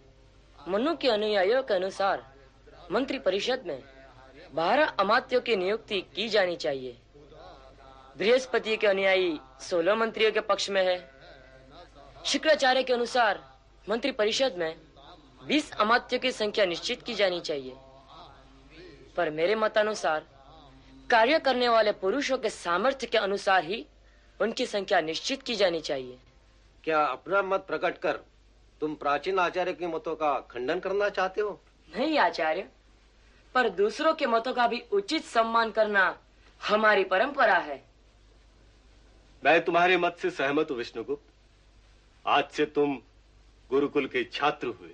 मनु 0.67 0.95
के 0.95 1.09
अनुयायियों 1.09 1.63
के 1.63 1.73
अनुसार 1.73 2.23
मंत्री 2.91 3.19
परिषद 3.19 3.63
में 3.65 3.83
बारह 4.53 4.87
अमात्यों 4.99 5.41
की 5.41 5.55
नियुक्ति 5.55 6.01
की 6.15 6.27
जानी 6.29 6.55
चाहिए। 6.55 6.97
बृहस्पति 8.17 8.77
के 8.77 8.87
अनुयायी 8.87 9.39
सोलह 9.61 9.95
मंत्रियों 9.95 10.31
के 10.31 10.39
पक्ष 10.39 10.69
में 10.69 10.83
है। 10.85 10.97
शुक्राचार्य 12.25 12.83
के 12.83 12.93
अनुसार 12.93 13.57
मंत्री 13.89 14.11
परिषद 14.11 14.55
में 14.57 14.75
बीस 15.43 15.71
अमात्यों 15.71 16.19
की 16.19 16.31
संख्या 16.31 16.65
निश्चित 16.65 17.03
की 17.03 17.13
जानी 17.13 17.39
चाहिए। 17.41 17.75
पर 19.17 19.29
मेरे 19.29 19.55
मतानुसार 19.55 20.25
कार्य 21.09 21.39
करने 21.39 21.69
वाले 21.69 21.91
पुरुषों 21.91 22.37
के 22.37 22.49
सामर्थ्य 22.49 23.07
के 23.07 23.17
अनुसार 23.17 23.63
ही 23.63 23.85
उनकी 24.41 24.65
संख्या 24.65 25.01
निश्चित 25.01 25.43
की 25.43 25.55
जानी 25.55 25.81
चाहिए। 25.81 26.17
क्या 26.83 27.05
अपना 27.05 27.41
मत 27.41 27.59
प्रकट 27.59 27.97
कर 27.97 28.19
तुम 28.81 28.95
प्राचीन 28.95 29.39
आचार्य 29.39 29.73
के 29.73 29.87
मतों 29.87 30.15
का 30.15 30.39
खंडन 30.51 30.79
करना 30.79 31.09
चाहते 31.09 31.41
हो? 31.41 31.59
नहीं 31.97 32.17
आचार्य 32.17 32.67
पर 33.55 33.69
दूसरों 33.69 34.13
के 34.13 34.25
मतों 34.25 34.53
का 34.53 34.67
भी 34.67 34.83
उचित 34.91 35.23
सम्मान 35.23 35.71
करना 35.71 36.17
हमारी 36.67 37.03
परंपरा 37.03 37.57
है। 37.57 37.86
मैं 39.45 39.63
तुम्हारे 39.65 39.97
मत 39.97 40.15
से 40.19 40.29
सहमत 40.29 40.67
हूँ, 40.71 40.77
विष्णुगुप्त। 40.77 41.33
आज 42.25 42.49
से 42.51 42.65
तुम 42.65 42.97
गुरुकुल 43.69 44.07
के 44.07 44.23
छात्र 44.23 44.67
हुए। 44.67 44.93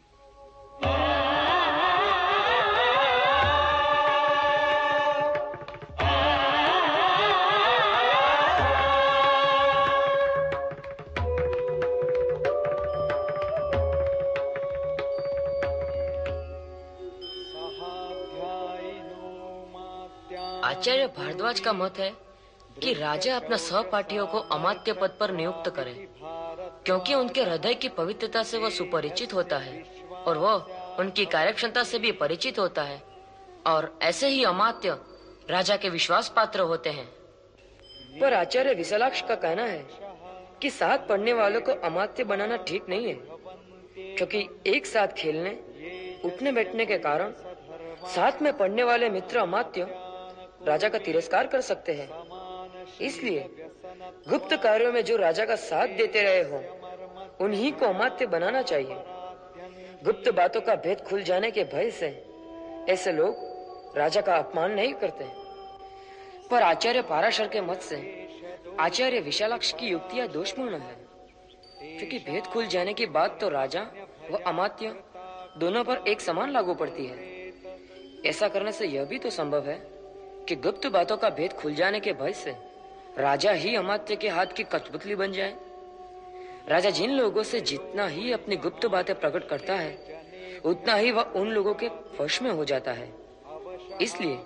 आचार्य 20.64 21.08
भारद्वाज 21.08 21.60
का 21.60 21.74
मत 21.74 21.98
है? 22.00 22.12
कि 22.78 22.94
राजा 22.94 23.36
अपना 23.36 23.58
सहपाठियों 23.58 24.26
को 24.28 24.40
अमात्य 24.52 24.94
पद 24.94 25.18
पर 25.20 25.32
नियुक्त 25.32 25.70
करे, 25.70 25.94
क्योंकि 26.86 27.14
उनके 27.14 27.44
हृदय 27.44 27.74
की 27.74 27.90
पवित्रता 27.90 28.44
से 28.44 28.58
वह 28.58 28.70
सुपरिचित 28.70 29.34
होता 29.34 29.58
है 29.58 29.84
और 30.26 30.38
वह 30.38 30.96
उनकी 31.00 31.26
कार्यक्षमता 31.26 31.84
से 31.84 32.00
भी 32.00 32.12
परिचित 32.12 32.60
होता 32.60 32.84
है। 32.84 33.02
और 33.68 33.98
ऐसे 34.02 34.28
ही 34.28 34.44
अमात्य 34.44 34.98
राजा 35.50 35.76
के 35.78 35.90
विश्वास 35.90 36.32
पात्र 36.36 36.60
होते 36.62 36.90
हैं। 36.90 37.06
पर 38.20 38.34
आचार्य 38.34 38.74
विशालाक्ष 38.74 39.22
का 39.22 39.36
कहना 39.36 39.64
है 39.64 39.86
कि 40.62 40.70
साथ 40.70 41.08
पढ़ने 41.08 41.34
वालों 41.34 41.62
को 41.62 41.72
अमात्य 41.84 42.24
बनाना 42.24 42.58
ठीक 42.58 42.90
नहीं 42.90 43.08
है, 43.08 43.14
क्योंकि 44.18 44.48
एक 44.68 44.86
साथ 44.86 45.08
खेलने, 45.08 45.50
उठने 46.26 46.52
बैठने 46.52 46.86
के 46.86 46.98
कारण 46.98 47.34
साथ 48.08 48.42
में 48.42 48.52
पढ़ने 48.58 48.84
वाले 48.84 49.10
मित्र 49.10 49.38
अमात्य 49.38 49.88
राजा 50.68 50.90
का 50.90 50.98
तिरस्कार 50.98 51.48
कर 51.48 51.62
सकते 51.62 51.94
हैं। 51.94 52.08
इसलिए 53.02 53.50
गुप्त 54.30 54.56
कार्यों 54.56 54.92
में 54.92 55.04
जो 55.04 55.18
राजा 55.18 55.46
का 55.46 55.56
साथ 55.56 55.88
देते 55.88 56.22
रहे 56.22 56.42
हो, 56.42 56.64
उन्हीं 57.42 57.72
को 57.74 57.86
अमात्य 57.86 58.26
बनाना 58.26 58.62
चाहिए। 58.62 58.96
गुप्त 60.04 60.30
बातों 60.30 60.62
का 60.62 60.76
भेद 60.76 61.02
खुल 61.02 61.24
जाने 61.24 61.52
के 61.52 61.64
भय 61.64 61.92
से 61.92 62.08
ऐसे 62.90 63.12
लोग 63.12 63.98
राजा 63.98 64.22
का 64.22 64.36
अपमान 64.36 64.72
नहीं 64.72 64.94
करते। 64.94 65.26
पर 66.52 66.64
आचार्य 66.64 67.02
पाराशर 67.02 67.48
के 67.48 67.62
मत 67.62 67.82
से 67.82 68.28
आचार्य 68.80 69.20
विशालाक्ष 69.20 69.74
की 69.74 69.88
युक्तियाँ 69.88 70.28
दोषपूर्ण 70.28 70.78
है। 70.78 70.96
क्योंकि 71.80 72.20
भेद 72.20 72.44
खुल 72.44 72.68
जाने 72.68 72.94
की 72.94 73.06
बात 73.06 73.40
तो 73.42 73.50
राजा 73.50 73.86
व 74.32 74.38
अमात्य 74.48 74.96
दोनों 75.58 75.84
पर 75.84 76.04
एक 76.08 76.22
समान 76.22 76.52
लागू 76.52 76.74
पड़ती 76.74 77.06
है। 77.06 77.32
ऐसा 78.26 78.48
करने 78.48 78.72
से 78.72 78.88
यह 78.88 79.06
भी 79.06 79.20
तो 79.20 79.30
संभव 79.30 79.68
है 79.68 79.78
कि 80.48 80.56
गुप्त 80.56 80.88
बातों 80.88 81.18
का 81.18 81.30
भेद 81.30 81.54
खुल 81.54 81.74
जाने 81.74 82.00
के 82.00 82.14
भय 82.14 82.32
से 82.34 82.56
राजा 83.18 83.52
ही 83.52 83.76
अमात्य 83.76 84.16
के 84.16 84.30
हाथ 84.30 84.46
की 84.46 84.64
कठपुतली 84.64 85.16
बन 85.16 85.32
जाए। 85.32 85.58
राजा 86.70 86.90
जिन 86.90 87.12
लोगों 87.12 87.44
से 87.44 87.62
जितना 87.62 88.08
ही 88.08 88.32
अपनी 88.32 88.56
गुप्त 88.56 88.86
बातें 88.86 89.20
प्रकट 89.20 89.48
करता 89.48 89.74
है, 89.74 90.24
उतना 90.66 90.96
ही 90.96 91.12
वह 91.12 91.24
उन 91.24 91.48
लोगों 91.48 91.74
के 91.74 91.88
वश 92.22 92.42
में 92.42 92.52
हो 92.52 92.66
जाता 92.66 92.92
है। 92.92 93.14
इसलिए, 94.02 94.40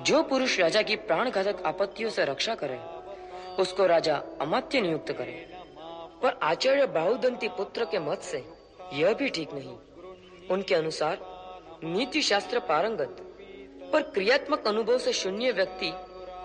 जो 0.00 0.22
पुरुष 0.22 0.60
राजा 0.60 0.82
की 0.82 0.96
प्राणघातक 0.96 1.62
आपत्तियों 1.66 2.10
से 2.10 2.24
रक्षा 2.24 2.54
करे, 2.54 2.78
उसको 3.62 3.86
राजा 3.86 4.22
अमात्य 4.40 4.80
नियुक्त 4.80 5.12
करे। 5.12 5.48
पर 6.22 6.38
आचार्य 6.42 6.86
बाहुदंती 6.86 7.48
पुत्र 7.48 7.84
के 7.84 7.98
मत 7.98 8.18
से 8.18 8.44
यह 8.92 9.14
भी 9.14 9.28
ठीक 9.28 9.52
नहीं। 9.52 9.76
उनके 10.50 10.74
अनुसार 10.74 11.18
नीति 11.84 12.22
शास्त्र 12.22 12.60
पारंगत, 12.60 13.16
पर 13.92 14.02
क्रियात्मक 14.02 14.66
अनुभव 14.66 14.98
से 14.98 15.12
शून्य 15.12 15.52
व्यक्ति 15.52 15.92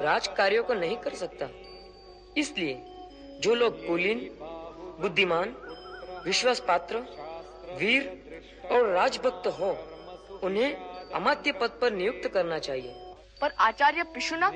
राज 0.02 0.28
कार्यों 0.28 0.64
को 0.64 0.74
नहीं 0.74 0.98
कर 0.98 1.14
सकता। 1.16 1.50
इसलिए 2.38 2.82
जो 3.42 3.56
लोग 3.56 3.86
कुलीन, 3.88 4.20
बुद्धिमान 5.02 5.56
विश्वास 6.26 6.60
पात्र 6.60 6.98
वीर 7.80 8.06
और 8.72 8.88
राजभक्त 8.88 9.48
हो, 9.50 9.72
उन्हें 10.44 10.76
अमात्य 11.12 11.52
पद 11.52 11.78
पर 11.82 11.92
नियुक्त 11.94 12.28
करना 12.28 12.60
चाहिए। 12.60 12.94
पर 13.42 13.52
आचार्य 13.60 14.04
पिशुना, 14.04 14.52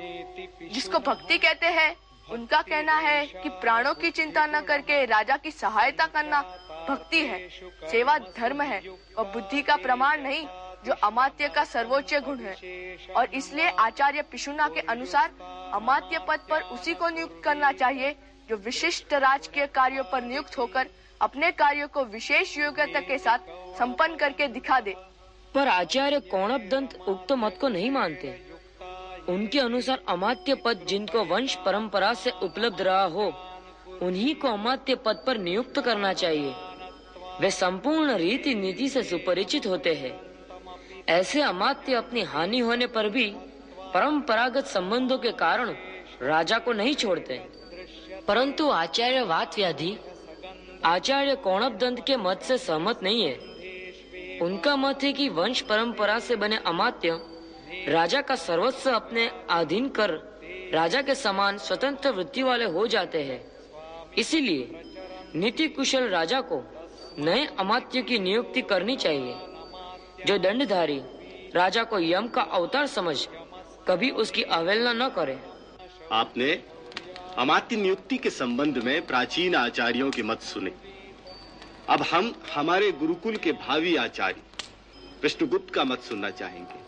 जिसको 0.62 0.98
भक्ति 0.98 1.38
कहते 1.38 1.66
हैं, 1.66 1.94
उनका 2.28 2.60
कहना 2.62 2.98
है 2.98 3.24
कि 3.26 3.48
प्राणों 3.60 3.94
की 3.94 4.10
चिंता 4.10 4.46
न 4.46 4.60
करके 4.60 5.04
राजा 5.04 5.36
की 5.36 5.50
सहायता 5.50 6.06
करना 6.06 6.40
भक्ति 6.88 7.20
है, 7.20 7.48
सेवा 7.90 8.18
धर्म 8.18 8.62
है 8.62 8.80
और 9.18 9.24
बुद्धि 9.24 9.62
का 9.62 9.76
प्रमाण 9.76 10.22
नहीं। 10.22 10.46
जो 10.84 10.92
अमात्य 10.92 11.48
का 11.48 11.64
सर्वोच्च 11.64 12.14
गुण 12.14 12.38
है। 12.38 12.96
और 13.16 13.34
इसलिए 13.34 13.68
आचार्य 13.68 14.22
पिशुना 14.22 14.68
के 14.68 14.80
अनुसार 14.80 15.30
अमात्य 15.74 16.18
पद 16.18 16.40
पर 16.50 16.62
उसी 16.62 16.94
को 16.94 17.08
नियुक्त 17.08 17.40
करना 17.44 17.72
चाहिए, 17.72 18.16
जो 18.48 18.56
विशिष्ट 18.56 19.14
राजकीय 19.14 19.66
कार्यों 19.66 20.04
पर 20.04 20.22
नियुक्त 20.22 20.58
होकर 20.58 20.88
अपने 21.20 21.50
कार्यों 21.50 21.88
को 21.88 22.04
विशेष 22.04 22.58
योग्यता 22.58 23.00
के 23.00 23.18
साथ 23.18 23.38
संपन्न 23.78 24.16
करके 24.16 24.48
दिखा 24.48 24.80
दे। 24.80 24.94
पर 25.54 25.68
आचार्य 25.68 26.20
कौणप 26.20 26.68
दंत 26.70 26.94
उक्त 27.08 27.32
मत 27.32 27.58
को 27.60 27.68
नहीं 27.68 27.90
मानते। 27.90 28.40
उनके 29.28 29.58
अनुसार 29.58 30.02
अमात्य 30.08 30.54
पद 30.54 30.84
जिनको 30.88 31.24
वंश 31.24 31.54
परंपरा 31.54 32.14
से 32.14 32.30
उपलब्ध 32.30 32.80
रहा 32.82 33.04
हो, 33.04 33.26
उन्हीं 34.02 34.34
को 34.34 34.48
अमात्य 34.48 34.94
पद 34.94 35.22
पर 35.26 35.38
नियुक्त 35.38 35.80
करना 35.80 36.12
चाहिए। 36.12 36.54
वे 37.40 37.50
संपूर्ण 37.50 38.14
रीति 38.14 38.54
नीति 38.54 38.88
से 38.88 39.02
सुपरिचित 39.02 39.66
होते 39.66 39.94
हैं। 39.94 40.31
ऐसे 41.12 41.40
अमात्य 41.42 41.94
अपनी 41.94 42.22
हानि 42.22 42.58
होने 42.58 42.86
पर 42.86 43.08
भी 43.08 43.32
परंपरागत 43.94 44.64
संबंधों 44.64 45.18
के 45.18 45.30
कारण 45.32 45.74
राजा 46.22 46.58
को 46.58 46.72
नहीं 46.72 46.94
छोड़ते। 46.94 47.40
परंतु 48.28 48.68
आचार्य 48.70 49.22
वात 49.22 49.56
व्याधि 49.56 49.96
आचार्य 50.84 51.34
कौणप 51.34 51.72
दंत 51.72 52.04
के 52.06 52.16
मत 52.16 52.42
से 52.42 52.58
सहमत 52.58 53.02
नहीं 53.02 53.22
है। 53.22 54.38
उनका 54.38 54.76
मत 54.76 55.02
है 55.02 55.12
कि 55.12 55.28
वंश 55.28 55.60
परंपरा 55.60 56.18
से 56.18 56.36
बने 56.36 56.56
अमात्य 56.56 57.18
राजा 57.88 58.20
का 58.20 58.34
सर्वस्व 58.34 58.90
अपने 58.90 59.30
अधीन 59.50 59.88
कर 59.88 60.10
राजा 60.74 61.02
के 61.02 61.14
समान 61.14 61.58
स्वतंत्र 61.58 62.10
वृत्ति 62.10 62.42
वाले 62.42 62.64
हो 62.64 62.86
जाते 62.86 63.22
हैं। 63.22 63.40
इसीलिए 64.18 64.82
नीति 65.34 65.68
कुशल 65.68 66.08
राजा 66.08 66.40
को 66.40 66.62
नए 67.18 67.46
अमात्य 67.58 68.02
की 68.02 68.18
नियुक्ति 68.18 68.62
करनी 68.62 68.96
चाहिए। 68.96 69.34
जो 70.26 70.36
दंडधारी 70.38 71.00
राजा 71.54 71.82
को 71.84 71.98
यम 71.98 72.26
का 72.28 72.42
अवतार 72.52 72.86
समझ 72.86 73.16
कभी 73.88 74.10
उसकी 74.10 74.42
अवहेलना 74.42 74.92
न 74.92 75.08
करे। 75.08 75.38
आपने 76.12 76.52
अमात्य 77.38 77.76
नियुक्ति 77.76 78.16
के 78.16 78.30
संबंध 78.30 78.78
में 78.78 79.06
प्राचीन 79.06 79.54
आचार्यों 79.54 80.10
के 80.10 80.22
मत 80.22 80.40
सुने। 80.42 80.72
अब 81.88 82.02
हम 82.02 82.32
हमारे 82.54 82.90
गुरुकुल 82.92 83.36
के 83.36 83.52
भावी 83.52 83.96
आचार्य 83.96 84.40
विष्णुगुप्त 85.22 85.74
का 85.74 85.84
मत 85.84 86.00
सुनना 86.00 86.30
चाहेंगे। 86.30 86.80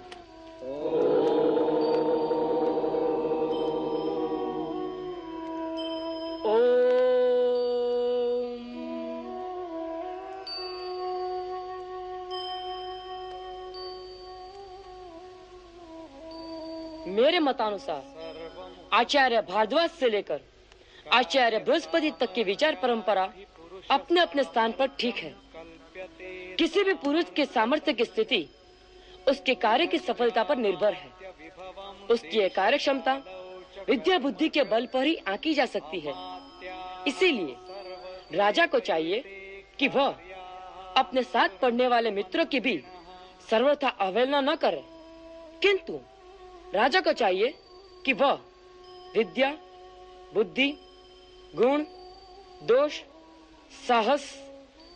मेरे 17.14 17.38
मतानुसार 17.40 18.88
आचार्य 18.92 19.40
भारद्वाज 19.42 19.90
से 19.90 20.08
लेकर 20.10 20.40
आचार्य 21.12 21.58
बृहस्पति 21.58 22.10
तक 22.10 22.32
की 22.34 22.42
विचार 22.44 22.74
परंपरा 22.74 23.24
अपने 23.90 24.20
अपने 24.20 24.42
स्थान 24.42 24.72
पर 24.72 24.86
ठीक 24.98 25.16
है। 25.16 25.34
किसी 26.56 26.82
भी 26.84 26.94
पुरुष 26.94 27.24
के 27.36 27.44
सामर्थ्य 27.44 27.92
की 27.92 28.04
स्थिति, 28.04 28.48
उसके 29.28 29.54
कार्य 29.54 29.86
की 29.86 29.98
सफलता 29.98 30.42
पर 30.42 30.56
निर्भर 30.56 30.92
है। 30.92 31.08
उसकी 32.10 32.48
कार्य 32.48 32.78
क्षमता 32.78 33.14
विद्या 33.88 34.18
बुद्धि 34.18 34.48
के 34.48 34.62
बल 34.62 34.86
पर 34.86 35.06
ही 35.06 35.14
आंकी 35.28 35.54
जा 35.54 35.66
सकती 35.66 36.00
है। 36.00 36.14
इसीलिए 37.08 37.56
राजा 38.36 38.66
को 38.66 38.78
चाहिए 38.78 39.20
कि 39.78 39.88
वह 39.88 40.08
अपने 40.96 41.22
साथ 41.22 41.60
पढ़ने 41.62 41.88
वाले 41.88 42.10
मित्रों 42.10 42.44
की 42.44 42.60
भी 42.60 42.76
सर्वथा 43.50 43.88
अवहेलना 43.88 44.40
न 44.40 44.54
करे। 44.56 44.82
किंतु 45.62 46.00
राजा 46.74 47.00
को 47.00 47.12
चाहिए 47.12 47.54
कि 48.04 48.12
वह 48.12 48.32
विद्या, 49.16 49.50
बुद्धि, 50.34 50.70
गुण, 51.54 51.82
दोष, 52.66 53.00
साहस, 53.88 54.44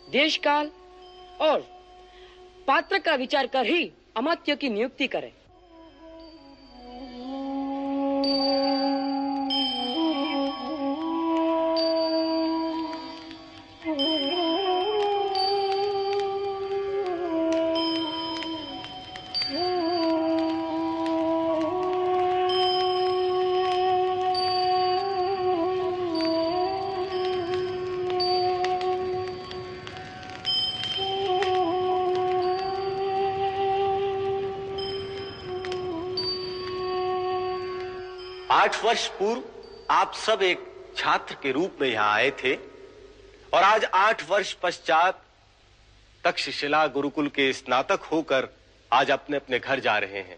देशकाल 0.09 0.71
और 1.41 1.59
पात्र 2.67 2.99
का 2.99 3.15
विचार 3.15 3.47
कर 3.47 3.65
ही 3.65 3.91
अमात्य 4.17 4.55
की 4.55 4.69
नियुक्ति 4.69 5.07
करे। 5.07 5.33
आठ 38.69 38.83
वर्ष 38.85 39.07
पूर्व 39.09 39.43
आप 39.89 40.13
सब 40.15 40.41
एक 40.43 40.59
छात्र 40.97 41.35
के 41.43 41.51
रूप 41.51 41.77
में 41.81 41.87
यहाँ 41.87 42.11
आए 42.13 42.29
थे 42.31 42.53
और 43.53 43.63
आज 43.63 43.85
आठ 43.85 44.21
वर्ष 44.29 44.51
पश्चात 44.53 45.23
तक्षशिला 46.23 46.85
गुरुकुल 46.87 47.27
के 47.29 47.51
स्नातक 47.53 48.03
होकर 48.11 48.47
आज 48.91 49.11
अपने 49.11 49.37
अपने 49.37 49.59
घर 49.59 49.79
जा 49.79 49.97
रहे 49.97 50.19
हैं। 50.19 50.37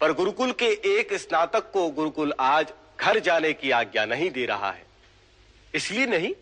पर 0.00 0.12
गुरुकुल 0.12 0.52
के 0.52 0.68
एक 0.90 1.14
स्नातक 1.14 1.70
को 1.72 1.88
गुरुकुल 1.90 2.34
आज 2.40 2.72
घर 3.00 3.18
जाने 3.20 3.52
की 3.52 3.70
आज्ञा 3.70 4.04
नहीं 4.04 4.30
दे 4.30 4.46
रहा 4.46 4.70
है। 4.70 4.86
इसलिए 5.74 6.06
नहीं 6.06 6.34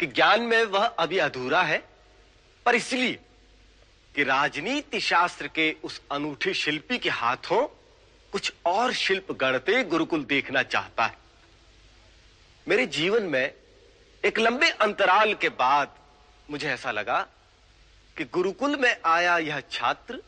कि 0.00 0.06
ज्ञान 0.06 0.42
में 0.42 0.62
वह 0.64 0.86
अभी 0.86 1.18
अधूरा 1.20 1.62
है, 1.62 1.82
पर 2.66 2.74
इसलिए 2.74 3.18
कि 4.14 4.24
राजनीति 4.24 5.00
शास्त्र 5.00 5.48
के 5.48 5.74
उस 5.84 6.02
अनूठे 6.10 6.54
शिल्पी 6.56 6.98
के 6.98 7.08
हाथों 7.08 7.66
कुछ 8.32 8.52
और 8.66 8.92
शिल्प 8.92 9.32
गढ़ते 9.32 9.82
गुरुकुल 9.84 10.24
देखना 10.24 10.62
चाहता 10.62 11.06
है। 11.06 11.16
मेरे 12.66 12.86
जीवन 12.86 13.22
में 13.22 13.54
एक 14.24 14.38
लंबे 14.38 14.70
अंतराल 14.70 15.34
के 15.34 15.48
बाद 15.48 15.96
मुझे 16.50 16.68
ऐसा 16.68 16.90
लगा 16.90 17.20
कि 18.16 18.24
गुरुकुल 18.24 18.76
में 18.76 18.96
आया 19.04 19.38
यह 19.38 19.60
छात्र 19.70 20.22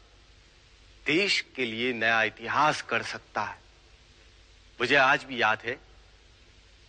देश 1.07 1.41
के 1.57 1.65
लिए 1.65 1.93
नया 1.93 2.23
इतिहास 2.23 2.83
कर 2.83 3.03
सकता 3.03 3.43
है। 3.43 3.59
मुझे 4.79 4.97
आज 4.97 5.25
भी 5.25 5.41
याद 5.43 5.59
है, 5.65 5.77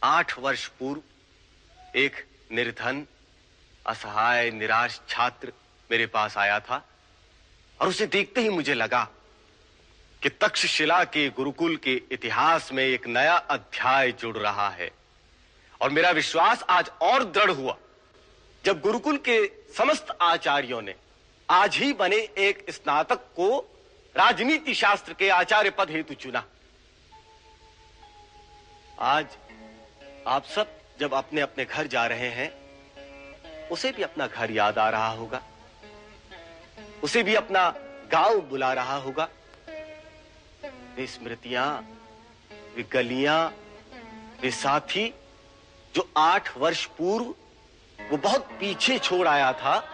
आठ 0.03 0.37
वर्ष 0.39 0.67
पूर्व 0.67 1.97
एक 1.97 2.25
निर्धन, 2.51 3.05
असहाय, 3.85 4.51
निराश 4.51 4.99
छात्र 5.09 5.53
मेरे 5.89 6.05
पास 6.07 6.37
आया 6.37 6.59
था 6.59 6.85
और 7.79 7.87
उसे 7.87 8.07
देखते 8.07 8.41
ही 8.41 8.49
मुझे 8.49 8.73
लगा 8.73 9.07
कि 10.23 10.29
तक्षशिला 10.29 11.03
के 11.03 11.29
गुरुकुल 11.29 11.75
के 11.75 12.01
इतिहास 12.11 12.71
में 12.71 12.83
एक 12.83 13.07
नया 13.07 13.35
अध्याय 13.35 14.11
जुड़ 14.11 14.37
रहा 14.37 14.69
है। 14.69 14.91
और 15.81 15.89
मेरा 15.89 16.11
विश्वास 16.11 16.63
आज 16.69 16.91
और 17.01 17.23
दृढ़ 17.23 17.51
हुआ। 17.51 17.77
जब 18.65 18.81
गुरुकुल 18.81 19.17
के 19.17 19.47
समस्त 19.77 20.17
आचार्यों 20.21 20.81
ने 20.81 20.95
आज 21.49 21.75
ही 21.75 21.93
बने 21.93 22.15
एक 22.15 22.65
स्नातक 22.69 23.15
को 23.15 23.79
राजनीति 24.17 24.73
शास्त्र 24.73 25.13
के 25.13 25.29
आचार्य 25.29 25.69
पद 25.69 25.89
हेतु 25.89 26.13
चुना। 26.13 26.43
आज 28.99 29.27
आप 30.27 30.45
सब 30.45 30.77
जब 30.99 31.13
अपने 31.13 31.41
अपने 31.41 31.65
घर 31.65 31.87
जा 31.87 32.05
रहे 32.05 32.29
हैं, 32.29 32.61
उसे 33.69 33.91
भी 33.91 34.03
अपना 34.03 34.27
घर 34.27 34.51
याद 34.51 34.77
आ 34.77 34.89
रहा 34.89 35.07
होगा। 35.07 35.43
उसे 37.03 37.23
भी 37.23 37.35
अपना 37.35 37.75
गाँव 38.11 38.41
बुला 38.41 38.73
रहा 38.73 38.95
होगा। 38.95 39.29
वे 40.95 41.07
स्मृतियाँ, 41.07 41.87
वे 42.75 42.83
गलियाँ, 42.83 43.53
वे 44.41 44.51
साथी, 44.51 45.13
जो 45.95 46.09
आठ 46.17 46.57
वर्ष 46.57 46.85
पूर्व, 46.85 47.25
वो 48.11 48.17
बहुत 48.17 48.41
पीछे 48.41 48.99
छोड़ 48.99 49.27
आया 49.27 49.53
था, 49.53 49.89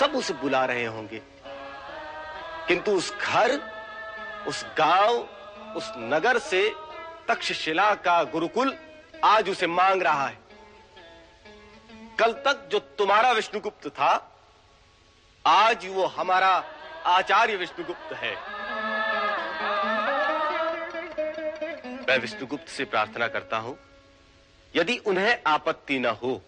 सब 0.00 0.14
उसे 0.14 0.34
बुला 0.34 0.64
रहे 0.64 0.84
होंगे। 0.84 1.22
किंतु 2.68 2.90
उस 2.90 3.14
घर, 3.14 3.60
उस 4.48 4.66
गाँव, 4.78 5.12
उस 5.76 5.92
नगर 5.96 6.38
से 6.38 6.74
तक्षशिला 7.28 7.94
का 7.94 8.24
गुरुकुल 8.24 8.78
आज 9.24 9.50
उसे 9.50 9.66
मांग 9.66 10.02
रहा 10.02 10.26
है। 10.26 10.38
कल 12.18 12.32
तक 12.32 12.68
जो 12.72 12.78
तुम्हारा 12.78 13.32
विष्णुगुप्त 13.32 13.88
था, 13.88 14.38
आज 15.46 15.86
वो 15.88 16.06
हमारा 16.06 16.64
आचार्य 17.06 17.56
विष्णुगुप्त 17.56 18.12
है। 18.12 18.55
मैं 22.08 22.18
विष्णुगुप्त 22.18 22.68
से 22.68 22.84
प्रार्थना 22.84 23.26
करता 23.28 23.56
हूँ, 23.58 23.76
यदि 24.74 24.96
उन्हें 25.06 25.42
आपत्ति 25.46 25.98
न 25.98 26.06
हो 26.22 26.40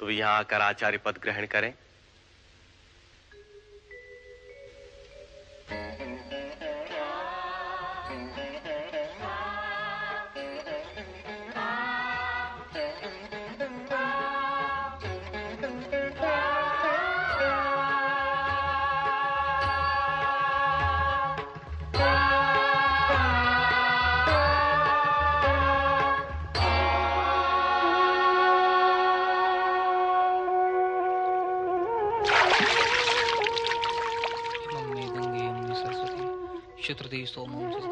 तो 0.00 0.10
यहाँ 0.10 0.38
आकर 0.38 0.60
आचार्य 0.60 0.98
पद 0.98 1.18
ग्रहण 1.22 1.46
करें। 1.46 1.72
शुत्रति 36.94 37.26
सोमं 37.26 37.70
सस्ता 37.74 37.74
पुरुषण्य 37.74 37.83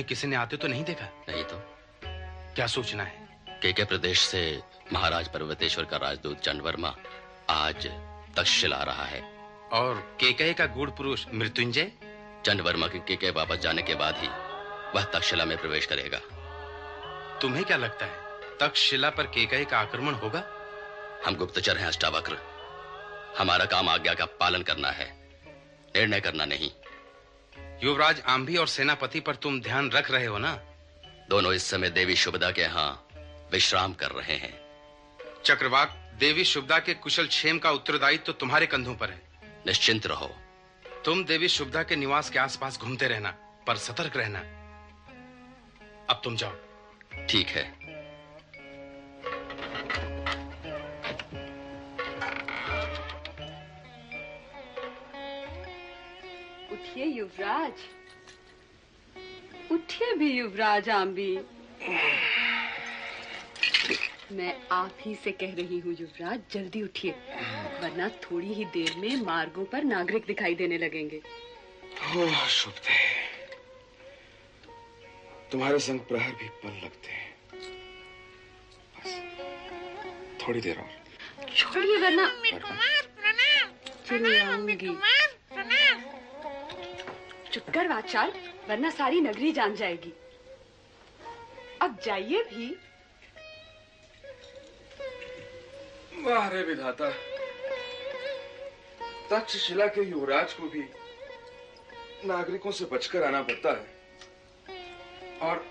तुम्हें 0.00 0.08
किसी 0.08 0.26
ने 0.26 0.36
आते 0.36 0.56
तो 0.56 0.68
नहीं 0.68 0.84
देखा? 0.84 1.06
नहीं 1.28 1.44
तो। 1.44 1.56
क्या 2.54 2.66
सोचना 2.66 3.02
है? 3.02 3.28
के 3.62 3.72
के 3.72 3.84
प्रदेश 3.84 4.20
से 4.20 4.60
महाराज 4.92 5.28
पर्वतेश्वर 5.28 5.84
का 5.84 5.96
राजदूत 5.96 6.40
चंड 6.40 6.62
वर्मा 6.62 6.96
आज 7.50 7.86
तक्षशिला 8.36 8.76
आ 8.76 8.82
रहा 8.82 9.04
है। 9.04 9.20
और 9.72 10.16
केकय 10.20 10.52
का 10.52 10.66
गुड़ 10.66 10.90
पुरुष 10.90 11.26
मृत्युंजय? 11.34 11.92
चंड 12.46 12.60
वर्मा 12.60 12.86
के 12.86 12.98
के 12.98 13.16
के 13.16 13.30
वापस 13.30 13.56
जाने 13.56 13.82
के 13.82 13.94
बाद 13.94 14.16
ही 14.18 14.28
वह 14.98 15.04
तक्षशिला 15.04 15.44
में 15.44 15.58
प्रवेश 15.58 15.86
करेगा। 15.86 16.18
तुम्हें 17.38 17.64
क्या 17.64 17.76
लगता 17.76 18.06
है 18.06 18.16
तक्षशिला 18.60 19.10
पर 19.10 19.22
केकय 19.22 19.64
का 19.64 19.78
आक्रमण 19.78 20.14
होगा? 20.14 20.42
हम 21.26 21.34
गुप्तचर 21.34 21.76
हैं 21.76 21.86
अष्टावक्र। 21.86 22.38
हमारा 23.38 23.64
काम 23.64 23.88
आज्ञा 23.88 24.14
का 24.14 24.24
पालन 24.24 24.62
करना 24.62 24.90
है 24.90 25.10
निर्णय 25.96 26.20
करना 26.20 26.44
नहीं। 26.44 26.70
युवराज 27.84 28.22
आंभी 28.26 28.56
और 28.56 28.68
सेनापति 28.68 29.20
पर 29.20 29.34
तुम 29.34 29.60
ध्यान 29.60 29.90
रख 29.90 30.10
रहे 30.10 30.26
हो 30.26 30.38
ना? 30.38 30.60
दोनों 31.30 31.52
इस 31.52 31.70
समय 31.70 31.90
देवी 31.90 32.16
शुभदा 32.16 32.50
के 32.50 32.62
यहाँ 32.62 33.08
विश्राम 33.52 33.92
कर 33.92 34.10
रहे 34.10 34.36
हैं। 34.36 34.60
चक्रवाक 35.44 36.16
देवी 36.18 36.44
शुभदा 36.44 36.78
के 36.78 36.94
कुशल 36.94 37.26
क्षेम 37.26 37.58
का 37.58 37.70
उत्तरदायित्व 37.70 38.24
तो 38.24 38.32
तुम्हारे 38.32 38.66
कंधों 38.66 38.94
पर 38.94 39.10
है। 39.10 39.22
निश्चिंत 39.66 40.06
रहो। 40.06 40.36
तुम 41.04 41.24
देवी 41.24 41.48
शुभदा 41.48 41.82
के 41.82 41.96
निवास 41.96 42.30
के 42.30 42.38
आसपास 42.38 42.78
घूमते 42.78 43.08
रहना 43.08 43.30
पर 43.66 43.76
सतर्क 43.76 44.16
रहना। 44.16 44.38
अब 46.10 46.20
तुम 46.24 46.36
जाओ। 46.36 46.52
ठीक 47.30 47.48
है। 47.48 47.79
उठिए 56.90 57.06
युवराज। 57.06 57.72
उठिए 59.72 60.14
भी 60.18 60.30
युवराज 60.30 60.88
आम्बी 60.90 61.32
मैं 64.32 64.54
आप 64.72 64.96
ही 65.00 65.14
से 65.24 65.32
कह 65.32 65.54
रही 65.54 65.78
हूँ 65.78 65.94
युवराज 66.00 66.40
जल्दी 66.52 66.82
उठिए 66.82 67.12
वरना 67.82 68.08
थोड़ी 68.24 68.52
ही 68.54 68.64
देर 68.74 68.94
में 68.98 69.22
मार्गों 69.22 69.64
पर 69.64 69.84
नागरिक 69.84 70.26
दिखाई 70.26 70.54
देने 70.54 70.78
लगेंगे। 70.78 71.20
ओह 72.16 72.46
शुभ 72.48 72.74
तुम्हारे 75.52 75.78
संग 75.78 76.00
प्रहर 76.10 76.32
भी 76.32 76.48
पल 76.64 76.74
लगते 76.84 77.10
हैं। 77.10 77.28
बस 78.96 79.10
थोड़ी 80.42 80.60
देर 80.60 80.78
और। 80.78 80.90
छोड़िए 81.56 81.96
वरना 81.98 82.30
चलो 84.06 84.38
आऊँगी। 84.44 84.96
चुप 87.52 87.70
कर 87.74 87.88
वाचाल 87.88 88.32
वरना 88.68 88.90
सारी 88.90 89.20
नगरी 89.20 89.52
जान 89.52 89.74
जाएगी। 89.74 90.12
अब 91.82 91.98
जाइए 92.04 92.42
भी। 92.42 92.66
वाह 96.22 96.48
रे 96.48 96.62
विधाता। 96.62 97.08
तक्षशिला 99.30 99.86
के 99.86 100.02
युवराज 100.02 100.52
को 100.52 100.68
भी 100.68 100.84
नागरिकों 102.24 102.70
से 102.70 102.84
बचकर 102.84 103.22
आना 103.22 103.42
पड़ता 103.42 103.70
है 103.70 103.86
और 105.42 105.64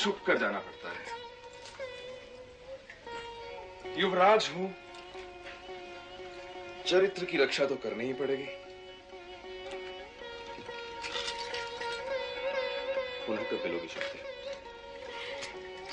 छुप 0.00 0.18
कर 0.26 0.38
जाना 0.38 0.58
पड़ता 0.58 0.88
है। 0.88 1.04
युवराज 4.00 4.50
हूँ। 4.56 4.74
चरित्र 6.86 7.24
की 7.24 7.36
रक्षा 7.38 7.66
तो 7.66 7.76
करनी 7.76 8.04
ही 8.04 8.12
पड़ेगी। 8.12 8.46
पुनः 13.28 13.42
कब 13.50 13.62
मिलोगी 13.64 13.88
शक्ति 13.88 14.18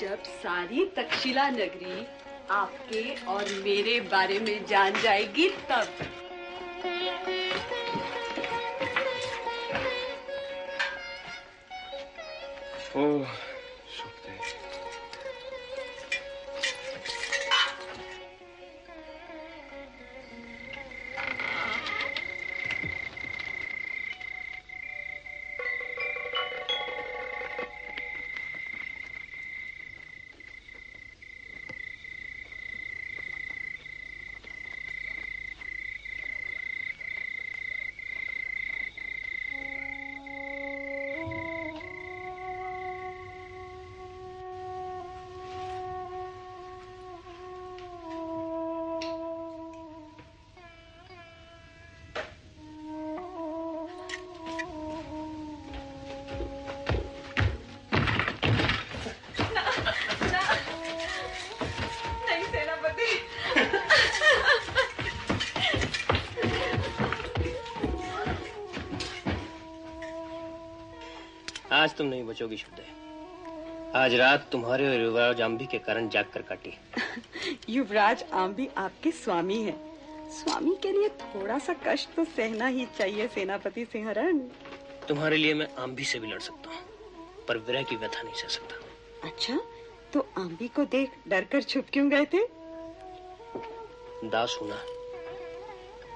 जब 0.00 0.22
सारी 0.42 0.84
तक्षशिला 0.96 1.48
नगरी 1.50 2.06
आपके 2.52 3.02
और 3.32 3.48
मेरे 3.64 3.98
बारे 4.12 4.38
में 4.40 4.64
जान 4.66 5.00
जाएगी 5.02 5.48
तब। 5.70 5.88
ओह 12.96 13.34
नहीं 72.36 72.48
बचोगी 72.48 72.56
शुद्ध। 72.56 73.96
आज 73.96 74.14
रात 74.14 74.48
तुम्हारे 74.52 74.88
और 74.88 75.00
युवराज 75.00 75.40
आम्भी 75.40 75.66
के 75.66 75.78
कारण 75.78 76.08
जाग 76.08 76.24
कर 76.34 76.42
काटी। 76.42 76.72
युवराज 77.68 78.24
आम 78.32 78.54
भी 78.54 78.68
आपके 78.76 79.10
स्वामी 79.10 79.62
है। 79.62 79.74
स्वामी 80.32 80.74
के 80.82 80.92
लिए 80.92 81.08
थोड़ा 81.22 81.58
सा 81.58 81.74
कष्ट 81.86 82.14
तो 82.16 82.24
सहना 82.24 82.66
ही 82.66 82.86
चाहिए 82.98 83.28
सेनापति 83.28 83.84
सिंहरण। 83.84 84.38
तुम्हारे 85.08 85.36
लिए 85.36 85.54
मैं 85.54 85.68
आम्भी 85.78 86.04
से 86.04 86.18
भी 86.18 86.32
लड़ 86.32 86.40
सकता 86.40 86.70
हूँ 86.70 87.44
पर 87.48 87.58
विरह 87.58 87.82
की 87.82 87.96
व्यथा 87.96 88.22
नहीं 88.22 88.34
सह 88.34 88.48
सकता। 88.48 89.28
अच्छा 89.28 89.58
तो 90.12 90.26
आम्बी 90.38 90.68
को 90.68 90.84
देख 90.92 91.10
डर 91.28 91.44
कर 91.52 91.62
छुप 91.62 91.86
क्यों 91.92 92.08
गए 92.10 92.24
थे? 92.34 92.46
दास 94.28 94.58
होना 94.60 94.82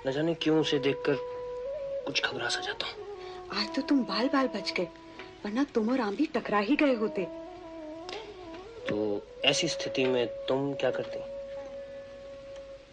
न 0.07 0.13
जाने 0.13 0.35
क्यों 0.35 0.61
उसे 0.61 0.79
देखकर 0.79 1.17
कुछ 2.07 2.25
घबरा 2.25 2.49
सा 2.49 2.61
जाता 2.61 2.87
हूँ। 2.87 3.09
आज 3.55 3.75
तो 3.75 3.83
तुम 3.83 4.03
बाल 4.05 4.29
बाल 4.29 4.47
बच 4.49 4.73
गए। 4.73 4.89
वरना 5.45 5.65
तुम 5.65 5.91
और 5.91 6.01
आम्बी 6.01 6.27
टकरा 6.27 6.59
ही 6.59 6.77
गए 6.77 6.95
होते। 6.95 7.25
तो 8.89 8.97
ऐसी 9.45 9.69
स्थिति 9.69 10.05
में 10.05 10.27
तुम 10.49 10.73
क्या 10.75 10.91
करती? 10.91 11.19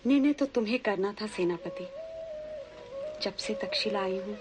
निर्णय 0.09 0.33
तो 0.33 0.45
तुम्हें 0.45 0.79
करना 0.79 1.13
था 1.21 1.27
सेनापति। 1.27 1.87
जब 3.21 3.35
से 3.35 3.53
तक्षशिला 3.53 4.01
आई 4.01 4.17
हूँ 4.17 4.37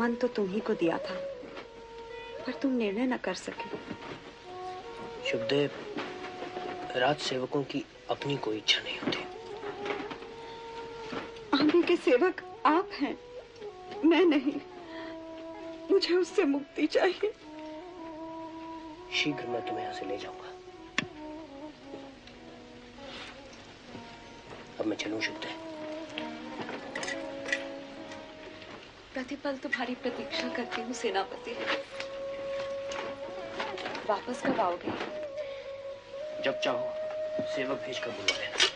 मन 0.00 0.14
तो 0.14 0.28
तुम 0.28 0.48
ही 0.50 0.60
को 0.60 0.74
दिया 0.74 0.98
था। 0.98 1.14
पर 2.46 2.52
तुम 2.52 2.72
निर्णय 2.72 3.06
न 3.06 3.16
कर 3.16 3.34
सके। 3.34 3.68
शुभदेव 5.30 5.70
राज 6.96 7.16
सेवकों 7.16 7.62
की 7.62 7.84
अपनी 8.10 8.36
कोई 8.36 8.56
इच्छा 8.56 8.82
नहीं 8.82 8.98
होती। 8.98 9.24
आम्बी 11.54 11.82
के 11.82 11.96
सेवक 11.96 12.42
आप 12.66 12.90
हैं 12.92 13.16
मैं 14.04 14.24
नहीं। 14.24 14.60
मुझे 15.90 16.14
उससे 16.16 16.44
मुक्ति 16.44 16.86
चाहिए। 16.86 17.32
शीघ्र 19.14 19.46
मैं 19.46 19.60
तुम्हें 19.66 19.84
यहाँ 19.84 19.94
से 19.94 20.06
ले 20.06 20.16
जाऊँगा। 20.18 20.54
अब 24.80 24.86
मैं 24.86 24.96
चलूँ 24.96 25.20
शुभदेव 25.20 25.64
प्रतिपल 29.14 29.56
तुम्हारी 29.56 29.94
प्रतीक्षा 29.94 30.48
करती 30.48 30.82
हूँ 30.82 30.92
सेनापति 30.92 31.52
वापस 34.08 34.42
कब 34.46 34.60
आओगे? 34.60 34.90
जब 36.44 36.60
चाहो 36.60 37.46
सेवक 37.54 37.82
भेज 37.86 37.98
कर 37.98 38.10
बुलवा 38.10 38.38
लेना। 38.40 38.75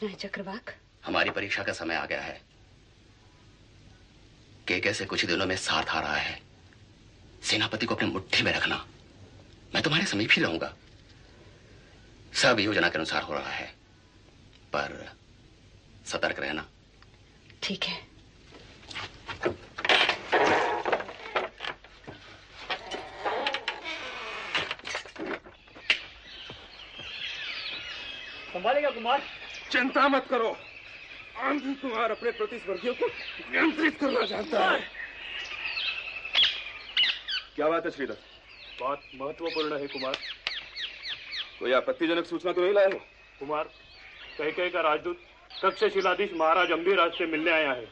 सूचना 0.00 0.10
है 0.10 0.16
चक्रवाक। 0.16 0.74
हमारी 1.04 1.30
परीक्षा 1.30 1.62
का 1.62 1.72
समय 1.72 1.94
आ 1.94 2.06
गया 2.06 2.20
है। 2.20 2.40
के 4.68 4.94
से 4.94 5.04
कुछ 5.04 5.24
दिनों 5.24 5.46
में 5.46 5.56
साथ 5.56 5.84
आ 5.84 6.00
रहा 6.00 6.16
है। 6.16 6.40
सेनापति 7.42 7.86
को 7.86 7.94
अपने 7.94 8.08
मुट्ठी 8.08 8.42
में 8.42 8.52
रखना। 8.52 8.86
मैं 9.74 9.82
तुम्हारे 9.82 10.06
समीप 10.06 10.30
ही 10.32 10.42
रहूँगा। 10.42 10.76
सब 12.34 12.60
योजना 12.60 12.88
के 12.88 12.94
अनुसार 12.94 13.22
हो 13.22 13.34
रहा 13.34 13.50
है। 13.50 13.74
पर 14.72 15.12
सतर्क 16.06 16.38
रहना। 16.38 16.68
ठीक 17.62 17.84
है। 17.84 17.99
मत 30.10 30.26
करो। 30.30 30.56
आंधी 31.40 31.74
कुमार 31.74 32.10
अपने 32.10 32.30
प्रतिस्पर्धियों 32.30 32.94
को 32.94 33.06
नियंत्रित 33.06 33.98
करना 34.00 34.24
चाहता 34.26 34.70
है। 34.70 34.80
क्या 37.56 37.68
बात 37.68 37.84
है 37.84 37.90
श्रीधर 37.90 38.18
बात 38.80 39.00
महत्वपूर्ण 39.14 39.78
है 39.78 39.86
कुमार। 39.88 40.16
कोई 41.58 41.72
आपत्तिजनक 41.72 42.26
सूचना 42.26 42.52
तो 42.52 42.60
नहीं 42.60 42.72
लाए 42.72 42.86
हो? 42.86 42.98
कुमार 43.40 43.64
कह 44.38 44.50
कह 44.50 44.68
का 44.68 44.80
राजदूत 44.80 45.18
तक्षशिलाधीश 45.62 46.30
महाराज 46.34 46.70
अम्बीराज 46.72 47.12
से 47.12 47.26
मिलने 47.26 47.50
आया 47.52 47.72
है। 47.72 47.86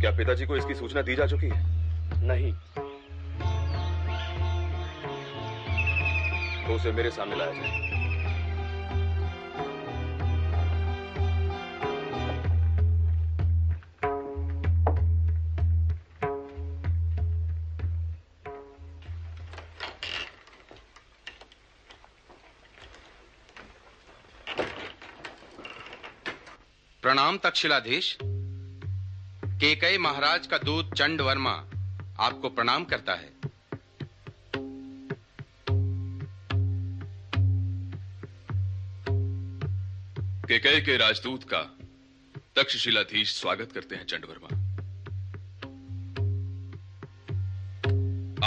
क्या 0.00 0.10
पिताजी 0.16 0.46
को 0.46 0.56
इसकी 0.56 0.74
सूचना 0.74 1.02
दी 1.02 1.14
जा 1.16 1.26
चुकी 1.26 1.48
है? 1.48 1.60
नहीं। 2.26 2.52
तो 6.66 6.74
उसे 6.74 6.92
मेरे 6.92 7.10
सामने 7.10 7.36
लाया 7.36 7.52
जाए। 7.52 7.95
प्रणाम 27.36 27.50
तक्षशिलाधीश 27.50 28.16
केकई 29.60 29.98
महाराज 29.98 30.46
का 30.46 30.58
दूत 30.58 30.94
चंड 30.94 31.20
वर्मा 31.20 31.64
आपको 32.20 32.48
प्रणाम 32.48 32.84
करता 32.84 33.14
है। 33.14 33.32
केकय 40.48 40.80
के 40.80 40.96
राजदूत 40.96 41.44
का 41.44 41.60
तक्षशिलाधीश 42.56 43.34
स्वागत 43.40 43.72
करते 43.72 43.94
हैं 43.94 44.06
चंड 44.06 44.24
वर्मा 44.24 44.50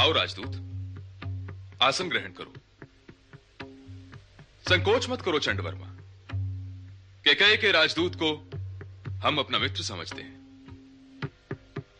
आओ 0.01 0.11
राजदूत, 0.11 0.53
आसन 1.82 2.09
ग्रहण 2.09 2.32
करो। 2.32 2.53
संकोच 4.69 5.09
मत 5.09 5.22
करो 5.22 5.40
चंडवर्मा। 5.40 5.88
केकय 7.24 7.58
के 7.58 7.72
राजदूत 7.72 8.16
को 8.16 8.49
हम 9.23 9.38
अपना 9.38 9.57
मित्र 9.59 9.83
समझते 9.83 10.22
हैं। 10.22 11.30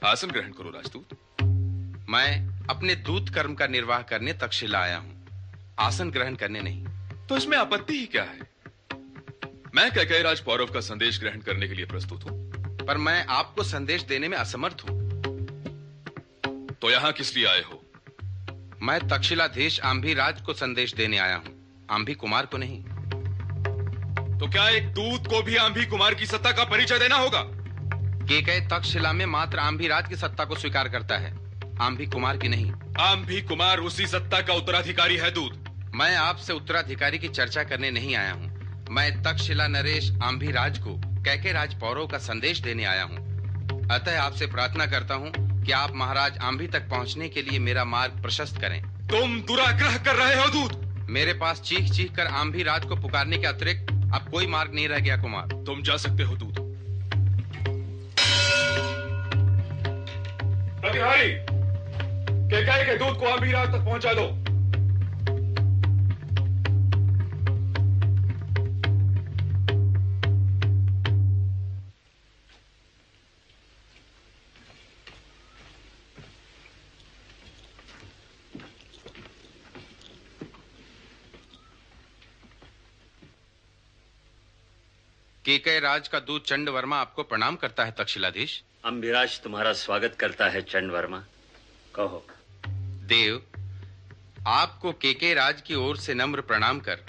आसन 0.06 0.27
ग्रहण 0.27 0.51
करो, 0.51 0.69
राजदूत। 0.69 1.09
मैं 2.09 2.65
अपने 2.69 2.95
दूत 2.95 3.30
कर्म 3.30 3.53
का 3.53 3.67
निर्वाह 3.67 4.01
करने 4.01 4.33
तक्षशिला 4.33 4.80
आया 4.80 4.98
हूँ। 4.98 5.27
आसन 5.80 6.11
ग्रहण 6.11 6.35
करने 6.35 6.61
नहीं। 6.61 6.85
तो 7.30 7.38
इसमें 7.38 7.57
आपत्ति 7.57 7.99
ही 7.99 8.06
क्या 8.06 8.23
है? 8.23 8.39
मैं 9.75 9.91
कैकय 9.91 10.22
राज 10.22 10.39
पौरव 10.39 10.65
का 10.65 10.80
संदेश 10.80 11.19
ग्रहण 11.19 11.39
करने 11.39 11.67
के 11.67 11.73
लिए 11.73 11.85
प्रस्तुत 11.85 12.23
हूँ, 12.23 12.38
पर 12.85 12.98
मैं 12.98 13.25
आपको 13.25 13.64
संदेश 13.64 14.03
देने 14.03 14.27
में 14.27 14.38
असमर्थ 14.38 14.85
हूँ। 14.89 14.98
तो 16.73 16.89
यहाँ 16.89 17.11
किस 17.11 17.35
लिए 17.35 17.45
आए 17.45 17.61
हो? 17.61 17.81
मैं 18.81 18.99
तक्षशिलाधीश 19.07 19.80
आंभी 19.80 20.14
राज 20.14 20.41
को 20.41 20.53
संदेश 20.53 20.93
देने 20.93 21.17
आया 21.17 21.35
हूँ। 21.35 21.85
आंभी 21.91 22.14
कुमार 22.14 22.45
को 22.45 22.57
नहीं। 22.57 22.83
तो 24.40 24.48
क्या 24.48 24.69
एक 24.69 24.88
दूत 24.88 25.27
को 25.27 25.42
भी 25.42 25.56
आंभी 25.56 25.85
कुमार 25.85 26.14
की 26.14 26.26
सत्ता 26.26 26.51
का 26.51 26.64
परिचय 26.64 27.00
देना 27.00 27.16
होगा? 27.16 27.42
के 27.42 28.42
केकय 28.42 28.68
तक्षशिला 28.72 29.14
में 29.14 29.26
मात्र 29.26 29.59
आंभी 29.59 29.88
राज 29.88 30.09
की 30.09 30.16
सत्ता 30.16 30.45
को 30.45 30.56
स्वीकार 30.56 30.90
करता 30.90 31.18
है। 31.18 31.32
आंभी 31.82 32.06
कुमार 32.06 32.38
की 32.38 32.48
नहीं। 32.48 32.72
आंभी 33.00 33.42
कुमार 33.42 33.80
उसी 33.80 34.08
सत्ता 34.08 34.42
का 34.42 34.53
उत्तराधिकारी 34.53 35.18
है 35.18 35.32
दूत। 35.32 35.64
मैं 35.95 36.16
आपसे 36.16 36.53
उत्तराधिकारी 36.53 37.19
की 37.19 37.27
चर्चा 37.27 37.64
करने 37.64 37.92
नहीं 37.92 38.16
आया 38.16 38.32
हूँ। 38.32 38.85
मैं 38.92 39.24
तक्षशिला 39.24 39.68
नरेश 39.68 40.11
आंभी 40.24 40.51
राज 40.51 40.80
को 40.80 41.01
कैके 41.24 41.51
राज 41.51 41.80
पौरव 41.80 42.08
का 42.08 42.18
संदेश 42.18 42.59
देने 42.59 42.84
आया 42.84 43.03
हूँ। 43.03 43.18
अतः 43.92 44.22
आपसे 44.22 44.48
प्रार्थना 44.48 44.85
करता 44.85 45.16
हूँ 45.16 45.32
कि 45.66 45.72
आप 45.72 45.95
महाराज 45.95 46.38
आंभी 46.38 46.68
तक 46.68 46.90
पहुँचने 46.90 47.30
के 47.30 47.42
लिए 47.42 47.59
मेरा 47.59 47.85
मार्ग 47.85 48.22
प्रशस्त 48.22 48.61
करें। 48.61 48.82
तुम 49.08 49.42
दुराग्रह 49.42 49.98
कर 49.98 50.16
रहे 50.16 50.35
हो 50.35 50.48
दूत। 50.48 51.06
मेरे 51.09 51.34
पास 51.34 51.61
चीख 51.61 51.92
चीख 51.92 52.16
कर 52.16 52.27
आंभी 52.27 52.64
राज 52.64 52.85
को 52.85 52.95
पुकारने 52.95 53.38
के 53.38 53.48
अतिरिक्त 53.48 53.93
अब 54.14 54.30
कोई 54.32 54.48
मार्ग 54.48 54.72
नहीं 54.74 54.88
रह 54.88 55.00
गया, 55.00 55.18
कुमार। 55.18 55.64
तुम 55.66 55.82
जा 55.82 55.98
सकते 55.98 56.24
हो 56.24 56.36
दूध 56.36 56.56
प्रतिहारी, 60.82 61.32
के 62.86 62.98
दूध 62.98 63.20
को 63.20 63.26
अभी 63.26 63.52
रात 63.52 63.70
तक 63.70 63.86
पहुँचा 63.86 64.14
दो। 64.14 64.49
केकय 85.50 85.80
राज 85.80 86.08
का 86.08 86.19
दूत 86.19 86.45
चंड 86.45 86.69
वर्मा 86.69 86.98
आपको 86.98 87.24
प्रणाम 87.24 87.56
करता 87.56 87.86
है 87.86 87.92
तक्षशिलाधीश 87.92 88.52
अम्बिराज 88.86 89.40
तुम्हारा 89.42 89.72
स्वागत 89.74 90.16
करता 90.19 90.50
है 90.50 90.61
चंड 90.61 90.92
वर्मा। 90.92 91.24
कहो। 91.95 92.28
देव 93.08 93.42
आपको 94.48 94.92
केके 94.92 95.34
राज 95.34 95.61
की 95.61 95.76
ओर 95.76 95.98
से 95.98 96.14
नम्र 96.14 96.42
प्रणाम 96.42 96.80
कर 96.80 97.00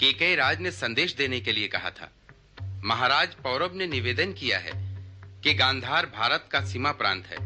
केके 0.00 0.34
राज 0.36 0.60
ने 0.60 0.70
संदेश 0.70 1.14
देने 1.14 1.40
के 1.40 1.52
लिए 1.52 1.68
कहा 1.68 1.90
था। 1.90 2.10
महाराज 2.84 3.34
पौरव 3.34 3.74
ने 3.74 3.86
निवेदन 3.86 4.32
किया 4.32 4.58
है 4.58 4.72
कि 5.44 5.54
गांधार 5.54 6.06
भारत 6.06 6.48
का 6.52 6.64
सीमा 6.64 6.92
प्रांत 6.92 7.26
है 7.26 7.38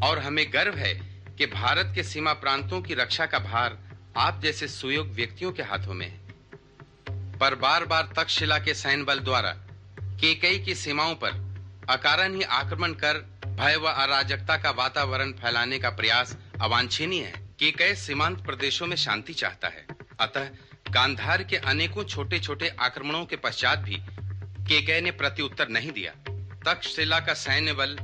और 0.00 0.18
हमें 0.18 0.44
गर्व 0.52 0.74
है 0.74 0.94
कि 1.38 1.46
भारत 1.46 1.92
के 1.94 2.02
सीमा 2.04 2.32
प्रांतों 2.32 2.80
की 2.82 2.94
रक्षा 2.94 3.26
का 3.26 3.38
भार 3.50 3.78
आप 4.16 4.40
जैसे 4.42 4.68
सुयोग 4.68 5.12
व्यक्तियों 5.12 5.52
के 5.52 5.62
हाथों 5.62 5.94
में 5.94 6.06
है। 6.06 6.22
पर 7.38 7.54
बार 7.54 7.84
बार 7.84 8.12
तक्षशिला 8.16 8.58
के 8.58 8.74
सैन्य 8.74 9.04
बल 9.04 9.18
द्वारा 9.18 9.56
केकई 10.24 10.58
की 10.58 10.74
सीमाओं 10.74 11.14
पर 11.14 11.30
अकारण 11.90 12.34
ही 12.34 12.42
आक्रमण 12.42 12.92
कर 12.92 13.16
भय 13.46 13.76
व 13.76 13.88
अराजकता 13.88 14.56
का 14.56 14.70
वातावरण 14.70 15.32
फैलाने 15.32 15.78
का 15.78 15.90
प्रयास 15.90 16.36
अवांछनीय 16.62 17.24
है 17.24 17.32
केकई 17.60 17.94
सीमांत 17.94 18.40
प्रदेशों 18.46 18.86
में 18.86 18.96
शांति 18.96 19.32
चाहता 19.32 19.68
है। 19.68 19.86
अतः 20.20 20.48
गांधार 20.90 21.42
के 21.42 21.56
अनेकों 21.56 22.04
छोटे 22.04 22.40
छोटे 22.40 22.68
आक्रमणों 22.68 23.24
के 23.24 23.36
पश्चात 23.36 23.78
भी 23.78 24.00
केकय 24.68 25.00
ने 25.00 25.10
प्रत्युत्तर 25.10 25.68
नहीं 25.68 25.92
दिया। 25.92 26.12
तक्षशिला 26.64 27.20
का 27.20 27.34
सैन्य 27.34 27.72
बल 27.72 27.96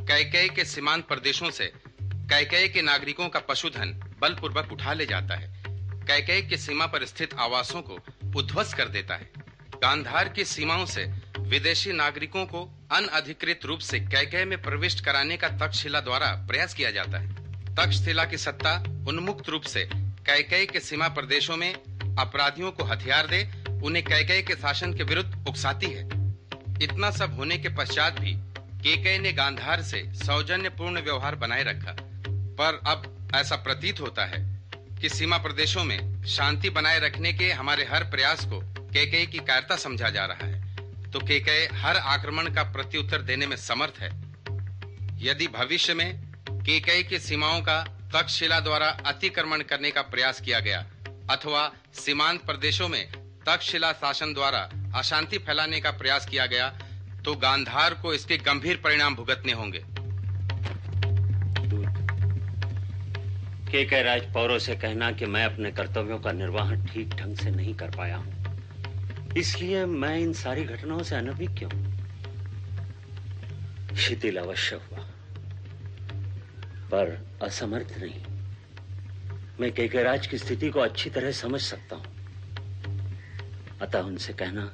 कैकय 0.00 0.48
के 0.48 0.64
सीमांत 0.64 1.06
प्रदेशों 1.08 1.50
से 1.50 1.72
कैकय 2.02 2.68
के 2.68 2.82
नागरिकों 2.82 3.28
का 3.28 3.40
पशुधन 3.40 4.00
बलपूर्वक 4.20 4.72
उठा 4.72 4.92
ले 4.92 5.06
जाता 5.06 5.36
है। 5.36 5.64
कैकय 6.06 6.42
की 6.42 6.56
सीमा 6.56 6.86
पर 6.86 7.04
स्थित 7.04 7.34
आवासों 7.34 7.82
को 7.82 7.98
उध्वस्त 8.36 8.76
कर 8.76 8.88
देता 8.88 9.14
है। 9.14 9.43
गांधार 9.82 10.28
की 10.28 10.44
सीमाओं 10.44 10.86
से 10.86 11.04
विदेशी 11.38 11.92
नागरिकों 11.92 12.44
को 12.46 12.86
अनअधिकृत 12.92 13.60
रूप 13.64 13.78
से 13.78 14.00
कैकय 14.00 14.44
में 14.44 14.62
प्रविष्ट 14.62 15.04
कराने 15.04 15.36
का 15.36 15.48
तक्षशिला 15.48 16.00
द्वारा 16.00 16.26
प्रयास 16.48 16.74
किया 16.74 16.90
जाता 16.90 17.18
है। 17.18 17.34
तक्षशिला 17.74 18.24
की 18.24 18.36
सत्ता 18.36 18.74
उन्मुक्त 19.08 19.48
रूप 19.48 19.62
से 19.62 19.88
कैकय 19.94 20.66
के 20.66 20.80
सीमा 20.80 21.08
प्रदेशों 21.08 21.56
में 21.56 21.74
अपराधियों 22.18 22.70
को 22.70 22.84
हथियार 22.84 23.26
दे, 23.26 23.48
उन्हें 23.84 24.04
कैकय 24.04 24.42
के 24.42 24.54
शासन 24.54 24.94
के 24.94 25.02
विरुद्ध 25.02 25.48
उकसाती 25.48 25.86
है। 25.86 26.04
इतना 26.82 27.10
सब 27.10 27.34
होने 27.34 27.58
के 27.58 27.68
पश्चात 27.68 28.20
भी 28.20 28.32
केकय 28.82 29.18
ने 29.18 29.32
गांधार 29.32 29.82
से 29.82 30.02
सौजन्यपूर्ण 30.14 31.00
व्यवहार 31.00 31.34
बनाए 31.34 31.62
रखा। 31.62 31.96
पर 32.28 32.80
अब 32.86 33.30
ऐसा 33.34 33.56
प्रतीत 33.56 34.00
होता 34.00 34.24
है 34.24 34.60
कि 35.00 35.08
सीमा 35.08 35.38
प्रदेशों 35.38 35.84
में 35.84 36.24
शांति 36.24 36.70
बनाए 36.70 36.98
रखने 37.00 37.32
के 37.32 37.50
हमारे 37.52 37.84
हर 37.84 38.04
प्रयास 38.04 38.44
को 38.44 38.73
केकय 38.94 39.24
की 39.26 39.38
कायरता 39.38 39.76
समझा 39.76 40.08
जा 40.10 40.24
रहा 40.24 40.46
है। 40.46 41.10
तो 41.12 41.20
केकय 41.20 41.68
हर 41.74 41.96
आक्रमण 42.08 42.52
का 42.54 42.62
प्रत्युत्तर 42.72 43.22
देने 43.22 43.46
में 43.46 43.56
समर्थ 43.56 43.98
है। 44.00 44.10
यदि 45.20 45.46
भविष्य 45.48 45.94
में 45.94 46.10
केकय 46.48 47.02
की 47.02 47.18
सीमाओं 47.18 47.60
का 47.60 47.78
तक्षशिला 48.12 48.58
द्वारा 48.60 48.88
अतिक्रमण 49.06 49.62
करने 49.62 49.90
का 49.90 50.02
प्रयास 50.04 50.40
किया 50.40 50.60
गया, 50.60 50.84
अथवा 51.30 51.70
सीमांत 51.94 52.40
प्रदेशों 52.42 52.88
में 52.88 53.06
तक्षशिला 53.46 53.92
शासन 53.94 54.34
द्वारा 54.34 54.60
अशांति 54.96 55.38
फैलाने 55.38 55.80
का 55.80 55.90
प्रयास 55.92 56.26
किया 56.26 56.46
गया 56.46 56.68
तो 57.24 57.34
गांधार 57.38 57.94
को 57.94 58.14
इसके 58.14 58.36
गंभीर 58.42 58.80
परिणाम 58.84 59.14
भुगतने 59.16 59.52
होंगे। 59.52 59.82
के 63.70 63.84
के 63.84 64.02
राज 64.02 64.32
पौरों 64.32 64.58
से 64.60 64.76
कहना 64.76 65.10
कि 65.12 65.26
मैं 65.26 65.44
अपने 65.44 65.70
कर्तव्यों 65.72 66.18
का 66.18 66.32
निर्वाह 66.34 66.74
ठीक 66.84 67.14
ढंग 67.14 67.36
से 67.36 67.50
नहीं 67.50 67.74
कर 67.74 67.96
पाया 67.96 68.16
हूँ। 68.16 68.43
इसलिए 69.36 69.86
मैं 69.86 70.18
इन 70.18 70.32
सारी 70.32 70.64
घटनाओं 70.64 71.02
से 71.02 71.16
अनभिज्ञ 71.16 71.66
हूँ। 71.66 71.94
शिथिल 73.96 74.36
अवश्य 74.36 74.76
हुआ। 74.76 74.98
पर 76.90 77.26
असमर्थ 77.42 77.94
नहीं। 77.98 78.24
मैं 79.60 79.72
केके 79.72 80.02
राज 80.02 80.26
की 80.26 80.38
स्थिति 80.38 80.70
को 80.70 80.80
अच्छी 80.80 81.10
तरह 81.10 81.30
समझ 81.30 81.60
सकता 81.60 81.96
हूँ। 81.96 82.04
अतः 83.82 84.00
उनसे 84.00 84.32
कहना 84.32 84.72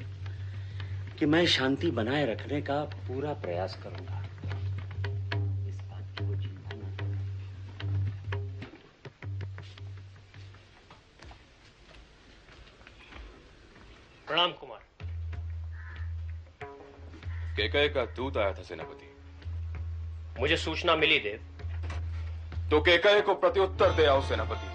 कि 1.18 1.26
मैं 1.26 1.46
शांति 1.46 1.90
बनाए 1.90 2.32
रखने 2.32 2.62
का 2.62 2.84
पूरा 2.84 3.32
प्रयास 3.32 3.78
करूँगा। 3.82 4.19
प्रणाम 14.30 14.52
कुमार। 14.52 14.80
केकय 17.56 17.88
का 17.88 18.04
दूत 18.04 18.36
आया 18.36 18.52
था 18.52 18.62
सेनापति। 18.62 19.16
मुझे 20.40 20.56
सूचना 20.56 20.96
मिली 20.96 21.18
देव। 21.18 21.40
तो 22.70 22.80
केकय 22.80 23.20
को 23.20 23.34
प्रत्युत्तर 23.34 23.90
दे 23.90 24.06
आओ 24.06 24.20
सेनापति। 24.20 24.68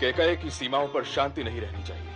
केकय 0.00 0.36
की 0.36 0.50
सीमाओं 0.50 0.88
पर 0.88 1.04
शांति 1.04 1.44
नहीं 1.44 1.60
रहनी 1.60 1.82
चाहिए। 1.82 2.10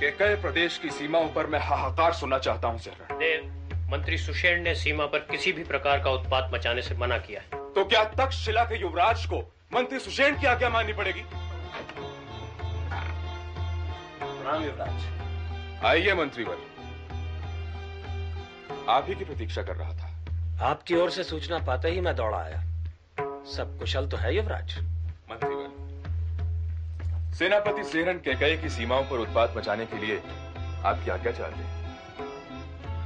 केकय 0.00 0.36
प्रदेश 0.36 0.78
की 0.78 0.90
सीमाओं 0.90 1.28
पर 1.28 1.46
मैं 1.46 1.60
हाहाकार 1.60 2.12
सुनना 2.12 2.38
चाहता 2.38 2.68
हूँ 2.68 2.78
सरदार 2.78 3.18
देव 3.18 3.52
मंत्री 3.90 4.18
सुषेण 4.18 4.62
ने 4.62 4.74
सीमा 4.74 5.06
पर 5.06 5.18
किसी 5.18 5.52
भी 5.52 5.64
प्रकार 5.64 6.04
का 6.04 6.10
उत्पात 6.10 6.50
मचाने 6.54 6.82
से 6.82 6.94
मना 6.94 7.18
किया 7.18 7.40
है। 7.40 7.48
तो 7.72 7.84
क्या 7.84 8.04
तक्षशिला 8.04 8.64
के 8.64 8.80
युवराज 8.80 9.26
को 9.26 9.54
मंत्री 9.74 9.98
सुषेण 9.98 10.40
की 10.40 10.46
आज्ञा 10.46 10.68
माननी 10.68 10.92
पड़ेगी? 10.92 11.24
प्रणाम 14.46 14.64
युवराज 14.64 15.84
आइए 15.84 16.14
मंत्रीवर 16.14 16.58
आप 18.88 19.04
ही 19.08 19.14
की 19.14 19.24
प्रतीक्षा 19.24 19.62
कर 19.62 19.76
रहा 19.76 19.92
था। 19.92 20.26
आपकी 20.64 20.94
ओर 20.94 21.10
से 21.10 21.24
सूचना 21.24 21.58
पाते 21.58 21.90
ही 21.90 22.00
मैं 22.00 22.16
दौड़ा 22.16 22.38
आया। 22.38 22.60
सब 23.44 23.76
कुशल 23.78 24.08
तो 24.08 24.16
है 24.16 24.36
युवराज। 24.36 24.78
मंत्री 25.30 25.54
मंत्रीवर 25.54 27.34
सेनापति 27.34 27.84
सेहरन 27.84 28.18
कैकई 28.18 28.56
की 28.56 28.68
सीमाओं 28.68 29.04
पर 29.04 29.16
उत्पात 29.16 29.54
मचाने 29.56 29.86
के 29.86 29.98
लिए 29.98 30.16
आपकी 30.84 31.10
आज्ञा 31.10 31.32
चाहते 31.32 31.60
हैं। 31.60 31.74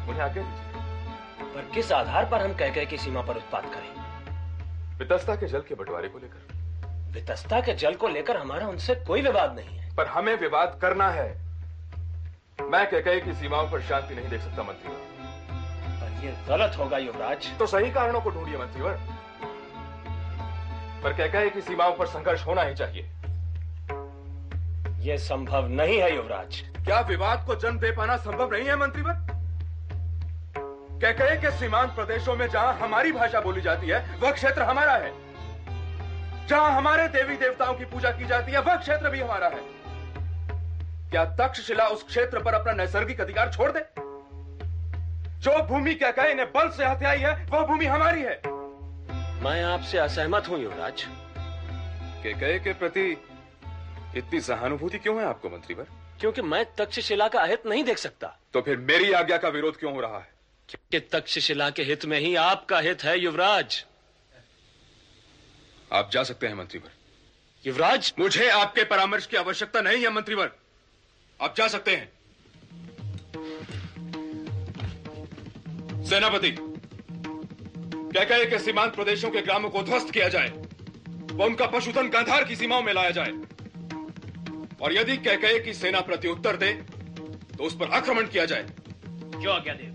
उन्हें 0.08 0.22
आज्ञा 0.22 0.42
दीजिए। 0.42 1.54
पर 1.54 1.70
किस 1.74 1.92
आधार 1.92 2.24
पर 2.24 2.40
हम 2.42 2.54
कह 2.54 2.84
की 2.84 2.98
सीमा 2.98 3.22
पर 3.22 3.36
उत्पात 3.36 3.64
करें? 3.64 3.92
वितस्ता 4.98 5.34
के 5.34 5.46
जल 5.46 5.60
के 5.60 5.74
बंटवारे 5.74 6.08
को 6.08 6.18
लेकर। 6.18 6.54
वितस्ता 7.12 7.60
के 7.60 7.74
जल 7.74 7.94
को 7.94 8.08
लेकर 8.08 8.36
हमारा 8.36 8.66
उनसे 8.66 8.94
कोई 8.94 9.22
विवाद 9.22 9.56
नहीं 9.56 9.68
है। 9.68 9.79
पर 10.00 10.06
हमें 10.06 10.34
विवाद 10.34 10.78
करना 10.82 11.08
है। 11.10 11.28
मैं 12.62 12.84
कैकई 12.90 13.20
की 13.20 13.32
सीमाओं 13.32 13.70
पर 13.70 13.80
शांति 13.80 14.14
नहीं 14.14 14.28
देख 14.28 14.40
सकता 14.40 14.62
मंत्रीवर 14.62 14.98
पर 16.00 16.24
यह 16.24 16.36
गलत 16.48 16.76
होगा 16.78 16.98
युवराज। 16.98 17.48
तो 17.58 17.66
सही 17.66 17.90
कारणों 17.90 18.20
को 18.20 18.30
ढूंढिए 18.30 18.58
मंत्रीवर 18.58 18.96
पर 21.02 21.12
कैकई 21.12 21.50
की 21.50 21.60
सीमाओं 21.60 21.92
पर 21.96 22.06
संघर्ष 22.06 22.46
होना 22.46 22.62
ही 22.62 22.74
चाहिए। 22.74 23.02
यह 25.02 25.16
संभव 25.18 25.68
नहीं 25.70 25.98
है 25.98 26.14
युवराज। 26.14 26.60
क्या 26.84 27.00
विवाद 27.00 27.44
को 27.46 27.54
जन्म 27.56 27.78
दे 27.78 27.90
पाना 27.90 28.16
संभव 28.18 28.52
नहीं 28.52 28.64
है 28.64 28.76
मंत्रीवर 28.76 29.26
कैकई 31.02 31.36
के 31.42 31.50
सीमांत 31.50 31.90
प्रदेशों 31.90 32.36
में 32.36 32.46
जहाँ 32.48 32.72
हमारी 32.74 33.12
भाषा 33.12 33.40
बोली 33.40 33.60
जाती 33.60 33.86
है 33.86 34.00
वह 34.20 34.32
क्षेत्र 34.32 34.62
हमारा 34.62 34.94
है। 34.94 35.12
जहाँ 36.48 36.70
हमारे 36.72 37.06
देवी 37.08 37.36
देवताओं 37.36 37.74
की 37.74 37.84
पूजा 37.84 38.10
की 38.10 38.26
जाती 38.26 38.52
है 38.52 38.60
वह 38.60 38.76
क्षेत्र 38.76 39.10
भी 39.10 39.20
हमारा 39.20 39.48
है। 39.48 39.79
क्या 41.10 41.24
तक्षशिला 41.24 41.86
उस 41.88 42.02
क्षेत्र 42.06 42.42
पर 42.42 42.54
अपना 42.54 42.72
नैसर्गिक 42.72 43.20
अधिकार 43.20 43.52
छोड़ 43.52 43.70
दे? 43.72 43.80
जो 45.40 45.62
भूमि 45.62 45.94
कैकई 45.94 46.34
ने 46.34 46.44
बल 46.44 46.70
से 46.70 46.84
हथियाई 46.84 47.18
है 47.18 47.46
वह 47.46 47.66
भूमि 47.66 47.86
हमारी 47.86 48.22
है। 48.22 48.40
मैं 49.42 49.62
आपसे 49.62 49.98
असहमत 49.98 50.48
हूँ 50.48 50.62
युवराज। 50.62 51.04
कैकई 52.22 52.58
के 52.58 52.72
प्रति 52.72 53.10
इतनी 54.16 54.40
सहानुभूति 54.40 54.98
क्यों 54.98 55.18
है 55.20 55.26
आपको 55.26 55.50
मंत्री 55.50 55.74
पर 55.74 55.86
क्योंकि 56.20 56.42
मैं 56.42 56.64
तक्षशिला 56.74 57.28
का 57.28 57.40
अहित 57.40 57.66
नहीं 57.66 57.84
देख 57.84 57.98
सकता। 57.98 58.38
तो 58.52 58.60
फिर 58.60 58.76
मेरी 58.76 59.12
आज्ञा 59.12 59.36
का 59.38 59.48
विरोध 59.48 59.76
क्यों 59.76 59.94
हो 59.94 60.00
रहा 60.00 60.18
है? 60.18 60.32
कि 60.90 61.00
तक्षशिला 61.00 61.70
के 61.70 61.82
हित 61.82 62.04
में 62.04 62.18
ही 62.18 62.34
आपका 62.36 62.78
हित 62.78 63.04
है 63.04 63.18
युवराज। 63.18 63.84
आप 65.92 66.10
जा 66.10 66.22
सकते 66.22 66.46
हैं 66.46 66.54
मंत्री 66.54 66.78
पर 66.78 66.90
युवराज। 67.66 68.14
मुझे 68.18 68.48
आपके 68.50 68.84
परामर्श 68.84 69.26
की 69.26 69.36
आवश्यकता 69.36 69.80
नहीं 69.80 70.02
है 70.02 70.10
मंत्रीवर। 70.10 70.59
आप 71.40 71.54
जा 71.56 71.66
सकते 71.68 71.90
हैं। 71.90 72.08
सेनापति 76.04 76.50
कैकई 78.14 78.44
के 78.46 78.58
सीमांत 78.58 78.94
प्रदेशों 78.94 79.30
के 79.30 79.42
ग्रामों 79.42 79.70
को 79.70 79.82
ध्वस्त 79.82 80.10
किया 80.10 80.28
जाए? 80.28 80.48
व 81.32 81.44
उनका 81.44 81.66
पशुधन 81.66 82.08
गांधार 82.08 82.44
की 82.44 82.56
सीमाओं 82.56 82.82
में 82.82 82.92
लाया 82.94 83.10
जाए। 83.10 83.32
और 84.82 84.92
यदि 84.92 85.16
कैकई 85.18 85.58
की 85.60 85.72
सेना 85.74 86.00
प्रत्युत्तर 86.00 86.56
दे 86.56 86.72
तो 87.58 87.64
उस 87.64 87.76
पर 87.76 87.90
आक्रमण 87.90 88.26
किया 88.26 88.44
जाए। 88.44 88.66
क्यों 89.02 89.54
आज्ञा 89.54 89.74
दे? 89.74 89.90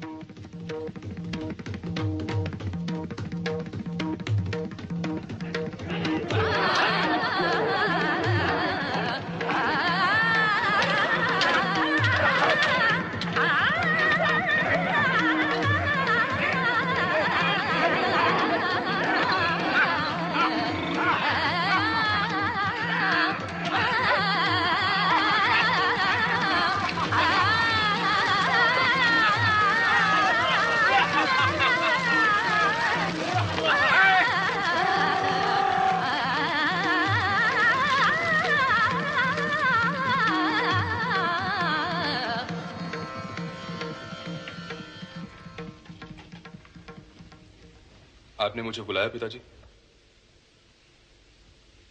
आपने 48.55 48.63
मुझे 48.63 48.81
बुलाया 48.81 49.07
पिताजी? 49.11 49.39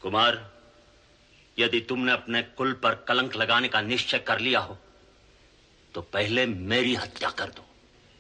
कुमार 0.02 0.36
यदि 1.58 1.80
तुमने 1.80 2.12
अपने 2.12 2.40
कुल 2.56 2.72
पर 2.82 2.94
कलंक 3.08 3.36
लगाने 3.36 3.68
का 3.68 3.80
निश्चय 3.82 4.18
कर 4.20 4.40
लिया 4.40 4.60
हो 4.60 4.76
तो 5.94 6.02
पहले 6.08 6.46
मेरी 6.46 6.94
हत्या 6.94 7.30
कर 7.30 7.50
दो। 7.50 7.64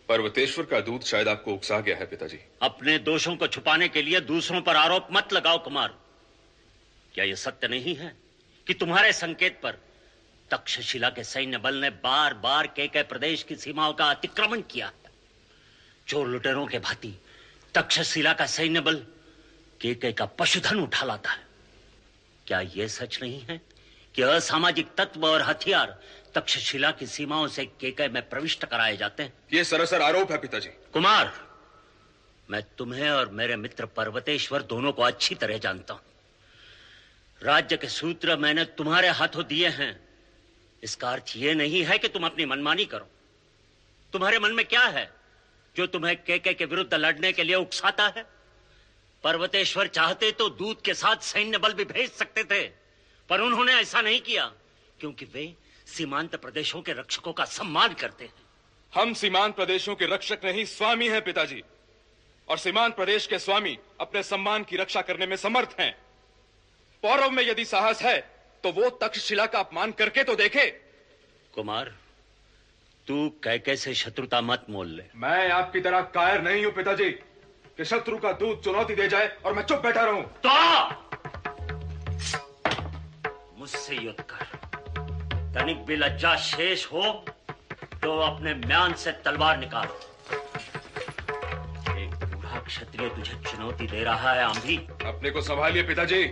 पर्वतेश्वर 0.08 0.64
का 0.64 0.80
दूध 0.80 1.02
शायद 1.04 1.28
आपको 1.28 1.54
उकसा 1.54 1.80
गया 1.80 1.96
है 1.96 2.06
पिताजी। 2.06 2.38
अपने 2.62 2.98
दोषों 3.00 3.36
को 3.36 3.46
छुपाने 3.48 3.88
के 3.88 4.02
लिए 4.02 4.20
दूसरों 4.22 4.60
पर 4.60 4.76
आरोप 4.76 5.08
मत 5.12 5.32
लगाओ 5.32 5.64
कुमार। 5.64 5.96
क्या 7.14 7.24
यह 7.24 7.34
सत्य 7.38 7.68
नहीं 7.68 7.96
है 7.96 8.14
कि 8.66 8.74
तुम्हारे 8.76 9.12
संकेत 9.14 9.60
पर 9.62 9.80
तक्षशिला 10.50 11.10
के 11.10 11.24
सैन्य 11.24 11.58
बल 11.58 11.80
ने 11.80 11.90
बार 12.04 12.34
बार 12.44 12.66
के 12.66 12.88
के 12.88 13.02
प्रदेश 13.08 13.42
की 13.42 13.56
सीमाओं 13.56 13.92
का 13.94 14.10
अतिक्रमण 14.10 14.60
किया? 14.70 14.92
चोर 16.06 16.26
लुटेरों 16.28 16.66
के 16.66 16.78
भांति 16.78 17.18
तक्षशिला 17.74 18.32
का 18.32 18.46
सैन्य 18.46 18.80
बल 18.80 19.06
केके 19.80 20.12
का 20.12 20.26
पशुधन 20.26 20.80
उठा 20.80 21.06
लाता 21.06 21.30
है। 21.30 21.46
क्या 22.46 22.60
यह 22.60 22.88
सच 22.88 23.18
नहीं 23.22 23.40
है 23.40 23.60
कि 24.14 24.22
असामाजिक 24.22 24.88
तत्व 24.96 25.26
और 25.26 25.42
हथियार 25.42 26.00
तक्षशिला 26.34 26.90
की 26.90 27.06
सीमाओं 27.06 27.48
से 27.48 27.64
केके 27.64 28.08
में 28.08 28.28
प्रविष्ट 28.28 28.64
कराए 28.64 28.96
जाते 28.96 29.22
हैं? 29.22 29.32
ये 29.52 29.64
सरासर 29.64 30.02
आरोप 30.02 30.32
है 30.32 30.38
पिताजी। 30.38 30.68
कुमार 30.68 31.48
मैं 32.50 32.62
तुम्हें 32.78 33.10
और 33.10 33.28
मेरे 33.28 33.56
मित्र 33.56 33.86
पर्वतेश्वर 33.86 34.62
दोनों 34.62 34.92
को 34.92 35.02
अच्छी 35.02 35.34
तरह 35.34 35.58
जानता 35.58 35.94
हूँ। 35.94 36.02
राज्य 37.42 37.76
के 37.76 37.88
सूत्र 37.88 38.36
मैंने 38.36 38.64
तुम्हारे 38.64 39.08
हाथों 39.08 39.44
दिए 39.44 39.68
हैं। 39.68 40.00
इसका 40.82 41.10
अर्थ 41.10 41.32
यह 41.36 41.54
नहीं 41.54 41.84
है 41.84 41.98
कि 41.98 42.08
तुम 42.08 42.26
अपनी 42.26 42.44
मनमानी 42.44 42.84
करो। 42.84 43.08
तुम्हारे 44.12 44.38
मन 44.38 44.50
में 44.50 44.64
क्या 44.64 44.82
है? 44.82 45.23
जो 45.76 45.86
तुम्हें 45.86 46.16
केके 46.16 46.52
के 46.54 46.64
विरुद्ध 46.64 46.94
लड़ने 46.94 47.32
के 47.32 47.44
लिए 47.44 47.56
उकसाता 47.56 48.06
है? 48.16 48.24
पर्वतेश्वर 49.24 49.86
चाहते 49.88 50.30
तो 50.32 50.48
दूध 50.50 50.80
के 50.82 50.94
साथ 50.94 51.22
सैन्य 51.24 51.58
बल 51.58 51.72
भी 51.72 51.84
भेज 51.84 52.10
सकते 52.12 52.44
थे 52.44 52.62
पर 53.28 53.40
उन्होंने 53.40 53.72
ऐसा 53.72 54.00
नहीं 54.00 54.20
किया 54.20 54.44
क्योंकि 55.00 55.24
वे 55.24 55.52
सीमांत 55.86 56.34
प्रदेशों 56.36 56.82
के 56.82 56.92
रक्षकों 56.92 57.32
का 57.32 57.44
सम्मान 57.44 57.94
करते 57.94 58.24
हैं। 58.24 58.32
हम 58.92 59.12
सीमांत 59.14 59.54
प्रदेशों 59.56 59.94
के 59.94 60.06
रक्षक 60.06 60.44
नहीं 60.44 60.64
स्वामी 60.66 61.08
हैं 61.08 61.22
पिताजी 61.24 61.62
और 62.48 62.58
सीमांत 62.58 62.94
प्रदेश 62.96 63.26
के 63.26 63.38
स्वामी 63.38 63.76
अपने 64.00 64.22
सम्मान 64.22 64.64
की 64.64 64.76
रक्षा 64.76 65.02
करने 65.02 65.26
में 65.26 65.36
समर्थ 65.36 65.76
हैं। 65.80 65.92
पौरव 67.02 67.30
में 67.30 67.42
यदि 67.42 67.64
साहस 67.64 68.02
है 68.02 68.18
तो 68.64 68.72
वो 68.72 68.90
तक्षशिला 69.02 69.46
का 69.46 69.58
अपमान 69.58 69.92
करके 69.92 70.24
तो 70.24 70.34
देखे। 70.36 70.66
कुमार 71.54 71.94
तू 73.08 73.28
कैके 73.44 73.76
से 73.76 73.94
शत्रुता 73.94 74.40
मत 74.40 74.66
मोल 74.70 74.88
ले। 74.88 75.02
मैं 75.16 75.50
आपकी 75.52 75.80
तरह 75.80 76.00
कायर 76.14 76.42
नहीं 76.42 76.64
हूँ 76.64 76.72
पिताजी 76.74 77.10
कि 77.76 77.84
शत्रु 77.84 78.18
का 78.18 78.32
दूध 78.32 78.62
चुनौती 78.64 78.94
दे 78.94 79.08
जाए 79.08 79.26
और 79.46 79.52
मैं 79.54 79.62
चुप 79.62 79.82
बैठा 79.82 80.04
रहूँ। 80.04 80.22
तो! 80.46 80.54
मुझसे 83.58 83.96
युद्ध 83.96 84.20
कर। 84.20 84.44
तनिक 85.54 85.84
भी 85.86 85.96
लज्जा 85.96 86.34
शेष 86.46 86.86
हो 86.92 87.02
तो 88.02 88.18
अपने 88.20 88.54
म्यान 88.66 88.94
से 88.94 89.12
तलवार 89.24 89.58
निकाल। 89.58 89.86
एक 91.98 92.14
बूढ़ा 92.24 92.58
क्षत्रिय 92.66 93.08
तुझे 93.08 93.34
चुनौती 93.50 93.86
दे 93.86 94.02
रहा 94.04 94.32
है 94.32 94.44
आंधी। 94.44 94.76
अपने 95.06 95.30
को 95.30 95.40
संभालिए 95.42 95.82
पिताजी। 95.82 96.24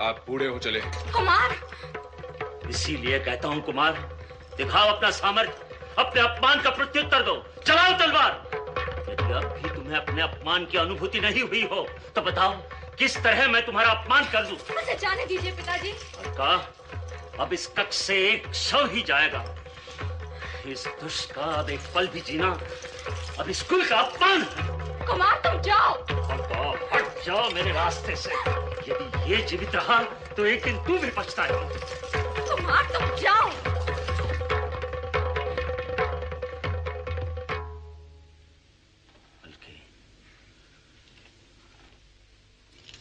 आप 0.00 0.24
बूढ़े 0.28 0.46
हो 0.46 0.58
चले। 0.58 0.80
कुमार! 1.12 1.54
इसीलिए 2.70 3.18
कहता 3.18 3.48
हूँ 3.48 3.62
कुमार 3.64 3.92
दिखाओ 4.56 4.92
अपना 4.92 5.10
सामर्थ्य 5.12 5.64
अपने 5.98 6.20
अपमान 6.22 6.60
का 6.62 6.70
प्रत्युत्तर 6.70 7.22
दो। 7.22 7.34
चलाओ 7.66 7.92
तलवार। 7.98 8.32
यदि 9.10 9.32
अब 9.32 9.44
भी 9.54 9.68
तुम्हें 9.70 9.96
अपने 9.96 10.22
अपमान 10.22 10.64
की 10.64 10.78
अनुभूति 10.78 11.20
नहीं 11.20 11.42
हुई 11.42 11.62
हो 11.72 11.86
तो 12.14 12.22
बताओ 12.22 12.52
किस 12.98 13.16
तरह 13.24 13.48
मैं 13.48 13.64
तुम्हारा 13.66 13.90
अपमान 13.90 14.24
कर 14.24 14.44
दूँ? 14.44 14.56
मुझे 14.74 14.94
जाने 14.94 15.26
दीजिए 15.26 15.52
पिताजी। 15.52 15.92
कहा 16.28 16.56
अब 17.40 17.52
इस 17.52 17.66
कक्ष 17.78 17.96
से 17.96 18.16
एक 18.28 18.52
शव 18.54 18.88
ही 18.92 19.02
जाएगा। 19.02 19.44
इस 20.68 20.86
दुष्ट 21.02 21.32
का 21.32 21.44
अब 21.54 21.70
एक 21.70 21.80
पल 21.94 22.06
भी 22.08 22.20
जीना 22.20 22.48
अब 23.40 23.50
इस 23.50 23.62
कुल 23.62 23.84
का 23.88 23.96
अपमान। 23.98 24.42
कुमार 25.06 25.40
तुम 25.44 25.60
जाओ। 25.62 25.94
जाओ 26.10 26.72
हट 26.94 27.22
जाओ 27.24 27.50
मेरे 27.50 27.72
रास्ते 27.72 28.16
से। 28.16 28.30
यदि 28.88 29.32
ये 29.32 29.42
जीवित 29.42 29.74
रहा 29.74 30.02
तो 30.36 30.46
एक 30.46 30.64
दिन 30.64 30.84
तू 30.84 30.98
भी 30.98 31.10
पछताएगा। 31.16 31.58
कुमार 32.48 32.84
तुम 32.94 33.16
जाओ। 33.16 33.50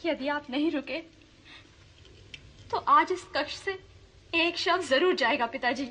यदि 0.05 0.27
आप 0.29 0.45
नहीं 0.49 0.71
रुके 0.71 0.99
तो 2.71 2.77
आज 2.77 3.11
इस 3.11 3.23
कक्ष 3.35 3.55
से 3.57 3.77
एक 4.33 4.57
शव 4.57 4.81
ज़रूर 4.83 5.15
जाएगा 5.15 5.45
पिताजी। 5.47 5.85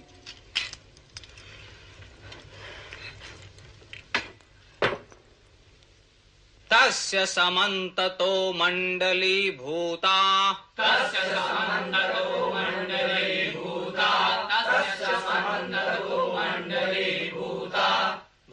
तस्य 6.71 7.25
समन्ततो 7.27 8.33
मण्डलीभूता 8.53 10.19
तस्य 10.81 11.19
समन्ततो 11.29 12.51
मण्डलीभूता 12.55 14.11
तस्य 14.71 15.17
समन्ततो 15.21 16.19
मण्डलीभूता 16.35 17.44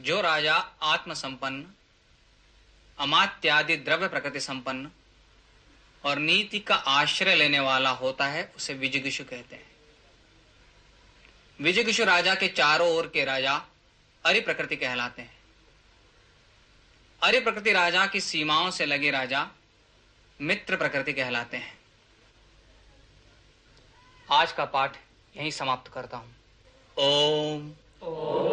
जो 0.03 0.21
राजा 0.21 0.65
आत्मसंपन्न 0.81 1.65
अमात्यादि 2.99 3.75
द्रव्य 3.77 4.07
प्रकृति 4.07 4.39
संपन्न 4.39 4.91
और 6.05 6.19
नीति 6.19 6.59
का 6.59 6.75
आश्रय 6.75 7.35
लेने 7.35 7.59
वाला 7.59 7.89
होता 7.89 8.25
है 8.25 8.53
उसे 8.55 8.73
विजिगिषु 8.73 9.23
कहते 9.23 9.55
हैं। 9.55 9.71
विजिगिषु 11.61 12.03
राजा 12.03 12.35
के 12.35 12.47
चारों 12.47 12.89
ओर 12.89 13.07
के 13.07 13.25
राजा 13.25 13.65
अरि 14.25 14.39
प्रकृति 14.39 14.75
कहलाते 14.75 15.21
हैं। 15.21 15.37
अरि 17.23 17.39
प्रकृति 17.39 17.71
राजा 17.71 18.05
की 18.07 18.21
सीमाओं 18.21 18.71
से 18.71 18.85
लगे 18.85 19.11
राजा 19.11 19.49
मित्र 20.41 20.77
प्रकृति 20.77 21.13
कहलाते 21.13 21.57
हैं। 21.57 21.77
आज 24.31 24.51
का 24.51 24.65
पाठ 24.65 24.97
यहीं 25.37 25.51
समाप्त 25.51 25.93
करता 25.93 26.17
हूँ। 26.17 26.35
ओम, 26.97 27.73
ओम। 28.01 28.52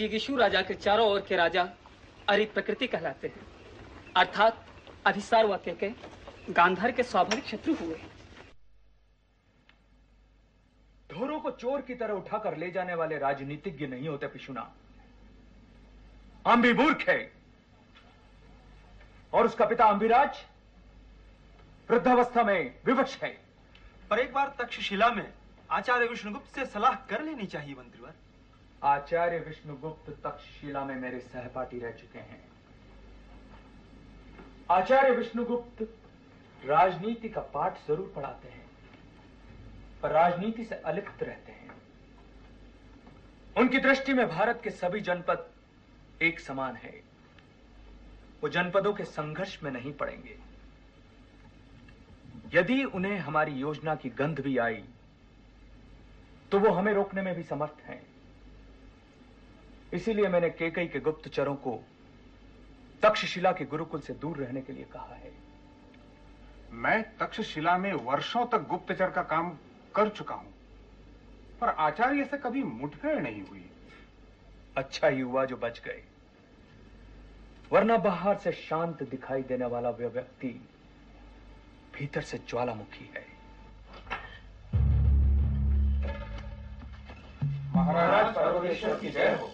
विजयगिशु 0.00 0.36
राजा 0.36 0.62
के 0.62 0.74
चारों 0.74 1.08
ओर 1.08 1.20
के 1.20 1.36
राजा 1.36 1.68
अरि 2.28 2.44
प्रकृति 2.44 2.86
कहलाते 2.86 3.28
हैं। 3.28 3.40
अर्थात 4.16 4.66
अभिसार 5.06 5.46
व 5.46 5.56
के 5.56 5.90
गांधार 6.52 6.92
के 6.92 7.02
स्वाभाविक 7.02 7.44
शत्रु 7.44 7.74
हुए। 7.74 8.00
ढोरों 11.10 11.40
को 11.40 11.50
चोर 11.50 11.80
की 11.80 11.94
तरह 11.94 12.14
उठाकर 12.14 12.56
ले 12.56 12.70
जाने 12.70 12.94
वाले 12.94 13.18
राजनीतिज्ञ 13.18 13.86
नहीं 13.86 14.08
होते 14.08 14.26
पिशुना। 14.26 14.74
अम्बी 16.46 16.72
मूर्ख 16.72 17.08
है। 17.08 17.32
और 19.32 19.46
उसका 19.46 19.66
पिता 19.66 19.84
अंबिराज 19.84 20.46
वृद्धावस्था 21.90 22.42
में 22.42 22.78
विवश 22.86 23.18
है। 23.22 23.44
पर 24.10 24.18
एक 24.18 24.32
बार 24.32 24.56
तक्षशिला 24.58 25.10
में 25.10 25.32
आचार्य 25.70 26.06
विष्णुगुप्त 26.06 26.54
से 26.54 26.66
सलाह 26.66 26.94
कर 26.94 27.22
लेनी 27.22 27.46
चाहिए 27.46 27.74
मंत्रीवर। 27.74 28.14
आचार्य 28.82 29.38
विष्णुगुप्त 29.38 30.10
तक्षशिला 30.24 30.84
में 30.84 30.94
मेरे 30.96 31.18
सहपाठी 31.22 31.78
रह 31.78 31.90
चुके 31.92 32.18
हैं। 32.18 32.40
आचार्य 34.70 35.10
विष्णुगुप्त 35.10 35.82
राजनीति 36.62 37.28
का 37.28 37.40
पाठ 37.54 37.78
ज़रूर 37.86 38.12
पढ़ाते 38.16 38.48
हैं, 38.48 38.64
पर 40.02 40.10
राजनीति 40.10 40.64
से 40.64 40.74
अलिप्त 40.76 41.22
रहते 41.22 41.52
हैं। 41.52 41.70
उनकी 43.56 43.78
दृष्टि 43.78 44.12
में 44.12 44.26
भारत 44.28 44.60
के 44.64 44.70
सभी 44.70 45.00
जनपद 45.00 45.50
एक 46.22 46.40
समान 46.40 46.76
है। 46.76 46.92
वो 48.42 48.48
जनपदों 48.48 48.92
के 48.92 49.04
संघर्ष 49.06 49.58
में 49.62 49.70
नहीं 49.70 49.92
पड़ेंगे। 49.94 50.36
यदि 52.54 52.82
उन्हें 52.84 53.18
हमारी 53.18 53.52
योजना 53.52 53.94
की 53.94 54.08
गंध 54.10 54.40
भी 54.40 54.56
आई 54.58 54.84
तो 56.52 56.58
वो 56.58 56.70
हमें 56.70 56.92
रोकने 56.94 57.22
में 57.22 57.34
भी 57.34 57.42
समर्थ 57.42 57.80
हैं। 57.84 58.02
इसीलिए 59.94 60.28
मैंने 60.28 60.48
केकई 60.50 60.86
के 60.86 61.00
गुप्तचरों 61.00 61.54
को 61.56 61.78
तक्षशिला 63.02 63.52
के 63.52 63.64
गुरुकुल 63.64 64.00
से 64.00 64.12
दूर 64.14 64.36
रहने 64.36 64.60
के 64.60 64.72
लिए 64.72 64.84
कहा 64.92 65.14
है। 65.14 65.32
मैं 66.72 67.02
तक्षशिला 67.18 67.76
में 67.78 67.92
वर्षों 68.04 68.44
तक 68.46 68.66
गुप्तचर 68.68 69.10
का 69.10 69.22
काम 69.22 69.50
कर 69.94 70.08
चुका 70.08 70.34
हूँ 70.34 70.52
पर 71.60 71.68
आचार्य 71.68 72.24
से 72.24 72.36
कभी 72.38 72.62
मुठभेड़ 72.62 73.18
नहीं 73.18 73.42
हुई। 73.42 73.64
अच्छा 74.76 75.08
ही 75.08 75.20
हुआ 75.20 75.44
जो 75.44 75.56
बच 75.56 75.80
गए। 75.84 76.02
वरना 77.72 77.96
बाहर 77.98 78.36
से 78.38 78.52
शांत 78.52 79.02
दिखाई 79.10 79.42
देने 79.42 79.66
वाला 79.66 79.90
वह 79.90 80.08
व्यक्ति 80.08 80.48
भीतर 81.94 82.22
से 82.22 82.38
ज्वालामुखी 82.48 83.10
है। 83.14 83.24
महाराज 87.74 88.34
पर्वतेश्वर 88.34 88.94
की 89.00 89.10
जय 89.10 89.36
हो। 89.40 89.50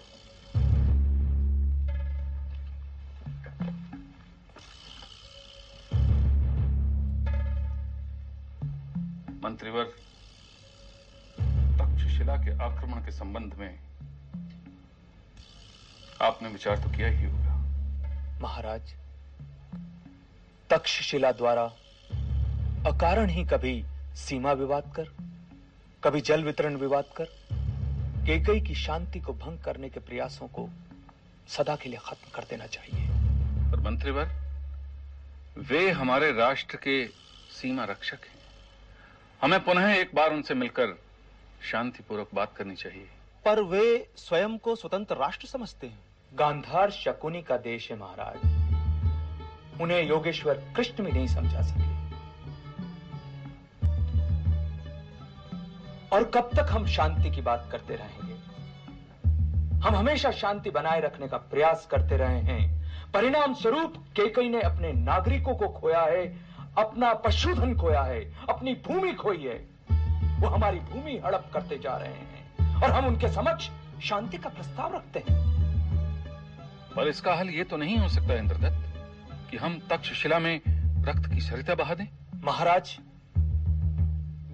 मंत्रीवर 9.46 9.84
तक्षशिला 11.78 12.36
के 12.36 12.52
आक्रमण 12.64 13.04
के 13.04 13.12
संबंध 13.12 13.54
में 13.54 13.78
आपने 16.22 16.48
विचार 16.48 16.78
तो 16.78 16.90
किया 16.90 17.08
ही 17.08 17.24
होगा। 17.24 17.54
महाराज 18.40 18.94
तक्षशिला 20.70 21.30
द्वारा 21.32 21.64
अकारण 22.90 23.28
ही 23.28 23.44
कभी 23.44 23.74
सीमा 24.16 24.52
विवाद 24.52 24.92
कर 24.96 25.14
कभी 26.04 26.20
जल 26.20 26.44
वितरण 26.44 26.76
विवाद 26.76 27.14
कर 27.16 27.28
केकई 28.26 28.60
की 28.60 28.74
शांति 28.74 29.20
को 29.20 29.32
भंग 29.32 29.58
करने 29.64 29.88
के 29.88 30.00
प्रयासों 30.00 30.48
को 30.48 30.68
सदा 31.48 31.76
के 31.76 31.88
लिए 31.88 31.98
खत्म 32.04 32.30
कर 32.34 32.44
देना 32.50 32.66
चाहिए। 32.66 33.08
पर 33.72 33.80
मंत्रीवर 33.80 34.26
वे 35.68 35.90
हमारे 35.90 36.32
राष्ट्र 36.32 36.76
के 36.76 36.96
सीमा 37.52 37.84
रक्षक 37.84 38.24
हैं। 38.24 38.35
हमें 39.46 39.64
पुनः 39.64 39.94
एक 39.94 40.10
बार 40.14 40.32
उनसे 40.32 40.54
मिलकर 40.54 40.98
शांतिपूर्वक 41.70 42.28
बात 42.34 42.56
करनी 42.56 42.74
चाहिए। 42.74 43.08
पर 43.44 43.62
वे 43.62 44.10
स्वयं 44.16 44.58
को 44.58 44.76
स्वतंत्र 44.76 45.14
राष्ट्र 45.16 45.46
समझते 45.46 45.86
हैं। 45.86 45.98
गांधार 46.34 46.90
शकुनी 46.90 47.42
का 47.42 47.56
देश 47.56 47.90
है 47.90 47.98
महाराज। 47.98 48.36
उन्हें 49.80 50.08
योगेश्वर 50.08 50.54
कृष्ण 50.76 51.04
भी 51.04 51.12
नहीं 51.12 51.26
समझा 51.26 51.60
सके। 51.62 51.96
और 56.16 56.24
कब 56.24 56.50
तक 56.54 56.66
हम 56.70 56.86
शांति 56.86 57.30
की 57.30 57.40
बात 57.40 57.68
करते 57.72 57.94
रहेंगे? 57.94 58.34
हम 59.86 59.96
हमेशा 59.96 60.30
शांति 60.30 60.70
बनाए 60.70 61.00
रखने 61.00 61.28
का 61.28 61.36
प्रयास 61.36 61.88
करते 61.90 62.16
रहे 62.16 62.40
हैं। 62.40 62.86
परिणाम 63.12 63.54
स्वरूप 63.54 63.96
केकई 63.96 64.48
ने 64.48 64.60
अपने 64.60 64.92
नागरिकों 64.92 65.54
को 65.54 65.68
खोया 65.68 66.02
है। 66.02 66.45
अपना 66.78 67.12
पशुधन 67.14 67.74
खोया 67.76 68.02
है 68.02 68.20
अपनी 68.48 68.74
भूमि 68.86 69.12
खोई 69.14 69.42
है। 69.44 69.56
वो 70.40 70.48
हमारी 70.48 70.78
भूमि 70.78 71.20
हड़प 71.26 71.50
करते 71.54 71.78
जा 71.78 71.96
रहे 71.96 72.12
हैं 72.12 72.82
और 72.82 72.90
हम 72.90 73.06
उनके 73.06 73.28
समक्ष 73.28 73.68
शांति 74.04 74.38
का 74.38 74.48
प्रस्ताव 74.48 74.94
रखते 74.94 75.18
हैं। 75.18 75.44
पर 76.96 77.08
इसका 77.08 77.34
हल 77.34 77.50
ये 77.50 77.64
तो 77.64 77.76
नहीं 77.76 77.96
हो 77.98 78.08
सकता 78.08 78.34
इंद्रदत्त 78.34 79.50
कि 79.50 79.56
हम 79.56 79.78
तक्षशिला 79.90 80.38
में 80.38 80.60
रक्त 81.04 81.30
की 81.32 81.40
सरिता 81.40 81.74
बहा 81.74 81.94
दें। 81.94 82.06
महाराज 82.44 82.96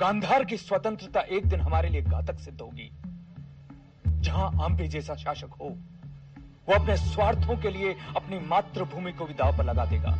गांधार 0.00 0.44
की 0.44 0.56
स्वतंत्रता 0.56 1.20
एक 1.20 1.46
दिन 1.46 1.60
हमारे 1.60 1.88
लिए 1.88 2.02
घातक 2.02 2.38
सिद्ध 2.38 2.60
होगी। 2.60 2.90
जहाँ 4.06 4.50
आम्बे 4.62 4.88
जैसा 4.88 5.14
शासक 5.14 5.54
हो 5.60 5.68
वो 6.68 6.74
अपने 6.74 6.96
स्वार्थों 6.96 7.56
के 7.56 7.70
लिए 7.70 7.94
अपनी 8.16 8.38
मातृभूमि 8.48 9.12
को 9.12 9.24
भी 9.24 9.34
दाव 9.34 9.56
पर 9.58 9.64
लगा 9.64 9.84
देगा। 9.84 10.16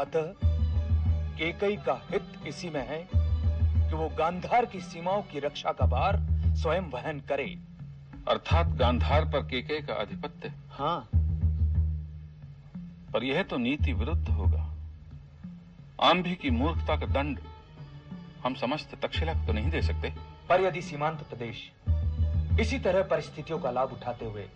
अतः 0.00 0.32
केकई 1.36 1.76
का 1.76 2.02
हित 2.10 2.22
इसी 2.46 2.70
में 2.70 2.88
है 2.88 3.08
कि 3.90 3.96
वो 3.96 4.08
गांधार 4.08 4.66
की 4.66 4.80
सीमाओं 4.80 5.22
की 5.22 5.38
रक्षा 5.38 5.72
का 5.72 5.86
भार 5.86 6.16
स्वयं 6.54 6.80
वहन 6.80 7.20
करे। 7.20 7.58
अर्थात 8.28 8.66
गांधार 8.66 9.24
पर 9.24 9.40
केके 9.40 9.80
का 9.80 9.94
आधिपत्य। 9.94 10.52
हाँ। 10.70 11.08
पर 13.12 13.24
यह 13.24 13.42
तो 13.42 13.56
नीति 13.56 13.92
विरुद्ध 13.92 14.28
होगा। 14.28 14.74
आंभी 16.02 16.34
की 16.34 16.50
मूर्खता 16.50 16.96
का 16.96 17.06
दंड 17.06 17.40
हम 18.44 18.54
समस्त 18.54 18.94
तक्षशिला 19.02 19.34
को 19.34 19.46
तो 19.46 19.52
नहीं 19.52 19.70
दे 19.70 19.82
सकते। 19.82 20.14
पर 20.48 20.60
यदि 20.60 20.82
सीमांत 20.82 21.18
प्रदेश 21.18 21.72
इसी 22.60 22.78
तरह 22.78 23.02
परिस्थितियों 23.02 23.58
का 23.58 23.70
लाभ 23.70 23.92
उठाते 23.92 24.24
हुए 24.24 24.48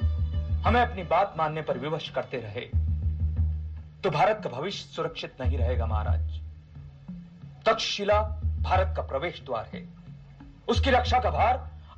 हमें 0.64 0.80
अपनी 0.80 1.02
बात 1.02 1.34
मानने 1.38 1.62
पर 1.62 1.78
विवश 1.78 2.08
करते 2.08 2.36
रहे 2.36 2.85
तो 4.06 4.10
भारत 4.10 4.40
का 4.44 4.50
भविष्य 4.50 4.84
सुरक्षित 4.94 5.32
नहीं 5.40 5.58
रहेगा 5.58 5.86
महाराज। 5.86 6.40
तक्षशिला 7.66 8.20
भारत 8.62 8.96
का 8.96 9.02
प्रवेश 9.02 9.42
द्वार 9.44 9.70
है। 9.74 9.82
उसकी 10.68 10.90
रक्षा 10.90 11.18
का 11.18 11.30
भार 11.30 11.56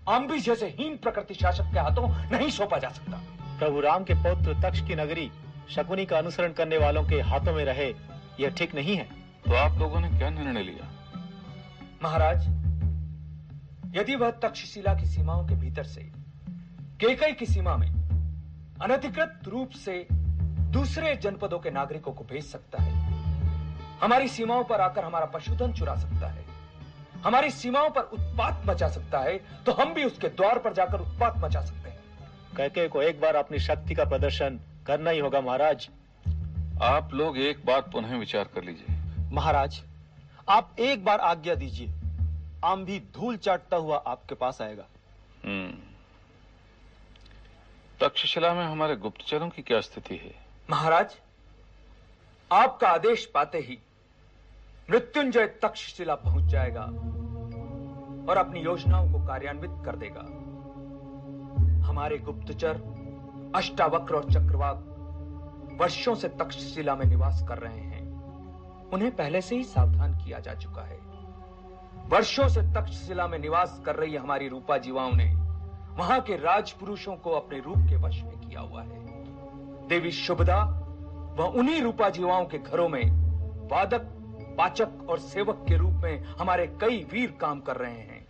आंबी 0.08 0.38
जैसे 0.40 0.66
हीन 0.68 0.96
प्रकृति 0.96 1.34
शासक 1.34 1.64
के 1.64 1.78
हाथों 1.78 2.08
नहीं 2.30 2.50
सौंपा 2.50 2.78
जा 2.78 2.88
सकता। 2.88 3.20
प्रभु 3.58 3.80
राम 3.80 4.04
के 4.04 4.14
पौत्र 4.14 4.54
तक्ष 4.62 4.80
की 4.80 4.94
नगरी 4.94 5.30
शकुनी 5.70 6.06
का 6.06 6.18
अनुसरण 6.18 6.52
करने 6.52 6.78
वालों 6.78 7.04
के 7.04 7.20
हाथों 7.20 7.54
में 7.54 7.64
रहे 7.64 7.94
यह 8.40 8.50
ठीक 8.50 8.74
नहीं 8.74 8.96
है। 8.96 9.04
तो 9.46 9.54
आप 9.54 9.78
लोगों 9.78 10.00
ने 10.00 10.18
क्या 10.18 10.30
निर्णय 10.30 10.62
लिया? 10.62 10.88
महाराज 12.02 12.46
यदि 13.96 14.14
वह 14.14 14.30
तक्षशिला 14.30 14.94
की 14.94 15.06
सीमाओं 15.06 15.46
के 15.46 15.54
भीतर 15.54 15.84
से 15.84 16.12
केकई 17.00 17.32
की 17.32 17.46
सीमा 17.46 17.76
में 17.76 17.90
अनधिकृत 18.82 19.40
रूप 19.48 19.70
से 19.70 20.06
दूसरे 20.70 21.14
जनपदों 21.16 21.58
के 21.58 21.70
नागरिकों 21.70 22.12
को 22.12 22.24
भेज 22.24 22.44
सकता 22.44 22.82
है। 22.82 22.92
हमारी 24.00 24.28
सीमाओं 24.28 24.64
पर 24.64 24.80
आकर 24.80 25.04
हमारा 25.04 25.26
पशुधन 25.26 25.72
चुरा 25.72 25.94
सकता 25.96 26.28
है। 26.28 26.44
हमारी 27.24 27.50
सीमाओं 27.50 27.90
पर 27.90 28.02
उत्पात 28.02 28.62
मचा 28.66 28.88
सकता 28.88 29.18
है 29.18 29.36
तो 29.66 29.72
हम 29.72 29.94
भी 29.94 30.04
उसके 30.04 30.28
द्वार 30.30 30.58
पर 30.58 30.72
जाकर 30.72 31.00
उत्पात 31.00 31.38
मचा 31.38 31.60
सकते 31.60 31.90
हैं। 31.90 31.98
कैके 32.56 32.86
को 32.88 33.02
एक 33.02 33.20
बार 33.20 33.36
अपनी 33.36 33.58
शक्ति 33.58 33.94
का 33.94 34.04
प्रदर्शन 34.04 34.60
करना 34.86 35.10
ही 35.10 35.18
होगा 35.18 35.40
महाराज। 35.40 35.88
आप 36.82 37.14
लोग 37.14 37.38
एक 37.38 37.64
बात 37.66 37.90
पुनः 37.92 38.16
विचार 38.16 38.44
कर 38.44 38.64
लीजिए। 38.64 38.96
महाराज 39.32 39.82
आप 40.48 40.76
एक 40.78 41.04
बार 41.04 41.20
आज्ञा 41.20 41.54
दीजिए। 41.54 41.94
आम 42.64 42.84
भी 42.84 42.98
धूल 43.14 43.36
चाटता 43.36 43.76
हुआ 43.76 43.96
आपके 44.06 44.34
पास 44.34 44.60
आएगा। 44.62 44.86
हम्म। 45.44 45.72
तक्षशिला 48.00 48.52
में 48.54 48.64
हमारे 48.64 48.96
गुप्तचरों 48.96 49.48
की 49.48 49.62
क्या 49.62 49.80
स्थिति 49.80 50.16
है? 50.16 50.47
महाराज, 50.70 51.14
आपका 52.52 52.88
आदेश 52.88 53.24
पाते 53.26 53.58
ही 53.58 53.78
मृत्युंजय 54.90 55.46
तक्षशिला 55.62 56.14
पहुँच 56.14 56.44
जाएगा 56.44 56.82
और 58.30 58.36
अपनी 58.36 58.60
योजनाओं 58.60 59.12
को 59.12 59.26
कार्यान्वित 59.26 59.70
कर 59.84 59.96
देगा। 59.96 60.20
हमारे 61.88 62.18
गुप्तचर 62.18 62.82
अष्टावक्र 63.54 64.14
और 64.14 64.24
चक्रवाक 64.24 64.84
वर्षों 65.80 66.14
से 66.14 66.28
तक्षशिला 66.28 66.96
में 66.96 67.06
निवास 67.06 67.42
कर 67.48 67.58
रहे 67.58 67.80
हैं। 67.80 68.06
उन्हें 68.92 69.16
पहले 69.16 69.40
से 69.40 69.56
ही 69.56 69.64
सावधान 69.64 70.18
किया 70.18 70.38
जा 70.38 70.54
चुका 70.54 70.82
है। 70.82 70.98
वर्षों 72.08 72.48
से 72.48 72.62
तक्षशिला 72.74 73.28
में 73.28 73.38
निवास 73.38 73.82
कर 73.86 73.96
रही 73.96 74.16
हमारी 74.16 74.48
रूपा 74.48 74.78
जीवाओं 74.78 75.12
ने 75.12 75.34
वहाँ 75.96 76.20
के 76.20 76.36
राजपुरुषों 76.36 77.16
को 77.16 77.30
अपने 77.30 77.60
रूप 77.60 77.78
के 77.78 77.96
वश 77.96 78.22
में 78.22 78.38
किया 78.40 78.60
हुआ 78.60 78.82
है। 78.82 79.07
देवी 79.88 80.10
शुभदा 80.10 80.56
वह 81.38 81.58
उन्हीं 81.58 81.80
रूपा 81.82 82.08
जीवाओं 82.08 82.44
के 82.44 82.58
घरों 82.58 82.88
में 82.88 83.02
वादक 83.70 84.02
पाचक 84.58 85.06
और 85.10 85.18
सेवक 85.18 85.64
के 85.68 85.76
रूप 85.76 85.94
में 85.94 86.24
हमारे 86.40 86.66
कई 86.80 86.96
वीर 87.12 87.30
काम 87.40 87.60
कर 87.60 87.76
रहे 87.76 87.92
हैं। 87.92 88.26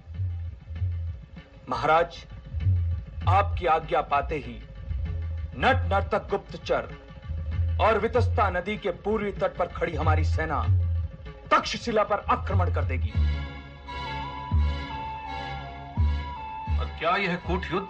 महाराज 1.68 2.16
आपकी 3.28 3.66
आज्ञा 3.66 4.00
पाते 4.00 4.36
ही 4.36 4.54
नट 5.58 5.86
नर्तक 5.92 6.28
गुप्तचर 6.30 6.88
और 7.80 7.98
वितस्ता 7.98 8.48
नदी 8.50 8.76
के 8.76 8.90
पूर्वी 9.04 9.32
तट 9.32 9.56
पर 9.56 9.66
खड़ी 9.68 9.96
हमारी 9.96 10.24
सेना 10.24 10.60
तक्षशिला 11.50 12.02
पर 12.02 12.24
आक्रमण 12.30 12.74
कर 12.74 12.84
देगी। 12.84 13.12
और 16.78 16.86
क्या 16.98 17.16
यह 17.16 17.36
कूट 17.46 17.66
युद्ध 17.72 17.88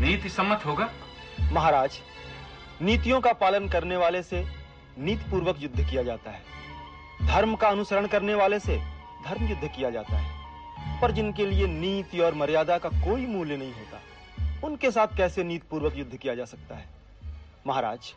नीति 0.00 0.28
सम्मत 0.28 0.66
होगा? 0.66 0.88
महाराज 1.52 2.00
नीतियों 2.82 3.20
का 3.20 3.32
पालन 3.32 3.68
करने 3.68 3.96
वाले 3.96 4.22
से 4.22 4.44
नीति 4.98 5.30
पूर्वक 5.30 5.56
युद्ध 5.58 5.90
किया 5.90 6.02
जाता 6.02 6.30
है। 6.30 6.42
धर्म 7.26 7.56
का 7.56 7.68
अनुसरण 7.68 8.06
करने 8.06 8.34
वाले 8.34 8.60
से 8.60 8.76
धर्म 9.24 9.46
युद्ध 9.46 9.68
किया 9.68 9.90
जाता 9.90 10.16
है। 10.16 10.40
पर 11.00 11.10
जिनके 11.10 11.46
लिए 11.46 11.66
नीति 11.66 12.20
और 12.20 12.34
मर्यादा 12.34 12.78
का 12.78 12.88
कोई 12.88 13.26
मूल्य 13.26 13.56
नहीं 13.56 13.72
होता, 13.72 14.00
उनके 14.66 14.90
साथ 14.90 15.16
कैसे 15.16 15.44
नीति 15.44 15.68
पूर्वक 15.70 15.96
युद्ध 15.96 16.16
किया 16.16 16.34
जा 16.34 16.44
सकता 16.44 16.74
है? 16.74 16.88
महाराज, 17.66 18.14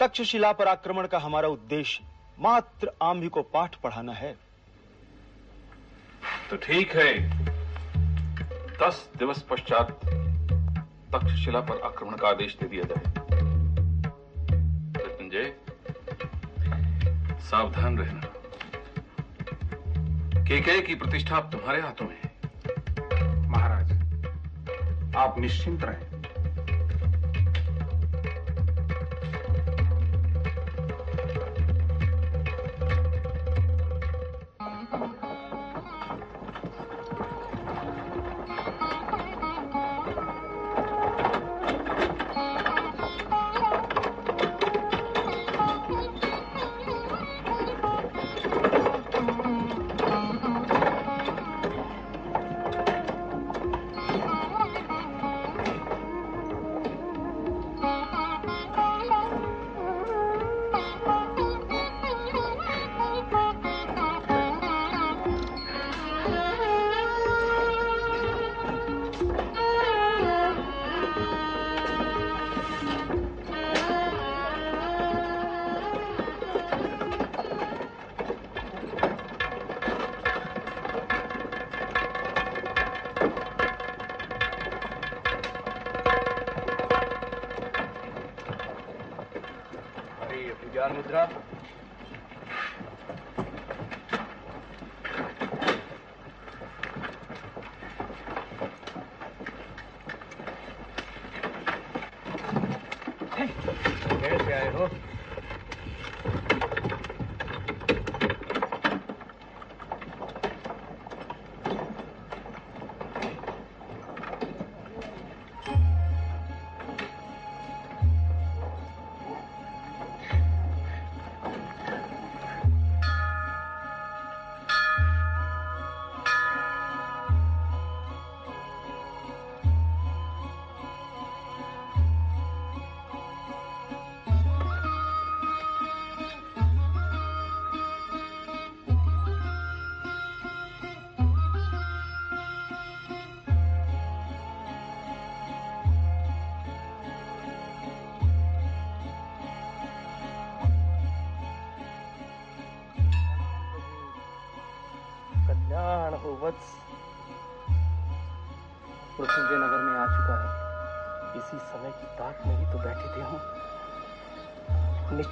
तक्षशिला 0.00 0.52
पर 0.52 0.68
आक्रमण 0.68 1.06
का 1.06 1.18
हमारा 1.18 1.48
उद्देश्य 1.48 2.04
मात्र 2.40 2.92
आम्भी 3.02 3.28
को 3.28 3.42
पाठ 3.42 3.76
पढ़ाना 3.76 4.12
है। 4.12 4.36
तो 6.50 6.56
ठीक 6.56 6.96
है। 6.96 7.28
दस 8.78 9.10
दिवस 9.16 9.42
पश्चात 9.42 9.90
तक्षशिला 11.14 11.60
पर 11.60 11.80
आक्रमण 11.80 12.16
का 12.16 12.28
आदेश 12.28 12.56
दे 12.56 12.66
दिया 12.66 12.82
जाए। 12.82 13.23
मृत्युंजय 15.34 15.54
सावधान 17.40 17.98
रहना। 17.98 18.20
केकय 20.44 20.80
की 20.80 20.94
प्रतिष्ठा 20.94 21.36
अब 21.36 21.50
तुम्हारे 21.52 21.80
हाथों 21.80 22.06
में 22.06 22.16
है? 22.24 22.30
महाराज, 23.48 23.92
आप 25.16 25.38
निश्चिंत 25.38 25.84
रहें। 25.84 26.13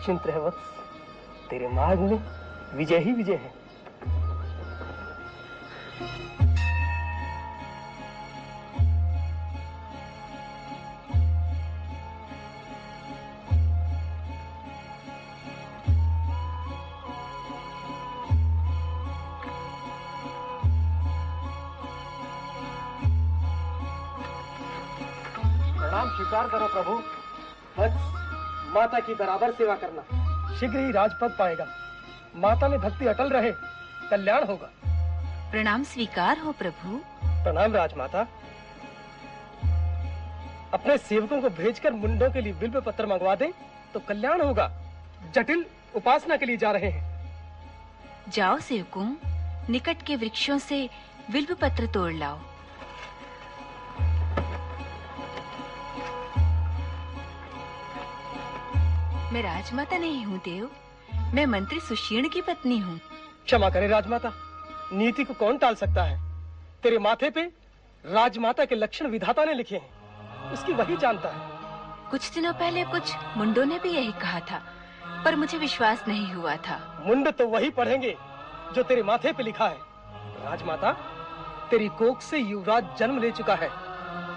निश्चिंत 0.03 0.27
रह 0.27 0.39
वत्स 0.39 1.51
तेरे 1.51 1.69
मार्ग 1.69 2.01
में 2.01 2.19
विजय 2.75 2.99
ही 2.99 3.13
विजय 3.13 3.35
है। 3.35 3.52
माता 28.93 29.07
की 29.07 29.15
बराबर 29.15 29.53
सेवा 29.53 29.75
करना। 29.75 30.03
शीघ्र 30.59 30.79
ही 30.79 30.91
राजपद 30.93 31.37
पाएगा। 31.39 31.67
माता 32.37 32.69
में 32.69 32.79
भक्ति 32.81 33.07
अटल 33.07 33.29
रहे 33.29 33.53
कल्याण 34.11 34.45
होगा। 34.45 34.69
प्रणाम 35.51 35.85
स्वीकार 35.85 36.39
हो 36.39 36.53
प्रभु। 36.53 36.97
प्रणाम 37.25 37.73
राजमाता। 37.73 38.27
अपने 40.75 40.97
सेवकों 40.99 41.41
को 41.43 41.51
भेजकर 41.53 41.93
मुंडों 41.93 42.31
के 42.31 42.41
लिए 42.41 42.53
बिल्व 42.53 42.81
पत्र 42.81 43.07
मंगवा 43.07 43.35
दें 43.35 43.51
तो 43.95 44.01
कल्याण 44.01 44.43
होगा। 44.43 44.71
जटिल 45.35 45.65
उपासना 45.97 46.37
के 46.37 46.47
लिए 46.47 46.57
जा 46.57 46.71
रहे 46.71 46.91
हैं। 46.91 47.05
जाओ 48.29 48.59
सेवकों 48.61 49.09
निकट 49.71 50.03
के 50.07 50.17
वृक्षों 50.17 50.59
से 50.61 50.89
विल्व 51.31 51.55
पत्र 51.55 51.87
तोड़ 51.87 52.12
लाओ। 52.12 52.39
मैं 59.33 59.43
राजमाता 59.43 59.99
नहीं 59.99 60.25
हूँ 60.25 60.39
देव। 60.39 60.70
मैं 61.35 61.47
मंत्री 61.47 61.81
सुशीर्ण 61.81 62.28
की 62.28 62.41
पत्नी 62.41 62.78
हूँ। 62.78 62.99
क्षमा 63.44 63.70
करे 63.70 63.86
राजमाता। 63.89 64.33
नीति 64.93 65.25
को 65.25 65.35
कौन 65.35 65.59
टाल 65.59 65.75
सकता 65.75 66.02
है? 66.02 66.19
तेरे 66.83 66.99
माथे 66.99 67.31
पे 67.31 67.43
राजमाता 68.05 68.65
के 68.65 68.75
लक्षण 68.75 69.07
विधाता 69.07 69.44
ने 69.44 69.55
लिखे 69.55 69.77
हैं। 69.77 70.52
उसकी 70.52 70.73
वही 70.73 70.97
जानता 70.97 71.28
है। 71.28 72.11
कुछ 72.11 72.35
दिनों 72.35 72.52
पहले 72.52 72.85
कुछ 72.85 73.15
मुंडों 73.36 73.65
ने 73.65 73.78
भी 73.78 73.91
यही 73.91 74.12
कहा 74.12 74.41
था 74.41 74.62
पर 75.25 75.36
मुझे 75.36 75.59
विश्वास 75.59 76.05
नहीं 76.09 76.33
हुआ 76.35 76.57
था। 76.57 77.05
मुंड 77.07 77.33
तो 77.33 77.49
वही 77.49 77.70
पढ़ेंगे 77.70 78.17
जो 78.75 78.83
तेरे 78.83 79.02
माथे 79.02 79.33
पे 79.33 79.43
लिखा 79.43 79.69
है। 79.69 79.78
राजमाता 80.44 80.93
तेरी 81.70 81.89
कोख 81.89 82.20
से 82.20 82.39
युवराज 82.39 82.97
जन्म 82.99 83.20
ले 83.20 83.31
चुका 83.33 83.55
है। 83.55 83.70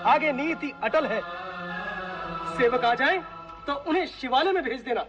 आगे 0.05 0.31
नीति 0.31 0.73
अटल 0.83 1.05
है। 1.05 1.21
सेवक 2.57 2.85
आ 2.85 2.93
जाएँ। 2.93 3.23
तो 3.67 3.73
उन्हें 3.89 4.05
शिवालय 4.07 4.51
में 4.51 4.63
भेज 4.63 4.81
देना। 4.81 5.05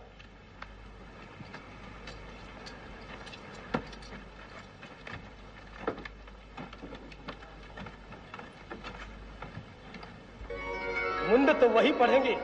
मुंड 11.30 11.50
तो 11.60 11.68
वही 11.68 11.92
पढ़ेंगे 11.92 12.36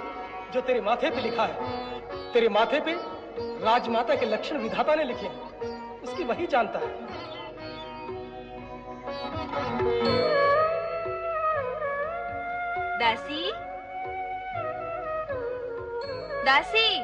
जो 0.52 0.60
तेरे 0.60 0.80
माथे 0.80 1.10
पे 1.10 1.20
लिखा 1.20 1.44
है। 1.44 2.32
तेरे 2.32 2.48
माथे 2.48 2.80
पे 2.80 2.92
राजमाता 3.64 4.14
के 4.14 4.26
लक्षण 4.26 4.58
विधाता 4.58 4.94
ने 4.94 5.04
लिखे 5.04 5.26
हैं। 5.26 6.00
उसकी 6.02 6.24
वही 6.24 6.46
जानता 6.46 6.78
है। 6.78 6.90
दासी 12.98 13.71
दासी। 16.44 17.02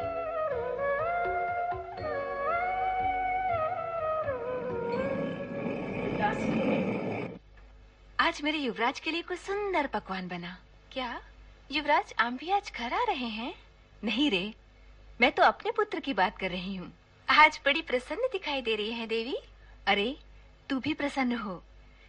आज 8.20 8.40
मेरे 8.44 8.58
युवराज 8.58 9.00
के 9.00 9.10
लिए 9.10 9.22
कुछ 9.22 9.38
सुंदर 9.38 9.86
पकवान 9.86 10.28
बना। 10.28 10.56
क्या? 10.92 11.20
युवराज 11.70 12.14
आम 12.18 12.36
भी 12.36 12.50
आज 12.50 12.72
घर 12.76 12.94
आ 12.94 13.04
रहे 13.04 13.28
हैं? 13.28 13.54
नहीं 14.04 14.30
रे 14.30 14.54
मैं 15.20 15.32
तो 15.32 15.42
अपने 15.42 15.70
पुत्र 15.70 16.00
की 16.00 16.14
बात 16.14 16.38
कर 16.38 16.50
रही 16.50 16.76
हूँ। 16.76 16.92
आज 17.28 17.60
बड़ी 17.64 17.82
प्रसन्न 17.82 18.28
दिखाई 18.32 18.62
दे 18.62 18.76
रही 18.76 18.92
है 18.92 19.06
देवी। 19.06 19.36
अरे 19.86 20.16
तू 20.70 20.80
भी 20.80 20.94
प्रसन्न 20.94 21.38
हो। 21.38 21.62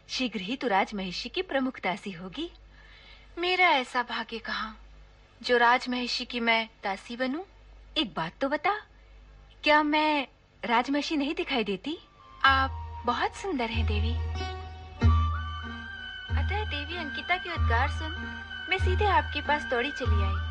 शीघ्र 0.09 0.39
ही 0.39 0.55
तू 0.55 0.67
राज 0.67 0.93
महिषी 0.93 1.29
की 1.29 1.41
प्रमुख 1.41 1.79
दासी 1.83 2.11
होगी। 2.11 2.51
मेरा 3.37 3.69
ऐसा 3.69 4.03
भाग्य 4.03 4.39
कहाँ? 4.39 4.77
जो 5.43 5.57
राज 5.57 5.89
महर्षि 5.89 6.25
की 6.25 6.39
मैं 6.39 6.69
दासी 6.83 7.15
बनूं? 7.15 7.43
एक 7.97 8.13
बात 8.13 8.31
तो 8.41 8.49
बता। 8.49 8.81
क्या 9.63 9.83
मैं 9.83 10.27
राजमहिषी 10.65 11.17
नहीं 11.17 11.35
दिखाई 11.35 11.63
देती? 11.63 11.97
आप 12.45 13.01
बहुत 13.05 13.35
सुंदर 13.35 13.69
हैं, 13.69 13.85
देवी। 13.85 14.13
अतः 16.37 16.63
देवी 16.63 16.97
अंकिता 16.97 17.37
के 17.37 17.53
उद्गार 17.53 17.89
सुन, 17.89 18.11
मैं 18.69 18.77
सीधे 18.77 19.05
आपके 19.05 19.41
पास 19.41 19.63
दौड़ी 19.63 19.91
चली 19.91 20.23
आई। 20.23 20.49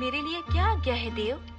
मेरे 0.00 0.22
लिए 0.22 0.42
क्या 0.42 0.66
आज्ञा 0.66 0.94
है, 0.94 1.10
देव? 1.10 1.53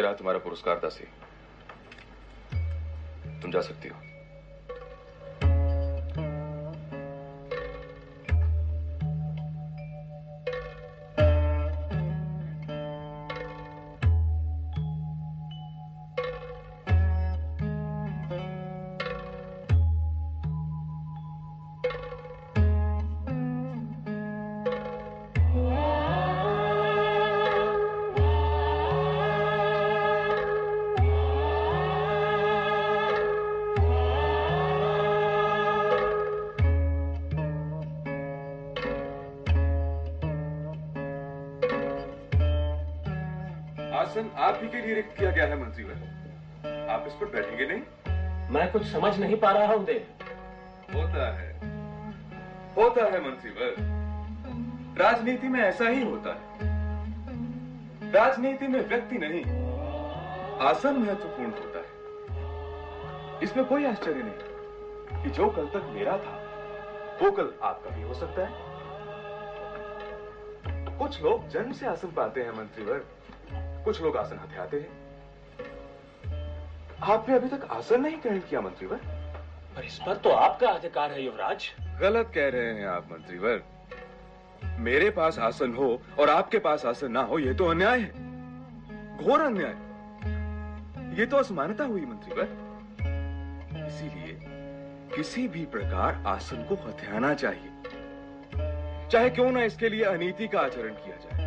रहा 0.00 0.12
तुम्हारा 0.12 0.38
पुरस्कार 0.38 0.76
दासी। 0.76 1.04
तुम 3.42 3.50
जा 3.50 3.60
सकती 3.60 3.88
हो। 3.88 4.09
लिए 45.00 45.16
किया 45.18 45.30
गया 45.30 45.46
है 45.46 45.60
मंत्रीवर 45.60 46.88
आप 46.90 47.04
इस 47.06 47.12
पर 47.12 47.26
बैठेंगे 47.26 47.66
नहीं? 47.66 47.82
मैं 48.50 48.70
कुछ 48.72 48.84
समझ 48.86 49.18
नहीं 49.20 49.36
पा 49.36 49.50
रहा 49.50 49.74
हूँ 49.74 49.84
देव। 49.84 50.24
होता 50.94 51.26
है। 51.38 51.48
होता 52.76 53.04
है 53.04 53.20
मंत्रीवर 53.20 53.74
राजनीति 54.98 55.48
में 55.48 55.60
ऐसा 55.60 55.88
ही 55.88 56.02
होता 56.04 56.30
है। 56.30 56.68
राजनीति 58.12 58.66
में 58.68 58.80
व्यक्ति 58.88 59.18
नहीं 59.18 59.42
आसन 60.68 60.96
महत्वपूर्ण 60.96 61.50
होता 61.50 61.78
है। 61.78 63.42
इसमें 63.42 63.64
कोई 63.64 63.84
आश्चर्य 63.84 64.22
नहीं 64.22 65.22
कि 65.22 65.30
जो 65.30 65.48
कल 65.48 65.66
तक 65.66 65.90
मेरा 65.90 66.16
था 66.16 66.36
वो 67.22 67.30
कल 67.30 67.52
आपका 67.62 67.90
भी 67.90 68.02
हो 68.02 68.14
सकता 68.14 68.46
है। 68.46 68.68
कुछ 70.98 71.22
लोग 71.22 71.48
जन्म 71.48 71.72
से 71.72 71.86
आसन 71.86 72.08
पाते 72.08 72.42
हैं 72.42 72.50
मंत्रीवर 72.50 73.04
कुछ 73.84 74.02
लोग 74.02 74.16
आसन 74.16 74.38
हथियाते 74.38 74.76
हैं। 74.76 74.88
आपने 77.02 77.34
अभी 77.34 77.48
तक 77.48 77.68
आसन 77.70 78.00
नहीं 78.00 78.16
ग्रहण 78.16 78.38
किया 78.40 78.60
मंत्रीवर। 78.60 78.96
पर 79.76 79.84
इस 79.84 79.98
पर 80.06 80.16
तो 80.16 80.30
आपका 80.30 80.68
अधिकार 80.68 81.12
है 81.12 81.22
युवराज। 81.22 81.70
गलत 82.00 82.32
कह 82.34 82.48
रहे 82.48 82.74
हैं 82.74 82.86
आप 82.86 83.08
मंत्रीवर। 83.12 83.62
मेरे 84.78 85.10
पास 85.10 85.38
आसन 85.38 85.74
हो 85.74 86.02
और 86.18 86.30
आपके 86.30 86.58
पास 86.58 86.84
आसन 86.86 87.12
ना 87.12 87.22
हो 87.22 87.38
यह 87.38 87.52
तो 87.52 87.66
अन्याय 87.66 88.00
है। 88.00 88.10
घोर 89.16 89.40
अन्याय। 89.40 89.74
ये 91.20 91.26
तो 91.26 91.36
असमानता 91.36 91.84
हुई 91.84 92.00
मंत्रीवर। 92.00 92.48
इसीलिए 93.86 94.38
किसी 95.16 95.48
भी 95.48 95.64
प्रकार 95.66 96.22
आसन 96.26 96.64
को 96.64 96.74
हथियाना 96.74 97.34
चाहिए। 97.34 97.70
चाहे 99.08 99.30
क्यों 99.30 99.50
ना 99.52 99.62
इसके 99.62 99.88
लिए 99.88 100.04
अनीति 100.04 100.48
का 100.48 100.60
आचरण 100.60 100.94
किया 100.94 101.16
जाए। 101.16 101.39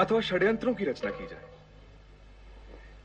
अथवा 0.00 0.20
षड्यंत्रों 0.20 0.74
की 0.74 0.84
रचना 0.84 1.10
की 1.10 1.26
जाए। 1.26 1.44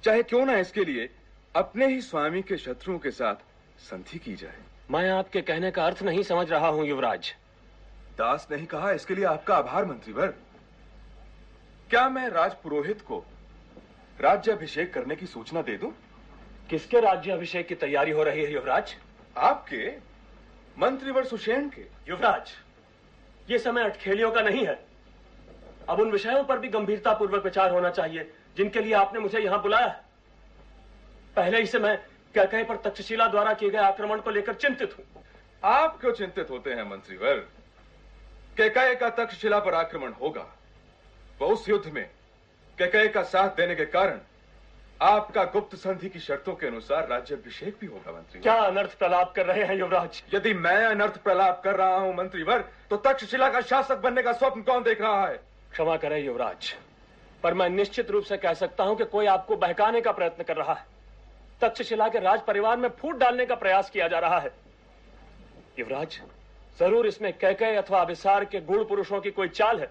चाहे 0.04 0.24
क्यों 0.24 0.46
ना 0.46 0.58
इसके 0.58 0.84
लिए 0.84 1.10
अपने 1.56 1.88
ही 1.88 2.02
स्वामी 2.02 2.42
के 2.42 2.58
शत्रुओं 2.58 3.00
के 3.00 3.12
साथ 3.12 3.36
संधि 3.80 4.20
की 4.20 4.36
जाए। 4.36 4.58
मैं 4.92 5.10
आपके 5.10 5.42
कहने 5.42 5.72
का 5.72 5.86
अर्थ 5.86 6.04
नहीं 6.04 6.24
समझ 6.24 6.52
रहा 6.52 6.68
हूँ 6.68 6.86
युवराज। 6.86 7.34
दास 8.18 8.48
नहीं 8.52 8.66
कहा 8.66 8.92
इसके 8.92 9.16
लिए 9.16 9.26
आपका 9.26 9.56
आभार 9.56 9.86
मंत्रीवर। 9.86 10.34
क्या 11.90 12.10
मैं 12.10 12.28
राज 12.30 12.54
पुरोहित 12.54 13.02
को 13.02 13.24
राज्याभिषेक 14.22 14.94
करने 14.94 15.16
की 15.16 15.26
सूचना 15.26 15.62
दे 15.62 15.78
दूँ? 15.78 15.92
किसके 16.70 17.00
राज्याभिषेक 17.00 17.68
की 17.68 17.76
तैयारी 17.76 18.12
हो 18.12 18.24
रही 18.24 18.44
है 18.44 18.54
युवराज? 18.54 18.96
आपके 19.38 19.92
मंत्रीवर 20.78 21.26
सुषेण 21.26 21.70
के। 21.70 21.86
युवराज 22.10 22.52
ये 23.50 23.60
समय 23.60 23.84
अटखेलियों 23.84 24.32
का 24.32 24.42
नहीं 24.42 24.66
है। 24.66 24.80
अब 25.90 26.00
उन 26.00 26.12
विषयों 26.12 26.44
पर 26.44 26.60
भी 26.60 26.68
गंभीरता 26.70 27.14
पूर्वक 27.14 27.44
विचार 27.44 27.72
होना 27.72 27.90
चाहिए 27.90 28.32
जिनके 28.58 28.80
लिए 28.80 28.94
आपने 28.94 29.20
मुझे 29.20 29.40
यहाँ 29.40 29.62
बुलाया। 29.62 29.88
पहले 31.36 31.60
ही 31.60 31.66
से 31.66 31.80
मैं 31.80 31.98
कैकई 32.36 32.64
पर 32.64 32.78
तक्षशिला 32.84 33.28
द्वारा 33.28 33.54
किए 33.54 33.70
गए 33.70 33.78
आक्रमण 33.80 34.20
को 34.22 34.32
लेकर 34.32 34.54
चिंतित 34.56 34.98
हूँ। 34.98 35.24
आप 35.64 36.00
क्यों 36.02 36.12
चिंतित 36.14 36.50
होते 36.50 36.74
हैं 36.74 36.90
मंत्रीवर? 36.90 37.46
कैकय 38.58 38.96
का 38.96 39.10
तक्षशिला 39.16 39.60
पर 39.60 39.74
आक्रमण 39.74 40.12
होगा। 40.22 40.46
वो 41.40 41.48
उस 41.48 41.70
युद्ध 41.70 41.92
में 41.92 42.10
कैकय 42.78 43.08
का 43.08 43.24
साथ 43.26 43.56
देने 43.58 43.76
के 43.76 43.86
कारण 43.88 44.20
आपका 45.02 45.44
गुप्त 45.44 45.76
संधि 45.76 46.10
की 46.10 46.20
शर्तों 46.20 46.54
के 46.56 46.68
अनुसार 46.68 47.08
राज्याभिषेक 47.08 47.78
भी 47.82 47.88
होगा 47.88 48.12
मंत्री 48.12 48.42
क्या 48.42 48.56
अनर्थ 48.56 48.98
प्रलाप 49.00 49.34
कर 49.36 49.46
रहे 49.46 49.64
हैं 49.64 49.76
युवराज? 49.76 50.24
यदि 50.34 50.54
मैं 50.56 50.86
अनर्थ 50.86 51.18
प्रलाप 51.24 51.62
कर 51.64 51.76
रहा 51.76 51.96
हूँ 51.96 52.16
मंत्रीवर 52.16 52.66
तो 52.90 52.98
तक्षशिला 52.98 53.50
का 53.50 53.62
शासक 53.62 53.98
बनने 53.98 54.22
का 54.24 54.34
स्वप्न 54.34 54.62
कौन 54.62 54.84
देख 54.84 55.02
रहा 55.02 55.26
है? 55.28 55.40
क्षमा 55.72 55.96
करें 55.98 56.18
युवराज, 56.20 56.74
पर 57.44 57.54
मैं 57.54 57.70
निश्चित 57.70 58.12
रूप 58.12 58.24
से 58.24 58.38
कह 58.38 58.54
सकता 58.56 58.84
हूँ 58.84 58.96
कि 58.98 59.06
कोई 59.06 59.26
आपको 59.28 59.56
बहकाने 59.58 60.02
का 60.02 60.12
प्रयत्न 60.12 60.44
कर 60.44 60.58
रहा 60.58 60.74
है। 60.74 60.86
तक्षशिला 61.62 62.08
के 62.08 62.20
राज 62.20 62.42
परिवार 62.42 62.78
में 62.78 62.90
फूट 62.92 63.18
डालने 63.18 63.46
का 63.46 63.56
प्रयास 63.56 63.90
किया 63.90 64.08
जा 64.08 64.20
रहा 64.20 64.40
है। 64.40 64.52
युवराज, 65.80 66.20
ज़रूर 66.80 67.08
इसमें 67.08 67.32
कैके 67.34 67.76
अथवा 67.78 68.02
अभिसार 68.02 68.46
के 68.46 68.62
गुण 68.62 68.84
पुरुषों 68.86 69.22
की 69.22 69.32
कोई 69.32 69.48
चाल 69.50 69.80
है। 69.80 69.90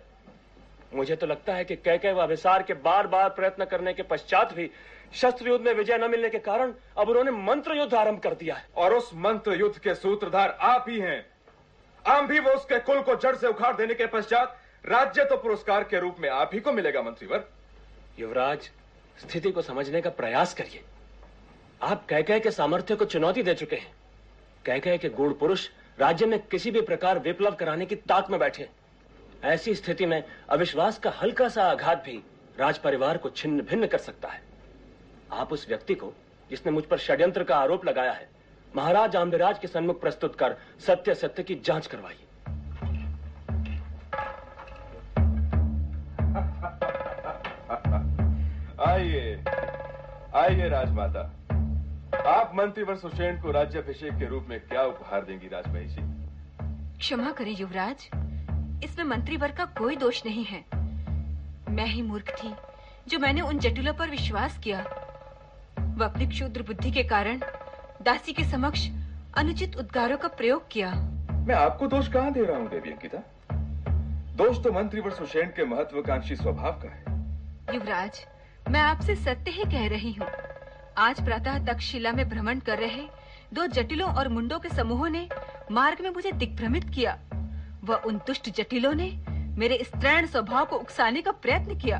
मुझे 0.94 1.16
तो 1.16 1.26
लगता 1.26 1.54
है 1.54 1.64
कि 1.64 1.76
कैके 1.76 2.12
व 2.12 2.20
अभिसार 2.20 2.62
के 2.62 2.74
बार 2.76 3.06
बार 3.06 3.28
प्रयत्न 3.30 3.64
करने 3.64 3.92
के 3.92 4.02
पश्चात 4.04 4.52
भी 4.54 4.70
शस्त्र 5.14 5.48
युद्ध 5.48 5.64
में 5.64 5.72
विजय 5.74 5.98
न 5.98 6.10
मिलने 6.10 6.28
के 6.30 6.38
कारण 6.40 6.72
अब 6.98 7.08
उन्होंने 7.08 7.30
मंत्र 7.32 7.76
युद्ध 7.76 7.94
आरंभ 7.94 8.20
कर 8.20 8.34
दिया 8.34 8.54
है। 8.54 8.66
और 8.76 8.94
उस 8.94 9.10
मंत्र 9.16 9.54
युद्ध 9.54 9.78
के 9.78 9.94
सूत्रधार 9.96 10.56
आप 10.62 10.84
ही 10.88 10.98
हैं। 11.00 11.24
आम 12.04 12.26
भी 12.26 12.38
वो 12.38 12.50
उसके 12.52 12.78
कुल 12.80 13.00
को 13.02 13.14
जड़ 13.16 13.34
से 13.36 13.46
उखाड़ 13.48 13.74
देने 13.76 13.94
के 13.94 14.06
पश्चात 14.08 14.59
राज्य 14.84 15.24
तो 15.24 15.36
पुरस्कार 15.36 15.84
के 15.84 16.00
रूप 16.00 16.16
में 16.20 16.28
आप 16.28 16.50
ही 16.54 16.60
को 16.60 16.72
मिलेगा, 16.72 17.02
मंत्रीवर। 17.02 17.44
युवराज, 18.18 18.70
स्थिति 19.18 19.50
को 19.50 19.62
समझने 19.62 20.00
का 20.00 20.10
प्रयास 20.10 20.54
करिए। 20.54 20.82
आप 21.82 22.06
कह 22.06 22.22
कह 22.22 22.38
के 22.38 22.50
सामर्थ्य 22.50 22.96
को 22.96 23.04
चुनौती 23.04 23.42
दे 23.42 23.54
चुके 23.54 23.76
हैं। 23.76 23.92
कह 24.66 24.78
कह 24.78 24.96
के 24.96 25.08
गुण 25.08 25.32
पुरुष 25.32 25.68
राज्य 25.98 26.26
में 26.26 26.38
किसी 26.46 26.70
भी 26.70 26.80
प्रकार 26.80 27.18
विप्लव 27.18 27.54
कराने 27.54 27.86
की 27.86 27.96
ताक 27.96 28.30
में 28.30 28.38
बैठे 28.40 28.68
ऐसी 29.44 29.74
स्थिति 29.74 30.06
में 30.06 30.22
अविश्वास 30.48 30.98
का 30.98 31.10
हल्का 31.10 31.48
सा 31.48 31.64
आघात 31.64 32.02
भी 32.04 32.22
राज 32.58 32.78
परिवार 32.78 33.18
को 33.18 33.30
छिन्न 33.30 33.62
भिन्न 33.62 33.86
कर 33.86 33.98
सकता 33.98 34.28
है। 34.28 34.42
आप 35.32 35.52
उस 35.52 35.68
व्यक्ति 35.68 35.94
को, 35.94 36.12
जिसने 36.50 36.72
मुझ 36.72 36.84
पर 36.84 36.98
षड्यंत्र 36.98 37.44
का 37.44 37.56
आरोप 37.56 37.84
लगाया 37.84 38.12
है, 38.12 38.28
महाराज 38.76 39.16
आम्बिराज 39.16 39.58
के 39.58 39.68
सन्मुख 39.68 40.00
प्रस्तुत 40.00 40.36
कर 40.36 40.56
सत्य 40.86 41.14
सत्य 41.14 41.42
की 41.42 41.54
जाँच 41.54 41.86
करवाइए। 41.86 42.26
आइए। 49.00 49.36
आइए 50.36 50.68
राजमाता। 50.68 51.20
आप 52.30 52.50
मंत्रीवर 52.54 52.96
सुषेण 52.96 53.40
को 53.42 53.50
राज्याभिषेक 53.50 54.14
के 54.14 54.26
रूप 54.28 54.46
में 54.48 54.58
क्या 54.60 54.82
उपहार 54.84 55.24
देंगी 55.24 55.46
राजमहिषी 55.46 56.02
क्षमा 56.98 57.30
करें 57.30 57.54
युवराज 57.56 58.08
इसमें 58.84 59.04
मंत्रीवर 59.06 59.52
का 59.52 59.64
कोई 59.78 59.96
दोष 59.96 60.24
नहीं 60.26 60.44
है। 60.44 60.64
मैं 61.68 61.86
ही 61.86 62.02
मूर्ख 62.02 62.32
थी 62.34 62.52
जो 63.08 63.18
मैंने 63.18 63.40
उन 63.40 63.58
जटिलों 63.58 63.94
पर 63.94 64.10
विश्वास 64.10 64.58
किया। 64.58 64.80
वह 65.78 66.04
अपनी 66.06 66.26
क्षुद्र 66.26 66.62
बुद्धि 66.62 66.90
के 66.90 67.02
कारण 67.04 67.40
दासी 68.02 68.32
के 68.32 68.44
समक्ष 68.44 68.86
अनुचित 69.36 69.76
उद्गारों 69.76 70.18
का 70.18 70.28
प्रयोग 70.34 70.68
किया। 70.70 70.90
मैं 71.46 71.54
आपको 71.54 71.86
दोष 71.86 72.12
कहाँ 72.12 72.32
दे 72.32 72.42
रहा 72.42 72.58
हूँ 72.58 72.68
देवी 72.70 72.90
अंकिता? 72.90 73.22
दोष 74.36 74.62
तो 74.64 74.72
मंत्रीवर 74.72 75.10
सुषेण 75.12 75.48
के 75.56 75.64
महत्वाकांक्षी 75.66 76.36
स्वभाव 76.36 76.80
का 76.84 76.90
है। 76.90 77.18
युवराज 77.74 78.24
मैं 78.70 78.80
आपसे 78.80 79.16
सत्य 79.16 79.50
ही 79.50 79.64
कह 79.64 79.88
रही 79.88 80.12
हूँ। 80.12 80.26
आज 80.98 81.24
प्रातः 81.24 81.66
तक्षशिला 81.66 82.12
में 82.12 82.28
भ्रमण 82.28 82.58
कर 82.58 82.78
रहे 82.78 83.02
दो 83.54 83.66
जटिलों 83.66 84.14
और 84.14 84.28
मुंडों 84.28 84.58
के 84.58 84.68
समूहों 84.68 85.08
ने 85.08 85.28
मार्ग 85.70 86.02
में 86.02 86.10
मुझे 86.10 86.32
दिग्भ्रमित 86.32 86.84
किया। 86.84 87.18
वह 87.84 87.96
उन 87.96 88.16
दुष्ट 88.16 88.50
जटिलों 88.50 88.94
ने 88.94 89.24
मेरे 89.30 89.84
स्त्रैण 89.84 90.26
स्वभाव 90.26 90.66
को 90.66 90.76
उकसाने 90.76 91.22
का 91.22 91.30
प्रयत्न 91.30 91.78
किया। 91.78 91.98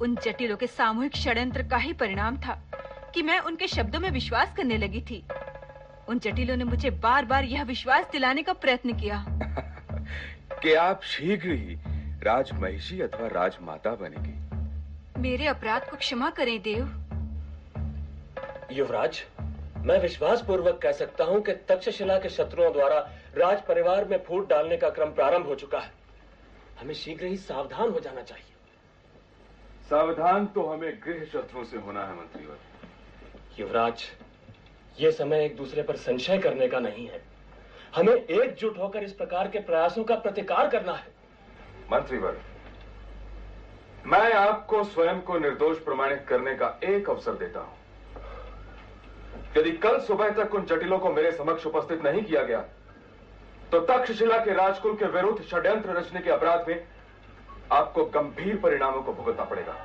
उन 0.00 0.16
जटिलों 0.24 0.56
के 0.56 0.66
सामूहिक 0.66 1.16
षड्यंत्र 1.16 1.62
का 1.62 1.76
ही 1.76 1.92
परिणाम 1.92 2.36
था 2.36 2.62
कि 3.14 3.22
मैं 3.22 3.38
उनके 3.40 3.68
शब्दों 3.68 4.00
में 4.00 4.10
विश्वास 4.10 4.54
करने 4.56 4.76
लगी 4.76 5.00
थी। 5.00 5.24
उन 6.08 6.18
जटिलों 6.18 6.56
ने 6.56 6.64
मुझे 6.64 6.90
बार 6.90 7.24
बार 7.24 7.44
यह 7.44 7.62
विश्वास 7.62 8.06
दिलाने 8.12 8.42
का 8.42 8.52
प्रयत्न 8.52 8.92
किया। 8.92 9.26
कि 10.62 10.74
आप 10.74 11.02
शीघ्र 11.02 11.48
ही 11.48 11.78
राजमहिषी 12.22 13.00
अथवा 13.00 13.26
राजमाता 13.26 13.90
बनेगी। 13.90 14.41
मेरे 15.18 15.46
अपराध 15.46 15.88
को 15.90 15.96
क्षमा 15.96 16.28
करें 16.30 16.60
देव। 16.62 16.88
युवराज 18.72 19.22
मैं 19.86 19.98
विश्वास 20.00 20.42
पूर्वक 20.42 20.78
कह 20.82 20.92
सकता 20.92 21.24
हूँ 21.24 21.40
कि 21.42 21.52
तक्षशिला 21.68 22.18
के 22.18 22.28
शत्रुओं 22.28 22.72
द्वारा 22.72 22.98
राज 23.36 23.60
परिवार 23.62 24.04
में 24.04 24.16
फूट 24.24 24.48
डालने 24.48 24.76
का 24.76 24.90
क्रम 24.90 25.10
प्रारंभ 25.10 25.46
हो 25.46 25.54
चुका 25.54 25.78
है। 25.78 25.92
हमें 26.80 26.94
शीघ्र 26.94 27.26
ही 27.26 27.36
सावधान 27.36 27.90
हो 27.90 28.00
जाना 28.00 28.22
चाहिए। 28.22 28.54
सावधान 29.90 30.46
तो 30.46 30.66
हमें 30.66 30.92
गृह 31.04 31.24
शत्रु 31.24 31.64
से 31.64 31.76
होना 31.76 32.04
है 32.06 32.16
मंत्रीवर। 32.16 33.60
युवराज 33.60 34.04
ये 35.00 35.10
समय 35.12 35.44
एक 35.44 35.56
दूसरे 35.56 35.82
पर 35.82 35.96
संशय 35.96 36.38
करने 36.38 36.68
का 36.68 36.78
नहीं 36.78 37.06
है। 37.08 37.22
हमें 37.96 38.14
एकजुट 38.14 38.78
होकर 38.78 39.02
इस 39.02 39.12
प्रकार 39.12 39.48
के 39.48 39.60
प्रयासों 39.60 40.04
का 40.04 40.14
प्रतिकार 40.16 40.68
करना 40.68 40.92
है। 40.92 41.12
मंत्रीवर 41.92 42.40
मैं 44.06 44.32
आपको 44.34 44.82
स्वयं 44.84 45.20
को 45.20 45.38
निर्दोष 45.38 45.78
प्रमाणित 45.78 46.24
करने 46.28 46.54
का 46.54 46.78
एक 46.84 47.10
अवसर 47.10 47.32
देता 47.36 47.60
हूँ। 47.60 47.76
यदि 49.56 49.70
कल 49.78 49.98
सुबह 50.00 50.30
तक 50.34 50.54
उन 50.54 50.64
जटिलों 50.66 50.98
को 50.98 51.12
मेरे 51.12 51.32
समक्ष 51.32 51.66
उपस्थित 51.66 52.04
नहीं 52.04 52.22
किया 52.22 52.42
गया 52.42 52.58
तो 53.72 53.80
तक्षशिला 53.86 54.38
के 54.38 54.54
राजकुल 54.54 54.94
के 54.96 55.06
विरुद्ध 55.10 55.42
षड्यंत्र 55.44 55.96
रचने 55.96 56.20
के 56.20 56.30
अपराध 56.30 56.68
में 56.68 56.84
आपको 57.72 58.04
गंभीर 58.14 58.56
परिणामों 58.56 59.02
को 59.02 59.12
भुगतना 59.12 59.44
पड़ेगा। 59.44 59.76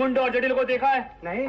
मुंडो 0.00 0.20
और 0.20 0.30
जटिल 0.30 0.52
को 0.54 0.62
देखा 0.64 0.88
है। 0.88 1.00
नहीं। 1.24 1.46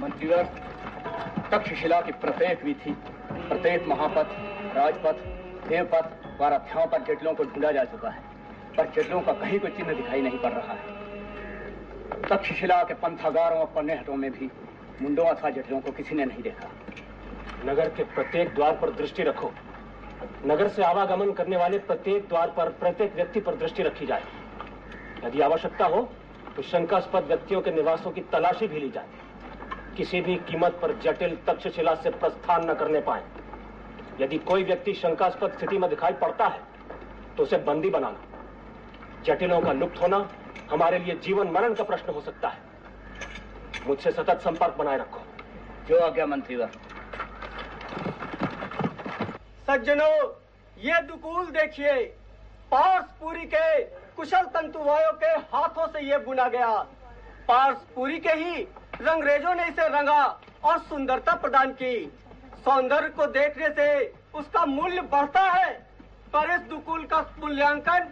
मंत्रीवर 0.00 0.42
तक्षशिला 1.50 2.00
की 2.00 2.12
प्रत्येक 2.12 2.64
भी 2.64 2.74
थी 2.76 2.92
प्रत्येक 3.32 3.86
महापथ 3.88 4.36
राजपथ 4.76 5.26
देवपथ 5.68 6.40
व 6.40 6.48
रथों 6.54 6.86
पर 6.86 7.02
जटिलों 7.04 7.34
को 7.34 7.44
ढूंढा 7.44 7.70
जा 7.72 7.84
चुका 7.86 8.10
है। 8.10 8.22
पर 8.76 8.92
जटिलों 8.96 9.20
का 9.20 9.32
कहीं 9.34 9.60
कोई 9.60 9.70
चिन्ह 9.70 9.92
दिखाई 9.92 10.22
नहीं 10.22 10.38
पड़ 10.38 10.52
रहा 10.52 10.72
है। 10.72 11.07
तक्षशिला 12.30 12.82
के 12.84 12.94
पंथागारों 12.94 13.58
और 13.58 13.66
पन्नेहटों 13.66 14.16
में 14.16 14.30
भी 14.30 14.50
मुंडों 15.02 15.24
अथवा 15.26 15.50
जटिलों 15.50 15.80
को 15.80 15.92
किसी 15.92 16.14
ने 16.14 16.24
नहीं 16.24 16.42
देखा। 16.42 16.70
नगर 17.64 17.88
के 17.88 18.04
प्रत्येक 18.04 18.54
द्वार 18.54 18.72
पर 18.72 18.90
दृष्टि 18.90 19.22
रखो। 19.22 19.50
नगर 20.46 20.68
से 20.68 20.82
आवागमन 20.84 21.32
करने 21.32 21.56
वाले 21.56 21.78
प्रत्येक 21.80 22.28
द्वार 22.28 22.50
पर 22.50 22.68
प्रत्येक 22.80 23.14
व्यक्ति 23.14 23.40
पर 23.40 23.54
दृष्टि 23.56 23.82
रखी 23.82 24.06
जाए। 24.06 24.24
यदि 25.24 25.40
आवश्यकता 25.40 25.86
हो 25.86 26.02
तो 26.56 26.62
शंकास्पद 26.62 27.24
व्यक्तियों 27.24 27.60
के 27.60 27.70
निवासों 27.70 28.10
की 28.10 28.20
तलाशी 28.32 28.66
भी 28.66 28.80
ली 28.80 28.88
जाए। 28.90 29.08
किसी 29.96 30.20
भी 30.20 30.36
कीमत 30.48 30.78
पर 30.82 30.92
जटिल 31.04 31.36
तक्षशिला 31.46 31.94
से 31.94 32.10
प्रस्थान 32.12 32.70
न 32.70 32.74
करने 32.74 33.00
पाए। 33.00 33.22
यदि 34.20 34.38
कोई 34.40 34.64
व्यक्ति 34.64 34.92
शंकास्पद 34.94 35.52
स्थिति 35.52 35.78
में 35.78 35.88
दिखाई 35.90 36.12
पड़ता 36.12 36.46
है 36.46 36.60
तो 37.36 37.42
उसे 37.42 37.56
बंदी 37.64 37.90
बनाना। 37.90 38.20
जटिलों 39.24 39.60
का 39.60 39.72
लुप्त 39.72 40.00
होना 40.02 40.18
हमारे 40.70 40.98
लिए 40.98 41.14
जीवन 41.24 41.50
मरण 41.50 41.74
का 41.74 41.84
प्रश्न 41.84 42.12
हो 42.12 42.20
सकता 42.20 42.48
है। 42.48 43.86
मुझसे 43.86 44.10
सतत 44.12 44.40
संपर्क 44.44 44.76
बनाए 44.76 44.98
रखो। 44.98 45.20
जो 45.88 46.00
आज्ञा 46.00 46.26
मंत्रीवर 46.26 46.70
सज्जनों 49.68 50.12
ये 50.76 51.00
दुकूल 51.02 51.46
देखिए 51.52 51.94
पार्सपुरी 52.72 53.44
के 53.44 53.80
कुशल 54.16 54.44
तंतुवायों 54.54 55.12
के 55.12 55.30
हाथों 55.52 55.86
से 55.86 56.00
ये 56.00 56.18
बुना 56.18 56.48
गया। 56.48 56.70
पार्सपुरी 57.48 58.18
के 58.18 58.32
ही 58.34 58.62
रंगरेजों 59.02 59.54
ने 59.54 59.66
इसे 59.68 59.88
रंगा 59.88 60.22
और 60.64 60.78
सुंदरता 60.80 61.34
प्रदान 61.36 61.72
की। 61.72 61.94
सौंदर्य 62.64 63.08
को 63.08 63.26
देखने 63.28 63.68
से 63.70 63.86
उसका 64.34 64.64
मूल्य 64.66 65.00
बढ़ता 65.12 65.40
है 65.42 65.72
पर 66.32 66.50
इस 66.50 66.60
दुकूल 66.70 67.04
का 67.04 67.20
मूल्यांकन 67.38 68.08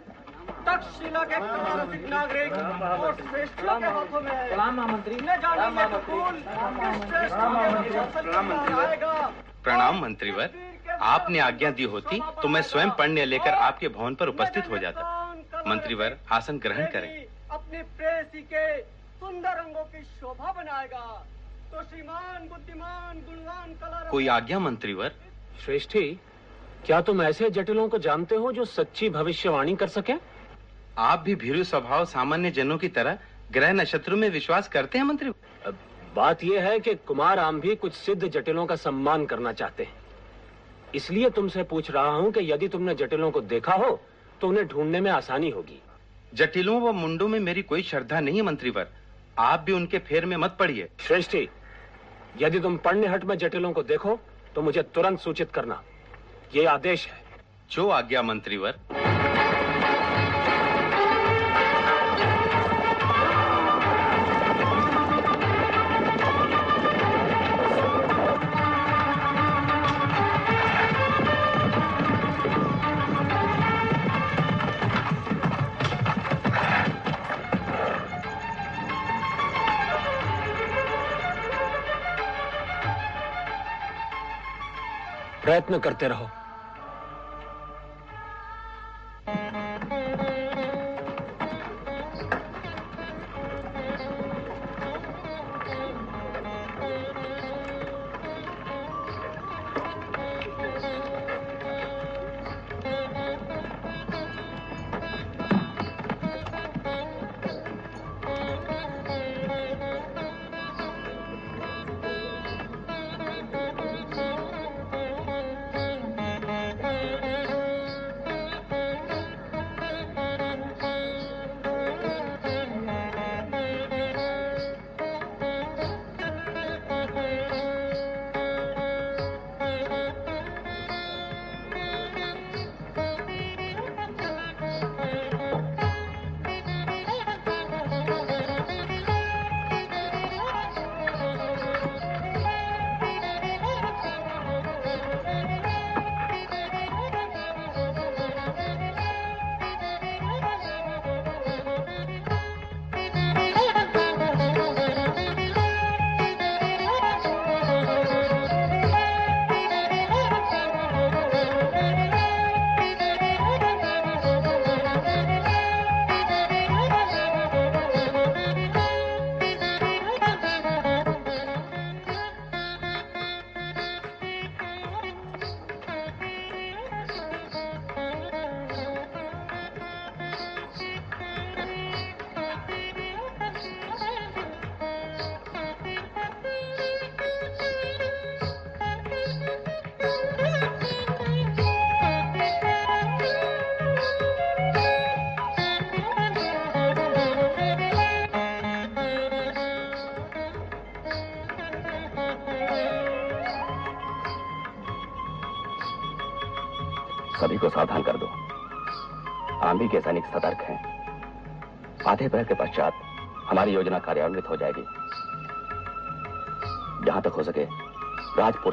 तक्षशिला 0.67 1.23
के 1.23 1.37
रसिक 1.37 2.09
नागरिक 2.09 2.53
और 2.53 3.15
श्रेष्ठों 3.21 3.79
के 3.79 3.87
हाथों 3.87 4.21
में 4.21 4.31
है 4.31 4.71
मंत्री 4.87 5.15
न 5.15 5.35
जाने 5.43 5.81
ये 5.81 5.87
दुकूल 5.89 6.35
किस 6.77 7.09
श्रेष्ठों 7.09 7.49
के 7.49 7.97
हाथों 7.97 8.79
आएगा? 8.79 9.13
प्रणाम 9.63 10.01
मंत्रीवर। 10.01 10.49
आपने 11.03 11.39
आज्ञा 11.39 11.69
दी 11.71 11.83
होती 11.85 12.19
तो 12.41 12.47
मैं 12.47 12.61
स्वयं 12.63 12.89
पढ़ने 12.99 13.25
लेकर 13.25 13.53
आपके 13.53 13.87
भवन 13.87 14.15
पर 14.15 14.27
उपस्थित 14.27 14.69
हो 14.71 14.77
जाता। 14.77 15.01
मंत्रीवर 15.67 16.17
आसन 16.31 16.57
ग्रहण 16.59 16.85
करें। 16.91 17.09
अपने 17.51 17.81
प्रेसी 17.97 18.41
के 18.53 18.65
सुंदर 19.19 19.57
अंगों 19.57 19.83
की 19.83 20.03
शोभा 20.03 20.51
बनाएगा। 20.53 21.05
तो 21.71 21.83
श्रीमान 21.83 22.47
बुद्धिमान 22.49 23.19
गुणवान 23.19 23.73
कला 23.73 24.09
कोई 24.11 24.27
आज्ञा 24.29 24.59
मंत्रीवर? 24.59 25.11
श्रेष्ठी 25.65 26.07
क्या 26.85 27.01
तुम 27.01 27.21
ऐसे 27.21 27.49
जटिलों 27.49 27.87
को 27.89 27.97
जानते 27.99 28.35
हो 28.35 28.51
जो 28.51 28.65
सच्ची 28.65 29.09
भविष्यवाणी 29.09 29.75
कर 29.75 29.87
सके? 29.89 30.13
आप 30.97 31.19
भी 31.19 31.33
भीरु 31.35 31.63
स्वभाव 31.63 32.05
सामान्य 32.05 32.51
जनों 32.51 32.77
की 32.77 32.87
तरह 32.87 33.17
ग्रह 33.51 33.71
नक्षत्रों 33.73 34.17
में 34.17 34.29
विश्वास 34.29 34.67
करते 34.67 34.97
हैं 34.97 35.05
मंत्री? 35.05 35.31
बात 36.15 36.43
यह 36.43 36.63
है 36.63 36.79
कि 36.79 36.93
कुमार 37.07 37.39
आम 37.39 37.59
भी 37.61 37.75
कुछ 37.75 37.93
सिद्ध 37.93 38.27
जटिलों 38.27 38.65
का 38.65 38.75
सम्मान 38.75 39.25
करना 39.25 39.51
चाहते 39.53 39.83
हैं। 39.83 39.93
इसलिए 40.95 41.29
तुमसे 41.29 41.63
पूछ 41.63 41.91
रहा 41.91 42.11
हूँ 42.11 42.31
कि 42.31 42.51
यदि 42.51 42.67
तुमने 42.67 42.95
जटिलों 42.95 43.31
को 43.31 43.41
देखा 43.43 43.73
हो 43.75 43.99
तो 44.41 44.47
उन्हें 44.47 44.67
ढूँढने 44.67 45.01
में 45.01 45.11
आसानी 45.11 45.49
होगी। 45.49 45.81
जटिलों 46.33 46.79
व 46.81 46.91
मुंडों 46.93 47.27
में 47.27 47.39
मेरी 47.39 47.61
कोई 47.63 47.83
श्रद्धा 47.83 48.19
नहीं 48.19 48.35
है 48.35 48.43
मंत्रीवर। 48.43 48.87
आप 49.39 49.59
भी 49.59 49.71
उनके 49.71 49.99
फेर 49.99 50.25
में 50.25 50.37
मत 50.37 50.55
पड़िए। 50.59 50.89
श्रेष्ठी 50.99 51.47
यदि 52.41 52.59
तुम 52.59 52.77
पढ़ने 52.77 53.07
हट 53.07 53.25
में 53.25 53.37
जटिलों 53.37 53.71
को 53.73 53.83
देखो 53.83 54.19
तो 54.55 54.61
मुझे 54.61 54.81
तुरंत 54.83 55.19
सूचित 55.19 55.51
करना। 55.51 55.81
ये 56.55 56.65
आदेश 56.65 57.07
है। 57.07 57.21
जो 57.71 57.89
आज्ञा 57.89 58.21
मंत्रीवर। 58.21 59.06
प्रयत्न 85.47 85.77
करते 85.79 86.07
रहो। 86.07 86.29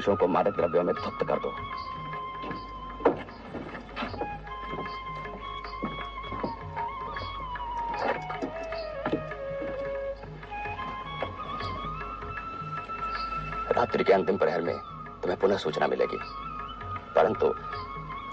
राजपुरुषों 0.04 0.16
को 0.16 0.26
मादक 0.28 0.56
द्रव्यों 0.56 0.82
में 0.84 0.94
धुप्त 0.94 1.26
कर 1.28 1.38
दो 1.40 1.50
रात्रि 13.72 14.04
के 14.04 14.12
अंतिम 14.12 14.36
प्रहर 14.36 14.60
में 14.62 14.76
तुम्हें 15.22 15.38
पुनः 15.40 15.56
सूचना 15.58 15.86
मिलेगी 15.88 16.18
परंतु 17.16 17.48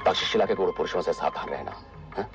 तक्षशिला 0.06 0.46
के 0.46 0.56
गुरु 0.56 0.72
पुरुषों 0.74 1.02
से 1.02 1.14
सावधान 1.14 1.50
रहना 1.50 1.72
हाँ? 2.18 2.28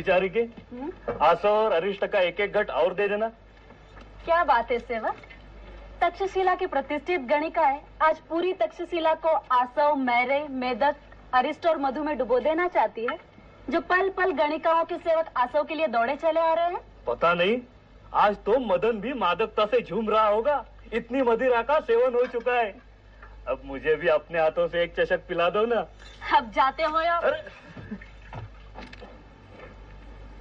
परिचारिके 0.00 0.44
आसो 1.24 1.48
और 1.48 1.72
अरिष्ट 1.72 2.04
का 2.06 2.20
एक 2.20 2.40
एक 2.40 2.52
घट 2.52 2.70
और 2.72 2.94
दे 2.94 3.08
देना। 3.08 3.28
क्या 4.24 4.42
बात 4.44 4.70
है 4.70 4.78
सेवक? 4.80 5.16
तक्षशिला 6.00 6.54
की 6.54 6.66
प्रतिष्ठित 6.66 7.20
गणिकाएँ 7.28 7.80
आज 8.02 8.18
पूरी 8.28 8.52
तक्षशिला 8.62 9.14
को 9.16 9.28
आसव 9.52 9.94
मैरे 9.98 10.42
मेदक 10.50 10.96
अरिष्ट 11.34 11.66
और 11.66 11.78
मधु 11.78 12.04
में 12.04 12.16
डुबो 12.18 12.38
देना 12.40 12.68
चाहती 12.68 13.06
है 13.06 13.18
जो 13.70 13.80
पल 13.82 14.08
पल 14.16 14.32
गणिकाओं 14.34 14.84
के 14.84 14.96
सेवक 14.98 15.26
आसव 15.36 15.64
के 15.64 15.74
लिए 15.74 15.86
दौड़े 15.88 16.16
चले 16.16 16.40
आ 16.40 16.52
रहे 16.54 16.66
हैं। 16.66 16.80
पता 17.06 17.34
नहीं 17.34 17.58
आज 18.14 18.36
तो 18.46 18.58
मदन 18.58 19.00
भी 19.00 19.12
मादकता 19.14 19.66
से 19.66 19.80
झूम 19.80 20.08
रहा 20.10 20.26
होगा। 20.28 20.64
इतनी 20.92 21.22
मदिरा 21.22 21.62
का 21.62 21.78
सेवन 21.80 22.14
हो 22.14 22.24
चुका 22.28 22.54
है। 22.54 22.74
अब 23.48 23.60
मुझे 23.64 23.94
भी 23.96 24.08
अपने 24.08 24.38
हाथों 24.38 24.66
से 24.68 24.82
एक 24.82 24.94
चशक 24.94 25.20
पिला 25.28 25.48
दो 25.50 25.64
ना। 25.66 25.86
अब 26.36 26.50
जाते 26.52 26.82
हो 26.84 27.00
या 27.00 27.18
स्वागत 27.20 27.69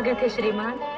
है 0.00 0.14
श्रीमान 0.14 0.22
थे 0.22 0.28
चशक 0.28 0.95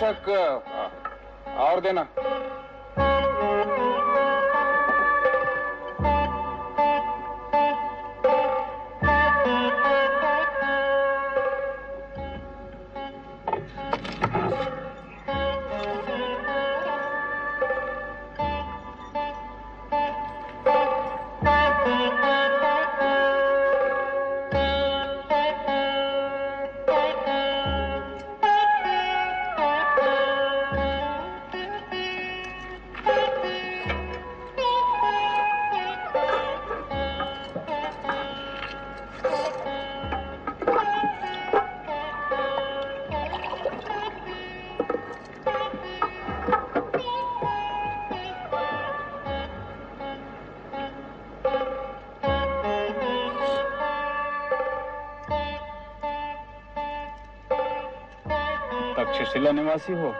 Başak 0.00 0.28
निवासी 59.52 59.92
हो। 59.92 60.17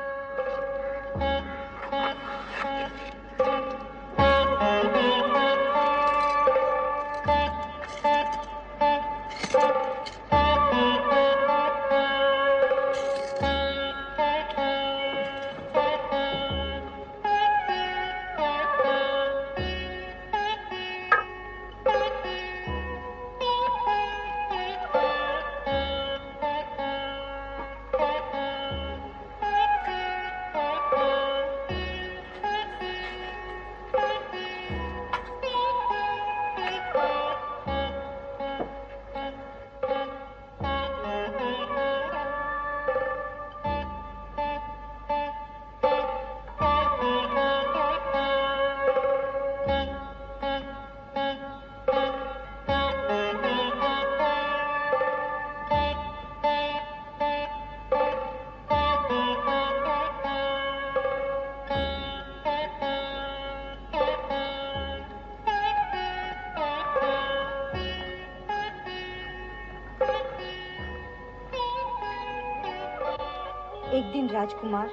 राजकुमार 74.48 74.90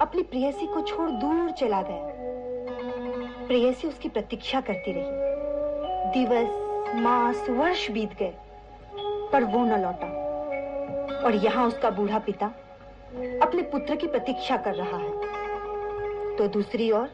अपनी 0.00 0.22
प्रेयसी 0.22 0.66
को 0.66 0.80
छोड़ 0.80 1.10
दूर 1.10 1.50
चला 1.50 1.82
गया। 1.82 3.46
प्रेयसी 3.46 3.88
उसकी 3.88 4.08
प्रतीक्षा 4.08 4.60
करती 4.60 4.92
रही। 4.92 5.04
दिवस, 6.12 6.48
मास, 6.94 7.46
वर्ष 7.50 7.90
बीत 7.90 8.14
गए, 8.14 8.34
पर 9.32 9.44
वो 9.44 9.64
न 9.64 9.82
लौटा। 9.82 10.06
और 11.26 11.34
यहाँ 11.34 11.66
उसका 11.66 11.90
बूढ़ा 11.90 12.18
पिता 12.18 12.46
अपने 13.42 13.62
पुत्र 13.62 13.96
की 13.96 14.06
प्रतीक्षा 14.06 14.56
कर 14.56 14.74
रहा 14.74 14.96
है। 14.96 15.10
तो 16.36 16.48
दूसरी 16.48 16.90
ओर, 16.90 17.10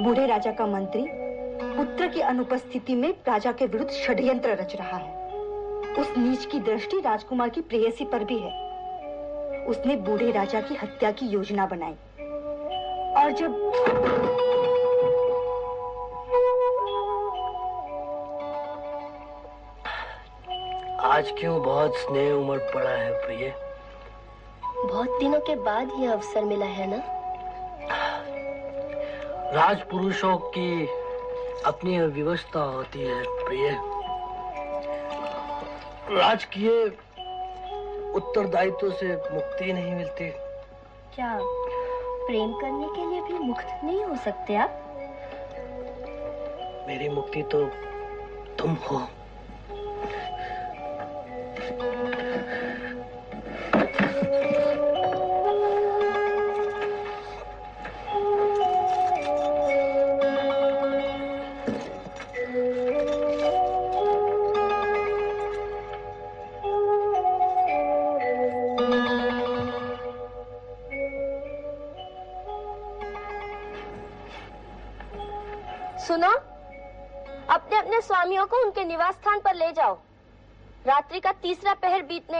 बूढ़े 0.00 0.26
राजा 0.26 0.52
का 0.52 0.66
मंत्री 0.66 1.06
पुत्र 1.62 2.08
की 2.08 2.20
अनुपस्थिति 2.20 2.94
में 2.94 3.14
राजा 3.28 3.52
के 3.52 3.66
विरुद्ध 3.66 3.90
षड्यंत्र 3.90 4.50
रच 4.50 4.76
रहा 4.76 4.96
है। 4.96 5.32
उस 5.94 6.18
नीच 6.18 6.46
की 6.46 6.60
दृष्टि 6.60 7.00
राजकुमार 7.00 7.48
की 7.48 7.60
प्रेयसी 7.60 8.04
पर 8.04 8.24
भी 8.24 8.38
है। 8.38 8.67
उसने 9.68 9.96
बूढ़े 9.96 10.30
राजा 10.30 10.60
की 10.60 10.74
हत्या 10.74 11.10
की 11.10 11.26
योजना 11.26 11.66
बनाई। 11.66 11.94
और 13.22 13.32
जब 13.32 13.50
आज 21.04 21.30
क्यों 21.38 21.62
बहुत 21.62 21.96
स्नेह 21.96 22.32
उमड़ 22.32 22.58
पड़ा 22.58 22.90
है 22.90 23.12
प्रिय? 23.26 23.52
बहुत 24.76 25.18
दिनों 25.20 25.40
के 25.40 25.56
बाद 25.56 25.90
ये 26.00 26.06
अवसर 26.06 26.44
मिला 26.44 26.66
है 26.66 26.86
ना? 26.90 27.02
राजपुरुषों 29.52 30.36
की 30.38 30.86
अपनी 31.66 31.98
व्यवस्था 32.00 32.60
होती 32.60 33.00
है 33.00 33.22
प्रिय। 33.44 33.70
राजकीय 36.18 36.88
उत्तरदायित्व 38.18 38.90
से 38.90 39.14
मुक्ति 39.32 39.72
नहीं 39.72 39.92
मिलती। 39.94 40.28
क्या 41.14 41.38
प्रेम 42.26 42.52
करने 42.52 42.86
के 42.96 43.10
लिए 43.10 43.20
भी 43.22 43.38
मुक्त 43.38 43.80
नहीं 43.84 44.04
हो 44.04 44.16
सकते 44.16 44.56
आप? 44.56 44.84
मेरी 46.88 47.08
मुक्ति 47.08 47.42
तो 47.42 47.64
तुम 48.58 48.74
हो। 48.74 49.06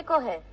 को 0.09 0.19
है। 0.19 0.48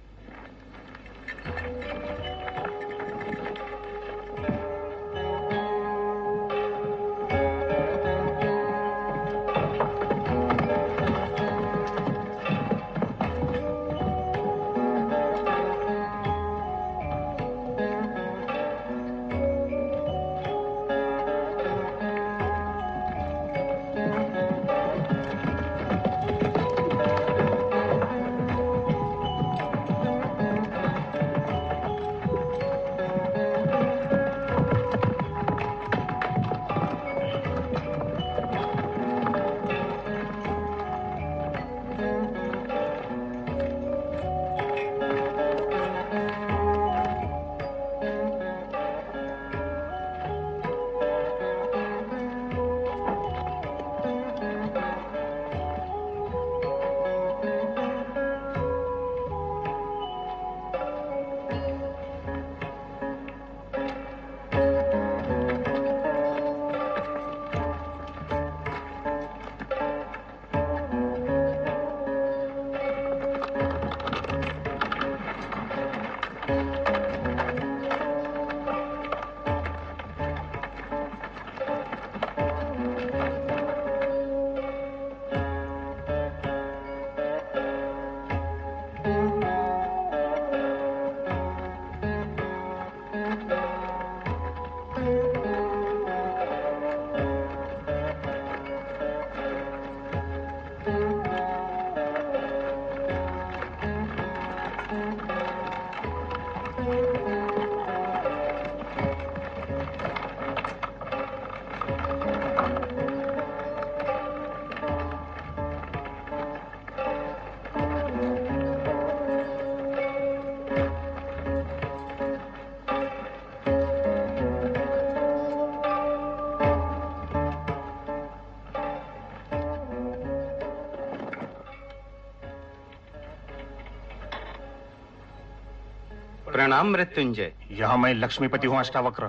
प्रणाम 136.66 136.88
मृत्युंजय। 136.92 137.52
यह 137.72 137.96
मैं 137.96 138.14
लक्ष्मीपति 138.14 138.68
हूँ 138.68 138.78
अष्टावक्र। 138.80 139.28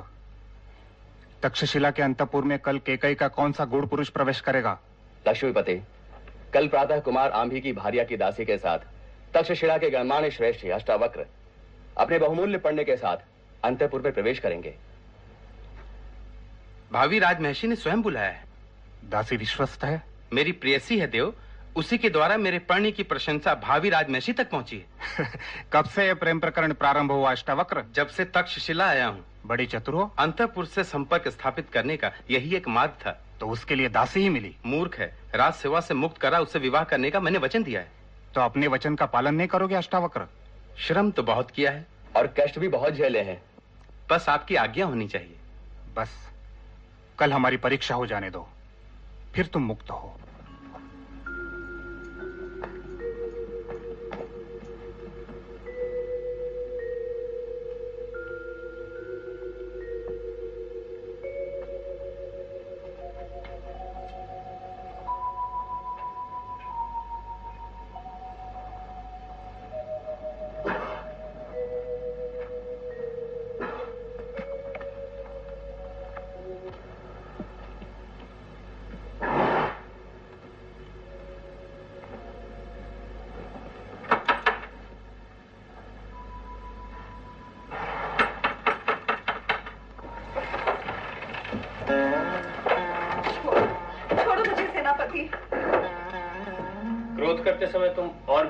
तक्षशिला 1.43 1.91
के 1.91 2.03
अंतपुर 2.03 2.45
में 2.45 2.59
कल 2.59 2.79
केकई 2.79 3.15
का 3.15 3.29
कौन 3.29 3.53
सा 3.53 3.65
गुड़ 3.65 3.85
पुरुष 3.87 4.09
प्रवेश 4.09 4.41
करेगा? 4.41 4.79
लक्ष्मीपति 5.29 5.75
कल 6.55 6.69
प्रातः 6.69 7.01
कुमार 7.01 7.31
आंभी 7.31 7.61
की 7.61 7.73
भारिया 7.73 8.05
की 8.05 8.17
दासी 8.17 8.45
के 8.45 8.57
साथ 8.59 8.79
तक्षशिला 9.35 9.77
के 9.79 9.91
गणमान्य 9.91 10.31
श्रेष्ठ 10.31 10.67
अष्टावक्र 10.67 11.27
अपने 11.99 12.19
बहुमूल्य 12.19 12.59
पढ़ने 12.59 12.85
के 12.85 12.97
साथ 12.97 13.17
अंतपुर 13.65 14.03
में 14.03 14.13
प्रवेश 14.13 14.39
करेंगे। 14.39 14.75
भावी 16.93 17.19
राजमहर्षि 17.19 17.67
ने 17.67 17.77
स्वयं 17.77 18.03
बुलाया 18.03 18.31
है। 18.31 18.45
दासी 19.05 19.37
विश्वस्त 19.37 19.85
है। 19.85 20.03
मेरी 20.33 20.53
प्रेयसी 20.53 20.99
है 20.99 21.07
देव 21.07 21.35
उसी 21.77 21.99
के 21.99 22.11
द्वारा 22.11 22.37
मेरे 22.37 22.59
पढ़ने 22.59 22.93
की 22.93 23.03
प्रशंसा 23.03 23.55
भावी 23.55 23.91
राजमहर्षि 23.91 24.33
तक 24.33 24.51
पहुँची 24.51 24.79
है। 24.79 25.31
कब 25.73 25.85
से 25.85 26.07
यह 26.07 26.15
प्रेम 26.15 26.41
प्रकरण 26.41 26.73
प्रारंभ 26.73 27.13
हुआ 27.13 27.31
अष्टावक्र? 27.31 27.85
जब 27.93 28.07
से 28.07 28.25
तक्षशिला 28.25 28.89
आया 28.89 29.07
हूँ। 29.07 29.25
बड़ी 29.47 29.67
चतुर 29.67 29.95
हो। 29.95 30.15
अंतपुर 30.19 30.67
से 30.67 30.85
संपर्क 30.85 31.29
स्थापित 31.29 31.71
करने 31.71 31.97
का 31.97 32.13
यही 32.31 32.57
एक 32.57 32.69
मार्ग 32.69 32.91
था। 32.91 33.25
तो 33.41 33.49
उसके 33.49 33.75
लिए 33.75 33.89
दासी 33.89 34.21
ही 34.21 34.29
मिली। 34.29 34.57
मूर्ख 34.67 34.99
है। 34.99 35.19
राज 35.35 35.53
सेवा 35.55 35.81
से 35.81 35.95
मुक्त 35.95 36.19
करा 36.19 36.39
उससे 36.41 36.59
विवाह 36.59 36.85
करने 36.85 37.11
का 37.11 37.21
मैंने 37.21 37.39
वचन 37.39 37.63
दिया 37.63 37.81
है। 37.81 37.93
तो 38.35 38.41
अपने 38.41 38.67
वचन 38.67 38.95
का 38.95 39.07
पालन 39.07 39.35
नहीं 39.35 39.49
करोगे 39.49 39.75
अष्टावक्र? 39.75 40.27
श्रम 40.79 41.11
तो 41.11 41.23
बहुत 41.23 41.51
किया 41.51 41.71
है। 41.71 41.87
और 42.17 42.27
कष्ट 42.27 42.59
भी 42.59 42.69
बहुत 42.69 42.93
झेले 42.95 43.21
हैं। 43.21 43.43
बस 44.11 44.29
आपकी 44.29 44.55
आज्ञा 44.55 44.87
होनी 44.87 45.09
चाहिए। 45.09 45.37
बस 45.95 46.31
कल 47.19 47.33
हमारी 47.33 47.57
परीक्षा 47.57 47.95
हो 47.95 48.07
जाने 48.07 48.31
दो। 48.31 48.49
फिर 49.35 49.47
तुम 49.47 49.63
मुक्त 49.63 49.91
हो। 49.91 50.21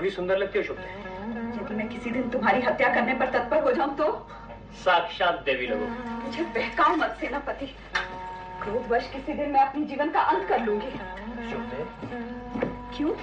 भी 0.07 0.11
सुंदर 0.11 0.39
लगती 0.39 0.59
हो 0.59 0.65
शुभ 0.65 0.79
यदि 1.61 1.75
मैं 1.75 1.89
किसी 1.89 2.11
दिन 2.11 2.29
तुम्हारी 2.31 2.61
हत्या 2.63 2.89
करने 2.95 3.15
पर 3.15 3.31
तत्पर 3.31 3.63
हो 3.63 3.73
जाऊँ 3.73 3.97
तो? 3.97 4.11
साक्षात 4.85 5.43
देवी 5.45 5.67
लोगों। 5.67 5.89
मुझे 6.25 6.43
बहकाओ 6.57 6.97
मत 6.97 7.17
सेनापति 7.21 7.67
क्रोधवश 8.63 9.11
किसी 9.13 9.33
दिन 9.33 9.51
मैं 9.51 9.61
अपने 9.61 9.85
जीवन 9.85 10.11
का 10.11 10.21
अंत 10.33 10.49
कर 10.49 10.61
लूँगी। 10.61 10.91
क्यों? 12.97 13.15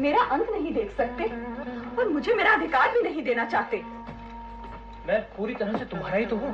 मेरा 0.00 0.22
अंत 0.34 0.50
नहीं 0.50 0.72
देख 0.74 0.90
सकते 0.96 1.24
और 1.98 2.08
मुझे 2.08 2.34
मेरा 2.34 2.52
अधिकार 2.52 2.90
भी 2.92 3.02
नहीं 3.02 3.22
देना 3.24 3.44
चाहते। 3.44 3.82
मैं 5.06 5.20
पूरी 5.36 5.54
तरह 5.54 5.78
से 5.78 5.84
तुम्हारा 5.84 6.16
ही 6.16 6.26
तो 6.26 6.36
हूँ। 6.36 6.50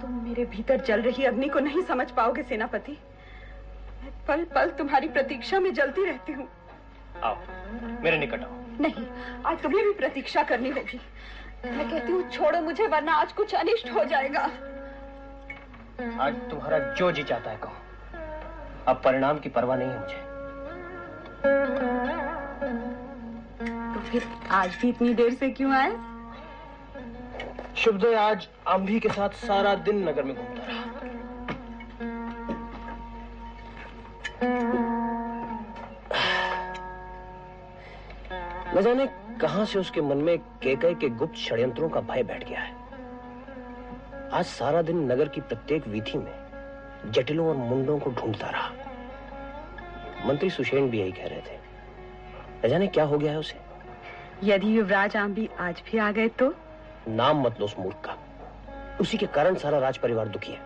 तुम 0.00 0.20
मेरे 0.24 0.44
भीतर 0.56 0.80
जल 0.86 1.02
रही 1.02 1.24
अग्नि 1.24 1.48
को 1.48 1.60
नहीं 1.60 1.82
समझ 1.84 2.10
पाओगे 2.10 2.42
सेनापति। 2.42 2.98
मैं 4.02 4.12
पल 4.28 4.44
पल 4.54 4.70
तुम्हारी 4.78 5.08
प्रतीक्षा 5.08 5.60
में 5.60 5.72
जलती 5.74 6.04
रहती 6.04 6.32
हूँ। 6.32 6.48
मेरे 8.00 8.18
निकट 8.18 8.42
आओ। 8.44 8.56
नहीं 8.80 9.06
आज 9.46 9.62
तुम्हें 9.62 9.84
भी 9.84 9.92
प्रतीक्षा 9.92 10.42
करनी 10.42 10.70
होगी। 10.70 11.00
मैं 11.66 11.88
कहती 11.90 12.12
हूँ 12.12 12.28
छोड़ो 12.30 12.60
मुझे 12.60 12.86
वरना 12.86 13.12
आज 13.12 13.32
कुछ 13.32 13.54
अनिष्ट 13.54 13.90
हो 13.90 14.04
जाएगा। 14.04 14.40
आज 16.20 16.34
तुम्हारा 16.50 16.78
जो 16.94 17.10
जी 17.12 17.22
चाहता 17.22 17.50
है 17.50 17.56
कहो। 17.56 17.72
अब 18.88 19.00
परिणाम 19.04 19.38
की 19.38 19.48
परवाह 19.48 19.76
नहीं 19.78 19.88
है 19.88 20.00
मुझे। 20.00 20.26
तो 23.94 24.00
फिर 24.00 24.22
आज 24.50 24.76
भी 24.82 24.88
इतनी 24.88 25.14
देर 25.14 25.34
से 25.34 25.50
क्यों 25.50 25.72
आए? 25.74 25.90
शुभदय 27.76 28.14
आज 28.14 28.48
आंभी 28.68 29.00
के 29.00 29.08
साथ 29.08 29.30
सारा 29.46 29.74
दिन 29.74 30.08
नगर 30.08 30.22
में 30.22 30.34
घूमता 30.36 30.66
रहा। 30.66 30.87
न 38.74 38.80
जाने 38.80 39.06
कहाँ 39.40 39.64
से 39.64 39.78
उसके 39.78 40.00
मन 40.00 40.16
में 40.16 40.38
केकई 40.38 40.94
के 40.94 41.08
गुप्त 41.08 41.36
षड्यंत्रों 41.36 41.88
का 41.88 42.00
भय 42.00 42.22
बैठ 42.22 42.48
गया 42.48 42.60
है। 42.60 42.76
आज 44.32 44.44
सारा 44.44 44.82
दिन 44.82 45.12
नगर 45.12 45.28
की 45.28 45.40
प्रत्येक 45.40 45.88
वीथी 45.88 46.18
में 46.18 46.32
जटिलों 47.10 47.48
और 47.48 47.56
मुंडों 47.56 47.98
को 47.98 48.10
ढूंढता 48.10 48.50
रहा। 48.50 48.70
मंत्री 50.26 50.50
सुषेण 50.50 50.90
भी 50.90 51.00
यही 51.00 51.12
कह 51.12 51.26
रहे 51.26 51.40
थे। 51.40 51.58
न 52.64 52.68
जाने 52.68 52.86
क्या 52.86 53.04
हो 53.04 53.18
गया 53.18 53.32
है 53.32 53.38
उसे। 53.38 53.58
यदि 54.44 54.78
युवराज 54.78 55.16
आम्बी 55.16 55.48
आज 55.58 55.82
भी 55.92 55.98
आ 55.98 56.10
गए 56.10 56.28
तो? 56.28 56.54
नाम 57.08 57.42
मत 57.42 57.60
लो 57.60 57.64
उस 57.64 57.76
मूर्ख 57.78 57.96
का। 57.96 58.16
उसी 59.00 59.16
के 59.16 59.26
कारण 59.26 59.54
सारा 59.54 59.78
राज 59.78 59.98
परिवार 59.98 60.28
दुखी 60.28 60.52
है। 60.52 60.60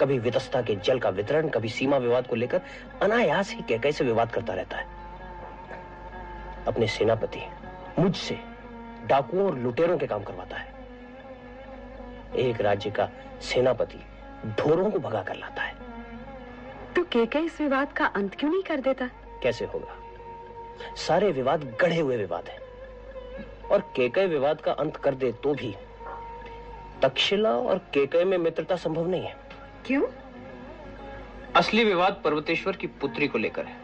कभी 0.00 0.18
वितस्ता 0.18 0.62
के 0.62 0.76
जल 0.76 0.98
का 0.98 1.08
वितरण 1.08 1.48
कभी 1.48 1.68
सीमा 1.68 1.96
विवाद 1.96 2.26
को 2.26 2.36
लेकर 2.36 2.60
अनायास 3.02 3.54
ही 3.54 3.62
कैकई 3.68 3.92
से 3.92 4.04
विवाद 4.04 4.30
करता 4.30 4.52
रहता 4.52 4.76
है। 4.76 5.01
अपने 6.68 6.86
सेनापति 6.86 7.40
मुझसे 7.98 8.38
डाकुओं 9.06 9.46
और 9.46 9.58
लुटेरों 9.58 9.98
के 9.98 10.06
काम 10.06 10.22
करवाता 10.22 10.56
है। 10.56 10.74
एक 12.36 12.60
राज्य 12.60 12.90
का 12.90 13.10
सेनापति 13.40 14.04
ढोरों 14.46 14.90
को 14.90 14.98
भगा 14.98 15.22
कर 15.22 15.36
लाता 15.36 15.62
है। 15.62 15.74
तो 16.96 17.04
केके 17.04 17.38
इस 17.38 17.60
विवाद 17.60 17.92
का 17.92 18.06
अंत 18.06 18.34
क्यों 18.34 18.50
नहीं 18.50 18.62
कर 18.62 18.80
देता? 18.80 19.10
कैसे 19.42 19.64
होगा? 19.64 19.96
सारे 20.96 21.32
विवाद 21.32 21.76
गढ़े 21.80 22.00
हुए 22.00 22.16
विवाद 22.16 22.48
हैं। 22.48 22.58
और 23.68 23.80
केकय 23.96 24.26
विवाद 24.26 24.60
का 24.60 24.72
अंत 24.72 24.96
कर 24.96 25.14
दे 25.14 25.32
तो 25.32 25.54
भी 25.54 25.76
तक्षशिला 27.02 27.50
और 27.50 27.78
केकय 27.78 28.24
में 28.24 28.38
मित्रता 28.38 28.76
संभव 28.76 29.06
नहीं 29.06 29.22
है। 29.22 29.36
क्यों? 29.86 30.06
असली 31.56 31.84
विवाद 31.84 32.20
पर्वतेश्वर 32.24 32.76
की 32.76 32.86
पुत्री 32.86 33.28
को 33.28 33.38
लेकर 33.38 33.66
है। 33.66 33.81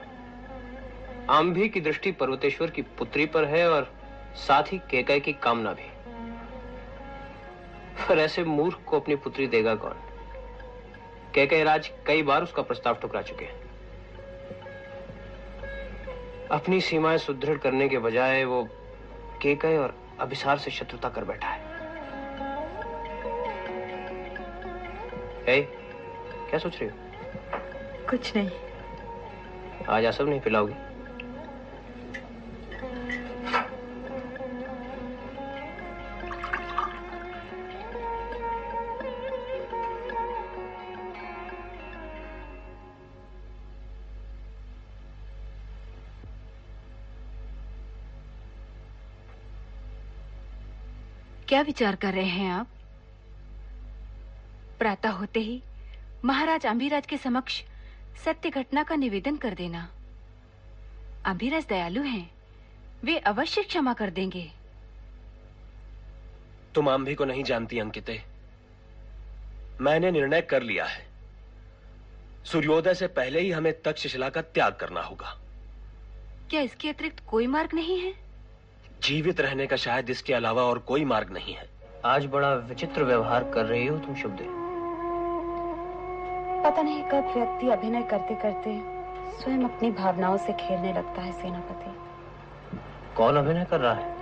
आंभी 1.30 1.68
की 1.68 1.80
दृष्टि 1.80 2.12
पर्वतेश्वर 2.12 2.70
की 2.70 2.82
पुत्री 2.82 3.26
पर 3.26 3.44
है 3.44 3.70
और 3.70 3.94
साथ 4.34 4.62
ही 4.62 4.78
केकय 4.78 5.20
की 5.20 5.32
कामना 5.32 5.72
भी। 5.72 5.90
पर 8.08 8.18
ऐसे 8.18 8.44
मूर्ख 8.44 8.78
को 8.86 9.00
अपनी 9.00 9.16
पुत्री 9.16 9.46
देगा 9.46 9.74
कौन? 9.74 9.96
केकय 11.34 11.64
राज 11.64 11.90
कई 12.06 12.22
बार 12.22 12.42
उसका 12.42 12.62
प्रस्ताव 12.62 12.94
ठुकरा 12.94 13.22
चुके 13.22 13.44
हैं। 13.44 13.68
अपनी 16.48 16.80
सीमाएँ 16.80 17.18
सुदृढ़ 17.18 17.58
करने 17.58 17.88
के 17.88 17.98
बजाय 17.98 18.44
वो 18.44 18.68
केकय 19.42 19.78
और 19.78 19.94
अभिसार 20.20 20.58
से 20.58 20.70
शत्रुता 20.70 21.08
कर 21.08 21.24
बैठा 21.24 21.48
है। 21.48 21.60
ए, 25.48 25.62
क्या 26.50 26.58
सोच 26.58 26.80
रही 26.80 26.88
हो? 26.88 26.96
कुछ 28.10 28.36
नहीं। 28.36 28.50
आज 29.88 30.06
आसब 30.06 30.28
नहीं 30.28 30.40
पिलाओगी? 30.40 30.87
क्या 51.48 51.60
विचार 51.60 51.96
कर 51.96 52.14
रहे 52.14 52.28
हैं 52.28 52.52
आप? 52.52 52.68
प्रातः 54.78 55.10
होते 55.10 55.40
ही 55.40 55.62
महाराज 56.24 56.66
अंबिराज 56.66 57.06
के 57.06 57.16
समक्ष 57.16 57.62
सत्य 58.24 58.50
घटना 58.50 58.82
का 58.82 58.94
निवेदन 58.94 59.36
कर 59.36 59.54
देना। 59.54 59.90
अंबिराज 61.26 61.66
दयालु 61.66 62.02
हैं। 62.02 62.30
वे 63.04 63.18
अवश्य 63.18 63.62
क्षमा 63.62 63.92
कर 63.92 64.10
देंगे। 64.10 64.52
तुम 66.74 66.88
आंभी 66.88 67.14
को 67.14 67.24
नहीं 67.24 67.44
जानती 67.44 67.78
अंकिते। 67.78 68.22
मैंने 69.80 70.10
निर्णय 70.10 70.40
कर 70.40 70.62
लिया 70.62 70.84
है। 70.84 71.08
सूर्योदय 72.44 72.94
से 72.94 73.06
पहले 73.06 73.40
ही 73.40 73.50
हमें 73.50 73.82
तक्षशिला 73.82 74.28
का 74.28 74.42
त्याग 74.42 74.74
करना 74.74 75.00
होगा। 75.00 75.40
क्या 76.50 76.60
इसके 76.60 76.88
अतिरिक्त 76.88 77.24
कोई 77.26 77.46
मार्ग 77.46 77.70
नहीं 77.74 78.00
है? 78.00 78.27
जीवित 79.02 79.40
रहने 79.40 79.66
का 79.66 79.76
शायद 79.76 80.10
इसके 80.10 80.34
अलावा 80.34 80.62
और 80.62 80.78
कोई 80.78 81.04
मार्ग 81.04 81.30
नहीं 81.30 81.54
है। 81.54 81.68
आज 82.04 82.26
बड़ा 82.26 82.54
विचित्र 82.54 83.02
व्यवहार 83.02 83.44
कर 83.44 83.64
रही 83.64 83.86
हो 83.86 83.98
तुम 83.98 84.14
शुभ 84.14 84.38
पता 86.64 86.82
नहीं 86.82 87.02
कब 87.02 87.32
व्यक्ति 87.36 87.68
अभिनय 87.68 88.02
करते 88.02 88.34
करते 88.34 88.98
स्वयं 89.38 89.64
अपनी 89.64 89.90
भावनाओं 89.90 90.36
से 90.36 90.52
खेलने 90.52 90.92
लगता 90.92 91.22
है 91.22 91.32
सेनापति। 91.32 91.98
कौन 93.16 93.36
अभिनय 93.36 93.64
कर 93.64 93.80
रहा 93.80 93.94
है? 93.94 94.16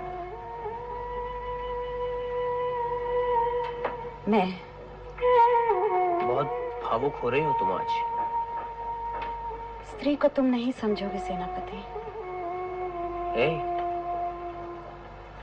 मैं। 4.29 4.61
बहुत 6.29 6.47
भावुक 6.85 7.15
हो 7.15 7.29
रही 7.29 7.45
हो 7.45 7.53
तुम 7.53 7.73
आज। 7.73 7.87
स्त्री 9.87 10.17
को 10.17 10.29
तुम 10.29 10.45
नहीं 10.45 10.73
समझोगे 10.73 11.19
सेनापति। 11.19 11.77
ए, 13.43 13.76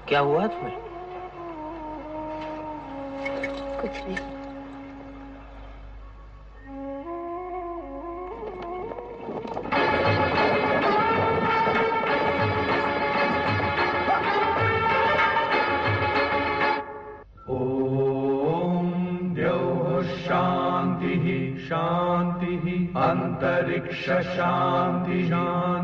क्या 0.08 0.20
हुआ 0.20 0.48
तुम्हें? 0.48 0.78
कुछ 3.82 3.92
नहीं। 4.08 4.34
शांति 20.04 21.58
शान्तिः 21.70 23.02
अन्तरिक्ष 23.02 24.06
शान्ति 24.06 25.28
शान्तिः 25.28 25.83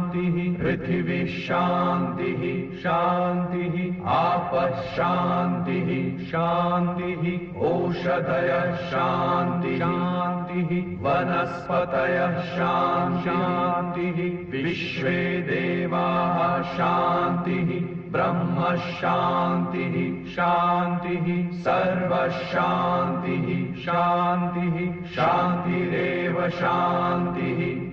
पृथिवी 0.69 1.19
शान्तिः 1.45 2.41
शान्तिः 2.81 4.03
आपः 4.15 4.75
शान्तिः 4.95 5.89
शान्तिः 6.25 7.23
ओषधयः 7.69 8.75
शान्ति 8.91 9.75
शान्तिः 9.79 10.69
वनस्पतयः 11.05 12.37
शान्तिः 12.51 14.21
विश्वे 14.51 15.17
देवाः 15.49 16.61
शान्तिः 16.77 17.73
ब्रह्म 18.13 18.75
शान्तिः 19.01 19.99
शान्तिः 20.35 21.27
सर्वशान्तिः 21.65 23.49
शान्तिः 23.85 24.77
शान्तिरेव 25.15 26.47
शान्तिः 26.61 27.88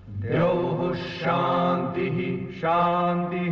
द्यौः 0.09 0.95
शान्ति। 0.95 3.44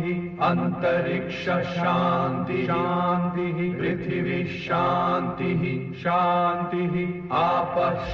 शान्तिः 0.43 0.63
अन्तरिक्ष 0.63 1.45
शान्ति। 1.45 2.65
शान्तिः 2.65 3.53
पृथिवी 3.53 4.43
शान्तिः। 4.43 5.93
शांति 5.93 7.29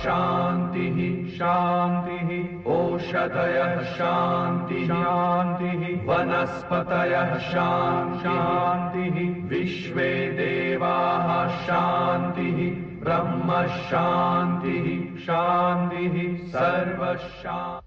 शान्तिः। 0.04 1.38
शान्तिः 1.38 2.72
ओषधयः 2.72 3.84
शान्ति। 3.84 4.86
शान्तिः 4.86 6.06
वनस्पतयः 6.06 7.38
शान्तिः। 7.38 9.50
विश्वे 9.50 10.32
देवाः 10.32 11.48
शान्तिः 11.48 13.04
ब्रह्म 13.04 13.68
शांति 13.68 15.18
शान्तिः। 15.22 16.48
सर्वशान्ति। 16.48 17.79